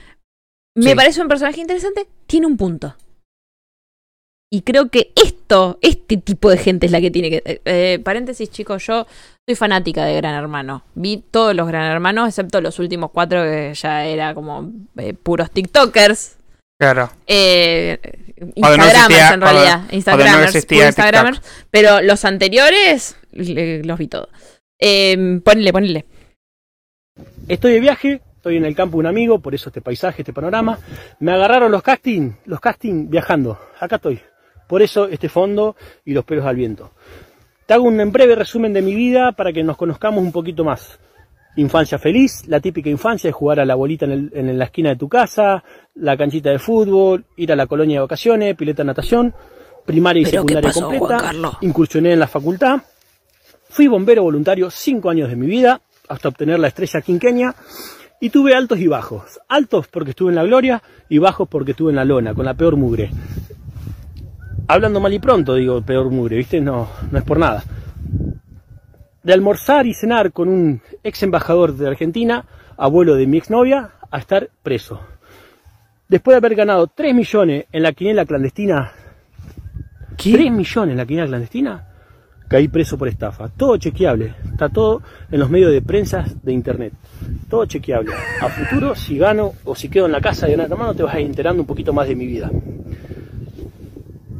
Me 0.74 0.90
Sí. 0.90 0.94
parece 0.96 1.20
un 1.20 1.28
personaje 1.28 1.60
interesante. 1.60 2.08
Tiene 2.26 2.46
un 2.46 2.56
punto. 2.56 2.96
Y 4.50 4.62
creo 4.62 4.88
que 4.88 5.12
esto, 5.14 5.78
este 5.82 6.16
tipo 6.16 6.48
de 6.50 6.56
gente 6.56 6.86
es 6.86 6.92
la 6.92 7.00
que 7.00 7.10
tiene 7.10 7.30
que. 7.30 7.42
eh, 7.44 7.60
eh, 7.64 7.98
paréntesis, 8.02 8.50
chicos, 8.50 8.86
yo 8.86 9.06
soy 9.46 9.54
fanática 9.56 10.04
de 10.06 10.14
Gran 10.16 10.34
Hermano. 10.34 10.84
Vi 10.94 11.18
todos 11.30 11.54
los 11.54 11.68
Gran 11.68 11.84
Hermanos, 11.90 12.28
excepto 12.28 12.60
los 12.62 12.78
últimos 12.78 13.10
cuatro 13.10 13.42
que 13.42 13.74
ya 13.74 14.06
era 14.06 14.34
como 14.34 14.70
eh, 14.96 15.12
puros 15.12 15.50
TikTokers. 15.50 16.36
Claro. 16.80 17.10
Eh, 17.26 17.98
no 18.38 18.46
Instagramers 18.54 18.94
existía- 18.94 19.34
en 19.34 19.40
realidad. 19.40 19.82
Instagramers, 19.90 20.54
Instagramers. 20.86 21.42
Pero 21.70 22.00
los 22.00 22.24
anteriores 22.24 23.16
le- 23.32 23.82
los 23.84 23.98
vi 23.98 24.06
todos. 24.08 24.28
Eh, 24.80 25.40
ponle, 25.44 25.72
ponle. 25.72 26.04
Estoy 27.48 27.72
de 27.72 27.80
viaje, 27.80 28.20
estoy 28.36 28.56
en 28.56 28.64
el 28.64 28.76
campo 28.76 28.96
de 28.96 29.00
un 29.00 29.06
amigo, 29.06 29.40
por 29.40 29.54
eso 29.54 29.68
este 29.70 29.80
paisaje, 29.82 30.22
este 30.22 30.32
panorama. 30.32 30.78
Me 31.18 31.32
agarraron 31.32 31.72
los 31.72 31.82
casting, 31.82 32.32
los 32.46 32.60
casting 32.60 33.10
viajando. 33.10 33.58
Acá 33.80 33.96
estoy. 33.96 34.20
Por 34.68 34.82
eso 34.82 35.08
este 35.08 35.28
fondo 35.28 35.74
y 36.04 36.12
los 36.14 36.24
pelos 36.24 36.44
al 36.46 36.54
viento. 36.54 36.92
Te 37.66 37.74
hago 37.74 37.84
un 37.84 38.12
breve 38.12 38.36
resumen 38.36 38.72
de 38.72 38.82
mi 38.82 38.94
vida 38.94 39.32
para 39.32 39.52
que 39.52 39.64
nos 39.64 39.76
conozcamos 39.76 40.22
un 40.22 40.30
poquito 40.30 40.62
más. 40.62 40.98
Infancia 41.56 41.98
feliz, 41.98 42.46
la 42.46 42.60
típica 42.60 42.88
infancia 42.88 43.28
de 43.28 43.32
jugar 43.32 43.58
a 43.58 43.64
la 43.64 43.74
bolita 43.74 44.04
en, 44.04 44.12
el- 44.12 44.30
en 44.32 44.56
la 44.58 44.66
esquina 44.66 44.90
de 44.90 44.96
tu 44.96 45.08
casa, 45.08 45.64
la 45.96 46.16
canchita 46.16 46.50
de 46.50 46.58
fútbol, 46.60 47.24
ir 47.36 47.50
a 47.50 47.56
la 47.56 47.66
colonia 47.66 47.96
de 47.96 48.00
vacaciones, 48.02 48.54
pileta 48.56 48.82
de 48.82 48.86
natación, 48.86 49.34
primaria 49.84 50.22
y 50.22 50.24
¿Pero 50.26 50.44
qué 50.46 50.54
secundaria 50.54 50.68
pasó, 50.68 50.80
completa, 50.86 51.16
incursioné 51.62 52.12
en 52.12 52.20
la 52.20 52.28
facultad, 52.28 52.80
fui 53.70 53.88
bombero 53.88 54.22
voluntario 54.22 54.70
cinco 54.70 55.10
años 55.10 55.28
de 55.30 55.36
mi 55.36 55.46
vida, 55.46 55.80
hasta 56.08 56.28
obtener 56.28 56.58
la 56.60 56.68
estrella 56.68 57.00
quinqueña, 57.00 57.54
y 58.20 58.30
tuve 58.30 58.54
altos 58.54 58.78
y 58.78 58.86
bajos. 58.86 59.40
Altos 59.48 59.88
porque 59.88 60.10
estuve 60.10 60.30
en 60.30 60.36
la 60.36 60.44
gloria 60.44 60.82
y 61.08 61.18
bajos 61.18 61.48
porque 61.48 61.72
estuve 61.72 61.90
en 61.90 61.96
la 61.96 62.04
lona, 62.04 62.34
con 62.34 62.44
la 62.44 62.54
peor 62.54 62.76
mugre. 62.76 63.10
Hablando 64.70 65.00
mal 65.00 65.14
y 65.14 65.18
pronto, 65.18 65.54
digo 65.54 65.80
peor 65.80 66.10
mugre, 66.10 66.36
¿viste? 66.36 66.60
No, 66.60 66.90
no 67.10 67.18
es 67.18 67.24
por 67.24 67.38
nada. 67.38 67.64
De 69.22 69.32
almorzar 69.32 69.86
y 69.86 69.94
cenar 69.94 70.30
con 70.30 70.48
un 70.48 70.82
ex 71.02 71.22
embajador 71.22 71.74
de 71.74 71.88
Argentina, 71.88 72.44
abuelo 72.76 73.14
de 73.14 73.26
mi 73.26 73.38
exnovia, 73.38 73.92
a 74.10 74.18
estar 74.18 74.50
preso. 74.62 75.00
Después 76.06 76.34
de 76.34 76.38
haber 76.38 76.54
ganado 76.54 76.86
3 76.86 77.14
millones 77.14 77.64
en 77.72 77.82
la 77.82 77.92
quiniela 77.92 78.26
clandestina, 78.26 78.92
3 80.16 80.52
millones 80.52 80.92
en 80.92 80.96
la 80.98 81.06
quiniela 81.06 81.28
clandestina, 81.28 81.88
caí 82.46 82.68
preso 82.68 82.98
por 82.98 83.08
estafa. 83.08 83.48
Todo 83.48 83.78
chequeable. 83.78 84.34
Está 84.52 84.68
todo 84.68 85.02
en 85.30 85.40
los 85.40 85.48
medios 85.48 85.72
de 85.72 85.80
prensa 85.80 86.26
de 86.42 86.52
internet. 86.52 86.92
Todo 87.48 87.64
chequeable. 87.64 88.12
A 88.42 88.48
futuro, 88.48 88.94
si 88.94 89.16
gano 89.16 89.54
o 89.64 89.74
si 89.74 89.88
quedo 89.88 90.04
en 90.04 90.12
la 90.12 90.20
casa 90.20 90.46
de 90.46 90.52
Gran 90.52 90.70
Hermano, 90.70 90.94
te 90.94 91.02
vas 91.02 91.14
a 91.14 91.20
ir 91.20 91.26
enterando 91.26 91.62
un 91.62 91.66
poquito 91.66 91.94
más 91.94 92.06
de 92.06 92.16
mi 92.16 92.26
vida. 92.26 92.50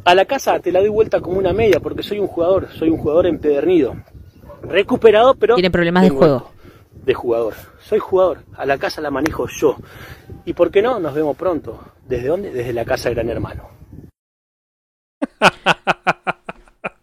A 0.05 0.15
la 0.15 0.25
casa 0.25 0.59
te 0.59 0.71
la 0.71 0.79
doy 0.79 0.89
vuelta 0.89 1.19
como 1.21 1.37
una 1.37 1.53
media 1.53 1.79
porque 1.79 2.03
soy 2.03 2.19
un 2.19 2.27
jugador, 2.27 2.67
soy 2.77 2.89
un 2.89 2.97
jugador 2.97 3.27
empedernido. 3.27 3.95
Recuperado, 4.61 5.35
pero. 5.35 5.55
Tiene 5.55 5.71
problemas 5.71 6.03
de 6.03 6.09
juego. 6.09 6.51
De 7.05 7.13
jugador. 7.13 7.53
Soy 7.81 7.99
jugador. 7.99 8.43
A 8.55 8.65
la 8.65 8.77
casa 8.77 9.01
la 9.01 9.09
manejo 9.11 9.47
yo. 9.47 9.77
¿Y 10.45 10.53
por 10.53 10.69
qué 10.71 10.81
no? 10.81 10.99
Nos 10.99 11.13
vemos 11.13 11.35
pronto. 11.37 11.79
¿Desde 12.07 12.27
dónde? 12.27 12.51
Desde 12.51 12.73
la 12.73 12.85
casa 12.85 13.09
de 13.09 13.15
Gran 13.15 13.29
Hermano. 13.29 13.69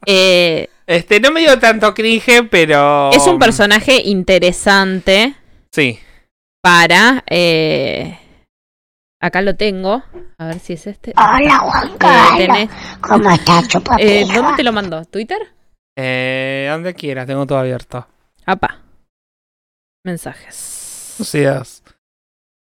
Eh, 0.09 0.69
Este, 0.87 1.19
no 1.19 1.33
me 1.33 1.41
dio 1.41 1.59
tanto 1.59 1.93
cringe, 1.93 2.47
pero. 2.49 3.11
es 3.11 3.27
un 3.27 3.41
personaje 3.41 4.01
interesante 4.05 5.35
Sí. 5.73 5.99
para. 6.63 7.25
eh, 7.29 8.17
acá 9.21 9.43
lo 9.43 9.57
tengo. 9.57 10.03
A 10.39 10.47
ver 10.47 10.59
si 10.59 10.75
es 10.75 10.87
este. 10.87 11.13
Hola, 11.17 11.59
Juan 11.59 11.99
Carlos. 11.99 12.69
¿Cómo 13.01 13.31
estás, 13.31 13.69
eh, 13.99 14.25
¿Dónde 14.33 14.57
te 14.57 14.63
lo 14.65 14.73
mandó? 14.73 15.05
¿Twitter? 15.05 15.39
Eh, 15.97 16.69
donde 16.71 16.95
quieras, 16.95 17.27
tengo 17.27 17.47
todo 17.47 17.59
abierto. 17.59 18.07
Apa. 18.45 18.83
Mensajes. 20.05 21.17
No 21.19 21.25
seas 21.25 21.83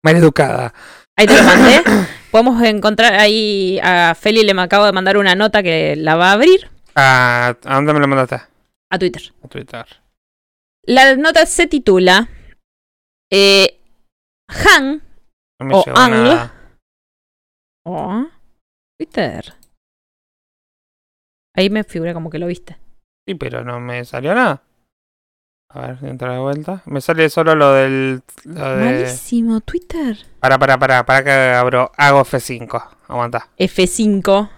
mal 0.03 0.15
educada. 0.15 0.73
Ahí 1.17 1.27
te 1.27 1.35
lo 1.37 1.43
mandé. 1.43 1.83
Podemos 2.31 2.61
encontrar 2.63 3.15
ahí 3.15 3.79
a 3.83 4.15
Feli 4.15 4.43
le 4.43 4.53
me 4.53 4.61
acabo 4.61 4.85
de 4.85 4.91
mandar 4.91 5.17
una 5.17 5.35
nota 5.35 5.63
que 5.63 5.95
la 5.95 6.15
va 6.15 6.29
a 6.29 6.33
abrir 6.33 6.69
Ah, 6.95 7.55
¿A 7.63 7.75
dónde 7.75 7.93
me 7.93 7.99
lo 7.99 8.07
mandaste? 8.07 8.41
a 8.89 8.97
Twitter. 8.99 9.21
A 9.43 9.47
Twitter. 9.47 9.85
La 10.83 11.15
nota 11.15 11.45
se 11.45 11.67
titula 11.67 12.29
eh, 13.31 13.79
Han 14.47 15.01
No 15.59 15.65
me 15.67 15.75
O 15.75 15.83
llegó 15.83 15.97
Ang. 15.97 16.11
nada. 16.11 16.53
o 17.85 18.27
Twitter. 18.99 19.53
Ahí 21.55 21.69
me 21.69 21.83
figura 21.83 22.13
como 22.13 22.29
que 22.29 22.39
lo 22.39 22.47
viste. 22.47 22.77
Sí, 23.27 23.35
pero 23.35 23.63
no 23.63 23.79
me 23.79 24.05
salió 24.05 24.33
nada. 24.35 24.63
A 25.69 25.81
ver, 25.87 25.97
entra 26.05 26.33
de 26.33 26.39
vuelta. 26.39 26.81
Me 26.85 27.01
sale 27.01 27.29
solo 27.29 27.55
lo 27.55 27.73
del. 27.73 28.21
Lo 28.45 28.77
de... 28.77 28.85
Malísimo, 28.85 29.59
Twitter. 29.61 30.17
Para, 30.39 30.57
para, 30.57 30.77
para, 30.79 31.05
para 31.05 31.23
que 31.23 31.31
abro. 31.31 31.91
Hago 31.97 32.21
F5. 32.21 32.89
Aguanta. 33.07 33.49
F5. 33.57 34.49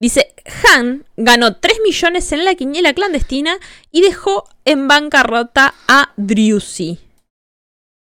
Dice, 0.00 0.32
Han 0.76 1.04
ganó 1.16 1.56
3 1.56 1.80
millones 1.82 2.30
en 2.30 2.44
la 2.44 2.54
quiniela 2.54 2.94
clandestina 2.94 3.56
y 3.90 4.02
dejó 4.02 4.44
en 4.64 4.86
bancarrota 4.86 5.74
a 5.88 6.12
Driussi. 6.16 7.00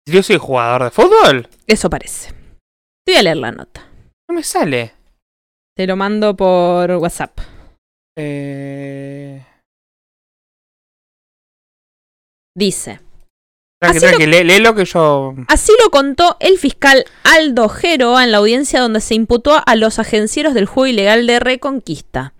¿Yo 0.09 0.23
soy 0.23 0.37
jugador 0.37 0.85
de 0.85 0.89
fútbol? 0.89 1.49
Eso 1.67 1.89
parece. 1.89 2.31
Te 3.05 3.11
voy 3.11 3.15
a 3.17 3.23
leer 3.23 3.37
la 3.37 3.51
nota. 3.51 3.91
No 4.29 4.35
me 4.35 4.41
sale. 4.41 4.93
Te 5.75 5.85
lo 5.85 5.97
mando 5.97 6.33
por 6.33 6.89
WhatsApp. 6.91 7.37
Eh... 8.17 9.45
Dice, 12.55 13.01
Tranqui, 13.79 13.97
Así 13.97 14.05
lo- 14.05 14.09
tranqui, 14.17 14.25
lee, 14.25 14.43
lee 14.43 14.59
lo 14.59 14.73
que 14.73 14.85
yo. 14.85 15.35
así 15.47 15.71
lo 15.83 15.91
contó 15.91 16.35
el 16.39 16.57
fiscal 16.57 17.05
Aldo 17.23 17.69
Geroa 17.69 18.23
en 18.23 18.31
la 18.31 18.39
audiencia 18.39 18.79
donde 18.81 19.01
se 19.01 19.13
imputó 19.13 19.61
a 19.63 19.75
los 19.75 19.99
agencieros 19.99 20.55
del 20.55 20.65
juego 20.65 20.87
ilegal 20.87 21.27
de 21.27 21.39
Reconquista. 21.39 22.33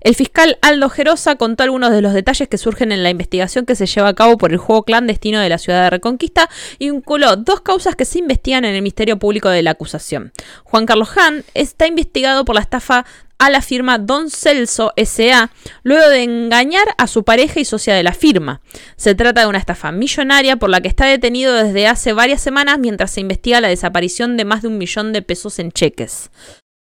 El 0.00 0.16
fiscal 0.16 0.58
Aldo 0.60 0.88
Gerosa 0.90 1.36
contó 1.36 1.62
algunos 1.62 1.92
de 1.92 2.02
los 2.02 2.12
detalles 2.12 2.48
que 2.48 2.58
surgen 2.58 2.90
en 2.90 3.04
la 3.04 3.10
investigación 3.10 3.64
que 3.64 3.76
se 3.76 3.86
lleva 3.86 4.08
a 4.08 4.14
cabo 4.14 4.36
por 4.36 4.50
el 4.50 4.58
juego 4.58 4.82
clandestino 4.82 5.38
de 5.40 5.48
la 5.48 5.58
ciudad 5.58 5.84
de 5.84 5.90
Reconquista 5.90 6.50
y 6.80 6.90
vinculó 6.90 7.36
dos 7.36 7.60
causas 7.60 7.94
que 7.94 8.04
se 8.04 8.18
investigan 8.18 8.64
en 8.64 8.74
el 8.74 8.82
Ministerio 8.82 9.18
Público 9.20 9.48
de 9.50 9.62
la 9.62 9.70
acusación. 9.70 10.32
Juan 10.64 10.84
Carlos 10.84 11.16
Han 11.16 11.44
está 11.54 11.86
investigado 11.86 12.44
por 12.44 12.56
la 12.56 12.60
estafa 12.60 13.06
a 13.42 13.50
la 13.50 13.60
firma 13.60 13.98
Don 13.98 14.30
Celso 14.30 14.92
S.A. 14.94 15.50
luego 15.82 16.08
de 16.08 16.22
engañar 16.22 16.94
a 16.96 17.08
su 17.08 17.24
pareja 17.24 17.58
y 17.58 17.64
socia 17.64 17.92
de 17.92 18.04
la 18.04 18.12
firma. 18.12 18.60
Se 18.94 19.16
trata 19.16 19.40
de 19.40 19.48
una 19.48 19.58
estafa 19.58 19.90
millonaria 19.90 20.56
por 20.56 20.70
la 20.70 20.80
que 20.80 20.86
está 20.86 21.06
detenido 21.06 21.52
desde 21.52 21.88
hace 21.88 22.12
varias 22.12 22.40
semanas 22.40 22.78
mientras 22.78 23.10
se 23.10 23.20
investiga 23.20 23.60
la 23.60 23.66
desaparición 23.66 24.36
de 24.36 24.44
más 24.44 24.62
de 24.62 24.68
un 24.68 24.78
millón 24.78 25.12
de 25.12 25.22
pesos 25.22 25.58
en 25.58 25.72
cheques. 25.72 26.30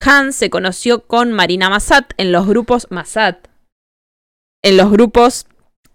Han 0.02 0.34
se 0.34 0.50
conoció 0.50 1.06
con 1.06 1.32
Marina 1.32 1.70
Massat 1.70 2.14
en 2.18 2.32
los 2.32 2.48
grupos 2.48 2.88
Massat, 2.90 3.50
en 4.64 4.78
los 4.78 4.90
grupos 4.90 5.46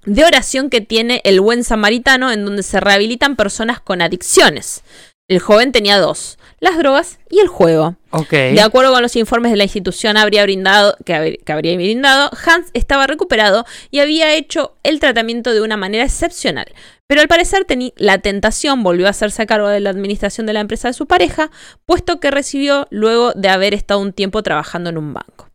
de 0.05 0.24
oración 0.24 0.70
que 0.70 0.80
tiene 0.80 1.22
el 1.24 1.40
buen 1.40 1.64
samaritano 1.64 2.30
en 2.30 2.44
donde 2.44 2.62
se 2.62 2.78
rehabilitan 2.78 3.34
personas 3.34 3.80
con 3.80 4.01
adicciones. 4.01 4.84
El 5.28 5.40
joven 5.40 5.72
tenía 5.72 5.98
dos, 5.98 6.39
las 6.62 6.78
drogas 6.78 7.18
y 7.28 7.40
el 7.40 7.48
juego. 7.48 7.97
Ok. 8.10 8.30
De 8.30 8.60
acuerdo 8.62 8.93
con 8.93 9.02
los 9.02 9.16
informes 9.16 9.51
de 9.51 9.56
la 9.59 9.64
institución 9.64 10.16
habría 10.16 10.44
brindado, 10.44 10.97
que, 11.05 11.12
hab- 11.12 11.43
que 11.44 11.52
habría 11.52 11.74
brindado, 11.74 12.30
Hans 12.47 12.68
estaba 12.72 13.06
recuperado 13.09 13.64
y 13.90 13.98
había 13.98 14.34
hecho 14.34 14.76
el 14.84 15.01
tratamiento 15.01 15.52
de 15.52 15.60
una 15.60 15.76
manera 15.76 16.05
excepcional. 16.05 16.66
Pero 17.09 17.20
al 17.20 17.26
parecer 17.28 17.66
la 17.97 18.18
tentación 18.18 18.82
volvió 18.84 19.09
a 19.09 19.10
hacerse 19.10 19.43
a 19.43 19.47
cargo 19.47 19.66
de 19.68 19.80
la 19.80 19.90
administración 19.90 20.47
de 20.47 20.52
la 20.52 20.60
empresa 20.60 20.86
de 20.89 20.94
su 20.94 21.06
pareja, 21.06 21.51
puesto 21.84 22.20
que 22.20 22.30
recibió 22.30 22.86
luego 22.90 23.32
de 23.32 23.48
haber 23.48 23.74
estado 23.74 23.98
un 24.01 24.12
tiempo 24.12 24.43
trabajando 24.44 24.89
en 24.90 24.98
un 24.98 25.12
banco. 25.12 25.48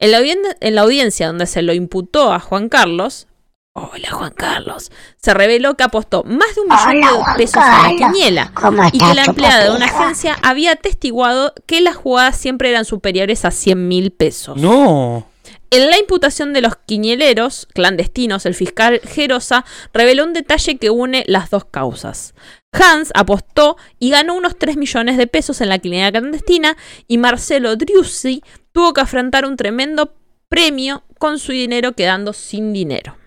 En 0.00 0.10
la, 0.10 0.18
audien- 0.20 0.56
en 0.60 0.74
la 0.74 0.80
audiencia 0.82 1.28
donde 1.28 1.46
se 1.46 1.62
lo 1.62 1.72
imputó 1.72 2.32
a 2.32 2.40
Juan 2.40 2.68
Carlos, 2.68 3.28
hola 3.72 4.10
Juan 4.10 4.32
Carlos, 4.32 4.90
se 5.16 5.34
reveló 5.34 5.76
que 5.76 5.84
apostó 5.84 6.24
más 6.24 6.54
de 6.54 6.60
un 6.62 6.68
millón 6.68 7.04
Hola, 7.04 7.32
de 7.32 7.36
pesos 7.36 7.62
en 7.62 7.82
la 7.82 8.12
quiniela 8.12 8.52
¿Cómo 8.54 8.82
y 8.92 8.98
que 8.98 9.14
la 9.14 9.24
empleada 9.24 9.64
de 9.64 9.70
una 9.70 9.86
agencia 9.86 10.36
había 10.42 10.72
atestiguado 10.72 11.54
que 11.66 11.80
las 11.80 11.96
jugadas 11.96 12.36
siempre 12.36 12.70
eran 12.70 12.84
superiores 12.84 13.44
a 13.44 13.50
100 13.50 13.88
mil 13.88 14.10
pesos. 14.10 14.56
No. 14.56 15.26
En 15.72 15.88
la 15.88 15.98
imputación 15.98 16.52
de 16.52 16.62
los 16.62 16.74
quiñeleros 16.74 17.68
clandestinos, 17.72 18.44
el 18.44 18.56
fiscal 18.56 19.00
Gerosa 19.04 19.64
reveló 19.94 20.24
un 20.24 20.32
detalle 20.32 20.78
que 20.78 20.90
une 20.90 21.22
las 21.28 21.50
dos 21.50 21.64
causas. 21.64 22.34
Hans 22.72 23.12
apostó 23.14 23.76
y 24.00 24.10
ganó 24.10 24.34
unos 24.34 24.58
3 24.58 24.76
millones 24.76 25.16
de 25.16 25.28
pesos 25.28 25.60
en 25.60 25.68
la 25.68 25.78
clínica 25.78 26.10
clandestina 26.10 26.76
y 27.06 27.18
Marcelo 27.18 27.76
Driussi 27.76 28.42
tuvo 28.72 28.92
que 28.92 29.00
afrontar 29.00 29.44
un 29.44 29.56
tremendo 29.56 30.12
premio 30.48 31.04
con 31.18 31.38
su 31.38 31.52
dinero 31.52 31.92
quedando 31.92 32.32
sin 32.32 32.72
dinero. 32.72 33.19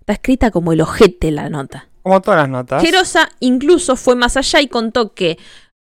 Está 0.00 0.14
escrita 0.14 0.50
como 0.50 0.72
el 0.72 0.80
ojete 0.80 1.30
la 1.30 1.48
nota. 1.48 1.88
Como 2.02 2.20
todas 2.20 2.40
las 2.40 2.48
notas. 2.48 2.82
Gerosa 2.82 3.28
incluso 3.40 3.96
fue 3.96 4.16
más 4.16 4.36
allá 4.36 4.60
y 4.60 4.68
contó 4.68 5.14
que 5.14 5.38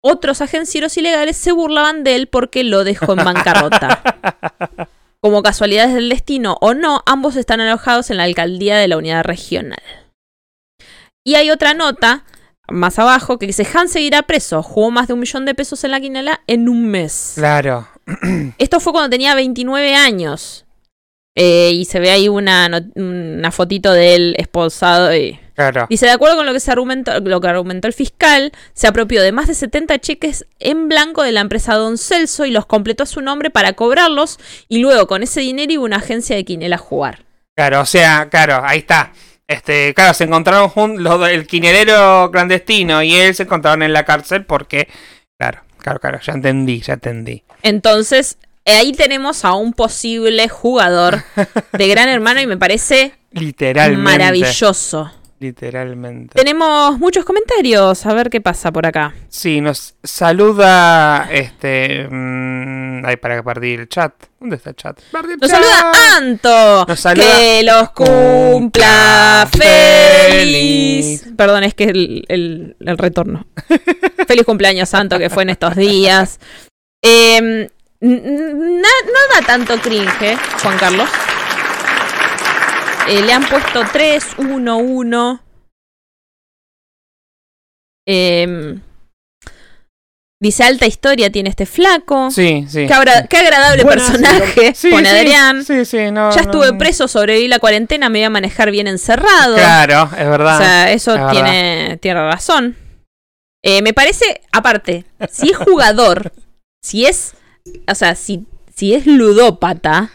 otros 0.07 0.41
agencieros 0.41 0.95
ilegales 0.97 1.35
se 1.35 1.51
burlaban 1.51 2.03
de 2.03 2.15
él 2.15 2.27
porque 2.27 2.63
lo 2.63 2.83
dejó 2.83 3.13
en 3.13 3.25
bancarrota. 3.25 4.01
Como 5.19 5.41
casualidades 5.41 5.95
del 5.95 6.09
destino 6.09 6.57
o 6.61 6.75
no, 6.75 7.01
ambos 7.07 7.35
están 7.35 7.59
alojados 7.59 8.11
en 8.11 8.17
la 8.17 8.23
alcaldía 8.23 8.77
de 8.77 8.87
la 8.87 8.97
unidad 8.97 9.23
regional. 9.23 9.81
Y 11.25 11.33
hay 11.33 11.49
otra 11.49 11.73
nota 11.73 12.23
más 12.69 12.99
abajo 12.99 13.39
que 13.39 13.47
dice: 13.47 13.67
Han 13.73 13.89
seguirá 13.89 14.21
preso. 14.21 14.61
Jugó 14.61 14.91
más 14.91 15.07
de 15.07 15.13
un 15.13 15.19
millón 15.21 15.45
de 15.45 15.55
pesos 15.55 15.83
en 15.83 15.89
la 15.89 15.99
quinela 15.99 16.41
en 16.45 16.69
un 16.69 16.85
mes. 16.87 17.33
Claro. 17.35 17.87
Esto 18.59 18.79
fue 18.79 18.93
cuando 18.93 19.09
tenía 19.09 19.33
29 19.33 19.95
años. 19.95 20.64
Eh, 21.35 21.71
y 21.73 21.85
se 21.85 21.99
ve 21.99 22.11
ahí 22.11 22.29
una, 22.29 22.69
una 22.95 23.51
fotito 23.51 23.91
de 23.91 24.15
él 24.15 24.35
esposado. 24.37 25.13
Y... 25.15 25.37
Claro. 25.53 25.85
Dice, 25.89 26.05
de 26.05 26.11
acuerdo 26.13 26.37
con 26.37 26.45
lo 26.45 26.53
que, 26.53 26.59
se 26.59 26.71
argumentó, 26.71 27.19
lo 27.19 27.41
que 27.41 27.47
argumentó 27.47 27.87
el 27.87 27.93
fiscal, 27.93 28.51
se 28.73 28.87
apropió 28.87 29.21
de 29.21 29.31
más 29.31 29.47
de 29.47 29.53
70 29.53 29.99
cheques 29.99 30.45
en 30.59 30.87
blanco 30.89 31.23
de 31.23 31.31
la 31.33 31.41
empresa 31.41 31.75
Don 31.75 31.97
Celso 31.97 32.45
y 32.45 32.51
los 32.51 32.65
completó 32.65 33.03
a 33.03 33.07
su 33.07 33.21
nombre 33.21 33.49
para 33.49 33.73
cobrarlos 33.73 34.39
y 34.69 34.79
luego 34.79 35.07
con 35.07 35.23
ese 35.23 35.41
dinero 35.41 35.71
iba 35.73 35.81
a 35.83 35.85
una 35.85 35.97
agencia 35.97 36.35
de 36.35 36.45
quinela 36.45 36.75
a 36.75 36.79
jugar. 36.79 37.25
Claro, 37.55 37.81
o 37.81 37.85
sea, 37.85 38.27
claro, 38.29 38.61
ahí 38.65 38.79
está. 38.79 39.13
Este, 39.47 39.93
claro, 39.93 40.13
se 40.13 40.23
encontraron 40.25 40.69
jun- 40.69 40.97
los 41.03 41.19
do- 41.19 41.27
el 41.27 41.47
quinelero 41.47 42.29
clandestino 42.31 43.03
y 43.03 43.13
él 43.15 43.35
se 43.35 43.43
encontraron 43.43 43.83
en 43.83 43.93
la 43.93 44.03
cárcel 44.03 44.43
porque, 44.45 44.87
claro, 45.37 45.61
claro, 45.77 45.99
claro, 45.99 46.19
ya 46.19 46.33
entendí, 46.33 46.81
ya 46.81 46.93
entendí. 46.93 47.43
Entonces, 47.61 48.37
eh, 48.41 48.54
ahí 48.73 48.91
tenemos 48.93 49.45
a 49.45 49.53
un 49.53 49.73
posible 49.73 50.49
jugador 50.49 51.23
de 51.73 51.87
Gran 51.87 52.09
Hermano 52.09 52.41
y 52.41 52.47
me 52.47 52.57
parece 52.57 53.13
Literalmente. 53.31 54.01
maravilloso. 54.03 55.11
Literalmente. 55.37 56.33
Tenemos 56.33 56.97
muchos 56.97 57.25
comentarios, 57.25 58.05
a 58.05 58.13
ver 58.13 58.29
qué 58.29 58.39
pasa 58.39 58.71
por 58.71 58.87
acá. 58.87 59.13
Sí, 59.27 59.59
nos 59.59 59.93
saluda 60.01 61.27
este. 61.29 62.07
mm, 62.09 63.05
ay, 63.05 63.17
para 63.17 63.43
partir 63.43 63.81
el 63.81 63.89
chat. 63.89 64.13
¿Dónde 64.39 64.55
está 64.55 64.69
el 64.69 64.75
chat? 64.77 64.97
Perdí 65.11 65.33
el 65.33 65.39
Nos 65.39 65.51
chat. 65.51 65.61
saluda 65.61 65.91
Anto. 66.17 66.85
Nos 66.87 66.99
saluda- 66.99 67.37
Que 67.37 67.63
los 67.63 67.89
cumpla 67.91 69.47
feliz. 69.51 71.21
feliz. 71.21 71.25
Perdón, 71.35 71.65
es 71.65 71.73
que 71.73 71.83
el, 71.85 72.25
el- 72.29 72.75
el 72.79 72.97
retorno. 72.97 73.45
feliz 74.27 74.45
cumpleaños, 74.45 74.87
Santo, 74.89 75.19
que 75.19 75.29
fue 75.29 75.43
en 75.43 75.49
estos 75.49 75.75
días. 75.75 76.39
Eh, 77.03 77.69
na- 78.09 79.03
no 79.05 79.35
da 79.35 79.41
tanto 79.45 79.77
cringe, 79.79 80.37
Juan 80.61 80.77
Carlos. 80.77 81.09
Eh, 83.07 83.21
le 83.21 83.33
han 83.33 83.45
puesto 83.47 83.83
3, 83.91 84.25
1, 84.37 84.77
1. 84.77 85.41
Em, 88.07 88.81
dice 90.41 90.63
alta 90.63 90.85
historia 90.85 91.31
tiene 91.31 91.49
este 91.49 91.65
flaco. 91.65 92.29
Sí, 92.31 92.65
sí. 92.69 92.85
Qué, 92.87 92.93
agra- 92.93 93.27
qué 93.27 93.37
agradable 93.37 93.83
Buenas, 93.83 94.11
personaje, 94.11 94.73
Sí, 94.75 94.89
pone 94.91 95.09
sí, 95.09 95.15
Adrián. 95.15 95.65
Sí, 95.65 95.85
sí, 95.85 95.97
no. 96.11 96.29
Ya 96.31 96.35
no- 96.37 96.41
estuve 96.41 96.73
preso, 96.73 97.07
sobreviví 97.07 97.47
la 97.47 97.59
cuarentena, 97.59 98.09
me 98.09 98.19
voy 98.19 98.25
a 98.25 98.29
manejar 98.29 98.69
bien 98.71 98.87
encerrado. 98.87 99.55
Claro, 99.55 100.09
es 100.17 100.29
verdad. 100.29 100.55
o 100.55 100.59
sea, 100.63 100.91
eso 100.91 101.11
es 101.13 101.17
verdad. 101.19 101.31
tiene, 101.31 101.97
tiene 102.01 102.19
razón. 102.29 102.75
Eh, 103.63 103.81
me 103.81 103.93
parece, 103.93 104.41
aparte, 104.51 105.05
si 105.31 105.49
es 105.49 105.57
jugador, 105.57 106.31
si 106.83 107.05
es, 107.07 107.33
o 107.87 107.95
sea, 107.95 108.15
si, 108.15 108.45
si 108.73 108.93
es 108.93 109.05
ludópata, 109.05 110.11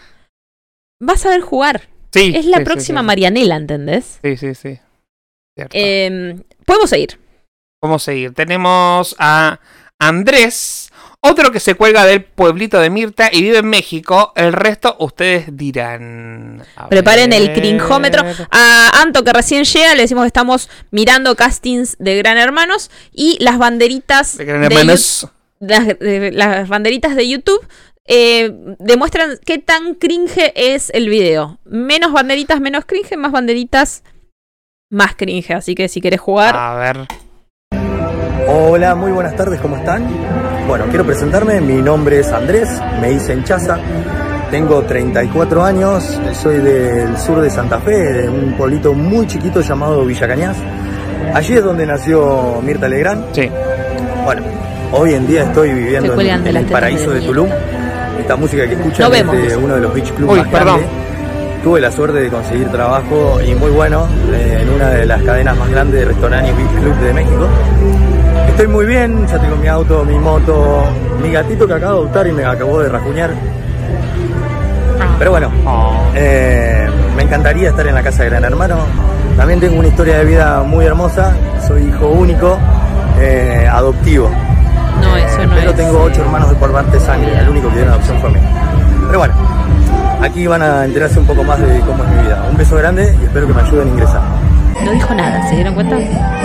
va 1.07 1.15
a 1.15 1.19
saber 1.19 1.41
jugar. 1.41 1.89
Sí, 2.13 2.33
Es 2.35 2.45
la 2.45 2.59
sí, 2.59 2.65
próxima 2.65 3.01
sí. 3.01 3.07
Marianela, 3.07 3.57
¿entendés? 3.57 4.19
Sí, 4.23 4.37
sí, 4.37 4.55
sí. 4.55 4.79
Cierto. 5.57 5.77
Eh, 5.77 6.37
Podemos 6.65 6.91
seguir. 6.91 7.19
A 7.83 7.99
seguir. 7.99 8.35
Tenemos 8.35 9.17
a 9.19 9.61
Andrés, 9.99 10.91
otro 11.21 11.53
que 11.53 11.61
se 11.61 11.75
cuelga 11.75 12.05
del 12.05 12.25
pueblito 12.25 12.81
de 12.81 12.91
Mirta 12.91 13.31
y 13.33 13.43
vive 13.43 13.59
en 13.59 13.69
México. 13.69 14.33
El 14.37 14.53
resto 14.53 14.97
ustedes 14.99 15.57
dirán. 15.57 16.63
A 16.77 16.89
Preparen 16.89 17.33
el 17.33 17.53
crinjómetro. 17.53 18.23
A 18.51 19.01
Anto, 19.01 19.25
que 19.25 19.33
recién 19.33 19.65
llega, 19.65 19.95
le 19.95 20.03
decimos 20.03 20.25
que 20.25 20.29
estamos 20.29 20.69
mirando 20.91 21.37
castings 21.37 21.97
de 21.99 22.17
Gran 22.19 22.39
Hermanos 22.39 22.91
y 23.13 23.37
las 23.41 23.59
banderitas 23.59 24.37
De 24.37 24.45
Gran 24.45 24.61
de 24.61 24.67
Hermanos. 24.67 25.29
Las, 25.61 25.87
de- 25.99 26.33
las 26.33 26.69
banderitas 26.69 27.15
de 27.15 27.29
YouTube 27.29 27.65
eh, 28.07 28.53
demuestran 28.79 29.39
qué 29.45 29.59
tan 29.59 29.95
cringe 29.95 30.53
es 30.57 30.91
el 30.95 31.09
video. 31.09 31.59
Menos 31.65 32.13
banderitas, 32.13 32.61
menos 32.61 32.85
cringe, 32.87 33.17
más 33.17 33.31
banderitas, 33.31 34.03
más 34.91 35.15
cringe. 35.15 35.53
Así 35.53 35.75
que 35.75 35.89
si 35.89 36.01
querés 36.01 36.21
jugar, 36.21 36.57
A 36.57 36.75
ver. 36.75 37.07
Hola, 38.49 38.95
muy 38.97 39.13
buenas 39.13 39.37
tardes, 39.37 39.61
¿cómo 39.61 39.77
están? 39.77 40.09
Bueno, 40.67 40.87
quiero 40.89 41.05
presentarme, 41.07 41.61
mi 41.61 41.75
nombre 41.83 42.19
es 42.21 42.33
Andrés, 42.33 42.69
me 43.01 43.13
hice 43.13 43.33
en 43.33 43.45
Chaza, 43.45 43.79
tengo 44.51 44.83
34 44.83 45.63
años, 45.63 46.19
soy 46.35 46.59
del 46.59 47.17
sur 47.19 47.41
de 47.41 47.51
Santa 47.51 47.79
Fe, 47.81 47.93
de 48.13 48.29
un 48.29 48.57
pueblito 48.57 48.93
muy 48.93 49.27
chiquito 49.29 49.61
llamado 49.61 50.05
Villa 50.05 50.27
Cañas. 50.27 50.57
Allí 51.35 51.55
es 51.55 51.63
donde 51.63 51.87
nació 51.87 52.61
Mirta 52.63 52.89
Legrand. 52.89 53.33
Sí. 53.35 53.49
Bueno, 54.25 54.43
hoy 54.93 55.15
en 55.15 55.27
día 55.27 55.45
estoy 55.45 55.73
viviendo 55.73 56.21
en, 56.21 56.57
el 56.57 56.67
paraíso 56.67 57.11
de 57.11 57.21
de 57.21 57.27
Tulum. 57.27 57.49
Esta 58.19 58.37
música 58.37 58.67
que 58.67 58.75
escuchan 58.75 59.11
No 59.11 59.15
es 59.15 59.49
de 59.49 59.57
uno 59.57 59.75
de 59.75 59.81
los 59.81 59.95
beach 59.95 60.13
clubs 60.13 60.33
Uy, 60.33 60.39
más 60.41 60.49
perdón. 60.49 60.81
grandes. 60.81 60.91
Tuve 61.63 61.81
la 61.81 61.91
suerte 61.91 62.21
de 62.21 62.29
conseguir 62.29 62.69
trabajo 62.69 63.39
y 63.47 63.55
muy 63.55 63.71
bueno 63.71 64.09
eh, 64.33 64.59
en 64.63 64.69
una 64.71 64.89
de 64.91 65.07
las 65.07 65.23
cadenas 65.23 65.57
más 65.57 65.71
grandes 65.71 66.01
de 66.01 66.07
restaurantes 66.07 66.53
y 66.53 66.57
beach 66.57 66.83
club 66.83 66.97
de 67.01 67.13
México. 67.13 67.47
Estoy 68.49 68.67
muy 68.67 68.87
bien, 68.87 69.27
ya 69.27 69.39
tengo 69.39 69.57
mi 69.57 69.69
auto, 69.69 70.05
mi 70.05 70.19
moto, 70.19 70.85
mi 71.23 71.31
gatito 71.31 71.67
que 71.67 71.75
acabo 71.75 71.93
de 71.93 71.99
adoptar 72.01 72.27
y 72.27 72.33
me 72.33 72.45
acabó 72.45 72.81
de 72.81 72.89
rajuñar. 72.89 73.31
Pero 75.19 75.31
bueno, 75.33 75.51
eh, 76.15 76.89
me 77.15 77.23
encantaría 77.23 77.71
estar 77.71 77.87
en 77.87 77.95
la 77.95 78.03
casa 78.03 78.23
de 78.23 78.31
Gran 78.31 78.45
Hermano. 78.45 78.79
También 79.37 79.61
tengo 79.61 79.79
una 79.79 79.89
historia 79.89 80.19
de 80.19 80.25
vida 80.25 80.63
muy 80.63 80.85
hermosa. 80.87 81.35
Soy 81.67 81.85
hijo 81.85 82.09
único, 82.09 82.59
eh, 83.19 83.69
adoptivo. 83.71 84.31
No, 85.11 85.17
eso 85.17 85.47
no 85.47 85.55
Pero 85.55 85.71
es. 85.71 85.77
tengo 85.77 86.03
ocho 86.03 86.21
hermanos 86.23 86.51
de 86.51 86.99
de 86.99 87.01
sangre. 87.01 87.39
El 87.39 87.49
único 87.49 87.69
que 87.69 87.75
dio 87.77 87.85
una 87.85 87.93
adopción 87.95 88.21
fue 88.21 88.31
a 88.31 88.33
mí. 88.33 88.41
Pero 89.07 89.19
bueno, 89.19 89.35
aquí 90.23 90.47
van 90.47 90.63
a 90.63 90.85
enterarse 90.85 91.19
un 91.19 91.27
poco 91.27 91.45
más 91.45 91.59
de 91.61 91.81
cómo 91.81 92.05
es 92.05 92.11
mi 92.11 92.23
vida. 92.23 92.47
Un 92.51 92.57
beso 92.57 92.77
grande 92.77 93.17
y 93.21 93.25
espero 93.25 93.47
que 93.47 93.55
me 93.55 93.63
ayuden 93.63 93.89
a 93.89 93.91
ingresar. 93.91 94.23
No 94.85 94.93
dijo 94.93 95.15
nada, 95.15 95.47
¿se 95.49 95.57
dieron 95.57 95.75
cuenta? 95.75 95.97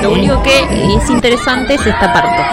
Lo 0.01 0.11
único 0.11 0.41
que 0.43 0.59
es 0.95 1.09
interesante 1.09 1.75
es 1.75 1.85
esta 1.85 2.11
parte. 2.11 2.43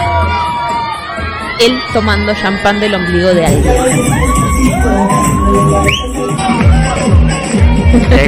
Él 1.59 1.79
tomando 1.93 2.33
champán 2.35 2.79
del 2.79 2.95
ombligo 2.95 3.33
de 3.33 3.45
alguien. 3.45 3.75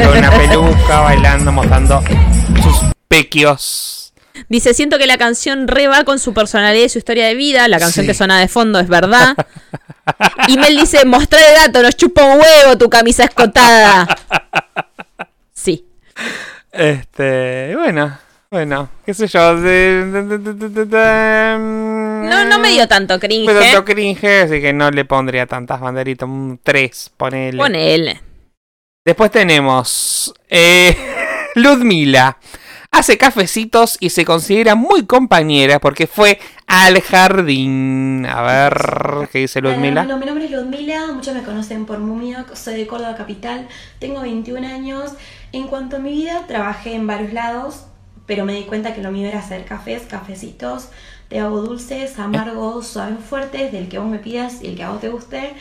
Con 0.05 0.17
una 0.17 0.31
peluca, 0.37 0.99
bailando, 1.01 1.51
mostrando 1.51 2.01
sus 2.61 2.91
pequios. 3.07 3.94
Dice, 4.49 4.73
siento 4.73 4.97
que 4.97 5.07
la 5.07 5.17
canción 5.17 5.67
re 5.67 5.87
va 5.87 6.03
con 6.03 6.19
su 6.19 6.33
personalidad 6.33 6.85
y 6.85 6.89
su 6.89 6.97
historia 6.97 7.27
de 7.27 7.35
vida. 7.35 7.67
La 7.67 7.79
canción 7.79 8.03
Sí. 8.03 8.07
que 8.07 8.13
suena 8.13 8.39
de 8.39 8.47
fondo 8.47 8.79
es 8.79 8.87
verdad. 8.87 9.35
Y 10.47 10.57
Mel 10.57 10.77
dice, 10.77 11.03
mostrá 11.05 11.39
el 11.39 11.55
gato, 11.55 11.81
nos 11.81 11.95
chupa 11.95 12.23
un 12.25 12.39
huevo 12.39 12.77
tu 12.77 12.89
camisa 12.89 13.23
escotada. 13.25 14.07
Sí. 15.53 15.85
Este, 16.71 17.75
bueno, 17.75 18.17
bueno, 18.51 18.89
qué 19.05 19.13
sé 19.13 19.27
yo. 19.27 19.55
de- 19.61 20.03
No, 21.57 22.45
no 22.45 22.59
me 22.59 22.69
dio 22.71 22.87
tanto 22.87 23.19
cringe. 23.19 23.45
Pero 23.47 23.59
tanto 23.59 23.85
cringe, 23.85 24.43
así 24.43 24.61
que 24.61 24.73
no 24.73 24.91
le 24.91 25.05
pondría 25.05 25.45
tantas 25.45 25.79
banderitas. 25.79 26.27
Un 26.27 26.59
3, 26.61 27.11
ponele. 27.17 27.57
Ponele. 27.57 28.21
Después 29.05 29.31
tenemos 29.31 30.33
eh, 30.49 30.95
Ludmila. 31.55 32.37
Hace 32.95 33.17
cafecitos 33.17 33.97
y 33.99 34.11
se 34.11 34.23
considera 34.23 34.73
muy 34.75 35.05
compañera 35.05 35.81
porque 35.81 36.07
fue 36.07 36.39
al 36.65 37.01
jardín. 37.01 38.25
A 38.25 38.41
ver, 38.41 39.27
¿qué 39.33 39.39
dice 39.39 39.59
Ludmila? 39.59 40.03
Bueno, 40.05 40.17
mi 40.17 40.25
nombre 40.25 40.45
es 40.45 40.51
Ludmila, 40.51 41.07
muchos 41.11 41.35
me 41.35 41.43
conocen 41.43 41.85
por 41.85 41.99
Mumia, 41.99 42.45
soy 42.53 42.75
de 42.75 42.87
Córdoba 42.87 43.17
Capital, 43.17 43.67
tengo 43.99 44.21
21 44.21 44.65
años. 44.65 45.11
En 45.51 45.67
cuanto 45.67 45.97
a 45.97 45.99
mi 45.99 46.13
vida, 46.13 46.47
trabajé 46.47 46.95
en 46.95 47.05
varios 47.05 47.33
lados, 47.33 47.83
pero 48.27 48.45
me 48.45 48.53
di 48.53 48.63
cuenta 48.63 48.95
que 48.95 49.01
lo 49.01 49.11
mío 49.11 49.27
era 49.27 49.39
hacer 49.39 49.65
cafés, 49.65 50.03
cafecitos. 50.03 50.87
Te 51.27 51.41
hago 51.41 51.63
dulces, 51.63 52.17
amargos, 52.17 52.87
suaves, 52.87 53.19
fuertes, 53.19 53.73
del 53.73 53.89
que 53.89 53.99
vos 53.99 54.07
me 54.07 54.19
pidas 54.19 54.63
y 54.63 54.67
el 54.67 54.77
que 54.77 54.83
a 54.83 54.91
vos 54.91 55.01
te 55.01 55.09
guste. 55.09 55.53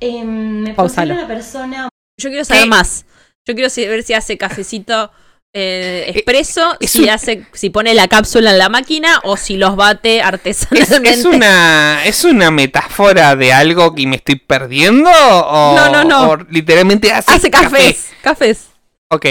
Em, 0.00 0.62
me 0.62 0.74
Pausalo. 0.74 1.12
considero 1.12 1.26
una 1.26 1.28
persona 1.28 1.88
Yo 2.20 2.28
quiero 2.28 2.44
saber 2.44 2.66
más. 2.66 3.06
Yo 3.46 3.54
quiero 3.54 3.70
ver 3.72 4.02
si 4.02 4.14
hace 4.14 4.36
cafecito 4.36 5.12
eh, 5.58 6.04
expreso 6.10 6.76
es 6.80 6.90
si 6.90 7.04
un- 7.04 7.08
hace, 7.08 7.46
si 7.54 7.70
pone 7.70 7.94
la 7.94 8.08
cápsula 8.08 8.50
en 8.50 8.58
la 8.58 8.68
máquina 8.68 9.20
o 9.24 9.38
si 9.38 9.56
los 9.56 9.74
bate 9.74 10.18
¿Es, 10.18 10.24
artesanalmente. 10.24 11.10
es 11.10 11.24
una, 11.24 12.04
¿Es 12.04 12.24
una 12.24 12.50
metáfora 12.50 13.34
de 13.36 13.52
algo 13.54 13.94
que 13.94 14.06
me 14.06 14.16
estoy 14.16 14.36
perdiendo? 14.36 15.08
O, 15.10 15.74
No, 15.74 15.88
no, 15.90 16.04
no. 16.04 16.30
o 16.30 16.36
literalmente 16.50 17.10
hace, 17.10 17.32
Hace 17.32 17.50
cafés, 17.50 18.10
cafés. 18.22 18.66
Ok. 19.10 19.24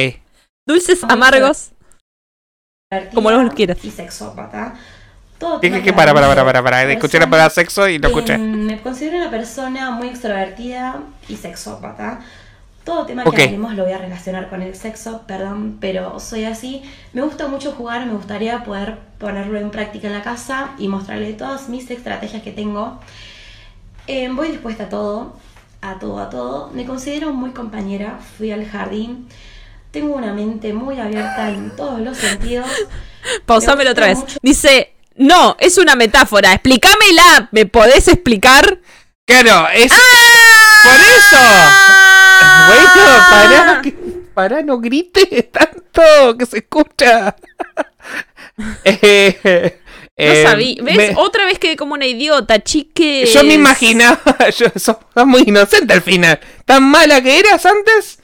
Dulces, 0.67 1.03
amargos, 1.03 1.69
como 3.13 3.29
los 3.31 3.53
quieras. 3.53 3.77
Y 3.83 3.91
sexópata. 3.91 4.73
Todo 5.37 5.59
¿Qué, 5.59 5.67
tema 5.67 5.77
qué, 5.77 5.83
qué? 5.83 5.89
que 5.91 5.95
Para, 5.95 6.13
para, 6.13 6.27
para, 6.27 6.43
para, 6.45 6.63
para. 6.63 6.91
Escuché 6.91 7.19
la 7.19 7.29
palabra 7.29 7.49
sexo 7.53 7.87
y 7.89 7.99
no 7.99 8.07
escuché. 8.07 8.33
Em, 8.33 8.65
me 8.65 8.81
considero 8.81 9.17
una 9.17 9.29
persona 9.29 9.91
muy 9.91 10.07
extrovertida 10.07 11.01
y 11.27 11.35
sexópata. 11.35 12.21
Todo 12.85 13.05
tema 13.07 13.23
que 13.23 13.29
hablemos 13.45 13.73
lo 13.73 13.83
voy 13.83 13.93
a 13.93 13.97
relacionar 13.97 14.47
con 14.47 14.61
el 14.61 14.75
sexo, 14.75 15.23
perdón, 15.27 15.77
pero 15.81 16.19
soy 16.19 16.45
así. 16.45 16.83
Me 17.13 17.21
gusta 17.23 17.47
mucho 17.47 17.71
jugar, 17.71 18.05
me 18.05 18.13
gustaría 18.13 18.63
poder 18.63 18.99
ponerlo 19.17 19.57
en 19.59 19.71
práctica 19.71 20.07
en 20.07 20.13
la 20.13 20.21
casa 20.21 20.69
y 20.77 20.87
mostrarle 20.87 21.33
todas 21.33 21.67
mis 21.67 21.89
estrategias 21.89 22.43
que 22.43 22.51
tengo. 22.51 22.99
Em, 24.07 24.35
voy 24.35 24.49
dispuesta 24.49 24.83
a 24.83 24.89
todo, 24.89 25.35
a 25.81 25.97
todo, 25.97 26.19
a 26.19 26.29
todo. 26.29 26.69
Me 26.73 26.85
considero 26.85 27.33
muy 27.33 27.51
compañera, 27.51 28.19
fui 28.37 28.51
al 28.51 28.65
jardín. 28.69 29.27
Tengo 29.89 30.13
una 30.15 30.31
mente 30.33 30.71
muy 30.73 30.99
abierta 30.99 31.49
en 31.49 31.75
todos 31.75 31.99
los 32.01 32.17
sentidos. 32.17 32.67
Pausámelo 33.47 33.89
Me 33.89 33.91
otra 33.93 34.07
vez. 34.07 34.19
mucho- 34.19 34.37
Dice, 34.43 34.93
no, 35.15 35.55
es 35.59 35.77
una 35.79 35.95
metáfora. 35.95 36.53
Explícamela. 36.53 37.49
¿Me 37.51 37.65
podés 37.65 38.07
explicar? 38.09 38.79
Claro, 39.25 39.67
es. 39.73 39.91
¡Por 40.85 41.01
eso! 41.01 41.43
Bueno, 42.67 43.17
pará, 43.29 43.81
que- 43.81 43.95
pará, 44.33 44.61
no 44.61 44.79
grites 44.79 45.51
tanto 45.51 46.37
que 46.37 46.45
se 46.45 46.57
escucha. 46.59 47.35
Eh, 48.85 49.81
No 50.17 50.23
eh, 50.25 50.43
sabía. 50.43 50.75
¿Ves? 50.81 50.95
me- 50.95 51.13
Otra 51.17 51.43
vez 51.45 51.59
quedé 51.59 51.75
como 51.75 51.93
una 51.93 52.05
idiota, 52.05 52.63
chique. 52.63 53.25
Yo 53.25 53.43
me 53.43 53.53
imaginaba, 53.55 54.21
yo, 54.57 54.67
sos, 54.77 54.95
muy 55.25 55.43
inocente 55.45 55.91
al 55.93 56.01
final. 56.01 56.39
¿Tan 56.63 56.83
mala 56.89 57.21
que 57.21 57.37
eras 57.37 57.65
antes? 57.65 58.19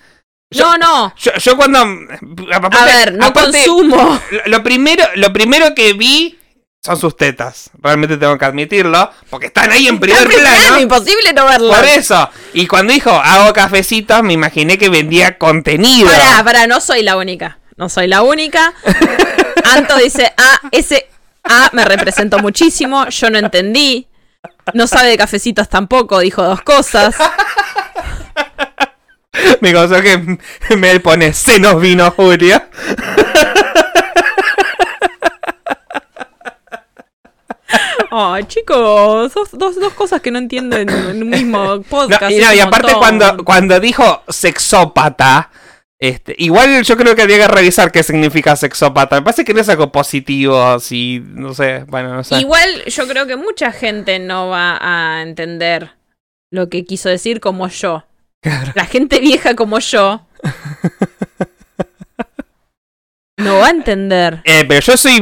No, 0.52 0.78
no. 0.78 1.14
Yo, 1.18 1.32
yo 1.34 1.58
cuando. 1.58 1.80
A 1.80 2.86
ver, 2.86 3.14
no 3.16 3.34
consumo. 3.34 4.22
Lo, 4.32 4.42
lo 4.46 4.64
primero, 4.64 5.04
lo 5.16 5.34
primero 5.34 5.76
que 5.76 5.92
vi 5.94 6.38
son 6.84 6.98
sus 6.98 7.16
tetas. 7.16 7.70
Realmente 7.80 8.18
tengo 8.18 8.38
que 8.38 8.46
admitirlo. 8.46 9.12
Porque 9.30 9.48
están 9.48 9.72
ahí 9.72 9.88
en 9.88 10.00
primer 10.00 10.28
plano. 10.28 10.80
imposible 10.80 11.32
no 11.34 11.46
verlo. 11.46 11.74
Por 11.74 11.86
eso. 11.86 12.30
Y 12.54 12.66
cuando 12.68 12.94
dijo 12.94 13.12
hago 13.12 13.54
cafecitos, 13.54 14.24
me 14.24 14.34
imaginé 14.34 14.78
que 14.78 14.90
vendía 14.90 15.38
contenido. 15.38 16.10
Pará, 16.10 16.44
pará, 16.44 16.68
no 16.68 16.82
soy 16.82 17.04
la 17.04 17.18
única. 17.18 17.60
No 17.78 17.88
soy 17.88 18.08
la 18.08 18.24
única. 18.24 18.74
Anto 19.72 19.98
dice, 19.98 20.34
ah, 20.38 20.60
ese 20.72 21.08
A 21.44 21.70
me 21.74 21.86
representó 21.86 22.40
muchísimo. 22.40 23.08
Yo 23.10 23.30
no 23.30 23.38
entendí. 23.38 24.08
No 24.74 24.88
sabe 24.88 25.10
de 25.10 25.18
cafecitos 25.18 25.70
tampoco, 25.70 26.20
dijo 26.20 26.44
dos 26.44 26.62
cosas. 26.62 27.16
Me 29.62 29.72
gozó 29.74 30.02
que 30.02 30.38
me 30.76 31.00
pone 31.00 31.32
senos 31.34 31.80
vino 31.80 32.12
Julia. 32.12 32.70
Ay, 38.12 38.44
chicos, 38.44 39.34
dos, 39.34 39.52
dos, 39.54 39.80
dos 39.80 39.94
cosas 39.94 40.22
que 40.22 40.32
no 40.32 40.40
entiendo 40.40 40.78
en, 40.78 40.90
un 40.90 41.30
mismo 41.30 41.64
No, 41.78 41.82
podcast. 41.82 42.32
y, 42.32 42.40
no, 42.40 42.48
aparte 42.64 42.94
montón. 42.94 43.00
cuando, 43.00 43.44
cuando 43.46 43.80
dijo 43.80 44.24
sexópata, 44.28 45.50
este, 45.98 46.36
igual 46.38 46.84
yo 46.84 46.98
creo 46.98 47.16
que 47.16 47.22
habría 47.22 47.38
que 47.38 47.48
revisar 47.48 47.92
qué 47.92 48.04
significa 48.04 48.56
sexópata. 48.56 49.16
Me 49.16 49.22
parece 49.22 49.46
que 49.46 49.54
no 49.54 49.62
es 49.62 49.70
algo 49.70 49.92
positivo, 49.92 50.62
así, 50.62 51.24
no 51.26 51.54
sé, 51.54 51.86
bueno, 51.88 52.14
no 52.14 52.24
sé. 52.24 52.40
Igual 52.40 52.84
yo 52.86 53.08
creo 53.08 53.28
que 53.28 53.38
mucha 53.38 53.72
gente 53.72 54.20
no 54.20 54.50
va 54.50 54.78
a 54.82 55.22
entender 55.22 55.92
lo 56.52 56.70
que 56.70 56.84
quiso 56.86 57.08
decir 57.08 57.40
como 57.40 57.68
yo. 57.70 58.04
La 58.76 58.86
gente 58.86 59.20
vieja 59.20 59.56
como 59.56 59.80
yo 59.80 60.26
no 63.38 63.60
va 63.60 63.68
a 63.68 63.72
entender. 63.72 64.42
Eh, 64.46 64.66
pero 64.68 64.82
yo 64.82 64.98
soy 64.98 65.20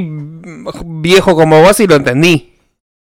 viejo 0.86 1.36
como 1.36 1.62
vos 1.62 1.80
y 1.80 1.88
lo 1.88 1.96
entendí. 1.96 2.49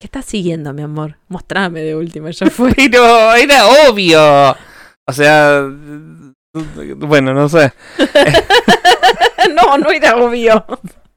¿Qué 0.01 0.07
estás 0.07 0.25
siguiendo, 0.25 0.73
mi 0.73 0.81
amor? 0.81 1.17
Mostrame 1.27 1.81
de 1.81 1.95
última, 1.95 2.31
ya 2.31 2.47
fue. 2.47 2.73
Pero 2.75 3.35
era 3.35 3.67
obvio. 3.87 4.57
O 5.05 5.13
sea, 5.13 5.63
bueno, 6.97 7.35
no 7.35 7.47
sé. 7.47 7.71
no, 9.55 9.77
no 9.77 9.91
era 9.91 10.15
obvio. 10.15 10.65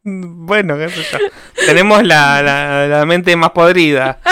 Bueno, 0.02 0.76
qué 0.76 0.90
sé 0.90 1.02
yo. 1.10 1.18
Tenemos 1.64 2.04
la, 2.04 2.42
la, 2.42 2.86
la 2.86 3.06
mente 3.06 3.34
más 3.36 3.52
podrida. 3.52 4.18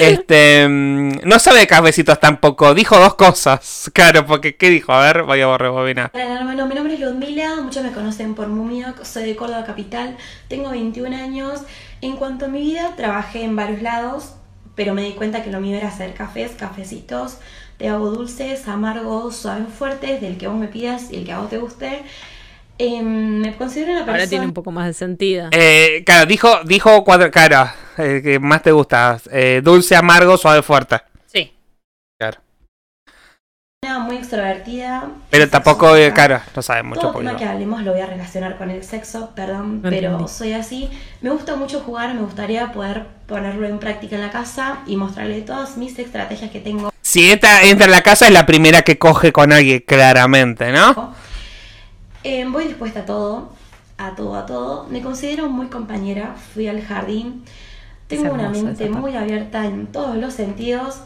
Este. 0.00 0.66
mm, 0.68 1.20
No 1.24 1.38
sabe 1.38 1.60
de 1.60 1.66
cafecitos 1.66 2.20
tampoco. 2.20 2.74
Dijo 2.74 2.98
dos 2.98 3.14
cosas. 3.14 3.90
Claro, 3.92 4.24
porque 4.26 4.56
¿qué 4.56 4.70
dijo? 4.70 4.92
A 4.92 5.00
ver, 5.04 5.22
voy 5.24 5.40
a 5.40 5.58
rebobinar. 5.58 6.10
Hola 6.14 6.38
hermano, 6.38 6.66
mi 6.66 6.74
nombre 6.74 6.94
es 6.94 7.00
Ludmila, 7.00 7.56
muchos 7.62 7.82
me 7.82 7.92
conocen 7.92 8.34
por 8.34 8.48
Mumioc, 8.48 9.04
soy 9.04 9.24
de 9.24 9.36
Córdoba 9.36 9.64
Capital, 9.64 10.16
tengo 10.48 10.70
21 10.70 11.16
años. 11.16 11.62
En 12.02 12.16
cuanto 12.16 12.46
a 12.46 12.48
mi 12.48 12.60
vida, 12.60 12.94
trabajé 12.96 13.44
en 13.44 13.56
varios 13.56 13.82
lados, 13.82 14.34
pero 14.74 14.94
me 14.94 15.02
di 15.02 15.12
cuenta 15.12 15.42
que 15.42 15.50
lo 15.50 15.60
mío 15.60 15.76
era 15.76 15.88
hacer 15.88 16.14
cafés, 16.14 16.52
cafecitos. 16.52 17.38
Te 17.76 17.88
hago 17.88 18.10
dulces, 18.10 18.66
amargos, 18.68 19.36
suaves, 19.36 19.68
fuertes, 19.72 20.20
del 20.20 20.38
que 20.38 20.48
vos 20.48 20.56
me 20.56 20.68
pidas 20.68 21.10
y 21.10 21.16
el 21.16 21.24
que 21.24 21.32
a 21.32 21.38
vos 21.38 21.50
te 21.50 21.58
guste. 21.58 22.02
Em, 22.78 23.40
me 23.40 23.54
considero 23.56 23.92
una 23.92 24.00
persona... 24.00 24.18
Ahora 24.18 24.28
tiene 24.28 24.46
un 24.46 24.54
poco 24.54 24.70
más 24.70 24.86
de 24.86 24.94
sentido. 24.94 25.48
Eh, 25.52 26.02
claro, 26.06 26.26
dijo, 26.26 26.48
dijo 26.64 27.04
cuatro. 27.04 27.30
Claro, 27.30 27.70
el 27.98 28.22
que 28.22 28.38
más 28.38 28.62
te 28.62 28.72
gusta. 28.72 29.18
Eh, 29.30 29.60
dulce, 29.62 29.96
amargo, 29.96 30.38
suave, 30.38 30.62
fuerte. 30.62 31.09
Muy 33.82 34.16
extrovertida. 34.16 35.10
Pero 35.30 35.48
tampoco, 35.48 35.96
eh, 35.96 36.12
claro, 36.12 36.38
no 36.54 36.60
sabe 36.60 36.82
mucho 36.82 37.00
Todo 37.00 37.12
por 37.14 37.24
tema 37.24 37.38
que 37.38 37.46
hablemos 37.46 37.82
lo 37.82 37.92
voy 37.92 38.02
a 38.02 38.06
relacionar 38.06 38.58
con 38.58 38.68
el 38.68 38.84
sexo, 38.84 39.30
perdón, 39.34 39.76
No 39.76 39.88
pero 39.88 40.10
entendí. 40.10 40.30
soy 40.30 40.52
así. 40.52 40.90
Me 41.22 41.30
gusta 41.30 41.56
mucho 41.56 41.80
jugar, 41.80 42.12
me 42.14 42.20
gustaría 42.20 42.72
poder 42.72 43.06
ponerlo 43.26 43.66
en 43.66 43.78
práctica 43.78 44.16
en 44.16 44.22
la 44.22 44.30
casa 44.30 44.80
y 44.86 44.96
mostrarle 44.96 45.40
todas 45.40 45.78
mis 45.78 45.98
estrategias 45.98 46.50
que 46.50 46.60
tengo. 46.60 46.92
Si 47.00 47.30
esta 47.30 47.62
entra 47.62 47.86
en 47.86 47.92
la 47.92 48.02
casa 48.02 48.26
es 48.26 48.32
la 48.34 48.44
primera 48.44 48.82
que 48.82 48.98
coge 48.98 49.32
con 49.32 49.50
alguien, 49.50 49.82
claramente, 49.86 50.72
¿no? 50.72 51.14
Eh, 52.22 52.44
voy 52.50 52.66
dispuesta 52.66 53.00
a 53.00 53.06
todo, 53.06 53.54
a 53.96 54.14
todo, 54.14 54.36
a 54.36 54.44
todo. 54.44 54.88
Me 54.90 55.00
considero 55.00 55.48
muy 55.48 55.68
compañera, 55.68 56.34
fui 56.52 56.68
al 56.68 56.84
jardín. 56.84 57.46
Tengo 58.08 58.34
una 58.34 58.50
mente 58.50 58.90
muy 58.90 59.16
abierta 59.16 59.64
en 59.64 59.86
todos 59.86 60.16
los 60.16 60.34
sentidos. 60.34 61.00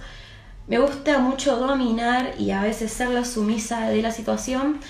Me 0.66 0.78
gusta 0.78 1.18
mucho 1.18 1.56
dominar 1.56 2.34
y 2.38 2.50
a 2.50 2.62
veces 2.62 2.90
ser 2.90 3.08
la 3.10 3.24
sumisa 3.24 3.88
de 3.90 4.00
la 4.00 4.10
situación. 4.10 4.80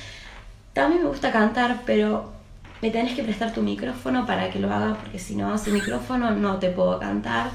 También 0.72 1.02
me 1.02 1.08
gusta 1.08 1.32
cantar, 1.32 1.82
pero 1.84 2.32
me 2.80 2.90
tenés 2.90 3.14
que 3.14 3.24
prestar 3.24 3.52
tu 3.52 3.62
micrófono 3.62 4.24
para 4.26 4.50
que 4.50 4.60
lo 4.60 4.72
haga, 4.72 4.94
porque 4.94 5.18
si 5.18 5.34
no 5.34 5.52
hace 5.52 5.70
micrófono 5.70 6.30
no 6.30 6.58
te 6.58 6.68
puedo 6.70 6.98
cantar. 7.00 7.50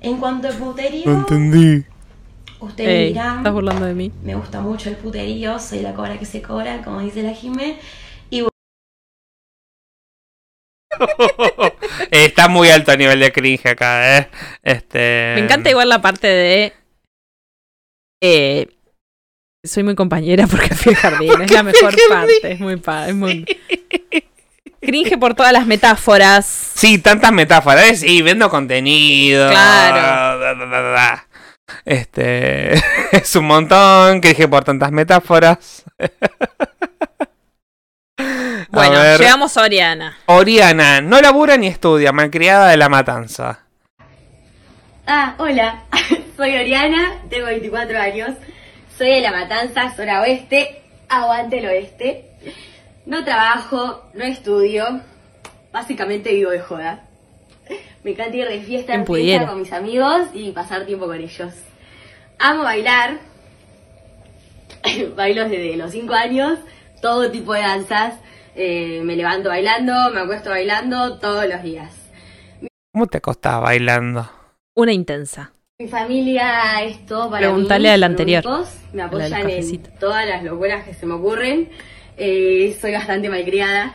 En 0.00 0.18
cuanto 0.18 0.48
a 0.48 0.52
puterío, 0.52 1.10
entendí. 1.10 1.84
ustedes 2.60 2.88
Ey, 2.88 3.08
dirán, 3.08 3.38
estás 3.38 3.52
burlando 3.52 3.84
de 3.84 3.94
mí. 3.94 4.12
me 4.22 4.34
gusta 4.34 4.60
mucho 4.60 4.88
el 4.88 4.96
puterío, 4.96 5.58
soy 5.58 5.80
la 5.80 5.92
cobra 5.92 6.18
que 6.18 6.24
se 6.26 6.40
cobra, 6.40 6.82
como 6.82 7.00
dice 7.00 7.22
la 7.22 7.32
Jime. 7.32 7.78
Eh, 8.30 8.46
Está 12.10 12.48
muy 12.48 12.68
alto 12.70 12.92
a 12.92 12.96
nivel 12.96 13.20
de 13.20 13.32
cringe 13.32 13.66
acá, 13.66 14.18
¿eh? 14.18 14.28
Este... 14.62 15.32
Me 15.36 15.40
encanta 15.44 15.70
igual 15.70 15.88
la 15.88 16.00
parte 16.00 16.26
de. 16.26 16.72
Eh, 18.22 18.68
soy 19.64 19.82
muy 19.82 19.94
compañera 19.94 20.46
porque 20.46 20.74
fui 20.74 20.92
al 20.94 20.98
jardín. 20.98 21.40
Es 21.42 21.50
la 21.50 21.62
mejor 21.62 21.94
parte. 22.08 22.52
Es 22.52 22.60
muy 22.60 22.76
pa- 22.76 23.08
es 23.08 23.14
muy. 23.14 23.44
Cringe 24.80 25.18
por 25.18 25.34
todas 25.34 25.52
las 25.52 25.66
metáforas. 25.66 26.46
Sí, 26.46 26.98
tantas 26.98 27.32
metáforas. 27.32 27.98
Sí, 27.98 28.22
vendo 28.22 28.48
contenido. 28.48 29.50
Claro. 29.50 30.38
da, 30.40 30.54
da, 30.54 30.66
da, 30.66 30.80
da. 30.80 31.26
Este. 31.84 32.74
es 33.12 33.36
un 33.36 33.44
montón. 33.46 34.20
Cringe 34.20 34.48
por 34.48 34.64
tantas 34.64 34.90
metáforas. 34.92 35.84
Bueno, 38.72 39.02
llegamos 39.16 39.56
a 39.56 39.62
Oriana. 39.62 40.16
Oriana, 40.26 41.00
no 41.00 41.20
labura 41.20 41.56
ni 41.56 41.66
estudia, 41.66 42.12
malcriada 42.12 42.68
de 42.68 42.76
la 42.76 42.88
matanza. 42.88 43.60
Ah, 45.06 45.34
hola, 45.38 45.84
soy 46.40 46.56
Oriana, 46.56 47.20
tengo 47.28 47.48
24 47.48 47.98
años, 47.98 48.30
soy 48.96 49.08
de 49.08 49.20
La 49.20 49.30
Matanza, 49.30 49.94
zona 49.94 50.22
oeste, 50.22 50.80
aguante 51.06 51.58
el 51.58 51.66
oeste. 51.66 52.30
No 53.04 53.22
trabajo, 53.24 54.06
no 54.14 54.24
estudio, 54.24 55.02
básicamente 55.70 56.32
vivo 56.32 56.50
de 56.50 56.60
joda. 56.60 57.04
Me 58.04 58.12
encanta 58.12 58.38
ir 58.38 58.48
de 58.48 58.62
fiesta 58.62 58.94
en 58.94 59.04
fiesta 59.04 59.48
con 59.48 59.60
mis 59.60 59.70
amigos 59.70 60.28
y 60.32 60.52
pasar 60.52 60.86
tiempo 60.86 61.04
con 61.04 61.20
ellos. 61.20 61.52
Amo 62.38 62.62
bailar, 62.62 63.18
bailo 65.14 65.46
desde 65.46 65.76
los 65.76 65.90
5 65.90 66.14
años, 66.14 66.58
todo 67.02 67.30
tipo 67.30 67.52
de 67.52 67.60
danzas. 67.60 68.14
Eh, 68.56 69.02
me 69.04 69.14
levanto 69.14 69.50
bailando, 69.50 69.92
me 70.10 70.20
acuesto 70.20 70.48
bailando 70.48 71.18
todos 71.18 71.44
los 71.46 71.62
días. 71.62 71.92
¿Cómo 72.94 73.08
te 73.08 73.18
acostás 73.18 73.60
bailando? 73.60 74.26
Una 74.74 74.94
intensa. 74.94 75.52
Mi 75.80 75.88
familia 75.88 76.84
es 76.84 77.06
todo 77.06 77.30
para 77.30 77.46
Preguntale 77.46 77.88
mí, 77.88 77.94
al 77.94 78.02
anterior. 78.02 78.44
Me 78.92 79.00
apoyan 79.00 79.48
en 79.48 79.82
todas 79.98 80.28
las 80.28 80.44
locuras 80.44 80.84
que 80.84 80.92
se 80.92 81.06
me 81.06 81.14
ocurren. 81.14 81.70
Eh, 82.18 82.76
soy 82.78 82.92
bastante 82.92 83.30
malcriada. 83.30 83.94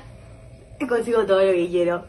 Consigo 0.89 1.27
todo 1.27 1.45
lo 1.45 1.51
que 1.51 1.69
quiero. 1.69 2.03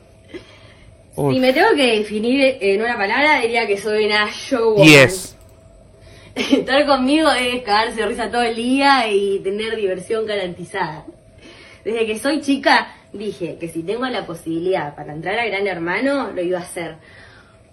Uf. 1.14 1.34
Si 1.34 1.40
me 1.40 1.52
tengo 1.52 1.74
que 1.76 1.98
definir 1.98 2.56
en 2.58 2.80
una 2.80 2.96
palabra, 2.96 3.42
diría 3.42 3.66
que 3.66 3.76
soy 3.76 4.06
una 4.06 4.30
showwoman. 4.30 4.86
Yes. 4.86 5.36
Estar 6.34 6.86
conmigo 6.86 7.30
es 7.32 7.62
cagarse 7.62 8.00
de 8.00 8.06
risa 8.06 8.30
todo 8.30 8.44
el 8.44 8.56
día 8.56 9.10
y 9.10 9.40
tener 9.40 9.76
diversión 9.76 10.24
garantizada. 10.24 11.04
Desde 11.84 12.06
que 12.06 12.18
soy 12.18 12.40
chica 12.40 12.94
dije 13.12 13.58
que 13.60 13.68
si 13.68 13.82
tengo 13.82 14.06
la 14.06 14.24
posibilidad 14.24 14.96
para 14.96 15.12
entrar 15.12 15.38
a 15.38 15.44
Gran 15.44 15.66
Hermano, 15.66 16.30
lo 16.32 16.40
iba 16.40 16.60
a 16.60 16.62
hacer. 16.62 16.96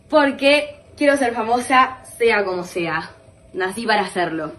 Porque 0.09 0.82
quiero 0.97 1.17
ser 1.17 1.33
famosa, 1.33 1.97
sea 2.17 2.43
como 2.43 2.63
sea. 2.63 3.11
Nací 3.53 3.85
para 3.85 4.01
hacerlo. 4.01 4.53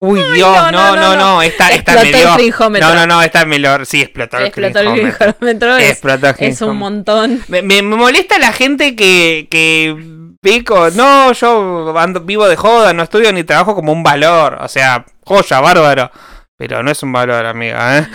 Uy, 0.00 0.20
Dios, 0.34 0.72
no, 0.72 0.72
no, 0.72 0.96
no, 0.96 1.14
no, 1.16 1.42
esta, 1.42 1.68
esta 1.70 1.92
me 1.94 2.00
Explotó 2.10 2.34
el 2.40 2.44
dio. 2.44 2.80
No, 2.80 2.94
no, 2.94 3.06
no, 3.06 3.22
esta 3.22 3.44
me 3.44 3.60
lo. 3.60 3.84
Sí, 3.84 4.00
explotó 4.02 4.38
el 4.38 4.46
Explotó 4.46 4.80
el 4.80 4.92
crinjómetro, 5.14 5.76
es- 5.76 5.90
Explotó 5.90 6.26
el 6.26 6.34
es 6.40 6.60
un 6.60 6.76
montón. 6.76 7.40
Me, 7.46 7.82
molesta 7.82 8.36
la 8.40 8.52
gente 8.52 8.96
que, 8.96 9.46
que 9.48 9.94
ve 10.42 10.64
co- 10.64 10.90
no, 10.90 11.30
yo 11.32 11.96
ando, 11.96 12.18
vivo 12.20 12.48
de 12.48 12.56
joda, 12.56 12.92
no 12.92 13.04
estudio 13.04 13.32
ni 13.32 13.44
trabajo 13.44 13.76
como 13.76 13.92
un 13.92 14.02
valor. 14.02 14.58
O 14.60 14.66
sea, 14.66 15.04
joya, 15.24 15.60
bárbaro. 15.60 16.10
Pero 16.56 16.82
no 16.82 16.90
es 16.90 17.00
un 17.04 17.12
valor, 17.12 17.46
amiga, 17.46 17.98
¿eh? 17.98 18.06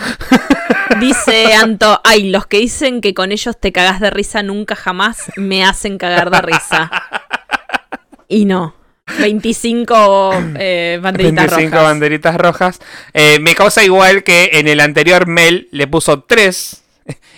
Dice 1.00 1.54
Anto, 1.54 2.00
ay, 2.04 2.30
los 2.30 2.46
que 2.46 2.58
dicen 2.58 3.00
que 3.00 3.14
con 3.14 3.32
ellos 3.32 3.58
te 3.58 3.72
cagás 3.72 4.00
de 4.00 4.10
risa 4.10 4.42
nunca 4.42 4.74
jamás 4.74 5.30
me 5.36 5.64
hacen 5.64 5.98
cagar 5.98 6.30
de 6.30 6.40
risa. 6.40 6.90
Y 8.28 8.44
no. 8.44 8.74
25 9.20 10.32
eh, 10.58 10.98
banderitas 11.00 11.46
25 11.46 11.70
rojas. 11.70 11.84
banderitas 11.84 12.36
rojas. 12.36 12.80
Eh, 13.14 13.38
me 13.40 13.54
causa 13.54 13.82
igual 13.82 14.22
que 14.22 14.50
en 14.54 14.68
el 14.68 14.80
anterior 14.80 15.26
Mel 15.26 15.68
le 15.72 15.86
puso 15.86 16.24
3 16.24 16.84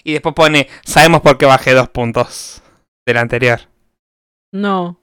y 0.04 0.12
después 0.12 0.34
pone, 0.34 0.68
sabemos 0.84 1.20
por 1.20 1.38
qué 1.38 1.46
bajé 1.46 1.72
dos 1.72 1.88
puntos 1.88 2.62
del 3.06 3.18
anterior. 3.18 3.60
No. 4.52 5.00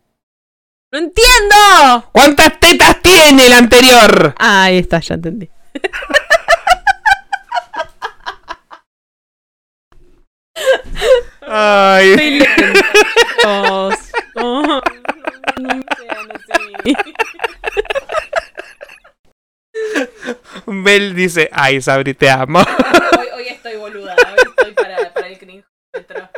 ¡No 0.92 1.00
entiendo! 1.00 2.10
¿Cuántas 2.12 2.60
tetas 2.60 3.02
tiene 3.02 3.48
el 3.48 3.54
anterior? 3.54 4.36
Ah, 4.38 4.64
ahí 4.64 4.78
está, 4.78 5.00
ya 5.00 5.16
entendí. 5.16 5.50
Ay. 11.42 12.16
Lentos. 12.16 13.96
Oh, 14.36 14.62
no. 14.62 14.82
Mel 20.66 21.16
dice, 21.16 21.50
ay, 21.54 21.82
Sabri, 21.82 22.14
te 22.14 22.30
amo. 22.30 22.60
Hoy, 22.60 23.28
hoy 23.36 23.48
estoy 23.48 23.78
boluda, 23.78 24.16
hoy 24.16 24.38
estoy 24.46 24.74
para, 24.74 25.14
para 25.14 25.28
el 25.28 25.38
crinjómetro. 25.38 26.30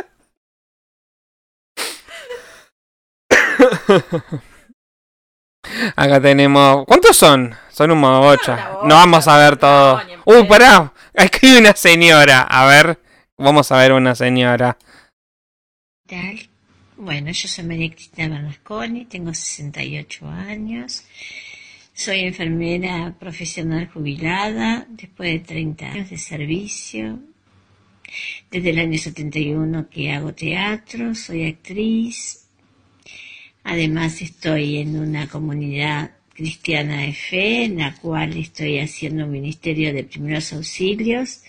Acá 5.96 6.22
tenemos. 6.22 6.86
¿Cuántos 6.86 7.18
son? 7.18 7.56
Son 7.72 7.92
un 7.92 8.00
mogocho. 8.00 8.56
No 8.84 8.96
vamos 8.96 9.28
a 9.28 9.38
ver 9.38 9.58
todo. 9.58 10.02
Uh, 10.26 10.48
pará. 10.48 10.94
Aquí 11.18 11.48
hay 11.48 11.58
una 11.58 11.76
señora. 11.76 12.42
A 12.42 12.66
ver. 12.66 13.00
Vamos 13.42 13.72
a 13.72 13.78
ver 13.78 13.94
una 13.94 14.16
señora. 14.16 14.78
tal? 16.06 16.38
Bueno, 16.98 17.32
yo 17.32 17.48
soy 17.48 17.64
María 17.64 17.90
Cristina 17.90 18.36
Bernasconi, 18.36 19.06
tengo 19.06 19.34
68 19.34 20.28
años, 20.28 21.06
soy 21.94 22.20
enfermera 22.20 23.16
profesional 23.18 23.88
jubilada 23.88 24.86
después 24.90 25.32
de 25.32 25.40
30 25.40 25.86
años 25.86 26.10
de 26.10 26.18
servicio. 26.18 27.20
Desde 28.52 28.72
el 28.72 28.80
año 28.80 28.98
71 28.98 29.88
que 29.90 30.12
hago 30.12 30.34
teatro, 30.34 31.16
soy 31.16 31.46
actriz. 31.46 32.46
Además 33.64 34.22
estoy 34.22 34.80
en 34.80 35.00
una 35.00 35.30
comunidad 35.30 36.12
cristiana 36.34 37.04
de 37.04 37.14
fe 37.14 37.64
en 37.64 37.78
la 37.78 37.96
cual 37.96 38.36
estoy 38.36 38.80
haciendo 38.80 39.24
un 39.24 39.32
ministerio 39.32 39.94
de 39.94 40.04
primeros 40.04 40.52
auxilios 40.52 41.42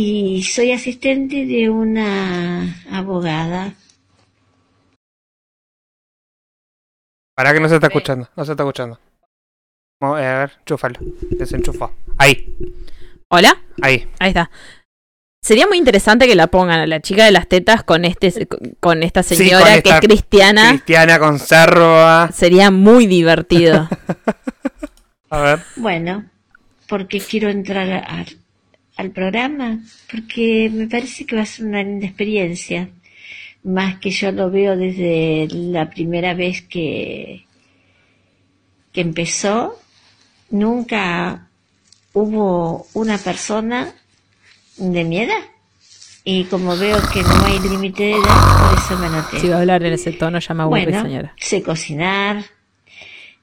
y 0.00 0.44
soy 0.44 0.70
asistente 0.70 1.44
de 1.44 1.68
una 1.68 2.84
abogada. 2.92 3.74
Para 7.34 7.52
que 7.52 7.58
no 7.58 7.68
se 7.68 7.74
está 7.74 7.88
escuchando. 7.88 8.28
No 8.36 8.44
se 8.44 8.52
está 8.52 8.62
escuchando. 8.62 9.00
Vamos, 10.00 10.18
a 10.18 10.38
ver, 10.38 10.52
chúfalo. 10.64 11.00
Desenchufó. 11.30 11.92
Ahí. 12.16 12.56
¿Hola? 13.28 13.60
Ahí. 13.82 14.08
Ahí 14.20 14.28
está. 14.28 14.50
Sería 15.42 15.66
muy 15.66 15.78
interesante 15.78 16.28
que 16.28 16.36
la 16.36 16.46
pongan 16.46 16.78
a 16.78 16.86
la 16.86 17.00
chica 17.00 17.24
de 17.24 17.32
las 17.32 17.48
tetas 17.48 17.82
con 17.82 18.04
este 18.04 18.46
con 18.78 19.02
esta 19.02 19.24
Sí, 19.24 19.34
señora 19.34 19.72
con 19.74 19.82
que 19.82 19.90
es 19.90 20.00
cristiana. 20.00 20.68
Cristiana 20.70 21.18
conserva. 21.18 22.30
Sería 22.32 22.70
muy 22.70 23.06
divertido. 23.06 23.88
A 25.30 25.40
ver. 25.40 25.60
Bueno, 25.76 26.24
porque 26.88 27.18
quiero 27.20 27.48
entrar 27.50 27.90
a- 27.92 28.24
al 28.98 29.10
programa, 29.12 29.78
porque 30.10 30.70
me 30.72 30.86
parece 30.88 31.24
que 31.24 31.36
va 31.36 31.42
a 31.42 31.46
ser 31.46 31.64
una 31.66 31.82
linda 31.82 32.06
experiencia, 32.06 32.90
más 33.62 33.98
que 33.98 34.10
yo 34.10 34.30
lo 34.32 34.50
veo 34.50 34.76
desde 34.76 35.48
la 35.50 35.88
primera 35.88 36.34
vez 36.34 36.62
que, 36.62 37.44
que 38.92 39.00
empezó, 39.00 39.78
nunca 40.50 41.48
hubo 42.12 42.86
una 42.94 43.18
persona 43.18 43.92
de 44.76 45.04
mi 45.04 45.20
edad. 45.20 45.42
Y 46.24 46.44
como 46.44 46.76
veo 46.76 46.98
que 47.12 47.22
no 47.22 47.44
hay 47.46 47.58
límite 47.60 48.02
de 48.02 48.12
edad, 48.12 48.68
por 48.70 48.78
eso 48.78 48.98
me 48.98 49.06
anoté. 49.06 49.40
si 49.40 49.48
va 49.48 49.56
a 49.56 49.60
hablar 49.60 49.82
en 49.84 49.92
ese 49.94 50.12
tono, 50.12 50.38
ya 50.40 50.54
me 50.54 50.64
aburre, 50.64 50.84
Bueno, 50.84 51.02
señora. 51.02 51.34
sé 51.38 51.62
cocinar. 51.62 52.44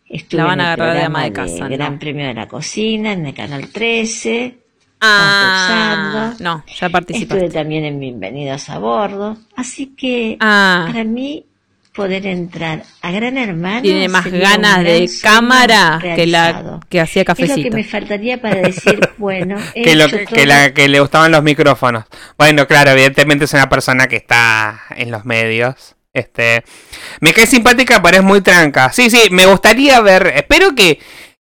Estuve 0.07 0.41
La 0.41 0.45
van 0.45 0.60
en 0.60 0.65
a 0.65 0.73
el 0.73 0.82
agarrar 0.82 0.98
de 0.98 1.03
ama 1.03 1.23
de 1.23 1.32
casa, 1.34 1.68
¿no? 1.68 1.69
Gran 1.69 1.98
Premio 1.98 2.27
de 2.27 2.34
la 2.36 2.48
Cocina 2.48 3.14
en 3.14 3.26
el 3.26 3.34
Canal 3.34 3.69
13. 3.69 4.64
Ah, 5.07 6.03
concursando. 6.11 6.44
no, 6.44 6.64
ya 6.80 6.90
participaste. 6.90 7.45
Estuve 7.45 7.53
también 7.61 7.86
en 7.86 7.99
Bienvenidos 7.99 8.69
a 8.69 8.80
Bordo. 8.80 9.38
Así 9.56 9.94
que 9.98 10.38
Ah. 10.40 10.86
para 10.88 11.03
mí 11.03 11.45
poder 11.94 12.26
entrar 12.27 12.84
a 13.02 13.11
Gran 13.11 13.38
Hermano 13.38 13.82
Tiene 13.82 14.10
más 14.10 14.26
ganas 14.26 14.84
de 14.84 15.10
cámara 15.22 15.98
que 16.02 16.27
la 16.27 16.82
que 16.90 16.99
hacía 16.99 17.22
Es 17.22 17.27
lo 17.30 17.36
que 17.36 17.44
cafecito. 17.45 17.76
me 17.77 17.84
faltaría 17.86 18.41
para 18.41 18.56
decir, 18.61 18.99
bueno, 19.18 19.56
he 19.73 19.82
Que, 19.84 19.95
lo, 19.95 20.03
hecho 20.06 20.18
que, 20.18 20.26
todo. 20.26 20.45
la, 20.45 20.73
que 20.73 20.90
le 20.90 20.99
gustaban 20.99 21.32
los 21.32 21.41
micrófonos. 21.41 22.03
Bueno, 22.38 22.68
claro, 22.68 22.91
evidentemente 22.91 23.45
es 23.45 23.53
una 23.53 23.69
persona 23.69 24.07
que 24.07 24.18
está 24.18 24.82
en 24.98 25.10
los 25.10 25.23
medios. 25.23 25.95
Este, 26.14 26.64
me 27.22 27.34
cae 27.34 27.45
simpática, 27.45 28.02
pero 28.02 28.18
es 28.18 28.23
muy 28.23 28.41
tranca. 28.41 28.91
Sí, 28.91 29.10
sí, 29.10 29.19
me 29.32 29.45
gustaría 29.45 29.99
ver. 30.02 30.27
Espero 30.36 30.73
que, 30.76 30.99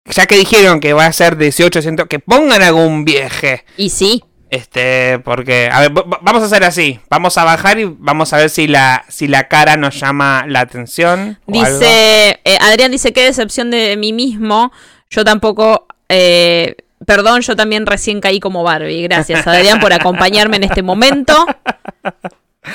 ya 0.06 0.26
que 0.26 0.36
dijeron 0.38 0.80
que 0.80 0.94
va 0.94 1.06
a 1.06 1.14
ser 1.14 1.38
18, 1.38 1.82
ciento- 1.82 2.08
que 2.08 2.20
pongan 2.20 2.62
algún 2.62 3.06
viaje. 3.06 3.66
Y 3.78 3.90
sí. 3.90 4.24
Este, 4.50 5.20
porque, 5.20 5.70
a 5.72 5.80
ver, 5.80 5.98
va- 5.98 6.02
va- 6.02 6.20
vamos 6.22 6.42
a 6.44 6.46
hacer 6.48 6.64
así. 6.66 7.00
Vamos 7.10 7.38
a 7.38 7.46
bajar 7.46 7.80
y 7.80 7.86
vamos 7.86 8.34
a 8.34 8.38
ver 8.38 8.50
si 8.50 8.68
la, 8.68 9.06
si 9.08 9.28
la 9.30 9.48
cara 9.48 9.78
nos 9.78 9.98
llama 10.00 10.44
la 10.48 10.60
atención. 10.62 11.40
o 11.46 11.62
algo. 11.64 11.80
Dice, 11.80 12.40
eh, 12.44 12.58
Adrián 12.60 12.92
dice, 12.92 13.14
qué 13.14 13.24
decepción 13.24 13.72
de 13.72 13.96
mí 13.96 14.12
mismo. 14.12 14.74
Yo 15.10 15.24
tampoco, 15.24 15.88
eh, 16.10 16.76
perdón, 17.06 17.42
yo 17.42 17.56
también 17.56 17.86
recién 17.86 18.20
caí 18.20 18.42
como 18.42 18.62
Barbie. 18.64 19.04
Gracias, 19.04 19.48
Adrián, 19.48 19.80
por 19.80 19.94
acompañarme 19.94 20.58
en 20.58 20.64
este 20.66 20.82
momento. 20.84 21.34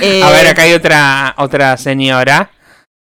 Eh, 0.01 0.23
A 0.25 0.31
ver, 0.31 0.47
acá 0.47 0.63
hay 0.63 0.73
otra, 0.73 1.35
otra 1.37 1.77
señora. 1.77 2.51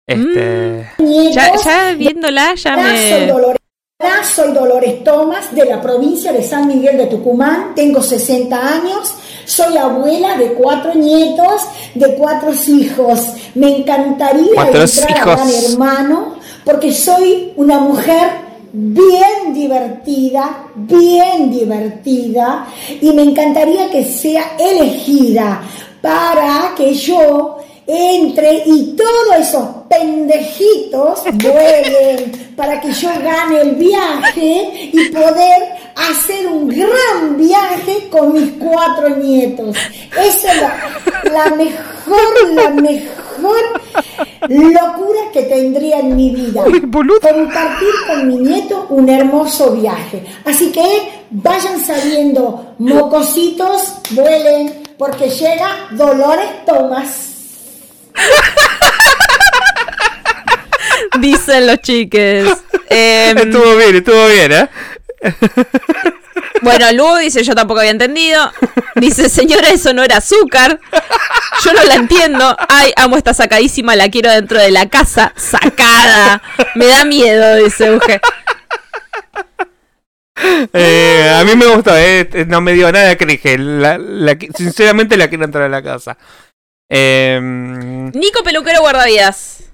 Este. 0.06 0.88
ya, 1.34 1.52
ya 1.64 1.92
viéndola, 1.94 2.54
ya 2.54 2.76
me... 2.76 3.32
Hola, 4.02 4.24
soy 4.24 4.52
Dolores 4.52 5.04
Tomás 5.04 5.54
de 5.54 5.64
la 5.64 5.80
provincia 5.80 6.32
de 6.32 6.42
San 6.42 6.66
Miguel 6.66 6.98
de 6.98 7.06
Tucumán. 7.06 7.72
Tengo 7.76 8.02
60 8.02 8.56
años. 8.56 9.14
Soy 9.44 9.76
abuela 9.76 10.36
de 10.36 10.54
cuatro 10.54 10.92
nietos, 10.94 11.62
de 11.94 12.12
cuatro 12.16 12.50
hijos. 12.66 13.20
Me 13.54 13.76
encantaría 13.78 14.60
entrar 14.60 15.18
a. 15.20 15.24
Gran 15.24 15.50
Hermano 15.50 16.34
porque 16.64 16.92
soy 16.92 17.52
una 17.54 17.78
mujer 17.78 18.28
bien 18.72 19.54
divertida, 19.54 20.66
bien 20.74 21.48
divertida 21.48 22.66
y 23.00 23.12
me 23.12 23.22
encantaría 23.22 23.88
que 23.88 24.04
sea 24.04 24.56
elegida 24.58 25.62
para 26.00 26.72
que 26.76 26.92
yo 26.92 27.58
entre 27.86 28.62
y 28.66 28.96
todos 28.96 29.38
esos 29.38 29.68
pendejitos 29.88 31.22
vuelen 31.34 32.54
para 32.56 32.80
que 32.80 32.92
yo 32.92 33.08
gane 33.22 33.60
el 33.60 33.70
viaje 33.76 34.90
y 34.92 35.08
poder 35.08 35.74
hacer 35.96 36.46
un 36.46 36.68
gran 36.68 37.36
viaje 37.36 38.08
con 38.10 38.32
mis 38.32 38.52
cuatro 38.52 39.08
nietos. 39.16 39.76
Esa 40.12 40.52
es 40.52 40.60
la, 40.60 41.32
la 41.32 41.50
mejor, 41.56 42.52
la 42.54 42.70
mejor 42.70 43.22
locura 44.48 45.20
que 45.32 45.42
tendría 45.42 46.00
en 46.00 46.16
mi 46.16 46.30
vida. 46.30 46.64
Compartir 46.64 47.94
con 48.06 48.28
mi 48.28 48.36
nieto 48.36 48.86
un 48.90 49.08
hermoso 49.08 49.72
viaje. 49.72 50.24
Así 50.44 50.70
que 50.70 50.82
vayan 51.30 51.80
sabiendo, 51.80 52.74
mocositos, 52.78 53.94
vuelen, 54.10 54.82
porque 54.98 55.28
llega 55.28 55.88
Dolores 55.92 56.64
Tomás. 56.66 57.31
Dicen 61.20 61.66
los 61.66 61.78
chiques. 61.80 62.48
Em, 62.88 63.36
estuvo 63.38 63.76
bien, 63.76 63.96
estuvo 63.96 64.26
bien, 64.28 64.52
¿eh? 64.52 64.68
Bueno, 66.62 66.90
Lu 66.92 67.16
dice, 67.16 67.42
yo 67.44 67.54
tampoco 67.54 67.80
había 67.80 67.90
entendido. 67.92 68.50
Dice, 68.96 69.28
señora, 69.28 69.68
eso 69.70 69.92
no 69.92 70.02
era 70.02 70.18
azúcar. 70.18 70.80
Yo 71.64 71.72
no 71.72 71.84
la 71.84 71.94
entiendo. 71.94 72.56
Ay, 72.68 72.92
amo 72.96 73.16
esta 73.16 73.34
sacadísima, 73.34 73.96
la 73.96 74.08
quiero 74.10 74.30
dentro 74.30 74.58
de 74.58 74.70
la 74.70 74.88
casa. 74.88 75.32
Sacada. 75.36 76.42
Me 76.74 76.86
da 76.86 77.04
miedo, 77.04 77.56
dice 77.56 77.86
Euge. 77.86 78.20
Eh, 80.72 81.36
a 81.38 81.44
mí 81.44 81.54
me 81.56 81.66
gustó, 81.66 81.96
eh, 81.96 82.28
no 82.48 82.60
me 82.60 82.72
dio 82.72 82.90
nada. 82.90 83.16
La, 83.58 83.98
la- 83.98 84.36
sinceramente 84.56 85.16
la 85.16 85.28
quiero 85.28 85.44
entrar 85.44 85.64
a 85.64 85.68
la 85.68 85.82
casa. 85.82 86.16
Eh, 86.94 87.40
Nico 88.12 88.44
Peluquero 88.44 88.82
Guardavidas. 88.82 89.72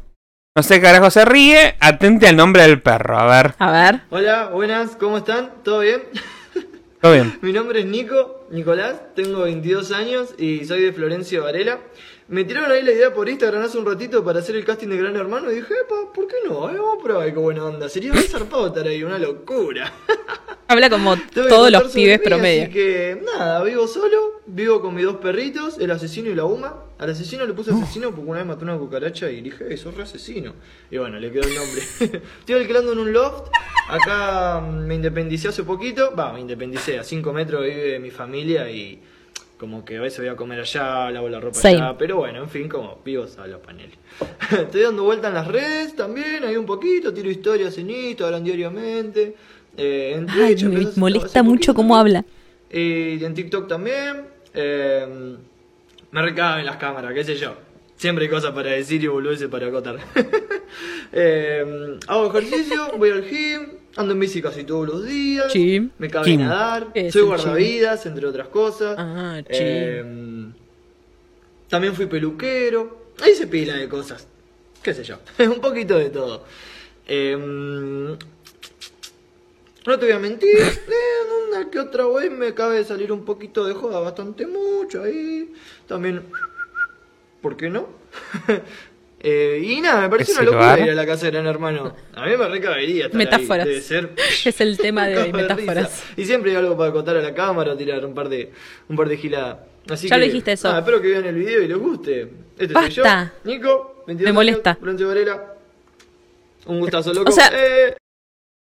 no 0.55 0.63
sé 0.63 0.77
qué 0.77 0.83
carajo 0.83 1.11
se 1.11 1.25
ríe. 1.25 1.75
Atente 1.81 2.29
al 2.29 2.37
nombre 2.37 2.63
del 2.63 2.81
perro, 2.81 3.19
a 3.19 3.27
ver. 3.27 3.55
A 3.59 3.73
ver. 3.73 4.03
Hola, 4.11 4.51
buenas, 4.53 4.95
¿cómo 4.95 5.19
están? 5.19 5.51
¿Todo 5.65 5.81
bien? 5.81 6.05
Todo 7.01 7.15
bien. 7.15 7.37
Mi 7.43 7.53
nombre 7.53 7.81
es 7.81 7.87
Nico, 7.87 8.47
Nicolás, 8.51 9.01
tengo 9.17 9.41
22 9.41 9.91
años 9.91 10.29
y 10.39 10.65
soy 10.65 10.81
de 10.81 10.93
Florencio 10.93 11.43
Varela. 11.43 11.81
Me 12.29 12.45
tiraron 12.45 12.71
ahí 12.71 12.83
la 12.83 12.93
idea 12.93 13.15
por 13.15 13.27
Instagram 13.27 13.63
hace 13.63 13.79
un 13.79 13.87
ratito 13.87 14.23
para 14.23 14.41
hacer 14.41 14.55
el 14.55 14.63
casting 14.63 14.89
de 14.89 14.99
Gran 14.99 15.17
Hermano 15.17 15.51
y 15.51 15.57
dije, 15.57 15.73
epa, 15.83 16.13
¿por 16.13 16.27
qué 16.27 16.37
no? 16.47 16.69
Eh, 16.69 16.75
vamos 16.77 16.99
a 17.01 17.03
probar 17.03 17.33
qué 17.33 17.39
buena 17.39 17.65
onda. 17.65 17.89
Sería 17.89 18.13
muy 18.13 18.25
zarpado 18.25 18.67
estar 18.67 18.87
ahí, 18.87 19.03
una 19.03 19.19
locura. 19.19 19.91
Habla 20.69 20.91
como 20.91 21.17
todos 21.33 21.71
los 21.73 21.85
pibes 21.91 22.21
mí, 22.21 22.25
promedio. 22.27 22.65
Así 22.65 22.73
que 22.73 23.23
nada, 23.25 23.65
vivo 23.65 23.87
solo, 23.89 24.43
vivo 24.45 24.83
con 24.83 24.95
mis 24.95 25.07
dos 25.07 25.17
perritos, 25.17 25.79
el 25.79 25.91
asesino 25.91 26.29
y 26.29 26.35
la 26.35 26.45
Uma. 26.45 26.85
Al 26.99 27.09
asesino 27.09 27.47
le 27.47 27.55
puse 27.55 27.71
asesino 27.71 28.11
porque 28.11 28.29
una 28.29 28.41
vez 28.41 28.47
mató 28.47 28.65
una 28.65 28.77
cucaracha 28.77 29.31
y 29.31 29.41
dije, 29.41 29.73
eso 29.73 29.89
es 29.89 29.95
re 29.95 30.03
asesino. 30.03 30.53
Y 30.91 30.99
bueno, 30.99 31.19
le 31.19 31.33
quedó 31.33 31.49
el 31.49 31.55
nombre. 31.55 31.81
Estoy 32.41 32.57
alquilando 32.57 32.93
en 32.93 32.99
un 32.99 33.11
loft. 33.11 33.49
Acá 33.89 34.61
mm, 34.61 34.87
me 34.87 34.97
independicé 34.97 35.49
hace 35.49 35.63
poquito. 35.63 36.15
Va, 36.15 36.35
me 36.35 36.41
independicé. 36.41 36.99
A 36.99 37.05
5 37.05 37.33
metros 37.33 37.63
vive 37.65 37.99
mi 37.99 38.11
familia 38.11 38.71
y 38.71 39.01
como 39.59 39.85
que 39.85 39.97
a 39.99 40.01
veces 40.01 40.21
voy 40.21 40.29
a 40.29 40.37
comer 40.37 40.61
allá, 40.61 41.11
lavo 41.11 41.29
la 41.29 41.41
ropa 41.41 41.59
allá. 41.69 41.97
Pero 41.99 42.17
bueno, 42.19 42.43
en 42.43 42.49
fin, 42.49 42.69
como 42.69 43.01
vivo 43.05 43.27
solo, 43.27 43.61
panel. 43.61 43.91
Estoy 44.51 44.83
dando 44.83 45.03
vuelta 45.05 45.29
en 45.29 45.35
las 45.35 45.47
redes 45.49 45.95
también, 45.97 46.45
hay 46.45 46.57
un 46.57 46.65
poquito, 46.67 47.13
tiro 47.13 47.29
historias 47.31 47.77
en 47.79 47.91
Instagram 47.91 48.45
diariamente. 48.45 49.35
Eh, 49.77 50.15
en 50.17 50.29
Ay, 50.31 50.55
Twitch, 50.55 50.63
me 50.65 50.69
empecé 50.71 50.89
hace- 50.91 51.01
molesta 51.01 51.43
mucho 51.43 51.75
cómo 51.75 51.97
habla. 51.97 52.25
y 52.71 53.23
en 53.25 53.35
TikTok 53.35 53.69
también. 53.69 54.23
eh, 54.55 55.37
me 56.11 56.23
recaban 56.23 56.65
las 56.65 56.77
cámaras, 56.77 57.13
qué 57.13 57.23
sé 57.25 57.37
yo. 57.37 57.55
Siempre 57.97 58.25
hay 58.25 58.31
cosas 58.31 58.53
para 58.53 58.71
decir 58.71 59.03
y 59.03 59.09
boludeces 59.09 59.49
para 59.49 59.67
acotar. 59.67 59.99
Eh, 61.13 61.99
hago 62.07 62.27
ejercicio, 62.29 62.93
voy 62.99 63.11
al 63.11 63.25
gym, 63.25 63.78
ando 63.99 64.13
en 64.13 64.21
bici 64.21 64.41
casi 64.41 64.65
todos 64.65 64.87
los 64.87 65.05
días. 65.05 65.53
Gym. 65.53 65.91
Me 65.99 66.09
cabe 66.09 66.37
nadar. 66.37 66.89
Es 66.95 67.13
Soy 67.13 67.23
guardavidas, 67.23 68.07
entre 68.07 68.27
otras 68.27 68.49
cosas. 68.49 68.95
Ah. 68.97 69.43
Eh, 69.49 70.51
también 71.69 71.95
fui 71.95 72.07
peluquero. 72.07 73.09
Ahí 73.21 73.35
se 73.35 73.47
pila 73.47 73.75
de 73.75 73.89
cosas. 73.89 74.27
Qué 74.83 74.95
sé 74.95 75.03
yo. 75.03 75.19
Un 75.39 75.61
poquito 75.61 75.99
de 75.99 76.11
todo. 76.11 76.45
Eh, 77.07 77.37
no 79.89 79.99
te 79.99 80.05
voy 80.05 80.15
a 80.15 80.19
mentir, 80.19 80.51
eh, 80.59 81.49
una 81.49 81.71
que 81.71 81.79
otra 81.79 82.07
vez 82.07 82.31
me 82.31 82.49
acaba 82.49 82.75
de 82.75 82.85
salir 82.85 83.11
un 83.11 83.25
poquito 83.25 83.65
de 83.65 83.73
joda, 83.73 84.01
bastante 84.01 84.47
mucho 84.47 85.03
ahí. 85.03 85.53
También, 85.87 86.25
¿por 87.41 87.57
qué 87.57 87.71
no? 87.71 87.89
Eh, 89.21 89.61
y 89.65 89.81
nada, 89.81 90.03
me 90.03 90.09
pareció 90.11 90.33
¿Ese 90.35 90.43
una 90.43 90.51
locura 90.53 90.79
ir 90.85 90.91
a 90.91 90.95
la 90.95 91.05
casa 91.07 91.27
de 91.27 91.33
Gran 91.33 91.47
Hermano. 91.47 91.95
A 92.15 92.25
mí 92.27 92.37
me 92.37 92.49
recabería 92.49 93.07
estar 93.07 93.19
Metáforas. 93.19 93.67
ahí. 93.67 93.73
Debe 93.73 93.81
ser 93.83 94.13
Es 94.45 94.61
el 94.61 94.79
tema 94.79 95.07
de 95.09 95.17
hoy, 95.19 95.25
Cago 95.33 95.37
de 95.39 95.43
metáforas. 95.43 96.05
Y 96.17 96.25
siempre 96.25 96.53
hay 96.53 96.57
algo 96.59 96.77
para 96.77 96.93
contar 96.93 97.17
a 97.17 97.23
la 97.23 97.35
cámara 97.35 97.73
o 97.73 97.77
tirar 97.77 98.05
un 98.05 98.15
par 98.15 98.29
de, 98.29 98.53
un 98.89 98.97
par 98.97 99.09
de 99.09 99.17
giladas. 99.17 99.59
Así 99.91 100.09
Ya 100.09 100.17
que, 100.17 100.21
lo 100.21 100.27
dijiste 100.27 100.53
eso. 100.53 100.77
espero 100.79 101.01
que 101.01 101.09
vean 101.09 101.25
el 101.25 101.35
video 101.35 101.63
y 101.63 101.69
les 101.69 101.79
guste. 101.79 102.29
Este 102.59 102.73
soy 102.75 102.91
yo, 102.91 103.03
Basta. 103.03 103.33
Nico, 103.45 104.05
22 104.07 104.29
Me 104.29 104.33
molesta. 104.33 104.79
años, 104.83 105.03
Varela. 105.09 105.55
Un 106.67 106.81
gustazo, 106.81 107.13
loco. 107.15 107.31
O 107.31 107.33
sea, 107.33 107.51
Eh, 107.53 107.97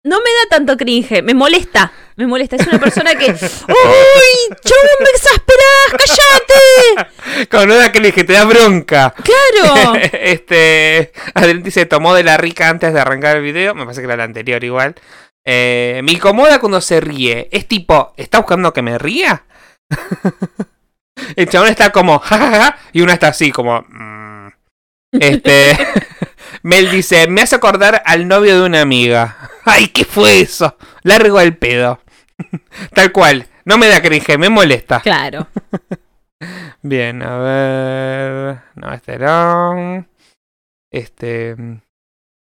No 0.04 0.18
me 0.18 0.24
da 0.24 0.48
tanto 0.50 0.76
cringe, 0.76 1.22
me 1.22 1.34
molesta. 1.34 1.90
Me 2.16 2.26
molesta. 2.26 2.56
Es 2.56 2.66
una 2.66 2.78
persona 2.78 3.14
que. 3.16 3.26
¡Uy! 3.32 3.36
¡Chabón, 4.64 4.98
me 5.00 5.10
exasperás! 5.14 5.90
¡Cállate! 5.98 7.48
Con 7.48 7.70
una 7.70 7.90
que 7.90 8.00
le 8.00 8.08
dije, 8.08 8.24
te 8.24 8.34
da 8.34 8.44
bronca. 8.44 9.14
¡Claro! 9.22 9.94
este. 10.12 11.12
Adrián 11.34 11.70
se 11.70 11.86
tomó 11.86 12.14
de 12.14 12.22
la 12.22 12.36
rica 12.36 12.68
antes 12.68 12.92
de 12.92 13.00
arrancar 13.00 13.36
el 13.36 13.42
video. 13.42 13.74
Me 13.74 13.84
parece 13.84 14.00
que 14.00 14.06
era 14.06 14.16
la 14.16 14.24
anterior 14.24 14.62
igual. 14.62 14.94
Eh, 15.44 16.00
me 16.04 16.12
incomoda 16.12 16.60
cuando 16.60 16.80
se 16.80 17.00
ríe. 17.00 17.48
Es 17.50 17.66
tipo, 17.66 18.12
¿está 18.16 18.38
buscando 18.38 18.72
que 18.72 18.82
me 18.82 18.98
ría? 18.98 19.44
el 21.36 21.48
chabón 21.48 21.68
está 21.68 21.90
como, 21.90 22.18
jajaja, 22.18 22.78
y 22.92 23.02
una 23.02 23.14
está 23.14 23.28
así, 23.28 23.50
como. 23.50 23.84
mm. 23.88 24.48
Este. 25.12 25.76
Mel 26.62 26.90
dice, 26.90 27.26
me 27.28 27.42
hace 27.42 27.56
acordar 27.56 28.02
al 28.06 28.26
novio 28.26 28.54
de 28.58 28.66
una 28.66 28.80
amiga. 28.80 29.36
Ay, 29.64 29.88
¿qué 29.88 30.04
fue 30.04 30.40
eso? 30.40 30.76
Largo 31.02 31.40
el 31.40 31.56
pedo. 31.56 32.00
Tal 32.94 33.12
cual. 33.12 33.48
No 33.64 33.78
me 33.78 33.88
da 33.88 34.02
cringe, 34.02 34.38
me 34.38 34.48
molesta. 34.48 35.00
Claro. 35.00 35.48
Bien, 36.82 37.22
a 37.22 37.38
ver. 37.38 38.60
No, 38.74 38.92
este 38.92 39.18
no. 39.18 40.06
Este. 40.90 41.56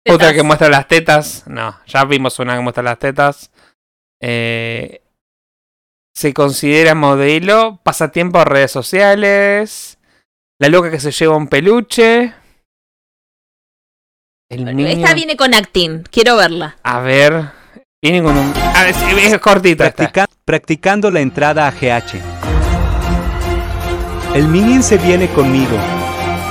Otra 0.10 0.34
que 0.34 0.44
muestra 0.44 0.70
las 0.70 0.88
tetas. 0.88 1.45
No, 1.48 1.80
ya 1.86 2.06
vimos 2.06 2.40
una 2.40 2.56
que 2.56 2.62
muestra 2.62 2.84
las 2.84 2.99
tetas. 2.99 3.52
Eh, 4.22 5.02
se 6.14 6.34
considera 6.34 6.95
modelo. 6.95 7.80
Pasatiempo 7.84 8.40
a 8.40 8.45
redes 8.45 8.72
sociales. 8.72 9.99
La 10.60 10.70
loca 10.70 10.91
que 10.91 10.99
se 10.99 11.12
lleva 11.12 11.36
un 11.36 11.48
peluche. 11.48 12.34
El 14.49 14.66
niño. 14.66 14.88
Esta 14.88 15.14
viene 15.14 15.36
con 15.36 15.53
acting. 15.53 16.03
Quiero 16.03 16.36
verla. 16.36 16.78
A 16.84 16.99
ver. 16.99 17.61
Viene 18.03 18.23
con 18.23 18.36
un. 18.36 18.52
Ah, 18.56 18.88
es, 18.90 18.98
es 19.32 19.40
cortita. 19.40 19.91
Practica- 19.94 20.28
practicando 20.44 21.11
la 21.11 21.19
entrada 21.19 21.68
a 21.68 21.72
GH. 21.72 22.19
El 24.36 24.48
minion 24.48 24.82
se 24.82 24.98
viene 24.98 25.28
conmigo. 25.32 25.78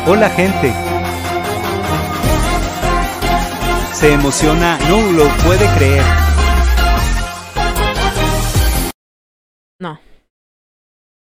Hola 0.06 0.31
gente. 0.31 0.72
Se 3.93 4.12
emociona, 4.12 4.78
no 4.89 5.02
lo 5.10 5.24
puede 5.44 5.66
creer. 5.77 6.05
No. 9.81 10.01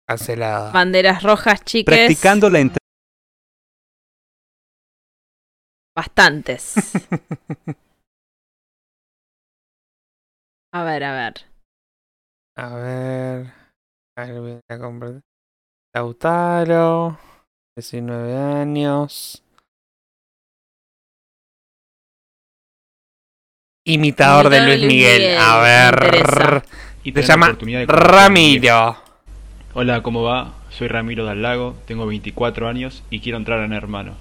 Cancelada. 0.06 0.70
Banderas 0.70 1.22
rojas, 1.24 1.64
chiques. 1.64 1.84
Practicando 1.98 2.48
la 2.48 2.60
entrada. 2.60 2.78
Bastantes. 5.96 6.74
A 10.74 10.84
ver, 10.84 11.04
a 11.04 11.12
ver. 11.12 11.34
A 12.56 12.74
ver. 12.76 13.52
A 14.16 14.24
ver, 14.24 14.40
voy 14.40 14.60
a 14.70 14.78
comprar. 14.78 15.20
Lautaro. 15.94 17.18
19 17.76 18.34
años. 18.34 19.44
Imitador 23.84 24.48
de 24.48 24.60
Luis 24.62 24.86
Miguel. 24.86 25.36
A 25.38 25.60
ver. 25.60 26.62
Y 27.04 27.12
la 27.12 27.20
llama 27.20 27.58
Ramiro. 27.86 28.96
Hola, 29.74 30.02
¿cómo 30.02 30.22
va? 30.22 30.54
Soy 30.70 30.88
Ramiro 30.88 31.26
Dal 31.26 31.42
Lago, 31.42 31.76
tengo 31.86 32.06
24 32.06 32.68
años 32.68 33.02
y 33.10 33.20
quiero 33.20 33.36
entrar 33.36 33.60
en 33.60 33.74
Hermano. 33.74 34.14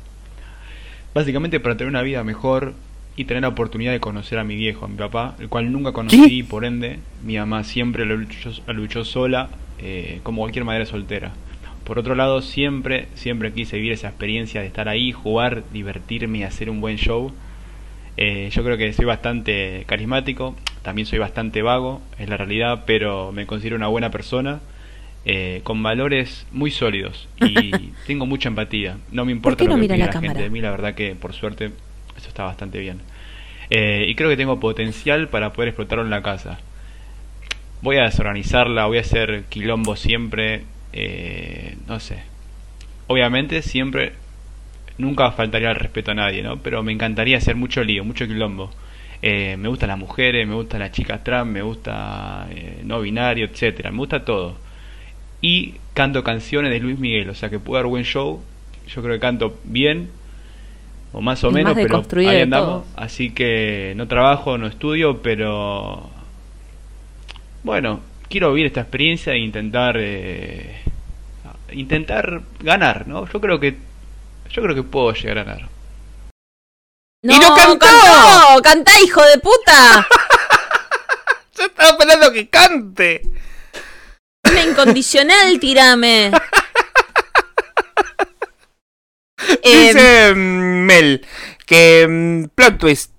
Básicamente 1.13 1.61
para 1.61 1.77
tener 1.77 1.89
una 1.89 2.01
vida 2.01 2.25
mejor 2.25 2.73
y 3.15 3.25
tener 3.25 3.41
la 3.41 3.49
oportunidad 3.49 3.91
de 3.91 3.99
conocer 3.99 4.39
a 4.39 4.43
mi 4.43 4.55
viejo, 4.55 4.85
a 4.85 4.87
mi 4.87 4.95
papá, 4.95 5.35
el 5.39 5.49
cual 5.49 5.71
nunca 5.71 5.91
conocí 5.91 6.39
y 6.39 6.43
por 6.43 6.65
ende 6.65 6.99
mi 7.23 7.37
mamá 7.37 7.63
siempre 7.63 8.05
lo 8.05 8.15
luchó, 8.17 8.51
lo 8.67 8.73
luchó 8.73 9.03
sola, 9.03 9.49
eh, 9.79 10.19
como 10.23 10.41
cualquier 10.41 10.65
madre 10.65 10.85
soltera. 10.85 11.31
Por 11.83 11.99
otro 11.99 12.15
lado, 12.15 12.41
siempre, 12.41 13.07
siempre 13.15 13.51
quise 13.51 13.75
vivir 13.77 13.91
esa 13.91 14.07
experiencia 14.07 14.61
de 14.61 14.67
estar 14.67 14.87
ahí, 14.87 15.11
jugar, 15.11 15.63
divertirme 15.73 16.39
y 16.39 16.43
hacer 16.43 16.69
un 16.69 16.79
buen 16.79 16.97
show. 16.97 17.33
Eh, 18.17 18.49
yo 18.51 18.63
creo 18.63 18.77
que 18.77 18.93
soy 18.93 19.05
bastante 19.05 19.83
carismático, 19.87 20.55
también 20.83 21.05
soy 21.05 21.19
bastante 21.19 21.61
vago, 21.61 22.01
es 22.19 22.29
la 22.29 22.37
realidad, 22.37 22.83
pero 22.85 23.31
me 23.31 23.45
considero 23.45 23.75
una 23.75 23.87
buena 23.87 24.11
persona, 24.11 24.61
eh, 25.25 25.61
con 25.63 25.83
valores 25.83 26.47
muy 26.51 26.71
sólidos 26.71 27.27
y 27.39 27.71
tengo 28.07 28.25
mucha 28.25 28.49
empatía. 28.49 28.97
No 29.11 29.25
me 29.25 29.31
importa 29.31 29.63
no 29.63 29.71
lo 29.71 29.75
que 29.75 29.81
opine 29.81 29.97
la 29.97 30.05
la, 30.07 30.11
gente 30.13 30.41
de 30.41 30.49
mí, 30.49 30.61
la 30.61 30.71
verdad 30.71 30.95
que 30.95 31.15
por 31.15 31.33
suerte 31.33 31.71
eso 32.21 32.29
está 32.29 32.43
bastante 32.43 32.79
bien. 32.79 33.01
Eh, 33.69 34.05
y 34.07 34.15
creo 34.15 34.29
que 34.29 34.37
tengo 34.37 34.59
potencial 34.59 35.27
para 35.27 35.53
poder 35.53 35.69
explotarlo 35.69 36.03
en 36.03 36.11
la 36.11 36.21
casa. 36.21 36.59
Voy 37.81 37.97
a 37.97 38.03
desorganizarla, 38.03 38.85
voy 38.85 38.99
a 38.99 39.01
hacer 39.01 39.45
quilombo 39.49 39.95
siempre, 39.95 40.63
eh, 40.93 41.75
no 41.87 41.99
sé. 41.99 42.23
Obviamente 43.07 43.61
siempre, 43.61 44.13
nunca 44.97 45.31
faltaría 45.31 45.69
el 45.69 45.75
respeto 45.75 46.11
a 46.11 46.13
nadie, 46.13 46.43
¿no? 46.43 46.57
Pero 46.61 46.83
me 46.83 46.91
encantaría 46.91 47.37
hacer 47.37 47.55
mucho 47.55 47.83
lío, 47.83 48.03
mucho 48.03 48.27
quilombo. 48.27 48.71
Eh, 49.21 49.55
me 49.57 49.67
gustan 49.67 49.89
las 49.89 49.99
mujeres, 49.99 50.47
me 50.47 50.55
gustan 50.55 50.79
las 50.79 50.91
chicas 50.91 51.23
trans, 51.23 51.47
me 51.47 51.61
gusta 51.61 52.47
eh, 52.51 52.81
no 52.83 53.01
binario, 53.01 53.45
etcétera, 53.45 53.91
me 53.91 53.97
gusta 53.97 54.25
todo. 54.25 54.57
Y 55.41 55.75
canto 55.93 56.23
canciones 56.23 56.71
de 56.71 56.79
Luis 56.79 56.99
Miguel, 56.99 57.29
o 57.29 57.35
sea 57.35 57.49
que 57.49 57.59
puedo 57.59 57.81
dar 57.81 57.87
buen 57.87 58.03
show. 58.03 58.41
Yo 58.87 59.01
creo 59.01 59.15
que 59.15 59.19
canto 59.19 59.59
bien, 59.63 60.09
o 61.13 61.21
más 61.21 61.43
o 61.43 61.51
menos, 61.51 61.75
más 61.75 62.07
pero 62.07 62.29
ahí 62.29 62.41
andamos. 62.41 62.85
todo. 62.85 62.85
Así 62.95 63.31
que 63.31 63.93
no 63.95 64.07
trabajo, 64.07 64.57
no 64.57 64.67
estudio, 64.67 65.21
pero 65.21 66.09
bueno, 67.63 67.99
quiero 68.29 68.53
vivir 68.53 68.67
esta 68.67 68.81
experiencia 68.81 69.33
e 69.33 69.39
intentar 69.39 69.95
eh, 69.99 70.81
intentar 71.71 72.41
ganar, 72.59 73.07
¿no? 73.07 73.27
Yo 73.27 73.41
creo 73.41 73.59
que 73.59 73.77
yo 74.49 74.61
creo 74.61 74.75
que 74.75 74.83
puedo 74.83 75.13
llegar 75.13 75.39
a 75.39 75.43
ganar. 75.43 75.69
¡No, 77.23 77.35
¡Y 77.35 77.39
no 77.39 77.55
cantó! 77.55 77.79
cantó! 77.79 78.61
¡Cantá, 78.63 78.91
hijo 79.05 79.21
de 79.23 79.37
puta! 79.37 80.07
Yo 81.57 81.65
estaba 81.65 81.89
esperando 81.89 82.31
que 82.31 82.49
cante. 82.49 83.21
Una 84.49 84.63
incondicional, 84.63 85.59
tirame. 85.59 86.31
Eh, 89.63 89.87
Dice 89.93 90.33
Mel 90.91 91.25
que 91.65 92.05
mm, 92.09 92.45
plot 92.55 92.77
twist 92.77 93.11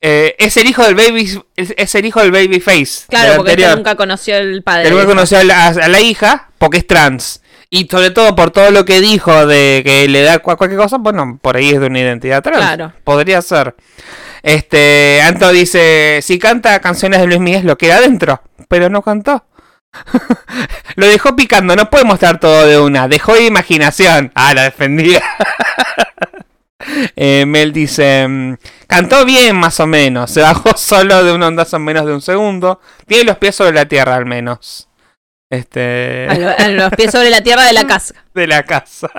eh, 0.00 0.34
es 0.38 0.56
el 0.58 0.66
hijo 0.66 0.82
del 0.84 0.94
baby 0.94 1.40
es, 1.56 1.72
es 1.78 1.94
el 1.94 2.04
hijo 2.04 2.20
del 2.20 2.30
babyface 2.30 3.06
claro, 3.08 3.28
del 3.28 3.36
porque 3.38 3.66
nunca 3.76 3.94
conoció 3.96 4.36
el 4.36 4.62
padre. 4.62 4.90
Nunca 4.90 5.06
conoció 5.06 5.38
a 5.38 5.44
la, 5.44 5.68
a 5.68 5.88
la 5.88 6.00
hija 6.00 6.50
porque 6.58 6.78
es 6.78 6.86
trans. 6.86 7.40
Y 7.70 7.88
sobre 7.90 8.10
todo 8.10 8.36
por 8.36 8.50
todo 8.50 8.70
lo 8.70 8.84
que 8.84 9.00
dijo 9.00 9.46
de 9.46 9.80
que 9.84 10.06
le 10.08 10.20
da 10.22 10.42
cua- 10.42 10.56
cualquier 10.56 10.78
cosa 10.78 10.98
bueno 10.98 11.38
por 11.40 11.56
ahí 11.56 11.70
es 11.70 11.80
de 11.80 11.86
una 11.86 12.00
identidad 12.00 12.42
trans. 12.42 12.58
Claro. 12.58 12.92
podría 13.02 13.40
ser. 13.42 13.74
Este 14.42 15.22
Anto 15.22 15.50
dice 15.50 16.20
si 16.22 16.38
canta 16.38 16.78
canciones 16.80 17.20
de 17.20 17.26
Luis 17.26 17.40
Miguel 17.40 17.66
lo 17.66 17.78
queda 17.78 17.96
adentro 17.96 18.42
pero 18.68 18.90
no 18.90 19.00
cantó. 19.02 19.46
Lo 20.96 21.06
dejó 21.06 21.36
picando 21.36 21.76
no 21.76 21.88
puede 21.88 22.04
mostrar 22.04 22.38
todo 22.40 22.66
de 22.66 22.78
una 22.80 23.06
dejó 23.08 23.36
imaginación. 23.38 24.32
Ah 24.34 24.52
la 24.52 24.64
defendía 24.64 25.22
Eh, 27.16 27.44
Mel 27.46 27.72
dice, 27.72 28.26
mm, 28.28 28.54
cantó 28.86 29.24
bien 29.24 29.56
más 29.56 29.80
o 29.80 29.86
menos, 29.86 30.30
se 30.30 30.42
bajó 30.42 30.72
solo 30.76 31.24
de 31.24 31.32
un 31.32 31.42
ondazo 31.42 31.76
en 31.76 31.84
menos 31.84 32.04
de 32.06 32.12
un 32.12 32.20
segundo, 32.20 32.80
tiene 33.06 33.24
los 33.24 33.38
pies 33.38 33.54
sobre 33.54 33.72
la 33.72 33.86
tierra 33.86 34.16
al 34.16 34.26
menos. 34.26 34.88
Este... 35.50 36.26
A, 36.28 36.34
lo- 36.38 36.58
a 36.58 36.68
los 36.68 36.90
pies 36.92 37.12
sobre 37.12 37.30
la 37.30 37.40
tierra 37.42 37.62
de 37.64 37.72
la 37.74 37.86
casa. 37.86 38.14
De 38.34 38.46
la 38.48 38.62
casa. 38.64 39.08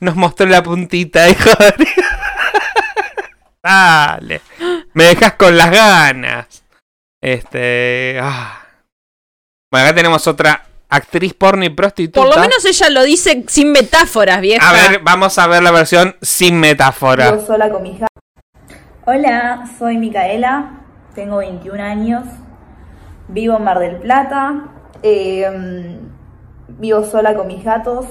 Nos 0.00 0.14
mostró 0.16 0.46
la 0.46 0.62
puntita, 0.62 1.28
hijo 1.28 1.50
de... 1.78 1.88
Dale, 3.62 4.42
me 4.92 5.04
dejas 5.04 5.32
con 5.34 5.56
las 5.56 5.70
ganas. 5.70 6.62
Este... 7.20 8.18
ah. 8.22 8.60
Bueno, 9.72 9.86
acá 9.88 9.94
tenemos 9.96 10.26
otra 10.28 10.64
actriz 10.96 11.34
porno 11.34 11.64
y 11.64 11.70
prostituta. 11.70 12.20
Por 12.20 12.34
lo 12.34 12.40
menos 12.40 12.64
ella 12.64 12.90
lo 12.90 13.02
dice 13.04 13.44
sin 13.48 13.72
metáforas, 13.72 14.40
vieja. 14.40 14.68
A 14.68 14.72
ver, 14.72 15.00
vamos 15.02 15.38
a 15.38 15.46
ver 15.46 15.62
la 15.62 15.70
versión 15.70 16.16
sin 16.20 16.58
metáfora. 16.58 17.30
Vivo 17.32 17.46
sola 17.46 17.70
con 17.70 17.82
mi 17.82 17.90
hija. 17.90 18.06
Hola, 19.06 19.70
soy 19.78 19.98
Micaela, 19.98 20.80
tengo 21.14 21.36
21 21.36 21.82
años, 21.82 22.24
vivo 23.28 23.56
en 23.56 23.64
Mar 23.64 23.78
del 23.78 23.96
Plata, 23.96 24.64
eh, 25.02 25.98
vivo 26.68 27.04
sola 27.04 27.36
con 27.36 27.46
mis 27.46 27.62
gatos, 27.62 28.06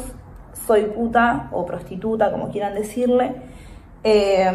soy 0.65 0.85
puta 0.85 1.49
o 1.51 1.65
prostituta, 1.65 2.31
como 2.31 2.49
quieran 2.49 2.75
decirle. 2.75 3.35
Eh, 4.03 4.49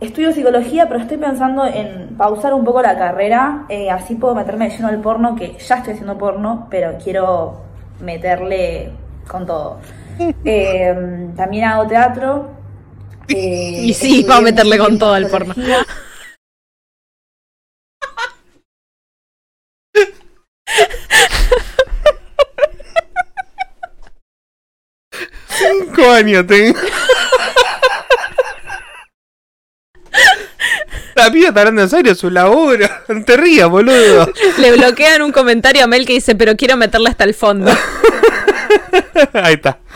estudio 0.00 0.32
psicología, 0.32 0.88
pero 0.88 1.00
estoy 1.00 1.16
pensando 1.18 1.64
en 1.66 2.16
pausar 2.16 2.54
un 2.54 2.64
poco 2.64 2.82
la 2.82 2.96
carrera, 2.96 3.66
eh, 3.68 3.90
así 3.90 4.14
puedo 4.14 4.34
meterme 4.34 4.68
de 4.68 4.76
lleno 4.76 4.88
al 4.88 5.00
porno, 5.00 5.34
que 5.36 5.56
ya 5.58 5.76
estoy 5.76 5.92
haciendo 5.94 6.16
porno, 6.18 6.66
pero 6.70 6.96
quiero 7.02 7.60
meterle 8.00 8.92
con 9.28 9.46
todo. 9.46 9.78
Eh, 10.44 10.94
también 11.34 11.64
hago 11.64 11.86
teatro. 11.86 12.50
eh, 13.28 13.80
Y 13.84 13.94
sí, 13.94 14.20
estudié 14.20 14.28
va 14.28 14.36
a 14.36 14.40
meterle 14.42 14.76
con 14.76 14.98
todo 14.98 15.14
al 15.14 15.28
porno. 15.28 15.54
Cinco 25.48 26.10
años 26.10 26.46
tengo. 26.46 26.78
La 31.30 31.34
piba 31.34 31.48
está 31.50 31.60
hablando 31.60 31.82
en 31.82 31.88
serio, 31.88 32.12
su 32.16 32.28
laburo. 32.28 32.86
No 33.06 33.24
te 33.24 33.36
rías, 33.36 33.68
boludo. 33.68 34.28
Le 34.58 34.72
bloquean 34.72 35.22
un 35.22 35.30
comentario 35.30 35.84
a 35.84 35.86
Mel 35.86 36.04
que 36.04 36.14
dice, 36.14 36.34
pero 36.34 36.56
quiero 36.56 36.76
meterle 36.76 37.08
hasta 37.08 37.22
el 37.22 37.34
fondo. 37.34 37.70
Ahí 39.32 39.54
está. 39.54 39.78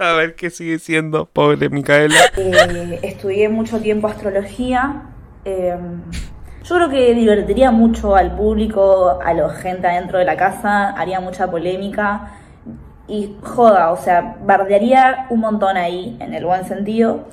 A 0.00 0.14
ver 0.14 0.34
qué 0.34 0.50
sigue 0.50 0.80
siendo, 0.80 1.26
pobre 1.26 1.68
Micaela. 1.68 2.16
Eh, 2.36 2.98
estudié 3.02 3.48
mucho 3.48 3.78
tiempo 3.78 4.08
astrología. 4.08 5.02
eh, 5.44 5.76
yo 6.64 6.74
creo 6.74 6.88
que 6.88 7.14
divertiría 7.14 7.70
mucho 7.70 8.16
al 8.16 8.34
público, 8.34 9.20
a 9.24 9.34
la 9.34 9.50
gente 9.50 9.86
adentro 9.86 10.18
de 10.18 10.24
la 10.24 10.36
casa, 10.36 10.90
haría 10.90 11.20
mucha 11.20 11.48
polémica 11.48 12.32
y 13.06 13.36
joda, 13.42 13.92
o 13.92 13.96
sea, 13.98 14.36
bardearía 14.44 15.26
un 15.30 15.40
montón 15.40 15.76
ahí, 15.76 16.16
en 16.20 16.34
el 16.34 16.44
buen 16.44 16.64
sentido. 16.64 17.28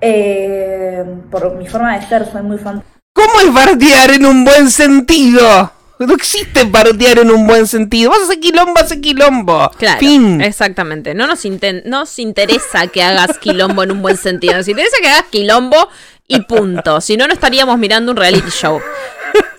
Eh, 0.00 1.04
por 1.30 1.54
mi 1.56 1.66
forma 1.66 1.98
de 1.98 2.06
ser, 2.06 2.30
soy 2.30 2.42
muy 2.42 2.58
fan. 2.58 2.82
¿Cómo 3.12 3.40
es 3.40 3.52
bardear 3.52 4.10
en 4.10 4.26
un 4.26 4.44
buen 4.44 4.70
sentido? 4.70 5.72
No 5.98 6.14
existe 6.14 6.62
bardear 6.64 7.18
en 7.18 7.30
un 7.30 7.46
buen 7.46 7.66
sentido. 7.66 8.10
Vas 8.10 8.20
a 8.20 8.24
hacer 8.24 8.40
quilombo, 8.40 8.78
hacer 8.78 9.00
quilombo. 9.00 9.70
Claro, 9.76 9.98
Fin. 9.98 10.40
exactamente. 10.40 11.14
No 11.14 11.26
nos, 11.26 11.40
nos 11.84 12.18
interesa 12.20 12.86
que 12.86 13.02
hagas 13.02 13.38
quilombo 13.38 13.82
en 13.82 13.90
un 13.90 14.02
buen 14.02 14.16
sentido. 14.16 14.54
Nos 14.56 14.68
interesa 14.68 14.96
que 15.02 15.08
hagas 15.08 15.24
quilombo 15.30 15.88
y 16.28 16.40
punto. 16.42 17.00
Si 17.00 17.16
no, 17.16 17.26
no 17.26 17.32
estaríamos 17.32 17.78
mirando 17.78 18.12
un 18.12 18.16
reality 18.16 18.50
show. 18.50 18.80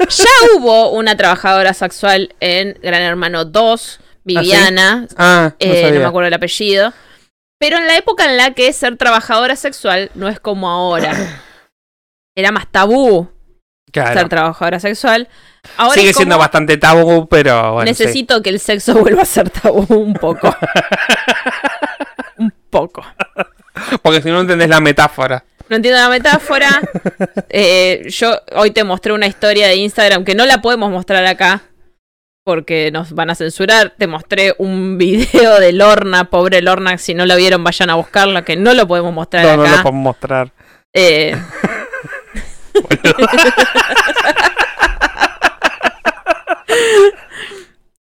Ya 0.10 0.26
hubo 0.56 0.92
una 0.92 1.18
trabajadora 1.18 1.74
sexual 1.74 2.34
en 2.40 2.78
Gran 2.82 3.02
Hermano 3.02 3.44
2, 3.44 4.00
Viviana. 4.24 5.08
Ah, 5.18 5.50
no 5.50 5.56
eh, 5.60 5.68
no 5.68 5.88
sabía. 5.88 6.00
me 6.00 6.06
acuerdo 6.06 6.28
el 6.28 6.34
apellido. 6.34 6.94
Pero 7.60 7.78
en 7.78 7.88
la 7.88 7.98
época 7.98 8.26
en 8.26 8.38
la 8.38 8.52
que 8.52 8.72
ser 8.74 8.96
trabajadora 8.98 9.56
sexual 9.56 10.10
no 10.16 10.28
es 10.30 10.40
como 10.40 10.70
ahora. 10.70 11.14
Era 12.36 12.52
más 12.52 12.68
tabú 12.72 13.30
Claro. 13.92 14.20
ser 14.20 14.30
trabajadora 14.30 14.80
sexual. 14.80 15.28
Ahora 15.76 15.96
Sigue 15.96 16.14
como- 16.14 16.18
siendo 16.20 16.38
bastante 16.38 16.78
tabú, 16.78 17.28
pero 17.28 17.74
bueno. 17.74 17.92
sí. 17.94 18.04
Necesito 18.04 18.42
que 18.42 18.50
el 18.52 18.60
sexo 18.60 18.94
vuelva 18.96 19.24
a 19.24 19.26
ser 19.26 19.50
tabú 19.50 19.86
un 19.94 20.14
poco. 20.14 20.56
un 22.38 22.54
poco. 22.70 23.04
Porque 24.02 24.22
si 24.22 24.30
no 24.30 24.42
entendés 24.42 24.70
la 24.70 24.80
metáfora. 24.80 25.44
No 25.70 25.76
entiendo 25.76 26.00
la 26.00 26.10
metáfora. 26.10 26.70
Eh, 27.52 28.04
yo 28.10 28.40
hoy 28.56 28.70
te 28.72 28.84
mostré 28.84 29.12
una 29.12 29.26
historia 29.26 29.68
de 29.68 29.76
Instagram 29.78 30.24
que 30.24 30.36
no 30.36 30.46
la 30.46 30.62
podemos 30.62 30.92
mostrar 30.92 31.26
acá. 31.26 31.62
Porque 32.50 32.90
nos 32.92 33.14
van 33.14 33.30
a 33.30 33.36
censurar. 33.36 33.94
Te 33.96 34.08
mostré 34.08 34.56
un 34.58 34.98
video 35.00 35.60
de 35.60 35.72
Lorna, 35.72 36.32
pobre 36.32 36.64
Lorna. 36.64 36.98
Si 36.98 37.14
no 37.14 37.28
la 37.28 37.36
vieron, 37.36 37.64
vayan 37.64 37.92
a 37.92 37.94
buscarla, 37.94 38.44
que 38.44 38.56
no 38.56 38.74
lo 38.74 38.88
podemos 38.88 39.14
mostrar 39.14 39.46
No, 39.46 39.58
no 39.58 39.70
lo 39.70 39.84
podemos 39.84 39.94
mostrar. 39.94 40.52
Eh, 40.92 41.38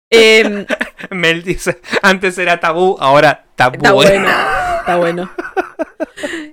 Em, 0.10 0.65
Mel 1.10 1.41
dice, 1.41 1.80
antes 2.02 2.38
era 2.38 2.60
tabú, 2.60 2.98
ahora 2.99 3.45
tabú. 3.56 3.76
Está 3.78 3.94
bueno, 3.94 4.28
está 4.80 4.98
bueno. 4.98 5.32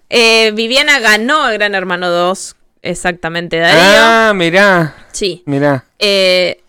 Eh, 0.09 0.53
Viviana 0.55 1.01
ganó 1.01 1.49
el 1.49 1.59
Gran 1.59 1.75
Hermano 1.75 2.09
2 2.09 2.55
exactamente, 2.83 3.59
Darío. 3.59 3.83
Ah, 3.83 4.33
mirá. 4.33 4.95
Sí. 5.11 5.43
Mirá. 5.45 5.85
Eh, 5.99 6.63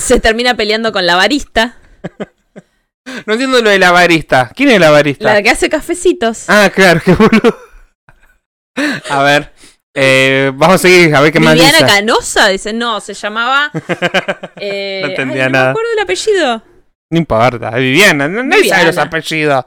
se 0.00 0.20
termina 0.20 0.54
peleando 0.54 0.92
con 0.92 1.06
la 1.06 1.16
barista, 1.16 1.76
No 3.26 3.34
entiendo 3.34 3.60
lo 3.62 3.70
de 3.70 3.78
la 3.78 3.92
barista. 3.92 4.50
¿Quién 4.54 4.70
es 4.70 4.80
la 4.80 4.90
barista? 4.90 5.32
la 5.34 5.42
que 5.42 5.50
hace 5.50 5.68
cafecitos. 5.68 6.44
Ah, 6.48 6.70
claro, 6.74 7.00
qué 7.04 7.14
boludo. 7.14 7.56
A 9.10 9.22
ver. 9.22 9.52
eh, 9.94 10.50
vamos 10.54 10.74
a 10.76 10.78
seguir 10.78 11.14
a 11.14 11.20
ver 11.20 11.32
qué 11.32 11.40
más 11.40 11.54
Viviana 11.54 11.78
dice. 11.78 11.90
Canosa, 11.90 12.48
dice, 12.48 12.72
no, 12.72 13.00
se 13.00 13.14
llamaba. 13.14 13.70
eh, 14.56 15.00
No 15.02 15.08
entendía 15.10 15.44
ay, 15.46 15.52
no 15.52 15.58
nada. 15.58 15.64
me 15.66 15.70
acuerdo 15.70 15.90
del 15.90 16.00
apellido. 16.00 16.62
No 17.10 17.18
importa, 17.18 17.68
es 17.70 17.74
Viviana. 17.76 18.28
no- 18.28 18.42
Nadie 18.42 18.68
sabe 18.68 18.86
los 18.86 18.98
apellidos 18.98 19.64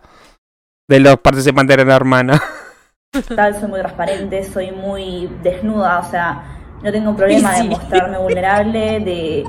de 0.90 1.00
los 1.00 1.18
participantes 1.20 1.78
de 1.78 1.86
la 1.86 1.96
hermana. 1.96 2.44
tal, 3.36 3.60
soy 3.60 3.70
muy 3.70 3.80
transparente, 3.80 4.44
soy 4.52 4.72
muy 4.72 5.30
desnuda, 5.42 6.00
o 6.00 6.12
sea, 6.12 6.60
no 6.84 6.92
tengo 6.92 7.16
problema 7.18 7.56
Sí. 7.56 7.64
de 7.64 7.70
mostrarme 7.70 8.18
vulnerable, 8.18 9.00
de 9.00 9.44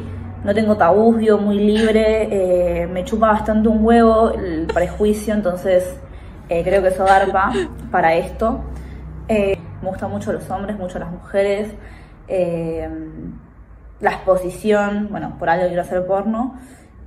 no 0.44 0.54
tengo 0.54 0.76
tabús, 0.76 1.16
vivo 1.16 1.38
muy 1.38 1.58
libre, 1.58 2.82
eh, 2.82 2.86
me 2.86 3.04
chupa 3.04 3.32
bastante 3.32 3.68
un 3.68 3.84
huevo 3.84 4.30
el 4.30 4.66
prejuicio, 4.66 5.34
entonces 5.34 5.96
eh, 6.48 6.62
creo 6.64 6.82
que 6.82 6.88
eso 6.88 7.04
garpa 7.04 7.52
para 7.90 8.14
esto. 8.14 8.60
Eh, 9.28 9.58
me 9.82 9.88
gustan 9.88 10.10
mucho 10.10 10.32
los 10.32 10.48
hombres, 10.50 10.76
mucho 10.78 10.98
las 10.98 11.10
mujeres, 11.10 11.74
la 14.00 14.10
exposición, 14.12 15.08
bueno, 15.10 15.36
por 15.38 15.50
algo 15.50 15.66
quiero 15.66 15.82
hacer 15.82 16.06
porno. 16.06 16.54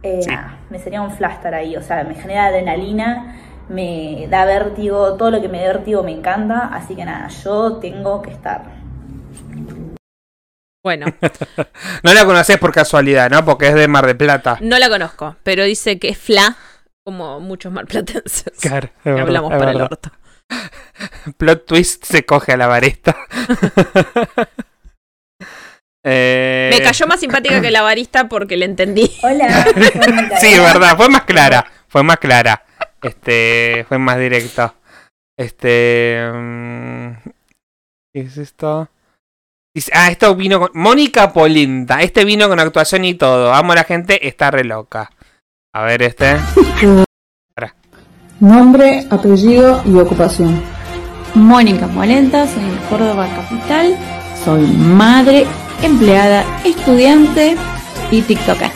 Eh, 0.04 0.20
nada, 0.28 0.58
me 0.70 0.80
sería 0.80 1.02
un 1.02 1.12
flash 1.12 1.36
estar 1.36 1.54
ahí, 1.54 1.78
o 1.78 1.82
sea, 1.82 2.04
me 2.04 2.16
genera 2.16 2.48
adrenalina, 2.48 3.36
me 3.70 4.28
da 4.30 4.44
vértigo, 4.44 5.14
todo 5.14 5.32
lo 5.32 5.42
que 5.42 5.48
me 5.48 5.62
da 5.62 5.68
vértigo 5.74 6.04
me 6.04 6.12
encanta, 6.12 6.70
así 6.74 6.94
que 6.94 7.06
nada, 7.06 7.30
yo 7.30 7.78
tengo 7.78 8.22
que 8.22 8.32
estar. 8.32 8.83
Bueno, 10.84 11.06
No 12.04 12.14
la 12.14 12.26
conoces 12.26 12.58
por 12.58 12.74
casualidad, 12.74 13.30
¿no? 13.30 13.46
Porque 13.46 13.68
es 13.70 13.74
de 13.76 13.88
Mar 13.88 14.06
de 14.06 14.16
Plata. 14.16 14.58
no 14.62 14.78
la 14.80 14.90
conozco, 14.90 15.36
pero 15.44 15.64
dice 15.64 15.98
que 15.98 16.10
es 16.10 16.18
fla, 16.18 16.58
como 17.06 17.40
muchos 17.40 17.72
marplatenses. 17.72 18.52
Claro, 18.62 18.88
es 18.88 19.04
Que 19.04 19.10
verdad, 19.12 19.28
hablamos 19.28 19.52
es 19.54 19.58
para 19.60 19.72
el 19.72 19.82
orto. 19.82 20.12
Plot 21.38 21.66
twist 21.66 22.04
se 22.06 22.26
coge 22.26 22.52
a 22.54 22.58
la 22.58 22.68
barista. 22.68 23.16
Eh, 26.06 26.70
Me 26.74 26.84
cayó 26.84 27.08
más 27.08 27.22
simpática 27.22 27.62
que 27.62 27.72
la 27.72 27.82
barista 27.82 28.28
porque 28.28 28.58
le 28.58 28.66
entendí. 28.66 29.10
Hola. 29.24 29.66
Sí, 30.38 30.48
es 30.48 30.60
verdad, 30.62 30.98
fue 30.98 31.08
más 31.08 31.22
clara. 31.24 31.66
Fue 31.88 32.04
más 32.04 32.18
clara. 32.18 32.66
Este, 33.02 33.86
fue 33.88 33.98
más 34.00 34.20
directo. 34.20 34.76
Este. 35.40 36.30
mm, 36.30 37.12
¿Qué 38.14 38.20
es 38.20 38.36
esto? 38.36 38.90
Dice- 39.76 39.92
ah, 39.96 40.10
esto 40.12 40.36
vino 40.36 40.60
con. 40.60 40.70
Mónica 40.74 41.34
Polenta. 41.34 42.02
Este 42.02 42.26
vino 42.26 42.48
con 42.48 42.60
actuación 42.60 43.06
y 43.06 43.16
todo. 43.16 43.54
Amo 43.54 43.72
a 43.72 43.76
la 43.76 43.84
gente, 43.84 44.28
está 44.28 44.52
re 44.52 44.64
loca. 44.64 45.10
A 45.74 45.82
ver, 45.84 46.04
este. 46.04 46.38
Nombre, 48.40 49.08
apellido 49.10 49.82
y 49.86 49.96
ocupación. 49.98 50.62
Mónica 51.34 51.88
Molenta, 51.88 52.46
soy 52.46 52.64
de 52.64 52.78
Córdoba 52.90 53.28
Capital, 53.36 53.98
soy 54.44 54.68
madre, 54.68 55.48
empleada, 55.82 56.44
estudiante 56.64 57.56
y 58.12 58.22
TikToker. 58.22 58.70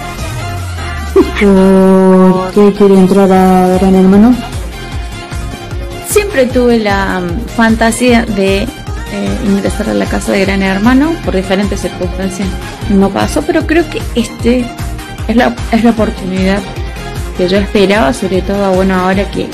¿Por 1.13 2.51
qué 2.53 2.73
quiere 2.77 2.95
entrar 2.95 3.31
a 3.31 3.67
Gran 3.77 3.93
Hermano? 3.93 4.35
Siempre 6.07 6.45
tuve 6.47 6.79
la 6.79 7.19
mm, 7.19 7.45
fantasía 7.49 8.25
de 8.25 8.67
eh, 9.13 9.38
ingresar 9.45 9.89
a 9.89 9.93
la 9.93 10.05
casa 10.05 10.31
de 10.31 10.45
Gran 10.45 10.61
Hermano, 10.63 11.11
por 11.25 11.35
diferentes 11.35 11.81
circunstancias 11.81 12.47
no 12.89 13.09
pasó, 13.09 13.41
pero 13.41 13.65
creo 13.65 13.89
que 13.89 14.01
este 14.15 14.65
es 15.27 15.35
la, 15.35 15.55
es 15.71 15.84
la 15.84 15.91
oportunidad 15.91 16.59
que 17.38 17.47
yo 17.47 17.57
esperaba, 17.57 18.13
sobre 18.13 18.41
todo 18.41 18.71
bueno 18.73 18.95
ahora 18.95 19.29
que 19.31 19.47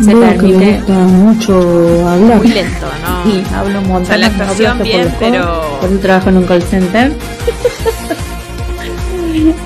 se 0.00 0.10
que 0.10 0.16
permite 0.16 0.76
gusta 0.78 0.92
mucho 0.92 2.08
hablar. 2.08 2.36
Muy 2.38 2.48
lento, 2.48 2.86
¿no? 3.04 3.16
Sí, 3.30 3.42
hablo 3.54 3.78
un 3.80 3.88
montón. 3.88 4.02
O 4.02 4.06
sea, 4.06 4.16
la 4.18 4.26
actuación 4.28 4.78
bien, 4.82 5.08
por 5.08 5.18
pero- 5.18 5.78
Por 5.80 5.90
eso 5.90 5.98
trabajo 5.98 6.28
en 6.30 6.36
un 6.38 6.44
call 6.44 6.62
center. 6.62 7.12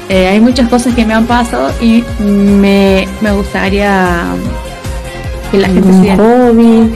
Eh, 0.08 0.26
hay 0.26 0.40
muchas 0.40 0.68
cosas 0.68 0.94
que 0.94 1.06
me 1.06 1.14
han 1.14 1.26
pasado 1.26 1.70
y 1.80 2.02
me, 2.20 3.06
me 3.20 3.30
gustaría 3.32 4.24
que 5.52 5.58
la 5.58 5.68
gente 5.68 5.88
Un 5.88 6.02
se 6.04 6.16
hobby. 6.16 6.92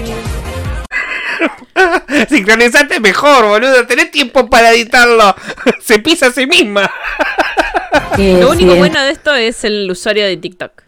Sincronizate 2.29 3.01
mejor, 3.01 3.47
boludo. 3.47 3.87
Tenés 3.87 4.11
tiempo 4.11 4.49
para 4.49 4.73
editarlo. 4.73 5.35
Se 5.81 5.99
pisa 5.99 6.27
a 6.27 6.33
sí 6.33 6.47
misma. 6.47 6.91
Lo 8.19 8.51
único 8.51 8.75
bueno 8.77 9.01
de 9.01 9.11
esto 9.11 9.35
es 9.35 9.65
el 9.65 9.91
usuario 9.91 10.27
de 10.27 10.37
TikTok. 10.37 10.83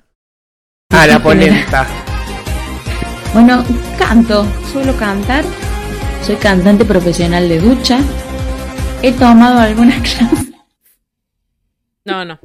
Ah, 0.91 1.07
la 1.07 1.19
polenta. 1.21 1.87
Bueno, 3.33 3.65
canto, 3.99 4.47
suelo 4.73 4.97
cantar. 4.97 5.45
Soy 6.23 6.37
cantante 6.37 6.85
profesional 6.85 7.49
de 7.49 7.61
ducha. 7.61 7.99
He 9.03 9.13
tomado 9.13 9.59
algunas 9.61 10.01
clases. 10.01 10.53
No, 12.05 12.25
no. 12.25 12.39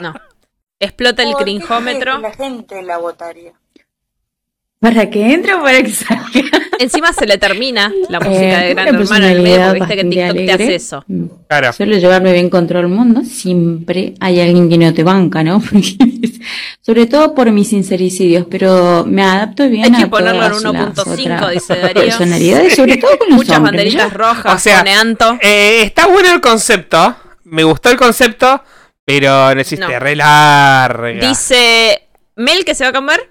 No. 0.00 0.14
Explota 0.78 1.22
el 1.22 1.34
crinjómetro. 1.34 2.18
La 2.18 2.32
gente 2.32 2.82
la 2.82 2.98
votaría. 2.98 3.52
¿Para 4.80 5.10
que 5.10 5.32
entre 5.34 5.54
o 5.54 5.62
para 5.62 5.82
que 5.82 5.90
salga? 5.90 6.24
Encima 6.78 7.12
se 7.12 7.26
le 7.26 7.36
termina 7.38 7.92
la 8.08 8.20
música 8.20 8.64
Eh, 8.64 8.68
de 8.68 8.74
Gran 8.74 8.94
Hermano 8.94 9.26
en 9.26 9.32
el 9.32 9.42
medio 9.42 9.72
viste 9.72 9.96
que 9.96 10.04
TikTok 10.04 10.36
te 10.36 10.52
hace 10.52 10.74
eso. 10.76 11.04
Claro. 11.48 11.72
Suelo 11.72 11.96
llevarme 11.96 12.32
bien 12.32 12.48
con 12.48 12.68
todo 12.68 12.78
el 12.78 12.86
mundo. 12.88 13.22
Siempre 13.24 14.14
hay 14.20 14.40
alguien 14.40 14.68
que 14.68 14.78
no 14.78 14.94
te 14.94 15.02
banca, 15.02 15.42
¿no? 15.42 15.60
Sobre 16.80 17.06
todo 17.06 17.34
por 17.34 17.50
mis 17.50 17.68
sincericidios, 17.70 18.46
pero 18.48 19.04
me 19.04 19.22
adapto 19.24 19.68
bien 19.68 19.84
Hay 19.86 19.90
que 19.92 20.04
a 20.04 20.10
ponerlo 20.10 20.44
en 20.46 20.52
todas 20.62 20.74
las 20.74 20.94
1.5, 21.18 21.34
otras 21.36 21.50
dice 21.52 21.74
Darío. 21.76 22.02
personalidades, 22.04 22.76
sobre 22.76 22.96
todo 22.98 23.18
con 23.18 23.28
los 23.30 23.36
Muchas 23.36 23.56
hombres. 23.58 23.74
banderitas 23.76 24.12
rojas, 24.14 24.54
O 24.54 24.58
sea. 24.58 24.84
Eh, 25.42 25.82
está 25.82 26.06
bueno 26.06 26.32
el 26.32 26.40
concepto. 26.40 27.16
Me 27.44 27.64
gustó 27.64 27.90
el 27.90 27.96
concepto. 27.96 28.62
Pero 29.04 29.54
necesité 29.54 29.92
No. 29.94 29.98
re 29.98 30.14
larga. 30.14 31.26
Dice 31.28 32.02
Mel 32.36 32.64
que 32.64 32.74
se 32.74 32.84
va 32.84 32.90
a 32.90 32.92
comer 32.92 33.28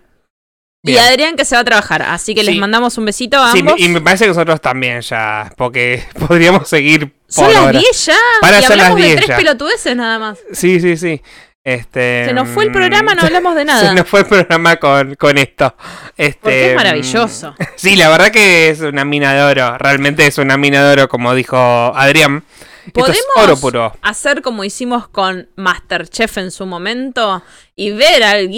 y. 0.94 0.98
Adrián 0.98 1.36
que 1.36 1.46
se 1.46 1.56
va 1.56 1.62
a 1.62 1.66
trabajar. 1.66 2.02
Así 2.02 2.34
que 2.36 2.44
les 2.44 2.56
mandamos 2.58 2.98
un 2.98 3.06
besito 3.06 3.42
a 3.42 3.52
Sí, 3.52 3.60
ambos. 3.60 3.76
y 3.78 3.90
me 3.90 4.02
parece 4.02 4.26
que 4.26 4.30
nosotros 4.30 4.62
también 4.62 5.02
ya. 5.02 5.52
Porque 5.58 6.04
podríamos 6.28 6.68
seguir. 6.68 7.14
Son 7.28 7.46
por 7.46 7.54
las 7.54 7.64
horas. 7.64 7.82
10 7.82 8.06
ya. 8.06 8.16
Para 8.42 8.60
y 8.60 8.62
ser 8.64 8.72
hablamos 8.72 9.00
las 9.00 9.02
de 9.02 9.06
10 9.08 9.16
tres 9.18 9.28
ya. 9.28 9.38
pelotudeces 9.38 9.96
nada 9.96 10.20
más. 10.20 10.38
Sí, 10.54 10.80
sí, 10.80 10.98
sí. 10.98 11.22
Este, 11.64 12.24
Se 12.28 12.34
nos 12.34 12.48
fue 12.48 12.64
el 12.64 12.70
mm, 12.70 12.74
programa, 12.74 13.14
no 13.14 13.24
hablamos 13.24 13.54
de 13.56 13.66
nada. 13.66 13.90
Se 13.90 13.94
nos 13.94 14.08
fue 14.08 14.22
el 14.22 14.26
programa 14.26 14.78
con, 14.78 15.16
con 15.16 15.38
esto. 15.38 15.76
Este, 16.16 16.40
Porque 16.42 16.68
es 16.68 16.74
mm, 16.74 16.78
maravilloso. 16.78 17.56
Sí, 17.76 17.96
la 17.98 18.08
verdad 18.10 18.32
que 18.32 18.70
es 18.70 18.80
una 18.80 19.04
mina 19.04 19.34
de 19.34 19.44
oro. 19.44 19.78
Realmente 19.78 20.26
es 20.26 20.38
una 20.38 20.56
mina 20.58 20.82
de 20.86 20.94
oro, 20.94 21.10
como 21.10 21.36
dijo 21.36 21.58
Adrián. 21.58 22.44
Esto 22.88 23.12
es 23.12 23.24
¿Podemos 23.26 23.26
oro 23.38 23.58
puro. 23.58 23.94
hacer 24.02 24.42
como 24.42 24.64
hicimos 24.64 25.08
con 25.08 25.50
Masterchef 25.56 26.38
en 26.38 26.52
su 26.52 26.66
momento 26.66 27.44
y 27.76 27.92
ver 27.92 28.24
algo 28.24 28.52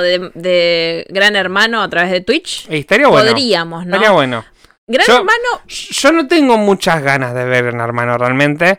de, 0.00 0.30
de 0.34 1.06
Gran 1.08 1.36
Hermano 1.36 1.82
a 1.82 1.88
través 1.88 2.10
de 2.10 2.20
Twitch? 2.20 2.66
Estaría 2.68 3.08
bueno. 3.08 3.30
Podríamos, 3.30 3.86
¿no? 3.86 3.94
Estaría 3.94 4.10
bueno. 4.12 4.44
Gran 4.86 5.06
Yo- 5.06 5.16
Hermano, 5.16 5.62
Yo 5.66 6.12
no 6.12 6.26
tengo 6.28 6.56
muchas 6.58 7.02
ganas 7.02 7.34
de 7.34 7.44
ver 7.44 7.64
Gran 7.64 7.80
Hermano 7.80 8.18
realmente. 8.18 8.78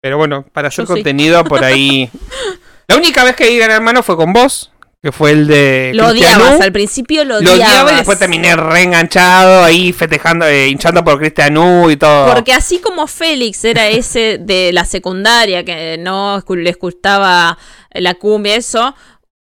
Pero 0.00 0.16
bueno, 0.16 0.44
para 0.52 0.68
hacer 0.68 0.84
Yo 0.84 0.86
sí. 0.88 0.92
contenido 0.94 1.44
por 1.44 1.64
ahí. 1.64 2.08
la 2.88 2.96
única 2.96 3.24
vez 3.24 3.34
que 3.34 3.48
vi 3.48 3.58
Gran 3.58 3.70
Hermano 3.72 4.02
fue 4.02 4.16
con 4.16 4.32
vos. 4.32 4.70
Que 5.00 5.12
fue 5.12 5.30
el 5.30 5.46
de. 5.46 5.92
lo 5.94 6.08
Cristian 6.10 6.40
odiabas. 6.40 6.60
Al 6.60 6.72
principio 6.72 7.24
lo 7.24 7.40
Lo 7.40 7.52
odiabas. 7.52 7.68
odiaba 7.70 7.92
y 7.92 7.96
después 7.96 8.18
terminé 8.18 8.56
reenganchado 8.56 9.62
ahí 9.62 9.92
festejando, 9.92 10.44
eh, 10.46 10.68
hinchando 10.68 11.04
por 11.04 11.18
Cristian 11.20 11.56
U 11.56 11.88
y 11.90 11.96
todo. 11.96 12.34
Porque 12.34 12.52
así 12.52 12.80
como 12.80 13.06
Félix 13.06 13.64
era 13.64 13.86
ese 13.86 14.38
de 14.40 14.72
la 14.72 14.84
secundaria 14.84 15.64
que 15.64 15.96
no 15.98 16.38
escu- 16.40 16.56
le 16.60 16.72
gustaba 16.72 17.56
la 17.92 18.14
cumbia, 18.14 18.56
eso, 18.56 18.94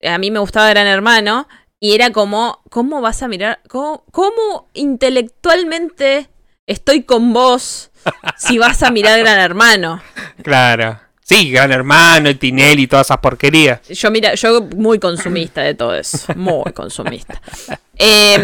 a 0.02 0.18
mí 0.18 0.30
me 0.30 0.40
gustaba 0.40 0.68
Gran 0.68 0.86
Hermano, 0.86 1.48
y 1.80 1.94
era 1.94 2.10
como, 2.10 2.62
¿cómo 2.68 3.00
vas 3.00 3.22
a 3.22 3.28
mirar? 3.28 3.60
¿Cómo, 3.68 4.04
cómo 4.12 4.68
intelectualmente 4.74 6.28
estoy 6.66 7.02
con 7.04 7.32
vos 7.32 7.90
si 8.36 8.58
vas 8.58 8.82
a 8.82 8.90
mirar 8.90 9.18
Gran 9.20 9.38
Hermano? 9.38 10.02
Claro. 10.42 11.00
Sí, 11.31 11.52
Gran 11.52 11.70
Hermano, 11.70 12.35
Tinelli 12.36 12.82
y 12.82 12.86
todas 12.89 13.07
esas 13.07 13.19
porquerías. 13.19 13.86
Yo, 13.89 14.11
mira, 14.11 14.35
yo 14.35 14.62
muy 14.62 14.98
consumista 14.98 15.61
de 15.62 15.74
todo 15.77 15.94
eso, 15.94 16.32
muy 16.35 16.73
consumista. 16.73 17.40
Eh, 18.02 18.39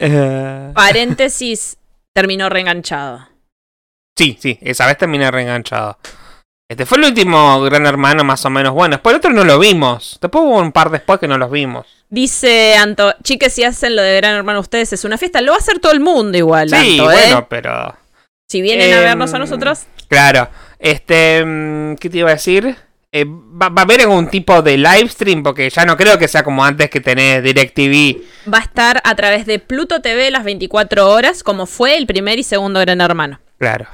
Eh, 0.00 0.72
paréntesis, 0.74 1.76
terminó 2.12 2.48
reenganchado. 2.48 3.28
sí, 4.18 4.36
sí, 4.40 4.58
esa 4.62 4.86
vez 4.86 4.98
terminé 4.98 5.30
reenganchado. 5.30 5.96
Este 6.68 6.86
fue 6.86 6.98
el 6.98 7.04
último 7.04 7.60
Gran 7.60 7.86
Hermano 7.86 8.24
más 8.24 8.44
o 8.46 8.50
menos 8.50 8.72
bueno. 8.72 8.96
Después 8.96 9.12
el 9.12 9.18
otro 9.18 9.30
no 9.32 9.44
lo 9.44 9.58
vimos. 9.60 10.18
Después 10.20 10.42
hubo 10.44 10.58
un 10.58 10.72
par 10.72 10.90
después 10.90 11.20
que 11.20 11.28
no 11.28 11.36
los 11.38 11.50
vimos. 11.50 11.86
Dice 12.08 12.74
Anto, 12.76 13.14
chiques, 13.22 13.52
si 13.52 13.62
hacen 13.62 13.94
lo 13.94 14.02
de 14.02 14.16
Gran 14.16 14.34
Hermano 14.34 14.58
ustedes 14.60 14.92
es 14.92 15.04
una 15.04 15.18
fiesta, 15.18 15.40
lo 15.40 15.52
va 15.52 15.58
a 15.58 15.60
hacer 15.60 15.78
todo 15.78 15.92
el 15.92 16.00
mundo 16.00 16.36
igual, 16.36 16.70
Sí, 16.70 16.98
Anto, 16.98 17.12
¿eh? 17.12 17.14
bueno, 17.20 17.46
pero... 17.48 17.94
Si 18.50 18.60
vienen 18.62 18.92
a 18.92 18.96
Em, 18.98 19.04
vernos 19.04 19.32
a 19.34 19.38
nosotros, 19.38 19.80
Claro. 20.08 20.48
Este, 20.82 21.44
mm, 21.44 21.94
¿qué 21.94 22.10
te 22.10 22.18
iba 22.18 22.30
a 22.30 22.34
decir? 22.34 22.76
Eh, 23.12 23.24
¿va, 23.24 23.68
va 23.68 23.82
a 23.82 23.84
haber 23.84 24.00
algún 24.00 24.28
tipo 24.28 24.62
de 24.62 24.76
live 24.76 25.08
stream? 25.08 25.44
Porque 25.44 25.70
ya 25.70 25.84
no 25.84 25.96
creo 25.96 26.18
que 26.18 26.26
sea 26.26 26.42
como 26.42 26.64
antes 26.64 26.90
que 26.90 27.00
tenés 27.00 27.42
DirecTV. 27.44 28.20
va 28.52 28.58
a 28.58 28.62
estar 28.62 29.00
a 29.04 29.14
través 29.14 29.46
de 29.46 29.60
Pluto 29.60 30.02
TV 30.02 30.30
las 30.32 30.42
24 30.42 31.08
horas, 31.08 31.44
como 31.44 31.66
fue 31.66 31.96
el 31.96 32.06
primer 32.06 32.40
y 32.40 32.42
segundo 32.42 32.80
Gran 32.80 33.00
Hermano. 33.00 33.40
Claro. 33.58 33.86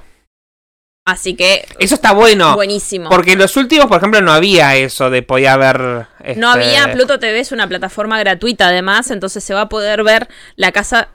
Así 1.04 1.34
que. 1.34 1.66
Eso 1.78 1.94
está 1.94 2.12
bueno. 2.12 2.54
Buenísimo. 2.54 3.10
Porque 3.10 3.32
en 3.32 3.38
los 3.38 3.56
últimos, 3.58 3.86
por 3.86 3.98
ejemplo, 3.98 4.22
no 4.22 4.32
había 4.32 4.74
eso 4.76 5.10
de 5.10 5.22
podía 5.22 5.52
haber. 5.52 5.78
No 5.78 6.06
este, 6.22 6.44
había, 6.44 6.92
Pluto 6.94 7.18
TV 7.18 7.40
es 7.40 7.52
una 7.52 7.68
plataforma 7.68 8.18
gratuita 8.18 8.68
además, 8.68 9.10
entonces 9.10 9.44
se 9.44 9.52
va 9.52 9.62
a 9.62 9.68
poder 9.68 10.04
ver 10.04 10.28
la 10.56 10.72
casa 10.72 11.08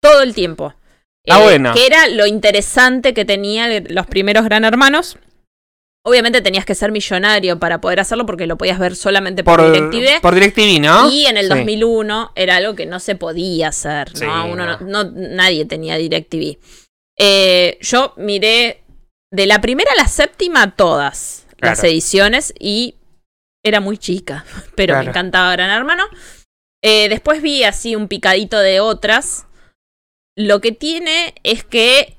todo 0.00 0.22
el 0.22 0.34
tiempo. 0.34 0.74
Eh, 1.26 1.30
Ah, 1.32 1.42
bueno. 1.42 1.72
Que 1.74 1.86
era 1.86 2.08
lo 2.08 2.26
interesante 2.26 3.14
que 3.14 3.24
tenían 3.24 3.84
los 3.88 4.06
primeros 4.06 4.44
Gran 4.44 4.64
Hermanos. 4.64 5.18
Obviamente 6.06 6.42
tenías 6.42 6.66
que 6.66 6.74
ser 6.74 6.92
millonario 6.92 7.58
para 7.58 7.80
poder 7.80 7.98
hacerlo 7.98 8.26
porque 8.26 8.46
lo 8.46 8.58
podías 8.58 8.78
ver 8.78 8.94
solamente 8.94 9.42
por, 9.42 9.58
Por, 9.58 9.72
DirecTV. 9.72 10.20
por 10.20 10.34
DirecTV, 10.34 10.80
¿no? 10.80 11.10
Y 11.10 11.24
en 11.24 11.38
el 11.38 11.44
Sí. 11.44 11.48
2001 11.48 12.30
era 12.34 12.56
algo 12.56 12.74
que 12.74 12.84
no 12.84 13.00
se 13.00 13.14
podía 13.16 13.68
hacer, 13.68 14.12
¿no? 14.12 14.18
Sí, 14.18 14.26
Uno 14.52 14.66
no- 14.66 14.78
no- 14.80 15.10
nadie 15.14 15.64
tenía 15.64 15.96
DirecTV. 15.96 16.58
Eh, 17.18 17.78
yo 17.80 18.12
miré 18.18 18.82
de 19.32 19.46
la 19.46 19.62
primera 19.62 19.92
a 19.92 19.96
la 20.02 20.06
séptima 20.08 20.76
todas 20.76 21.46
las 21.58 21.82
ediciones 21.84 22.52
y 22.58 22.96
era 23.64 23.80
muy 23.80 23.96
chica, 23.96 24.44
pero 24.76 24.98
me 24.98 25.06
encantaba 25.06 25.52
Gran 25.52 25.70
Hermano. 25.70 26.04
Eh, 26.82 27.08
después 27.08 27.40
vi 27.40 27.64
así 27.64 27.96
un 27.96 28.08
picadito 28.08 28.58
de 28.58 28.80
otras. 28.80 29.46
Lo 30.36 30.60
que 30.60 30.72
tiene 30.72 31.34
es 31.42 31.64
que 31.64 32.16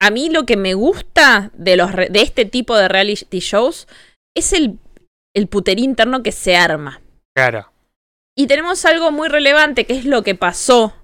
a 0.00 0.10
mí 0.10 0.30
lo 0.30 0.46
que 0.46 0.56
me 0.56 0.74
gusta 0.74 1.50
de, 1.54 1.76
los 1.76 1.94
de 1.94 2.22
este 2.22 2.44
tipo 2.44 2.76
de 2.76 2.88
reality 2.88 3.40
shows 3.40 3.88
es 4.36 4.52
el, 4.52 4.78
el 5.34 5.48
puterí 5.48 5.82
interno 5.82 6.22
que 6.22 6.32
se 6.32 6.56
arma. 6.56 7.00
Claro. 7.34 7.72
Y 8.36 8.46
tenemos 8.46 8.84
algo 8.84 9.10
muy 9.10 9.28
relevante 9.28 9.84
que 9.84 9.94
es 9.94 10.04
lo 10.04 10.22
que 10.22 10.34
pasó 10.34 10.94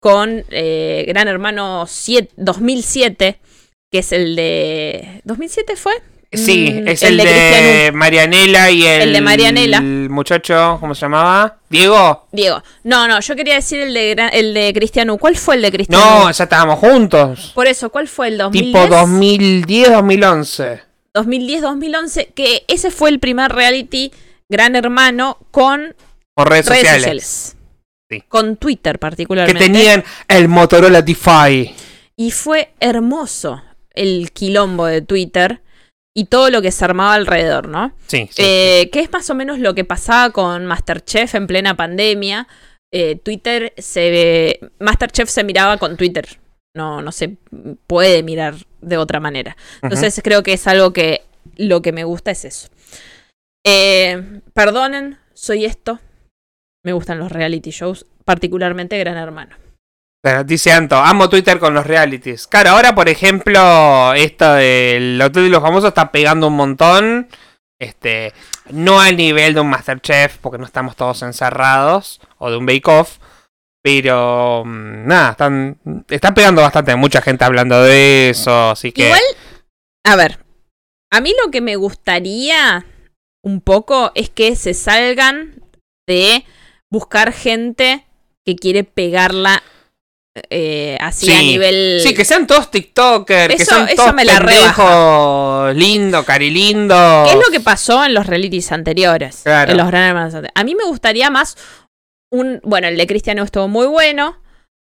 con 0.00 0.44
eh, 0.50 1.04
Gran 1.06 1.28
Hermano 1.28 1.86
7 1.86 2.32
2007, 2.36 3.38
que 3.90 3.98
es 4.00 4.10
el 4.10 4.34
de... 4.34 5.22
¿2007 5.24 5.76
fue? 5.76 5.92
Sí, 6.32 6.80
Mm, 6.82 6.88
es 6.88 7.02
el, 7.02 7.16
de. 7.18 7.90
Marianela 7.94 8.70
y 8.70 8.86
el, 8.86 9.02
El 9.02 9.12
de 9.12 9.20
Marianela. 9.20 9.78
el 9.78 10.08
muchacho, 10.08 10.78
¿cómo 10.80 10.94
se 10.94 11.02
llamaba? 11.02 11.58
¿Diego? 11.68 12.26
Diego. 12.32 12.62
No, 12.84 13.06
no, 13.06 13.20
yo 13.20 13.36
quería 13.36 13.56
decir 13.56 13.80
el 13.80 13.92
de, 13.92 14.12
el 14.32 14.54
de 14.54 14.72
Cristiano. 14.72 15.18
¿Cuál 15.18 15.36
fue 15.36 15.56
el 15.56 15.62
de 15.62 15.70
Cristiano? 15.70 16.02
No, 16.24 16.30
ya 16.30 16.44
estábamos 16.44 16.78
juntos. 16.78 17.52
Por 17.54 17.66
eso, 17.66 17.90
¿cuál 17.90 18.08
fue 18.08 18.28
el 18.28 18.38
2010? 18.38 18.64
Tipo 18.72 18.86
2010, 18.96 19.90
2011. 19.92 20.80
2010-2011, 21.14 22.28
que 22.34 22.64
ese 22.68 22.90
fue 22.90 23.10
el 23.10 23.18
primer 23.18 23.52
reality 23.52 24.12
Gran 24.48 24.76
Hermano 24.76 25.38
con 25.50 25.94
Por 26.34 26.48
redes, 26.48 26.66
sociales. 26.66 27.56
Sí. 28.10 28.22
Con 28.28 28.56
Twitter 28.56 28.94
Que 28.94 28.98
particularmente. 28.98 29.62
tenían 29.64 30.04
el 30.28 30.48
Motorola 30.48 31.02
DeFi. 31.02 31.74
Y 32.16 32.30
fue 32.30 32.72
hermoso 32.80 33.62
el 33.94 34.30
quilombo 34.32 34.86
de 34.86 35.02
Twitter 35.02 35.60
y 36.14 36.26
todo 36.26 36.50
lo 36.50 36.60
que 36.60 36.70
se 36.70 36.84
armaba 36.84 37.14
alrededor, 37.14 37.68
¿no? 37.68 37.94
Sí, 38.06 38.28
sí. 38.30 38.42
Eh, 38.44 38.90
que 38.92 39.00
es 39.00 39.10
más 39.12 39.28
o 39.30 39.34
menos 39.34 39.58
lo 39.58 39.74
que 39.74 39.84
pasaba 39.84 40.30
con 40.30 40.66
Masterchef 40.66 41.34
en 41.34 41.46
plena 41.46 41.76
pandemia. 41.76 42.46
Eh, 42.92 43.16
Twitter 43.16 43.72
se 43.78 44.10
ve. 44.10 44.70
Masterchef 44.78 45.28
se 45.28 45.44
miraba 45.44 45.78
con 45.78 45.96
Twitter. 45.96 46.38
No, 46.74 47.02
no 47.02 47.12
se 47.12 47.36
puede 47.86 48.22
mirar 48.22 48.54
de 48.80 48.96
otra 48.96 49.20
manera. 49.20 49.56
Entonces 49.82 50.20
creo 50.22 50.42
que 50.42 50.54
es 50.54 50.66
algo 50.66 50.92
que 50.92 51.22
lo 51.56 51.82
que 51.82 51.92
me 51.92 52.04
gusta 52.04 52.30
es 52.30 52.44
eso. 52.44 52.68
Eh, 53.64 54.40
perdonen, 54.52 55.18
soy 55.34 55.64
esto. 55.64 55.98
Me 56.84 56.92
gustan 56.92 57.18
los 57.18 57.30
reality 57.30 57.70
shows, 57.70 58.06
particularmente 58.24 58.98
Gran 58.98 59.16
Hermano. 59.16 59.56
Dice 60.44 60.70
Anto, 60.70 60.96
amo 60.96 61.28
Twitter 61.28 61.58
con 61.58 61.74
los 61.74 61.84
realities. 61.84 62.46
Claro, 62.46 62.70
ahora 62.70 62.94
por 62.94 63.08
ejemplo, 63.08 64.14
esto 64.14 64.54
del 64.54 65.20
Hotel 65.20 65.44
de 65.44 65.48
los 65.48 65.62
Famosos 65.62 65.88
está 65.88 66.12
pegando 66.12 66.46
un 66.46 66.54
montón. 66.54 67.28
Este, 67.80 68.32
no 68.70 69.00
al 69.00 69.16
nivel 69.16 69.54
de 69.54 69.60
un 69.60 69.70
Masterchef, 69.70 70.38
porque 70.38 70.58
no 70.58 70.64
estamos 70.64 70.94
todos 70.94 71.22
encerrados, 71.22 72.20
o 72.38 72.50
de 72.52 72.56
un 72.56 72.66
Bake 72.66 72.88
Off. 72.88 73.18
Pero 73.82 74.62
mm, 74.64 75.08
nada, 75.08 75.32
están, 75.32 75.80
están 76.08 76.34
pegando 76.34 76.62
bastante, 76.62 76.94
mucha 76.94 77.20
gente 77.20 77.44
hablando 77.44 77.82
de 77.82 78.30
eso, 78.30 78.70
así 78.70 78.92
que... 78.92 79.06
Igual, 79.06 79.22
a 80.06 80.14
ver, 80.14 80.38
a 81.10 81.20
mí 81.20 81.34
lo 81.44 81.50
que 81.50 81.60
me 81.60 81.74
gustaría 81.74 82.86
un 83.44 83.60
poco 83.60 84.12
es 84.14 84.30
que 84.30 84.54
se 84.54 84.74
salgan 84.74 85.60
de 86.06 86.44
buscar 86.88 87.32
gente 87.32 88.06
que 88.46 88.54
quiere 88.54 88.84
pegarla 88.84 89.64
eh, 90.34 90.96
así 91.00 91.30
a 91.32 91.38
nivel... 91.38 92.00
sí, 92.02 92.14
que 92.14 92.24
sean 92.24 92.46
todos 92.46 92.70
TikTokers, 92.70 93.54
que 93.54 93.62
Eso- 93.62 93.74
sean 93.74 93.88
todos 93.94 94.14
me 94.14 94.24
la 94.24 94.38
pendejos, 94.38 95.76
lindo, 95.76 96.24
carilindo. 96.24 97.24
¿Qué 97.26 97.32
es 97.32 97.36
lo 97.44 97.50
que 97.52 97.60
pasó 97.60 98.04
en 98.04 98.14
los 98.14 98.26
realities 98.26 98.72
anteriores? 98.72 99.40
Claro. 99.44 99.72
En 99.72 99.76
los 99.78 99.86
Gran 99.88 100.04
Hermanos 100.04 100.34
anteriores. 100.34 100.52
A 100.60 100.64
mí 100.64 100.74
me 100.74 100.84
gustaría 100.84 101.28
más 101.30 101.56
un. 102.30 102.60
Bueno, 102.62 102.88
el 102.88 102.96
de 102.96 103.06
Cristiano 103.06 103.42
estuvo 103.42 103.68
muy 103.68 103.86
bueno. 103.86 104.38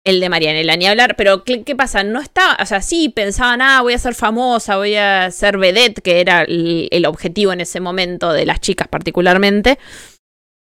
El 0.04 0.20
de 0.20 0.30
Marianela, 0.30 0.76
ni 0.78 0.88
hablar. 0.88 1.16
Pero, 1.16 1.44
¿qué, 1.44 1.64
qué 1.64 1.76
pasa? 1.76 2.04
No 2.04 2.22
estaba. 2.22 2.58
O 2.62 2.66
sea, 2.66 2.82
sí 2.82 3.10
pensaban, 3.10 3.62
ah, 3.62 3.82
voy 3.82 3.94
a 3.94 4.00
ser 4.00 4.16
famosa, 4.16 4.78
voy 4.78 4.96
a 4.96 5.30
ser 5.32 5.58
vedette, 5.58 6.02
que 6.02 6.22
era 6.22 6.42
el, 6.42 6.88
el 6.92 7.06
objetivo 7.06 7.52
en 7.54 7.62
ese 7.62 7.80
momento 7.80 8.32
de 8.34 8.46
las 8.46 8.62
chicas, 8.62 8.88
particularmente. 8.88 9.78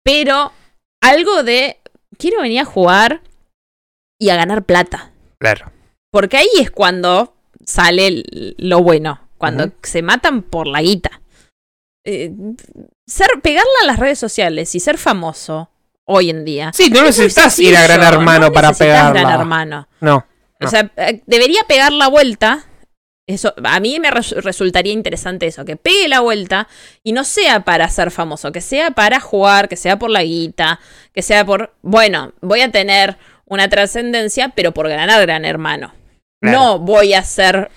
Pero 0.03 0.51
algo 1.01 1.43
de. 1.43 1.77
Quiero 2.17 2.41
venir 2.41 2.59
a 2.61 2.65
jugar 2.65 3.21
y 4.19 4.29
a 4.29 4.35
ganar 4.35 4.63
plata. 4.63 5.11
Claro. 5.39 5.71
Porque 6.11 6.37
ahí 6.37 6.49
es 6.59 6.71
cuando 6.71 7.35
sale 7.65 8.23
lo 8.57 8.81
bueno. 8.81 9.19
Cuando 9.37 9.71
se 9.81 10.01
matan 10.01 10.41
por 10.41 10.67
la 10.67 10.81
guita. 10.81 11.21
Eh, 12.05 12.31
ser, 13.05 13.27
pegarla 13.41 13.71
a 13.83 13.85
las 13.87 13.99
redes 13.99 14.19
sociales 14.19 14.73
y 14.75 14.79
ser 14.79 14.97
famoso 14.97 15.69
hoy 16.05 16.29
en 16.29 16.45
día. 16.45 16.71
Sí, 16.73 16.89
no 16.89 17.01
necesitas 17.01 17.57
ir 17.59 17.75
a 17.75 17.83
Gran 17.83 18.01
Hermano 18.03 18.47
no 18.47 18.51
para 18.53 18.73
pegarla. 18.73 19.21
Gran 19.21 19.39
Hermano. 19.39 19.87
No. 20.01 20.25
O 20.61 20.67
sea, 20.67 20.91
eh, 20.97 21.21
debería 21.25 21.63
pegar 21.67 21.91
la 21.91 22.07
vuelta. 22.07 22.65
Eso, 23.25 23.53
a 23.63 23.79
mí 23.79 23.99
me 24.01 24.11
res- 24.11 24.31
resultaría 24.43 24.91
interesante 24.91 25.47
eso, 25.47 25.63
que 25.63 25.77
pegue 25.77 26.09
la 26.09 26.19
vuelta 26.19 26.67
y 27.03 27.13
no 27.13 27.23
sea 27.23 27.61
para 27.63 27.87
ser 27.89 28.11
famoso, 28.11 28.51
que 28.51 28.59
sea 28.59 28.91
para 28.91 29.21
jugar, 29.21 29.69
que 29.69 29.77
sea 29.77 29.97
por 29.97 30.09
la 30.09 30.23
guita, 30.23 30.81
que 31.13 31.21
sea 31.21 31.45
por, 31.45 31.73
bueno, 31.81 32.33
voy 32.41 32.59
a 32.61 32.69
tener 32.71 33.17
una 33.53 33.69
trascendencia, 33.69 34.49
pero 34.49 34.71
por 34.73 34.89
ganar 34.89 35.21
Gran 35.21 35.45
Hermano. 35.45 35.93
Claro. 36.41 36.57
No 36.57 36.79
voy 36.79 37.13
a 37.13 37.23
ser 37.23 37.69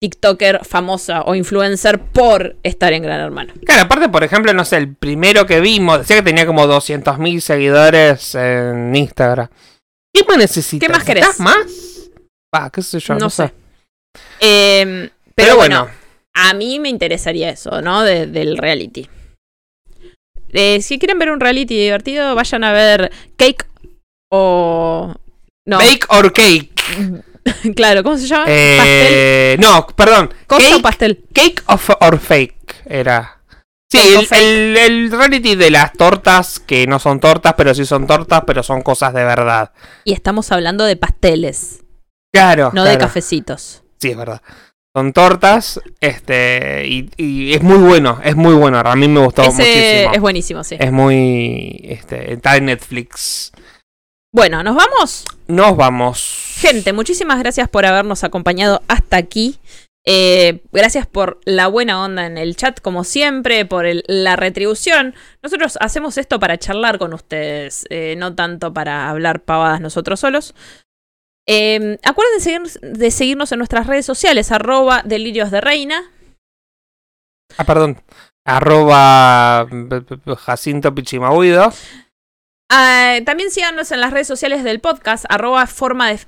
TikToker 0.00 0.64
famosa 0.64 1.22
o 1.22 1.34
influencer 1.34 2.00
por 2.00 2.56
estar 2.62 2.92
en 2.92 3.02
Gran 3.02 3.20
Hermano. 3.20 3.54
Claro, 3.64 3.82
aparte, 3.82 4.08
por 4.08 4.24
ejemplo, 4.24 4.52
no 4.52 4.64
sé, 4.64 4.76
el 4.76 4.94
primero 4.94 5.46
que 5.46 5.60
vimos, 5.60 5.98
decía 5.98 6.16
que 6.16 6.22
tenía 6.22 6.46
como 6.46 6.66
200.000 6.66 7.40
seguidores 7.40 8.34
en 8.34 8.94
Instagram. 8.96 9.48
¿Qué 10.14 10.24
más 10.28 10.36
necesitas? 10.38 10.86
¿Qué 10.86 10.92
más 10.92 11.04
querés? 11.04 11.24
¿Necesitas 11.24 11.40
más? 11.44 12.10
Va, 12.54 12.70
qué 12.70 12.82
sé 12.82 12.98
yo, 13.00 13.14
no, 13.14 13.20
No 13.20 13.30
sé. 13.30 13.46
sé. 13.46 13.52
Eh, 14.40 14.84
pero, 14.86 15.10
Pero 15.34 15.56
bueno, 15.56 15.80
bueno. 15.84 15.96
a 16.34 16.52
mí 16.54 16.78
me 16.80 16.88
interesaría 16.90 17.48
eso, 17.50 17.80
¿no? 17.80 18.02
De- 18.02 18.26
del 18.26 18.58
reality. 18.58 19.08
Eh, 20.52 20.82
si 20.82 20.98
quieren 20.98 21.18
ver 21.18 21.30
un 21.30 21.40
reality 21.40 21.76
divertido, 21.78 22.34
vayan 22.34 22.64
a 22.64 22.72
ver 22.72 23.10
Cake 23.38 23.64
o... 24.30 25.14
No. 25.66 25.78
Bake 25.78 26.06
or 26.08 26.32
cake. 26.32 26.72
claro, 27.76 28.02
¿cómo 28.02 28.18
se 28.18 28.26
llama? 28.26 28.44
Eh, 28.48 29.56
no, 29.60 29.86
perdón. 29.86 30.32
¿Cosa 30.46 30.62
cake, 30.68 30.78
o 30.78 30.82
pastel? 30.82 31.24
Cake 31.32 31.62
of, 31.66 31.90
or 32.00 32.18
fake 32.18 32.82
era. 32.86 33.38
Sí, 33.90 33.98
el, 34.30 35.10
reality 35.10 35.54
de 35.54 35.70
las 35.70 35.92
tortas, 35.92 36.58
que 36.60 36.86
no 36.86 36.98
son 36.98 37.20
tortas, 37.20 37.52
pero 37.58 37.74
sí 37.74 37.84
son 37.84 38.06
tortas, 38.06 38.42
pero 38.46 38.62
son 38.62 38.80
cosas 38.80 39.12
de 39.12 39.22
verdad. 39.22 39.72
Y 40.04 40.14
estamos 40.14 40.50
hablando 40.50 40.84
de 40.84 40.96
pasteles, 40.96 41.80
Claro. 42.32 42.70
no 42.72 42.84
de 42.84 42.96
cafecitos. 42.96 43.82
Sí, 44.00 44.10
es 44.10 44.16
verdad. 44.16 44.40
Son 44.96 45.12
tortas, 45.12 45.78
este, 46.00 46.86
y, 46.86 47.10
y 47.18 47.52
es 47.54 47.62
muy 47.62 47.78
bueno, 47.78 48.18
es 48.24 48.34
muy 48.34 48.54
bueno. 48.54 48.78
A 48.78 48.96
mí 48.96 49.08
me 49.08 49.20
gustó 49.20 49.42
Ese 49.42 49.50
muchísimo. 49.62 50.14
es 50.14 50.20
buenísimo, 50.20 50.64
sí. 50.64 50.76
Es 50.78 50.92
muy, 50.92 51.80
este, 51.84 52.32
está 52.32 52.56
en 52.56 52.66
Netflix. 52.66 53.52
Bueno, 54.34 54.62
¿nos 54.62 54.74
vamos? 54.76 55.26
Nos 55.46 55.76
vamos. 55.76 56.54
Gente, 56.56 56.92
muchísimas 56.92 57.38
gracias 57.38 57.68
por 57.68 57.84
habernos 57.84 58.24
acompañado 58.24 58.80
hasta 58.88 59.18
aquí. 59.18 59.58
Eh, 60.04 60.62
gracias 60.72 61.06
por 61.06 61.38
la 61.44 61.68
buena 61.68 62.02
onda 62.02 62.26
en 62.26 62.38
el 62.38 62.56
chat, 62.56 62.80
como 62.80 63.04
siempre, 63.04 63.66
por 63.66 63.84
el- 63.86 64.04
la 64.08 64.34
retribución. 64.36 65.14
Nosotros 65.42 65.76
hacemos 65.80 66.16
esto 66.18 66.40
para 66.40 66.58
charlar 66.58 66.98
con 66.98 67.12
ustedes, 67.12 67.84
eh, 67.90 68.14
no 68.16 68.34
tanto 68.34 68.72
para 68.72 69.10
hablar 69.10 69.40
pavadas 69.40 69.80
nosotros 69.80 70.18
solos. 70.18 70.54
Eh, 71.46 71.98
acuérdense 72.02 72.50
de, 72.50 72.58
seguir- 72.66 72.80
de 72.80 73.10
seguirnos 73.10 73.52
en 73.52 73.58
nuestras 73.58 73.86
redes 73.86 74.06
sociales, 74.06 74.50
arroba 74.50 75.02
delirios 75.04 75.50
de 75.50 75.60
reina. 75.60 76.10
Ah, 77.58 77.64
perdón. 77.64 78.02
Arroba 78.44 79.66
b- 79.70 80.02
Jacinto 80.36 80.94
Pichimahuido. 80.94 81.72
Ah, 82.74 83.18
también 83.26 83.50
síganos 83.50 83.92
en 83.92 84.00
las 84.00 84.12
redes 84.12 84.26
sociales 84.26 84.64
del 84.64 84.80
podcast, 84.80 85.26
arroba 85.28 85.66
forma 85.66 86.08
de... 86.10 86.18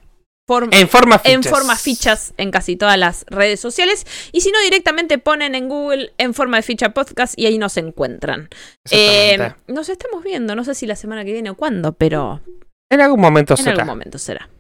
form- 0.47 0.69
En 0.73 0.89
forma 0.91 1.19
en 1.25 1.43
fichas. 1.43 1.51
forma 1.59 1.75
fichas 1.77 2.35
en 2.37 2.51
casi 2.51 2.77
todas 2.77 2.99
las 2.99 3.25
redes 3.29 3.61
sociales. 3.61 4.07
Y 4.31 4.43
si 4.43 4.51
no, 4.51 4.61
directamente 4.61 5.17
ponen 5.17 5.55
en 5.55 5.71
Google 5.71 6.13
en 6.19 6.35
forma 6.35 6.59
de 6.59 6.63
ficha 6.63 6.91
podcast 6.91 7.33
y 7.39 7.47
ahí 7.47 7.57
nos 7.57 7.79
encuentran. 7.79 8.51
Eh, 8.91 9.53
nos 9.69 9.89
estamos 9.89 10.23
viendo, 10.23 10.55
no 10.55 10.65
sé 10.65 10.75
si 10.75 10.87
la 10.87 10.97
semana 10.97 11.25
que 11.25 11.33
viene 11.33 11.49
o 11.49 11.55
cuándo, 11.57 11.93
pero 11.95 12.43
En 12.91 13.01
algún 13.01 13.21
momento 13.23 13.55
en 13.55 13.59
será. 13.65 13.71
algún 13.73 13.87
momento 13.87 14.19
será. 14.19 14.51